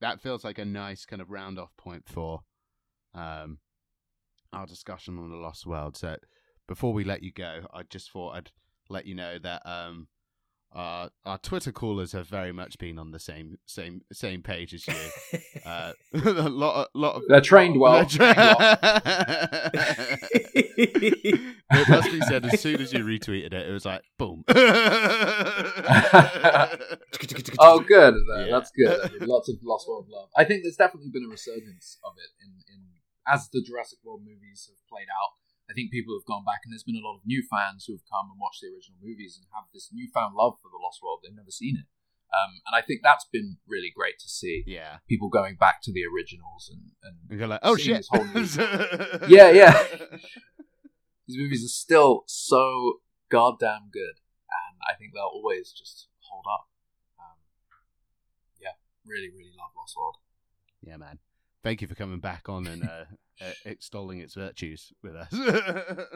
that 0.00 0.20
feels 0.20 0.44
like 0.44 0.58
a 0.58 0.64
nice 0.64 1.04
kind 1.04 1.22
of 1.22 1.30
round 1.30 1.58
off 1.58 1.76
point 1.76 2.04
for 2.06 2.40
um, 3.14 3.58
our 4.52 4.66
discussion 4.66 5.18
on 5.18 5.30
the 5.30 5.36
Lost 5.36 5.66
World. 5.66 5.96
So 5.96 6.16
before 6.66 6.92
we 6.92 7.04
let 7.04 7.22
you 7.22 7.32
go, 7.32 7.66
I 7.72 7.82
just 7.84 8.10
thought 8.10 8.34
I'd 8.34 8.50
let 8.88 9.06
you 9.06 9.14
know 9.14 9.38
that 9.38 9.62
um, 9.64 10.08
our 10.72 11.10
our 11.24 11.38
Twitter 11.38 11.72
callers 11.72 12.12
have 12.12 12.28
very 12.28 12.52
much 12.52 12.78
been 12.78 12.98
on 12.98 13.10
the 13.10 13.18
same 13.18 13.58
same 13.66 14.02
same 14.12 14.42
page 14.42 14.74
as 14.74 14.86
you. 14.86 14.94
Uh, 15.66 15.92
a 16.14 16.48
lot, 16.48 16.88
a 16.94 16.98
lot 16.98 17.16
of 17.16 17.22
They're 17.26 17.40
trained 17.40 17.80
well. 17.80 17.94
They're 17.94 18.04
trained 18.04 18.36
well. 18.36 18.56
it 20.78 21.88
must 21.88 22.12
be 22.12 22.20
said 22.20 22.44
as 22.46 22.60
soon 22.60 22.80
as 22.80 22.92
you 22.92 23.00
retweeted 23.00 23.46
it, 23.46 23.66
it 23.68 23.72
was 23.72 23.84
like 23.84 24.02
boom. 24.16 24.44
oh, 27.58 27.80
good. 27.80 28.14
Yeah. 28.36 28.46
That's 28.48 28.70
good. 28.70 29.00
I 29.02 29.08
mean, 29.18 29.28
lots 29.28 29.48
of 29.48 29.56
Lost 29.64 29.88
World 29.88 30.06
love. 30.08 30.28
I 30.36 30.44
think 30.44 30.62
there's 30.62 30.76
definitely 30.76 31.10
been 31.12 31.24
a 31.24 31.30
resurgence 31.30 31.98
of 32.04 32.12
it 32.16 32.30
in, 32.40 32.52
in 32.72 32.86
as 33.26 33.48
the 33.52 33.62
Jurassic 33.62 33.98
World 34.04 34.20
movies 34.20 34.70
have 34.70 34.78
played 34.88 35.08
out. 35.10 35.34
I 35.68 35.74
think 35.74 35.90
people 35.90 36.14
have 36.14 36.24
gone 36.26 36.44
back, 36.46 36.62
and 36.64 36.70
there's 36.72 36.86
been 36.86 36.96
a 36.98 37.02
lot 37.02 37.18
of 37.18 37.26
new 37.26 37.42
fans 37.42 37.84
who 37.86 37.94
have 37.94 38.06
come 38.06 38.30
and 38.30 38.38
watched 38.38 38.62
the 38.62 38.70
original 38.70 38.98
movies 39.02 39.34
and 39.36 39.46
have 39.54 39.66
this 39.74 39.90
newfound 39.92 40.34
love 40.38 40.54
for 40.62 40.70
the 40.70 40.78
Lost 40.82 41.02
World. 41.02 41.20
They've 41.22 41.34
never 41.34 41.50
seen 41.50 41.74
it, 41.76 41.86
um, 42.30 42.62
and 42.66 42.74
I 42.78 42.82
think 42.86 43.00
that's 43.02 43.26
been 43.32 43.58
really 43.66 43.90
great 43.94 44.18
to 44.20 44.28
see. 44.28 44.62
yeah. 44.66 44.98
People 45.08 45.28
going 45.28 45.56
back 45.56 45.82
to 45.82 45.92
the 45.92 46.06
originals 46.06 46.70
and, 46.70 46.94
and 47.02 47.16
And 47.30 47.38
go 47.40 47.46
like, 47.46 47.60
oh 47.66 47.76
shit. 47.76 48.06
this 48.06 48.08
whole 48.10 48.26
Yeah, 49.28 49.50
yeah. 49.50 49.74
these 51.26 51.36
movies 51.38 51.64
are 51.64 51.68
still 51.74 52.22
so 52.26 53.00
goddamn 53.28 53.90
good, 53.92 54.22
and 54.46 54.78
I 54.88 54.94
think 54.98 55.12
they'll 55.14 55.34
always 55.34 55.72
just 55.72 56.08
hold 56.30 56.44
up. 56.46 56.68
Um, 57.18 57.38
yeah, 58.62 58.78
really, 59.04 59.30
really 59.30 59.50
love 59.58 59.70
Lost 59.76 59.96
World. 59.96 60.16
yeah, 60.82 60.96
man. 60.96 61.18
Thank 61.66 61.82
you 61.82 61.88
for 61.88 61.96
coming 61.96 62.20
back 62.20 62.48
on 62.48 62.68
and 62.68 62.84
uh, 62.84 63.06
uh, 63.44 63.50
extolling 63.64 64.20
its 64.20 64.34
virtues 64.34 64.92
with 65.02 65.16
us. 65.16 65.32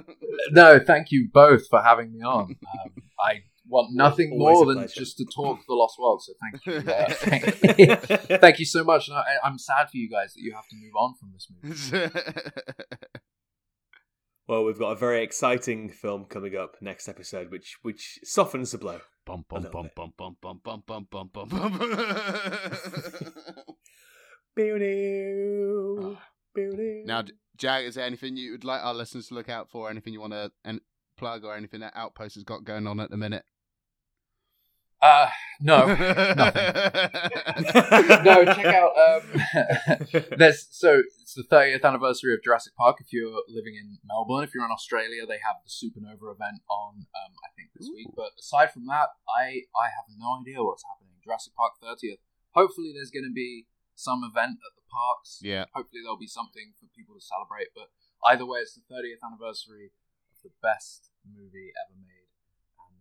No, 0.53 0.79
thank 0.79 1.11
you 1.11 1.29
both 1.33 1.67
for 1.69 1.83
having 1.83 2.13
me 2.13 2.23
on. 2.23 2.55
Um, 2.85 2.93
I 3.21 3.41
want 3.69 3.93
nothing 3.93 4.31
Always 4.33 4.55
more 4.55 4.67
than 4.67 4.77
pleasure. 4.77 5.01
just 5.01 5.17
to 5.19 5.25
talk 5.25 5.59
the 5.67 5.75
Lost 5.75 5.99
World. 5.99 6.23
So 6.23 6.33
thank 6.41 6.65
you. 6.67 6.77
Uh, 6.91 7.11
thank, 7.11 7.45
thank 8.41 8.59
you 8.61 8.65
so 8.65 8.85
much. 8.85 9.09
And 9.09 9.17
I, 9.17 9.25
I'm 9.43 9.59
sad 9.59 9.91
for 9.91 9.97
you 9.97 10.09
guys 10.09 10.35
that 10.35 10.41
you 10.41 10.55
have 10.55 10.69
to 10.69 10.77
move 10.77 10.95
on 10.97 11.15
from 11.17 11.33
this 11.33 11.49
movie. 11.51 12.11
well, 14.49 14.65
we've 14.65 14.79
got 14.79 14.93
a 14.93 14.97
very 14.97 15.25
exciting 15.25 15.91
film 15.91 16.27
coming 16.27 16.57
up 16.57 16.77
next 16.81 17.09
episode, 17.09 17.51
which 17.51 17.77
which 17.83 18.21
softens 18.23 18.71
the 18.71 18.79
blow. 18.79 19.01
bum 19.27 19.45
A 19.51 19.55
bum 19.55 19.63
little 19.65 19.83
bum 19.95 20.13
bum 20.17 20.37
bum 20.41 20.61
bum 20.63 20.83
bum 20.87 20.87
bum 20.87 21.09
bum 21.11 21.29
bum 21.33 21.49
bum. 21.49 21.81
Now, 24.57 26.17
now, 27.07 27.25
Jack, 27.57 27.85
is 27.85 27.95
there 27.95 28.05
anything 28.05 28.37
you 28.37 28.53
would 28.53 28.65
like 28.65 28.83
our 28.83 28.95
listeners 28.95 29.29
to 29.29 29.35
look 29.35 29.49
out 29.49 29.69
for? 29.69 29.91
Anything 29.91 30.13
you 30.13 30.21
want 30.21 30.33
to 30.33 30.51
and 30.65 30.81
plug 31.17 31.45
or 31.45 31.55
anything 31.55 31.81
that 31.81 31.93
Outpost 31.95 32.35
has 32.35 32.45
got 32.45 32.65
going 32.65 32.87
on 32.87 33.01
at 33.01 33.11
the 33.11 33.17
minute? 33.17 33.45
Uh, 35.03 35.29
no, 35.61 35.87
no. 35.87 35.95
Check 38.45 38.67
out. 38.67 38.93
Um, 38.99 39.23
there's 40.37 40.67
so 40.71 41.01
it's 41.23 41.33
the 41.33 41.45
30th 41.51 41.85
anniversary 41.85 42.35
of 42.35 42.43
Jurassic 42.43 42.75
Park. 42.77 42.99
If 43.01 43.11
you're 43.11 43.43
living 43.49 43.77
in 43.77 43.97
Melbourne, 44.05 44.45
if 44.45 44.55
you're 44.55 44.65
in 44.65 44.71
Australia, 44.71 45.25
they 45.27 45.41
have 45.41 45.57
the 45.65 45.71
Supernova 45.71 46.35
event 46.35 46.61
on. 46.69 47.07
Um, 47.17 47.33
I 47.45 47.49
think 47.57 47.71
this 47.75 47.89
week. 47.95 48.09
But 48.15 48.33
aside 48.39 48.73
from 48.73 48.87
that, 48.89 49.09
I 49.27 49.65
I 49.73 49.89
have 49.89 50.05
no 50.19 50.41
idea 50.41 50.63
what's 50.63 50.85
happening. 50.85 51.17
Jurassic 51.25 51.55
Park 51.55 51.73
30th. 51.83 52.21
Hopefully, 52.53 52.93
there's 52.95 53.11
going 53.11 53.25
to 53.25 53.33
be 53.33 53.67
some 54.01 54.25
event 54.25 54.57
at 54.65 54.73
the 54.75 54.85
parks. 54.89 55.39
Yeah. 55.45 55.69
Hopefully, 55.77 56.01
there'll 56.03 56.19
be 56.19 56.31
something 56.31 56.73
for 56.81 56.89
people 56.97 57.15
to 57.15 57.21
celebrate. 57.21 57.69
But 57.77 57.93
either 58.33 58.49
way, 58.49 58.65
it's 58.65 58.75
the 58.75 58.85
30th 58.89 59.21
anniversary 59.21 59.93
of 60.33 60.41
the 60.43 60.51
best 60.65 61.13
movie 61.29 61.71
ever 61.77 61.97
made, 62.01 62.33
and 62.33 62.57
um, 62.81 62.97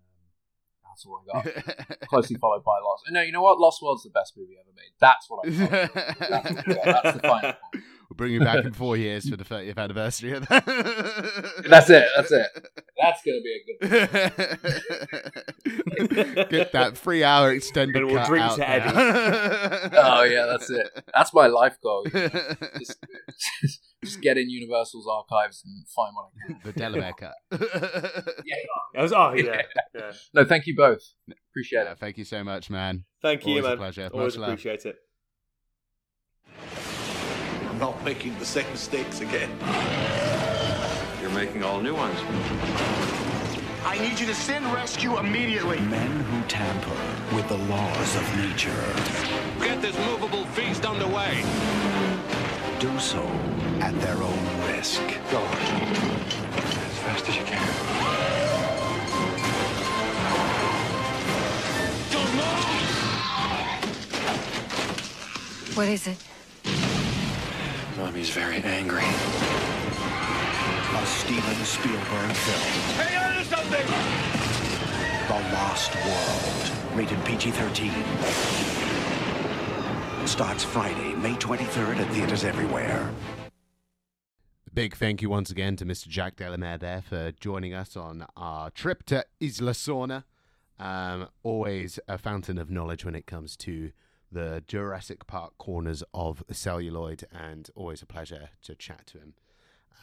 that's 0.83 1.07
all 1.07 1.17
I 1.17 1.23
got 1.23 2.07
closely 2.11 2.35
followed 2.35 2.63
by 2.63 2.77
Lost. 2.83 3.07
No, 3.09 3.21
you 3.23 3.31
know 3.31 3.41
what? 3.41 3.59
Lost 3.59 3.81
World's 3.81 4.03
the 4.03 4.11
best 4.11 4.35
movie 4.35 4.59
ever 4.59 4.75
made. 4.75 4.91
That's 4.99 5.25
what 5.29 5.47
I. 5.47 5.49
That's, 5.49 6.51
what 6.51 6.67
I 6.67 6.91
got. 6.91 7.03
That's 7.03 7.15
the 7.15 7.23
final. 7.23 7.53
point. 7.53 7.83
We'll 8.19 8.27
bring 8.27 8.33
you 8.33 8.41
back 8.41 8.65
in 8.65 8.73
four 8.73 8.97
years 8.97 9.29
for 9.29 9.37
the 9.37 9.45
30th 9.45 9.77
anniversary 9.77 10.33
of 10.33 10.45
that. 10.49 10.65
That's 11.69 11.89
it. 11.89 12.05
That's 12.17 12.31
it. 12.33 12.47
That's 13.01 13.21
gonna 13.23 13.39
be 13.41 13.55
a 13.55 13.59
good. 13.87 14.09
Get 16.49 16.73
that 16.73 16.97
three 16.97 17.23
hour 17.23 17.53
extended 17.53 17.95
And 17.95 18.07
we'll 18.07 18.17
cut 18.17 18.27
drink 18.27 18.43
out 18.45 18.55
to 18.55 18.59
there. 18.59 19.89
Oh 20.03 20.23
yeah, 20.23 20.45
that's 20.47 20.69
it. 20.69 20.89
That's 21.15 21.33
my 21.33 21.47
life 21.47 21.77
goal. 21.81 22.05
Just, 22.11 22.97
just 24.03 24.19
get 24.21 24.37
in 24.37 24.49
Universal's 24.49 25.07
archives 25.09 25.63
and 25.65 25.87
find 25.87 26.13
what 26.15 26.25
I 26.25 26.29
can. 26.47 26.59
the 26.63 26.71
De 26.73 26.89
La 26.89 26.97
Mare 26.99 27.13
cut. 27.13 27.33
Yeah. 28.45 28.55
I 28.97 29.01
was, 29.01 29.13
oh 29.13 29.33
yeah, 29.33 29.61
yeah. 29.95 30.11
No, 30.33 30.43
thank 30.45 30.67
you 30.67 30.75
both. 30.75 31.01
Appreciate 31.51 31.83
Yeah, 31.83 31.91
it. 31.93 31.99
thank 31.99 32.17
you 32.17 32.25
so 32.25 32.43
much, 32.43 32.69
man. 32.69 33.05
Thank 33.21 33.45
you, 33.45 33.51
Always 33.51 33.65
a 33.65 33.69
man. 33.69 33.77
pleasure. 33.77 34.09
Always 34.13 34.33
Much 34.35 34.41
love. 34.41 34.49
appreciate 34.49 34.85
it. 34.85 34.95
I'm 37.79 37.85
not 37.95 38.03
making 38.03 38.37
the 38.39 38.45
same 38.45 38.69
mistakes 38.71 39.21
again. 39.21 39.49
You're 41.21 41.29
making 41.29 41.63
all 41.63 41.79
new 41.79 41.95
ones. 41.95 42.19
I 43.85 43.97
need 43.97 44.19
you 44.19 44.25
to 44.25 44.35
send 44.35 44.65
rescue 44.73 45.17
immediately. 45.17 45.79
Men 45.79 46.11
who 46.11 46.41
tamper 46.49 46.91
with 47.33 47.47
the 47.47 47.57
laws 47.57 48.15
of 48.17 48.35
nature 48.35 48.75
Get 49.61 49.81
this 49.81 49.97
movable 50.07 50.43
feast 50.47 50.85
underway. 50.85 51.41
do 52.79 52.99
so 52.99 53.23
at 53.79 53.97
their 54.01 54.17
own 54.21 54.67
risk. 54.67 55.01
Go. 55.31 55.39
As 55.39 56.97
fast 56.99 57.29
as 57.29 57.37
you 57.37 57.45
can. 57.45 57.63
What 65.75 65.87
is 65.87 66.07
it? 66.07 66.28
Mommy's 67.99 68.29
very 68.29 68.63
angry. 68.63 69.03
A 69.03 71.05
Steven 71.05 71.65
Spielberg 71.65 72.31
film. 72.31 72.95
Hang 72.95 73.17
on 73.21 73.33
to 73.37 73.43
something! 73.43 73.85
The 75.27 75.39
Lost 75.53 75.93
World. 76.05 76.71
Rated 76.97 77.19
PG-13. 77.25 77.91
Starts 80.25 80.63
Friday, 80.63 81.13
May 81.15 81.33
23rd 81.33 81.97
at 81.97 82.09
theaters 82.13 82.45
everywhere. 82.45 83.11
Big 84.73 84.95
thank 84.95 85.21
you 85.21 85.29
once 85.29 85.51
again 85.51 85.75
to 85.75 85.85
Mr. 85.85 86.07
Jack 86.07 86.37
De 86.37 86.49
La 86.49 86.55
Mare 86.55 86.77
there 86.77 87.01
for 87.01 87.33
joining 87.33 87.73
us 87.73 87.97
on 87.97 88.25
our 88.37 88.69
trip 88.69 89.03
to 89.07 89.25
Isla 89.41 89.73
Sorna. 89.73 90.23
Um, 90.79 91.27
always 91.43 91.99
a 92.07 92.17
fountain 92.17 92.57
of 92.57 92.71
knowledge 92.71 93.03
when 93.03 93.15
it 93.15 93.27
comes 93.27 93.57
to 93.57 93.91
the 94.31 94.63
Jurassic 94.67 95.25
Park 95.27 95.57
corners 95.57 96.03
of 96.13 96.43
celluloid, 96.51 97.23
and 97.31 97.69
always 97.75 98.01
a 98.01 98.05
pleasure 98.05 98.49
to 98.63 98.75
chat 98.75 99.07
to 99.07 99.17
him. 99.19 99.33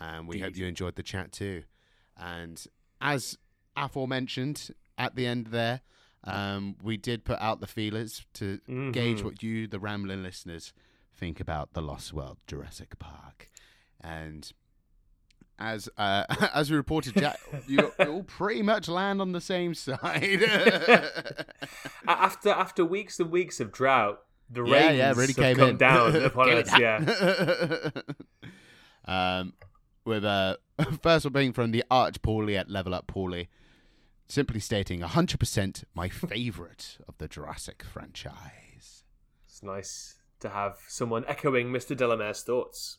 And 0.00 0.28
we 0.28 0.40
hope 0.40 0.56
you 0.56 0.66
enjoyed 0.66 0.96
the 0.96 1.02
chat 1.02 1.32
too. 1.32 1.62
And 2.16 2.64
as 3.00 3.38
aforementioned 3.76 4.70
at 4.98 5.14
the 5.14 5.26
end 5.26 5.48
there, 5.48 5.82
um, 6.24 6.76
we 6.82 6.96
did 6.96 7.24
put 7.24 7.38
out 7.40 7.60
the 7.60 7.66
feelers 7.66 8.26
to 8.34 8.58
gauge 8.92 9.20
Mhm. 9.20 9.24
what 9.24 9.42
you, 9.42 9.66
the 9.68 9.78
rambling 9.78 10.22
listeners, 10.22 10.72
think 11.14 11.40
about 11.40 11.72
the 11.72 11.80
Lost 11.82 12.12
World 12.12 12.38
Jurassic 12.46 12.98
Park. 12.98 13.48
And 14.00 14.52
as 15.58 15.88
uh, 15.96 16.24
as 16.54 16.70
we 16.70 16.76
reported, 16.76 17.14
Jack, 17.16 17.38
you 17.66 17.92
all 17.98 18.22
pretty 18.22 18.62
much 18.62 18.88
land 18.88 19.20
on 19.20 19.32
the 19.32 19.40
same 19.40 19.74
side. 19.74 20.42
after 22.08 22.50
after 22.50 22.84
weeks 22.84 23.18
and 23.20 23.30
weeks 23.30 23.60
of 23.60 23.72
drought, 23.72 24.20
the 24.50 24.64
yeah, 24.64 24.74
rains 24.74 24.98
yeah, 24.98 25.12
really 25.16 25.34
came 25.34 25.56
come 25.56 25.70
in. 25.70 25.76
down 25.76 26.16
upon 26.16 26.50
us. 26.50 26.78
Yeah, 26.78 27.90
um, 29.04 29.54
with 30.04 30.24
uh, 30.24 30.56
first 31.02 31.24
one 31.24 31.32
being 31.32 31.52
from 31.52 31.70
the 31.70 31.84
Arch 31.90 32.20
Paulie 32.22 32.56
at 32.56 32.70
Level 32.70 32.94
Up 32.94 33.06
Paulie, 33.06 33.48
simply 34.28 34.60
stating 34.60 35.00
100% 35.00 35.84
my 35.94 36.08
favorite 36.08 36.98
of 37.08 37.18
the 37.18 37.28
Jurassic 37.28 37.82
franchise. 37.82 39.04
it's 39.46 39.62
nice 39.62 40.16
to 40.40 40.50
have 40.50 40.76
someone 40.88 41.24
echoing 41.26 41.68
Mr. 41.68 41.96
De 41.96 42.06
La 42.06 42.16
Mare's 42.16 42.42
thoughts. 42.42 42.98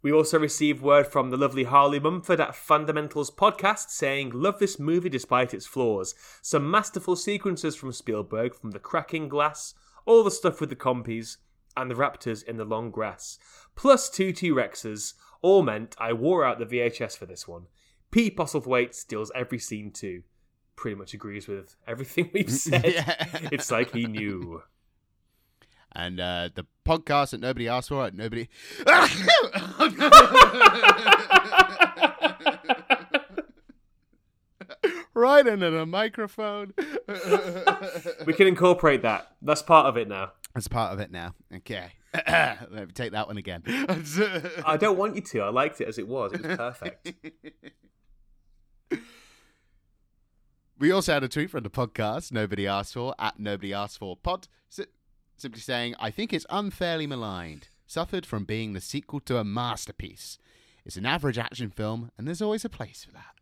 We 0.00 0.12
also 0.12 0.38
received 0.38 0.80
word 0.80 1.08
from 1.08 1.30
the 1.30 1.36
lovely 1.36 1.64
Harley 1.64 1.98
Mumford 1.98 2.40
at 2.40 2.54
Fundamentals 2.54 3.32
Podcast 3.32 3.90
saying, 3.90 4.30
Love 4.30 4.60
this 4.60 4.78
movie 4.78 5.08
despite 5.08 5.52
its 5.52 5.66
flaws. 5.66 6.14
Some 6.40 6.70
masterful 6.70 7.16
sequences 7.16 7.74
from 7.74 7.92
Spielberg, 7.92 8.54
from 8.54 8.70
the 8.70 8.78
cracking 8.78 9.28
glass, 9.28 9.74
all 10.06 10.22
the 10.22 10.30
stuff 10.30 10.60
with 10.60 10.70
the 10.70 10.76
compies, 10.76 11.38
and 11.76 11.90
the 11.90 11.94
raptors 11.94 12.44
in 12.44 12.56
the 12.56 12.64
long 12.64 12.90
grass, 12.90 13.38
plus 13.76 14.08
two 14.10 14.32
T 14.32 14.50
Rexes, 14.50 15.14
all 15.42 15.62
meant 15.62 15.94
I 15.98 16.12
wore 16.12 16.44
out 16.44 16.58
the 16.58 16.66
VHS 16.66 17.16
for 17.16 17.26
this 17.26 17.46
one. 17.46 17.66
P. 18.10 18.30
Postlethwaite 18.30 18.94
steals 18.94 19.30
every 19.34 19.58
scene 19.58 19.90
too. 19.92 20.22
Pretty 20.76 20.96
much 20.96 21.14
agrees 21.14 21.46
with 21.46 21.76
everything 21.86 22.30
we've 22.34 22.50
said. 22.50 22.84
Yeah. 22.94 23.26
It's 23.52 23.70
like 23.70 23.92
he 23.92 24.06
knew. 24.06 24.62
And 25.92 26.20
uh, 26.20 26.50
the 26.54 26.66
podcast 26.86 27.30
that 27.30 27.40
nobody 27.40 27.68
asked 27.68 27.88
for, 27.88 28.10
nobody. 28.10 28.48
right 35.14 35.46
into 35.46 35.70
the 35.70 35.86
microphone. 35.86 36.74
We 38.26 38.34
can 38.34 38.46
incorporate 38.46 39.02
that. 39.02 39.32
That's 39.40 39.62
part 39.62 39.86
of 39.86 39.96
it 39.96 40.08
now. 40.08 40.32
That's 40.54 40.68
part 40.68 40.92
of 40.92 41.00
it 41.00 41.10
now. 41.10 41.34
Okay. 41.54 41.92
Let 42.28 42.70
me 42.70 42.86
take 42.92 43.12
that 43.12 43.26
one 43.26 43.38
again. 43.38 43.62
I 44.66 44.76
don't 44.80 44.98
want 44.98 45.16
you 45.16 45.22
to. 45.22 45.40
I 45.40 45.48
liked 45.48 45.80
it 45.80 45.88
as 45.88 45.98
it 45.98 46.06
was. 46.06 46.32
It 46.34 46.44
was 46.44 46.56
perfect. 46.56 47.12
We 50.78 50.92
also 50.92 51.14
had 51.14 51.24
a 51.24 51.28
tweet 51.28 51.50
from 51.50 51.62
the 51.64 51.70
podcast 51.70 52.30
nobody 52.30 52.66
asked 52.66 52.94
for 52.94 53.14
at 53.18 53.40
nobody 53.40 53.72
asked 53.72 53.98
for 53.98 54.16
pod, 54.16 54.46
si- 54.68 54.84
simply 55.38 55.60
saying, 55.60 55.94
"I 55.98 56.10
think 56.10 56.32
it's 56.32 56.46
unfairly 56.50 57.06
maligned. 57.06 57.68
Suffered 57.86 58.26
from 58.26 58.44
being 58.44 58.74
the 58.74 58.80
sequel 58.82 59.20
to 59.20 59.38
a 59.38 59.44
masterpiece. 59.44 60.38
It's 60.84 60.96
an 60.96 61.06
average 61.06 61.38
action 61.38 61.70
film, 61.70 62.10
and 62.18 62.26
there's 62.26 62.42
always 62.42 62.64
a 62.64 62.68
place 62.68 63.04
for 63.04 63.12
that." 63.12 63.34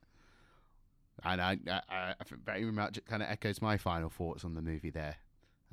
And 1.25 1.41
I, 1.41 1.59
I, 1.89 2.15
I 2.21 2.25
think 2.25 2.45
very 2.45 2.65
much 2.71 2.99
it 2.99 3.07
kind 3.07 3.23
of 3.23 3.29
echoes 3.29 3.61
my 3.63 3.77
final 3.79 4.11
thoughts 4.11 4.45
on 4.45 4.55
the 4.55 4.63
movie 4.63 4.91
there. 4.91 5.17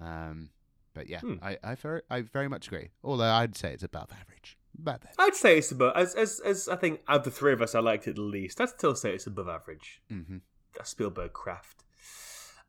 Um, 0.02 0.50
but 0.94 1.08
yeah, 1.08 1.20
Hmm. 1.20 1.36
I, 1.42 1.58
I 1.64 1.76
very, 1.76 2.02
I 2.10 2.22
very 2.22 2.48
much 2.48 2.68
agree. 2.68 2.90
Although 3.04 3.30
I'd 3.32 3.56
say 3.58 3.74
it's 3.74 3.84
above 3.84 4.10
average. 4.12 4.58
Above 4.80 4.96
average. 4.96 5.16
I'd 5.20 5.36
say 5.36 5.58
it's 5.58 5.72
above. 5.72 5.94
As 5.96 6.16
as 6.16 6.40
as 6.40 6.68
I 6.68 6.76
think 6.78 7.02
of 7.08 7.24
the 7.24 7.32
three 7.32 7.54
of 7.54 7.62
us, 7.62 7.76
I 7.76 7.80
liked 7.80 8.08
it 8.08 8.16
the 8.16 8.22
least. 8.22 8.60
I'd 8.62 8.70
still 8.70 8.96
say 8.96 9.14
it's 9.14 9.28
above 9.28 9.48
average. 9.50 10.02
hmm 10.10 10.38
A 10.80 10.86
Spielberg 10.86 11.34
craft. 11.34 11.83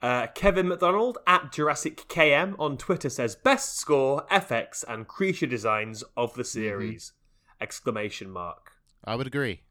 Uh, 0.05 0.27
Kevin 0.35 0.69
McDonald 0.69 1.17
at 1.27 1.51
Jurassic 1.51 2.07
KM 2.09 2.57
on 2.59 2.77
Twitter 2.77 3.09
says 3.09 3.37
best 3.37 3.79
score, 3.79 4.27
FX, 4.31 4.85
and 4.87 5.09
creature 5.09 5.47
designs 5.47 6.05
of 6.15 6.35
the 6.35 6.45
series! 6.45 7.15
Exclamation 7.59 8.31
mark. 8.31 8.73
I 9.03 9.17
would 9.17 9.27
agree. 9.27 9.63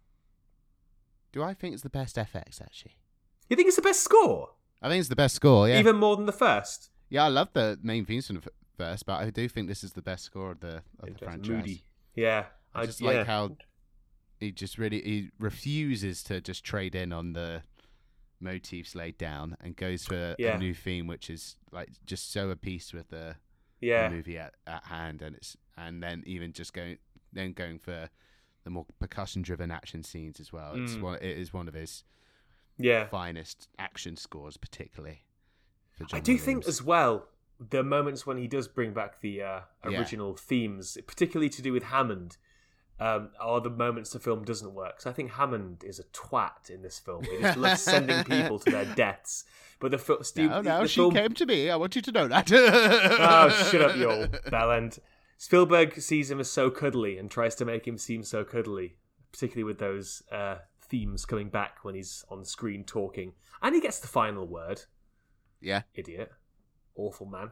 Do 1.33 1.43
I 1.43 1.53
think 1.53 1.75
it's 1.75 1.83
the 1.83 1.89
best 1.91 2.15
FX 2.15 2.59
actually? 2.63 2.97
You 3.47 3.55
think 3.55 3.67
it's 3.67 3.75
the 3.75 3.83
best 3.83 4.01
score? 4.01 4.55
I 4.81 4.89
think 4.89 5.01
it's 5.01 5.09
the 5.09 5.15
best 5.15 5.35
score. 5.35 5.69
Yeah, 5.69 5.77
Even 5.77 5.97
more 5.97 6.15
than 6.15 6.25
the 6.25 6.31
first. 6.31 6.89
Yeah, 7.09 7.25
I 7.25 7.27
love 7.27 7.49
the 7.53 7.77
main 7.83 8.03
themes 8.03 8.25
from 8.25 8.37
the 8.37 8.49
first, 8.75 9.05
but 9.05 9.21
I 9.21 9.29
do 9.29 9.47
think 9.47 9.67
this 9.67 9.83
is 9.83 9.93
the 9.93 10.01
best 10.01 10.23
score 10.23 10.49
of 10.53 10.61
the 10.61 10.81
of 10.99 11.13
the 11.13 11.25
franchise. 11.25 11.47
moody. 11.47 11.83
Yeah, 12.15 12.45
I 12.73 12.87
just 12.87 13.01
yeah. 13.01 13.11
like 13.11 13.27
how 13.27 13.55
he 14.39 14.51
just 14.51 14.79
really 14.79 14.99
he 14.99 15.29
refuses 15.37 16.23
to 16.23 16.41
just 16.41 16.63
trade 16.63 16.95
in 16.95 17.13
on 17.13 17.33
the 17.33 17.61
motifs 18.43 18.93
laid 18.95 19.17
down 19.17 19.57
and 19.61 19.75
goes 19.75 20.05
for 20.05 20.35
Yeah. 20.37 20.55
a 20.55 20.57
new 20.59 20.73
theme, 20.73 21.07
which 21.07 21.29
is 21.29 21.55
like 21.71 21.89
just 22.05 22.31
so 22.31 22.49
a 22.49 22.55
piece 22.55 22.93
with 22.93 23.09
the, 23.09 23.37
Yeah. 23.81 24.09
the 24.09 24.15
movie 24.15 24.37
at, 24.37 24.53
at 24.67 24.83
hand, 24.85 25.21
and 25.21 25.35
it's 25.35 25.57
and 25.77 26.03
then 26.03 26.21
even 26.25 26.53
just 26.53 26.73
going 26.73 26.97
then 27.31 27.53
going 27.53 27.79
for 27.79 28.09
the 28.63 28.69
more 28.69 28.85
percussion 28.99 29.41
driven 29.41 29.71
action 29.71 30.03
scenes 30.03 30.39
as 30.39 30.53
well. 30.53 30.75
It's 30.75 30.93
Mm. 30.95 31.01
one 31.01 31.15
it 31.15 31.37
is 31.37 31.51
one 31.53 31.67
of 31.67 31.73
his 31.73 32.03
Yeah. 32.77 33.07
finest 33.07 33.67
action 33.79 34.15
scores, 34.15 34.57
particularly. 34.57 35.25
For 35.91 36.05
I 36.15 36.19
do 36.19 36.37
think 36.37 36.67
as 36.67 36.81
well 36.83 37.27
the 37.59 37.83
moments 37.83 38.25
when 38.25 38.37
he 38.37 38.47
does 38.47 38.67
bring 38.67 38.93
back 38.93 39.21
the 39.21 39.41
uh, 39.41 39.61
Yeah. 39.89 39.99
original 39.99 40.35
themes, 40.35 40.97
particularly 41.07 41.49
to 41.51 41.61
do 41.61 41.71
with 41.71 41.83
Hammond, 41.83 42.37
um, 42.99 43.29
are 43.39 43.59
the 43.61 43.69
moments 43.69 44.11
the 44.11 44.19
film 44.19 44.43
doesn't 44.45 44.73
work. 44.73 45.01
So 45.01 45.09
I 45.09 45.13
think 45.13 45.31
Hammond 45.31 45.83
is 45.83 45.99
a 45.99 46.03
twat 46.05 46.69
in 46.69 46.81
this 46.81 46.99
film. 46.99 47.23
He 47.23 47.37
just 47.41 47.57
loves 47.57 47.81
sending 47.81 48.23
people 48.25 48.59
to 48.59 48.71
their 48.71 48.85
deaths. 48.85 49.45
But 49.79 49.91
the, 49.91 49.97
fil- 49.97 50.23
Steve, 50.23 50.49
No, 50.49 50.61
no, 50.61 50.81
the 50.83 50.87
she 50.87 50.99
film, 51.01 51.13
came 51.13 51.33
to 51.33 51.45
me. 51.45 51.69
I 51.69 51.75
want 51.75 51.95
you 51.95 52.01
to 52.03 52.11
know 52.11 52.27
that. 52.27 52.51
oh, 52.53 53.49
shut 53.71 53.81
up, 53.81 53.95
you 53.97 54.09
old 54.09 54.31
bellend. 54.47 54.99
Spielberg 55.37 55.99
sees 55.99 56.31
him 56.31 56.39
as 56.39 56.49
so 56.49 56.69
cuddly 56.69 57.17
and 57.17 57.29
tries 57.29 57.55
to 57.55 57.65
make 57.65 57.85
him 57.85 57.97
seem 57.97 58.23
so 58.23 58.45
cuddly, 58.45 58.95
particularly 59.31 59.65
with 59.65 59.79
those 59.79 60.23
uh, 60.31 60.59
themes 60.81 61.25
coming 61.25 61.49
back 61.49 61.83
when 61.83 61.95
he's 61.95 62.23
on 62.29 62.45
screen 62.45 62.85
talking. 62.85 63.33
And 63.61 63.75
he 63.75 63.81
gets 63.81 63.99
the 63.99 64.07
final 64.07 64.47
word. 64.47 64.83
Yeah. 65.59 65.81
Idiot. 65.95 66.31
Awful 66.95 67.25
man. 67.25 67.49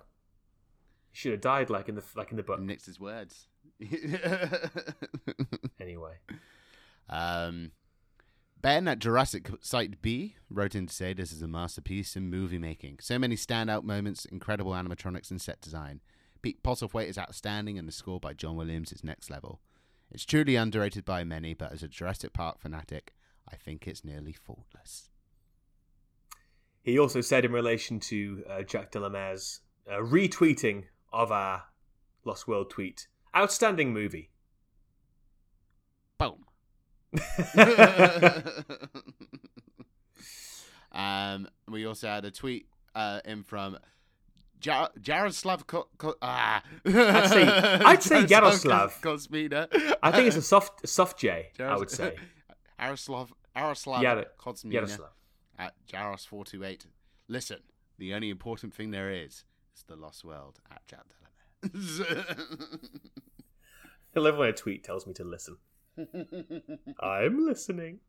He 1.12 1.18
should 1.18 1.32
have 1.34 1.42
died 1.42 1.70
like 1.70 1.90
in 1.90 1.96
the 1.96 2.04
like 2.16 2.32
in 2.32 2.38
the 2.38 2.44
book. 2.44 2.60
Nixed 2.62 2.86
his 2.86 3.00
words. 3.00 3.48
Anyway. 5.80 6.14
Um, 7.10 7.72
ben 8.62 8.88
at 8.88 9.00
Jurassic 9.00 9.50
Site 9.62 10.02
B 10.02 10.36
wrote 10.50 10.76
in 10.76 10.88
to 10.88 10.94
say 10.94 11.14
this 11.14 11.32
is 11.32 11.42
a 11.42 11.48
masterpiece 11.48 12.16
in 12.16 12.30
movie 12.30 12.60
making. 12.60 13.00
So 13.02 13.18
many 13.18 13.36
standout 13.36 13.84
moments, 13.84 14.26
incredible 14.26 14.72
animatronics 14.72 15.32
and 15.32 15.42
set 15.42 15.62
design. 15.62 16.02
Pete 16.42 16.64
Postlethwaite 16.64 17.10
is 17.10 17.18
outstanding, 17.18 17.78
and 17.78 17.88
the 17.88 17.92
score 17.92 18.20
by 18.20 18.34
John 18.34 18.56
Williams 18.56 18.92
is 18.92 19.04
next 19.04 19.30
level. 19.30 19.62
It's 20.12 20.26
truly 20.26 20.56
underrated 20.56 21.06
by 21.06 21.24
many, 21.24 21.54
but 21.54 21.72
as 21.72 21.84
a 21.84 21.88
Jurassic 21.88 22.34
Park 22.34 22.60
fanatic, 22.60 23.14
I 23.52 23.56
think 23.56 23.88
it's 23.88 24.04
nearly 24.04 24.34
faultless. 24.34 25.10
He 26.82 26.98
also 26.98 27.22
said 27.22 27.46
in 27.46 27.52
relation 27.52 28.00
to 28.02 28.44
uh, 28.50 28.62
Jack 28.64 28.92
De 28.92 29.00
La 29.00 29.10
Mare's 29.10 29.62
uh, 29.90 29.98
retweeting 29.98 30.86
of 31.14 31.32
our 31.32 31.64
Lost 32.26 32.48
World 32.48 32.72
tweet, 32.72 33.08
outstanding 33.36 33.94
movie. 33.94 34.30
Boom. 36.18 36.46
um, 40.92 41.48
we 41.70 41.86
also 41.86 42.08
had 42.08 42.26
a 42.26 42.32
tweet 42.32 42.68
uh, 42.96 43.20
in 43.26 43.44
from 43.44 43.78
Jar- 44.60 44.90
Jaroslav. 45.00 45.66
Ko- 45.68 45.88
Ko- 45.98 46.16
ah. 46.22 46.62
I'd 46.86 47.28
say 47.30 47.44
I'd 47.48 48.04
say 48.04 48.26
Yaroslav. 48.28 49.00
Kosmina. 49.02 49.68
I 50.04 50.12
think 50.12 50.28
it's 50.28 50.38
a 50.38 50.42
soft 50.42 50.88
soft 50.88 51.20
J. 51.20 51.50
I 51.60 51.62
Jaros- 51.62 51.80
would 51.80 51.92
say. 51.92 52.16
Jaroslav. 52.80 53.30
Jaroslav 53.56 54.02
Yar- 54.02 54.26
Kosmina 54.40 54.74
Yaroslav. 54.74 55.10
at 55.58 55.74
Jaros 55.92 56.28
four 56.28 56.46
two 56.46 56.64
eight. 56.64 56.86
Listen, 57.28 57.60
the 57.98 58.14
only 58.14 58.30
important 58.30 58.74
thing 58.74 58.92
there 58.92 59.12
is 59.12 59.46
is 59.76 59.84
the 59.88 59.96
Lost 59.96 60.24
World 60.26 60.60
at 60.72 60.86
Jack 60.88 61.08
De 61.08 61.14
La 61.16 61.21
Mare. 61.21 61.21
I 64.16 64.20
love 64.20 64.38
when 64.38 64.50
a 64.50 64.54
tweet 64.54 64.84
tells 64.84 65.08
me 65.08 65.14
to 65.14 65.24
listen. 65.24 65.58
I'm 67.00 67.46
listening. 67.46 68.00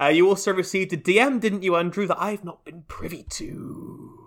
Uh, 0.00 0.06
you 0.06 0.28
also 0.28 0.52
received 0.52 0.92
a 0.92 0.96
DM, 0.96 1.40
didn't 1.40 1.62
you, 1.62 1.76
Andrew, 1.76 2.06
that 2.06 2.20
I've 2.20 2.44
not 2.44 2.64
been 2.64 2.84
privy 2.88 3.24
to. 3.30 4.18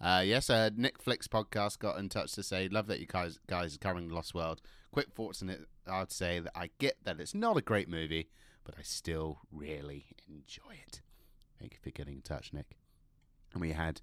Uh, 0.00 0.22
yes, 0.24 0.50
uh, 0.50 0.70
Nick 0.76 1.00
Flicks 1.00 1.28
podcast 1.28 1.78
got 1.78 1.98
in 1.98 2.08
touch 2.08 2.32
to 2.32 2.42
say, 2.42 2.68
"Love 2.68 2.86
that 2.86 3.00
you 3.00 3.06
guys 3.06 3.38
guys 3.46 3.74
are 3.74 3.78
covering 3.78 4.08
Lost 4.08 4.34
World." 4.34 4.60
Quick 4.92 5.12
thoughts 5.12 5.42
on 5.42 5.50
it. 5.50 5.60
I'd 5.86 6.10
say 6.10 6.40
that 6.40 6.52
I 6.54 6.70
get 6.78 6.96
that 7.04 7.20
it's 7.20 7.34
not 7.34 7.56
a 7.56 7.62
great 7.62 7.88
movie, 7.88 8.28
but 8.64 8.74
I 8.78 8.82
still 8.82 9.40
really 9.52 10.06
enjoy 10.26 10.74
it. 10.86 11.02
Thank 11.58 11.74
you 11.74 11.78
for 11.82 11.90
getting 11.90 12.16
in 12.16 12.22
touch, 12.22 12.52
Nick. 12.52 12.76
And 13.52 13.60
we 13.60 13.72
had 13.72 14.00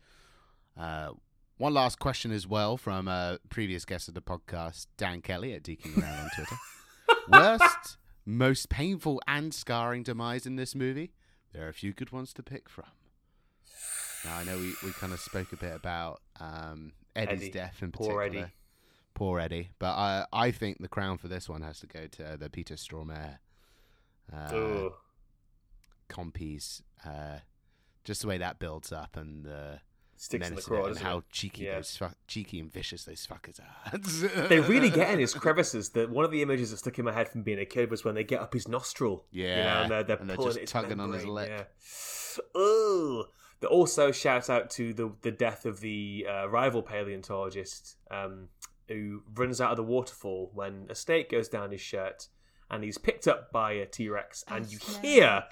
uh, 0.77 1.11
one 1.57 1.73
last 1.73 1.99
question 1.99 2.31
as 2.31 2.45
well 2.47 2.77
from 2.77 3.07
a 3.07 3.39
previous 3.49 3.85
guest 3.85 4.07
of 4.07 4.13
the 4.13 4.21
podcast, 4.21 4.87
Dan 4.97 5.21
Kelly 5.21 5.53
at 5.53 5.63
Deaking 5.63 6.01
Around 6.01 6.19
on 6.19 6.29
Twitter. 6.35 6.55
Worst, 7.29 7.97
most 8.25 8.69
painful, 8.69 9.21
and 9.27 9.53
scarring 9.53 10.03
demise 10.03 10.45
in 10.45 10.55
this 10.55 10.75
movie? 10.75 11.11
There 11.53 11.65
are 11.65 11.69
a 11.69 11.73
few 11.73 11.93
good 11.93 12.11
ones 12.11 12.33
to 12.33 12.43
pick 12.43 12.69
from. 12.69 12.85
Now 14.25 14.37
I 14.37 14.43
know 14.43 14.57
we, 14.57 14.73
we 14.83 14.91
kind 14.93 15.13
of 15.13 15.19
spoke 15.19 15.51
a 15.53 15.57
bit 15.57 15.75
about 15.75 16.21
um, 16.39 16.91
Eddie's 17.15 17.43
Eddie. 17.43 17.51
death 17.51 17.77
in 17.81 17.91
Poor 17.91 18.17
particular. 18.19 18.43
Eddie. 18.45 18.53
Poor 19.13 19.39
Eddie. 19.39 19.69
But 19.79 19.95
I 19.95 20.25
I 20.33 20.51
think 20.51 20.79
the 20.79 20.87
crown 20.87 21.17
for 21.17 21.27
this 21.27 21.47
one 21.49 21.61
has 21.61 21.79
to 21.79 21.87
go 21.87 22.07
to 22.07 22.37
the 22.37 22.49
Peter 22.49 22.75
Stormare 22.75 23.37
uh, 24.33 24.53
Ooh. 24.53 24.93
compies. 26.09 26.81
Uh, 27.05 27.39
just 28.03 28.21
the 28.21 28.27
way 28.27 28.37
that 28.37 28.59
builds 28.59 28.91
up 28.91 29.15
and 29.17 29.43
the 29.45 29.79
Sticks 30.19 30.33
in 30.33 30.39
the 30.41 30.55
menace 30.55 30.65
craw, 30.65 30.85
it 30.85 30.89
and 30.89 30.97
how 30.99 31.17
it? 31.19 31.23
cheeky 31.31 31.65
Yeah. 31.65 31.75
those 31.75 31.95
fu- 31.95 32.07
cheeky 32.27 32.59
and 32.59 32.71
vicious 32.73 33.03
those 33.05 33.25
fuckers 33.27 33.59
are. 33.59 34.47
they 34.47 34.59
really 34.59 34.89
get 34.89 35.11
in 35.13 35.19
his 35.19 35.33
crevices. 35.33 35.89
That 35.89 36.09
one 36.09 36.25
of 36.25 36.31
the 36.31 36.41
images 36.41 36.71
that 36.71 36.77
stuck 36.77 36.97
in 36.97 37.05
my 37.05 37.11
head 37.13 37.29
from 37.29 37.43
being 37.43 37.59
a 37.59 37.65
kid 37.65 37.91
was 37.91 38.03
when 38.03 38.15
they 38.15 38.23
get 38.23 38.41
up 38.41 38.53
his 38.53 38.67
nostril. 38.67 39.25
you 39.31 39.43
know, 39.43 39.49
Yeah, 39.49 39.81
and 39.83 39.91
they're, 39.91 40.03
they're 40.03 40.17
and 40.17 40.29
they're 40.29 40.35
pulling 40.37 40.49
just 40.49 40.57
at 40.57 40.61
his 40.63 40.71
tugging 40.71 40.99
on 40.99 41.13
his 41.13 41.23
membrane, 41.25 41.35
lip. 41.49 41.49
Yeah. 42.37 42.43
Oh, 42.55 43.25
they 43.59 43.67
also 43.67 44.11
shout 44.11 44.49
out 44.49 44.69
to 44.71 44.93
the 44.93 45.13
the 45.21 45.31
death 45.31 45.65
of 45.65 45.79
the 45.79 46.27
uh, 46.29 46.47
rival 46.49 46.81
paleontologist 46.83 47.95
um, 48.11 48.49
who 48.87 49.23
runs 49.35 49.59
out 49.61 49.71
of 49.71 49.77
the 49.77 49.83
waterfall 49.83 50.51
when 50.53 50.85
a 50.89 50.95
snake 50.95 51.31
goes 51.31 51.47
down 51.47 51.71
his 51.71 51.81
shirt, 51.81 52.27
and 52.69 52.83
he's 52.83 52.97
picked 52.97 53.27
up 53.27 53.51
by 53.51 53.71
a 53.73 53.85
T 53.85 54.09
Rex, 54.09 54.43
and 54.47 54.71
you 54.71 54.79
hear. 55.01 55.43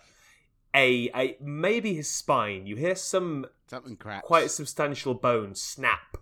A, 0.76 1.10
a 1.16 1.38
maybe 1.42 1.94
his 1.94 2.10
spine. 2.10 2.68
You 2.68 2.76
hear 2.76 2.96
some 2.96 3.46
Something 3.68 3.96
cracks. 3.96 4.28
quite 4.28 4.52
substantial 4.52 5.14
bone 5.14 5.56
snap, 5.56 6.18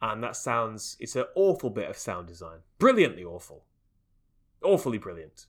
and 0.00 0.22
that 0.22 0.34
sounds. 0.36 0.96
It's 0.98 1.14
an 1.14 1.26
awful 1.34 1.68
bit 1.70 1.90
of 1.90 1.96
sound 1.98 2.26
design. 2.28 2.60
Brilliantly 2.78 3.22
awful. 3.24 3.64
Awfully 4.62 4.98
brilliant. 4.98 5.46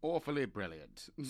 awfully 0.00 0.46
brilliant. 0.46 1.10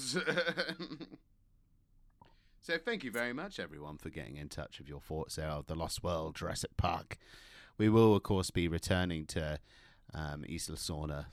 so 2.60 2.76
thank 2.84 3.02
you 3.04 3.10
very 3.10 3.32
much, 3.32 3.58
everyone, 3.58 3.96
for 3.98 4.10
getting 4.10 4.36
in 4.36 4.48
touch 4.48 4.78
with 4.78 4.88
your 4.88 5.00
thoughts 5.00 5.36
there 5.36 5.48
of 5.48 5.66
the 5.66 5.74
Lost 5.74 6.02
World 6.02 6.36
Jurassic 6.36 6.76
Park. 6.76 7.16
We 7.78 7.88
will, 7.88 8.14
of 8.16 8.22
course, 8.22 8.50
be 8.50 8.68
returning 8.68 9.24
to 9.26 9.58
um, 10.12 10.44
Isla 10.44 10.76
Sorna 10.76 11.26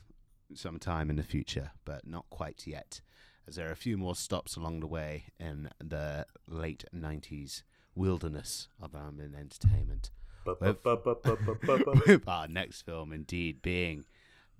sometime 0.54 1.10
in 1.10 1.16
the 1.16 1.22
future, 1.22 1.72
but 1.84 2.06
not 2.06 2.24
quite 2.30 2.64
yet, 2.66 3.00
as 3.48 3.56
there 3.56 3.68
are 3.68 3.72
a 3.72 3.76
few 3.76 3.96
more 3.96 4.14
stops 4.16 4.56
along 4.56 4.80
the 4.80 4.86
way 4.86 5.24
in 5.38 5.70
the 5.82 6.26
late 6.48 6.84
90s 6.94 7.62
wilderness 7.94 8.68
of 8.80 8.94
um, 8.94 9.18
Amblin 9.18 9.38
Entertainment. 9.38 10.10
With, 10.44 10.78
with 12.06 12.28
our 12.28 12.46
next 12.48 12.82
film, 12.82 13.12
indeed, 13.12 13.62
being 13.62 14.04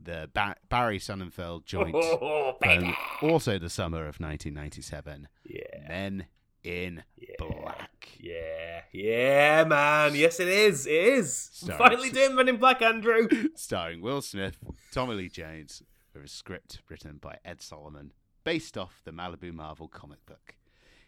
the 0.02 0.28
ba- 0.34 0.56
Barry 0.68 0.98
Sonnenfeld 0.98 1.64
joint 1.64 1.94
Oh, 1.94 2.56
from 2.60 2.94
also 3.22 3.58
the 3.58 3.70
summer 3.70 4.00
of 4.00 4.18
1997. 4.20 5.28
Yeah. 5.44 5.60
Men 5.88 6.26
in 6.64 7.04
Black. 7.38 8.08
Yeah, 8.18 8.80
yeah, 8.92 9.64
man. 9.64 10.14
Yes, 10.16 10.40
it 10.40 10.48
is. 10.48 10.86
It 10.86 10.92
is. 10.92 11.50
We're 11.62 11.76
Sorry. 11.76 11.78
finally 11.90 12.10
doing 12.10 12.34
Men 12.34 12.48
in 12.48 12.56
Black, 12.56 12.82
Andrew. 12.82 13.28
Starring 13.54 14.00
Will 14.00 14.20
Smith, 14.22 14.58
Tommy 14.92 15.14
Lee 15.14 15.28
Jones, 15.28 15.82
with 16.12 16.24
a 16.24 16.28
script 16.28 16.80
written 16.88 17.18
by 17.20 17.36
Ed 17.44 17.62
Solomon, 17.62 18.12
based 18.46 18.78
off 18.78 19.02
the 19.04 19.10
Malibu 19.10 19.52
Marvel 19.52 19.88
comic 19.88 20.24
book. 20.24 20.54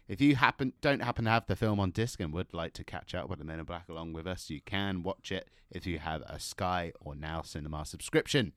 If 0.09 0.19
you 0.19 0.35
happen 0.35 0.73
don't 0.81 1.01
happen 1.01 1.23
to 1.23 1.31
have 1.31 1.45
the 1.47 1.55
film 1.55 1.79
on 1.79 1.91
disc 1.91 2.19
and 2.19 2.33
would 2.33 2.53
like 2.53 2.73
to 2.73 2.83
catch 2.83 3.15
up 3.15 3.29
with 3.29 3.39
the 3.39 3.45
Men 3.45 3.59
in 3.59 3.65
Black 3.65 3.87
along 3.87 4.11
with 4.11 4.27
us, 4.27 4.49
you 4.49 4.59
can 4.59 5.03
watch 5.03 5.31
it 5.31 5.47
if 5.71 5.87
you 5.87 5.99
have 5.99 6.21
a 6.23 6.37
Sky 6.37 6.91
or 6.99 7.15
Now 7.15 7.41
Cinema 7.41 7.85
subscription. 7.85 8.51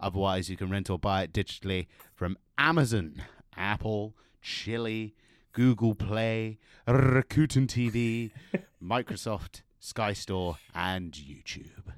Otherwise, 0.00 0.48
you 0.48 0.56
can 0.56 0.70
rent 0.70 0.88
or 0.88 0.98
buy 0.98 1.24
it 1.24 1.34
digitally 1.34 1.86
from 2.14 2.38
Amazon, 2.56 3.22
Apple, 3.58 4.14
Chili, 4.40 5.14
Google 5.52 5.94
Play, 5.94 6.58
Rakuten 6.88 7.66
TV, 7.66 8.30
Microsoft, 8.82 9.60
Sky 9.80 10.14
Store, 10.14 10.56
and 10.74 11.12
YouTube. 11.12 11.92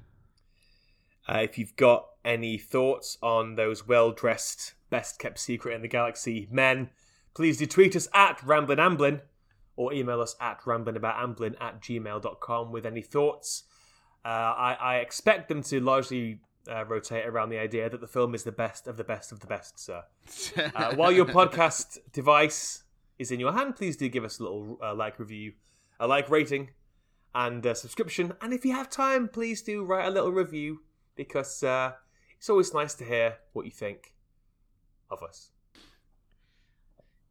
Uh, 1.27 1.39
if 1.39 1.57
you've 1.57 1.75
got 1.75 2.07
any 2.23 2.57
thoughts 2.57 3.17
on 3.21 3.55
those 3.55 3.87
well 3.87 4.11
dressed, 4.11 4.73
best 4.89 5.19
kept 5.19 5.39
secret 5.39 5.73
in 5.73 5.81
the 5.81 5.87
galaxy 5.87 6.47
men, 6.51 6.89
please 7.33 7.57
do 7.57 7.65
tweet 7.65 7.95
us 7.95 8.07
at 8.13 8.41
Ramblin' 8.43 8.79
Amblin 8.79 9.21
or 9.77 9.93
email 9.93 10.19
us 10.19 10.35
at 10.41 10.61
ramblinaboutamblin 10.61 11.55
at 11.61 11.81
gmail.com 11.81 12.71
with 12.71 12.85
any 12.85 13.01
thoughts. 13.01 13.63
Uh, 14.25 14.27
I, 14.27 14.77
I 14.81 14.95
expect 14.97 15.47
them 15.47 15.61
to 15.63 15.79
largely 15.79 16.41
uh, 16.69 16.83
rotate 16.85 17.25
around 17.25 17.49
the 17.49 17.59
idea 17.59 17.89
that 17.89 18.01
the 18.01 18.07
film 18.07 18.35
is 18.35 18.43
the 18.43 18.51
best 18.51 18.87
of 18.87 18.97
the 18.97 19.03
best 19.03 19.31
of 19.31 19.39
the 19.39 19.47
best, 19.47 19.79
sir. 19.79 20.03
Uh, 20.75 20.95
while 20.95 21.11
your 21.11 21.25
podcast 21.25 21.99
device 22.11 22.83
is 23.19 23.31
in 23.31 23.39
your 23.39 23.53
hand, 23.53 23.75
please 23.75 23.95
do 23.95 24.09
give 24.09 24.25
us 24.25 24.39
a 24.39 24.43
little 24.43 24.77
uh, 24.83 24.93
like 24.93 25.19
review, 25.19 25.53
a 25.99 26.07
like 26.07 26.29
rating, 26.29 26.71
and 27.33 27.65
a 27.65 27.75
subscription. 27.75 28.33
And 28.41 28.53
if 28.53 28.65
you 28.65 28.73
have 28.73 28.89
time, 28.89 29.29
please 29.29 29.61
do 29.61 29.83
write 29.83 30.07
a 30.07 30.11
little 30.11 30.31
review 30.31 30.81
because 31.17 31.63
uh, 31.63 31.91
it's 32.37 32.49
always 32.49 32.73
nice 32.73 32.93
to 32.95 33.03
hear 33.03 33.37
what 33.51 33.65
you 33.65 33.71
think 33.71 34.13
of 35.09 35.21
us. 35.23 35.51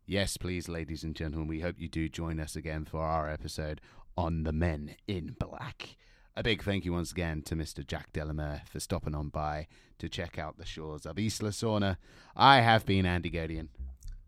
Yes, 0.05 0.37
please, 0.37 0.69
ladies 0.69 1.03
and 1.03 1.17
gentlemen, 1.17 1.49
we 1.49 1.61
hope 1.61 1.77
you 1.79 1.89
do 1.89 2.09
join 2.09 2.39
us 2.39 2.55
again 2.55 2.85
for 2.85 3.01
our 3.01 3.29
episode 3.31 3.81
on 4.17 4.45
the 4.45 4.53
Men 4.53 4.97
in 5.09 5.35
Black. 5.39 5.97
A 6.37 6.43
big 6.43 6.63
thank 6.63 6.85
you 6.85 6.93
once 6.93 7.13
again 7.13 7.43
to 7.43 7.57
Mr. 7.57 7.85
Jack 7.85 8.13
De 8.13 8.25
La 8.25 8.33
Mare 8.33 8.63
for 8.71 8.79
stopping 8.79 9.15
on 9.15 9.31
by 9.31 9.67
to 9.99 10.09
check 10.09 10.39
out 10.39 10.59
the 10.59 10.67
shores 10.67 11.07
of 11.07 11.19
Isla 11.19 11.51
Sorna. 11.51 11.97
I 12.37 12.61
have 12.61 12.85
been 12.85 13.07
Andy 13.07 13.31
Gaudion, 13.31 13.69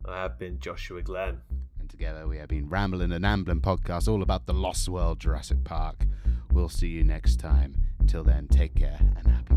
I 0.05 0.23
have 0.23 0.39
been 0.39 0.59
Joshua 0.59 1.03
Glenn. 1.03 1.39
and 1.79 1.89
together 1.91 2.27
we 2.27 2.39
have 2.39 2.49
been 2.49 2.69
Rambling 2.69 3.12
and 3.12 3.25
Ambling 3.25 3.61
podcast 3.61 4.09
all 4.09 4.23
about 4.23 4.47
the 4.47 4.55
Lost 4.55 4.89
World 4.89 5.20
Jurassic 5.20 5.65
Park. 5.65 6.07
We'll 6.53 6.69
see 6.69 6.89
you 6.89 7.05
next 7.05 7.37
time. 7.41 7.75
Until 8.01 8.25
then, 8.25 8.49
take 8.49 8.75
care 8.75 8.99
and 9.16 9.27
have 9.27 9.49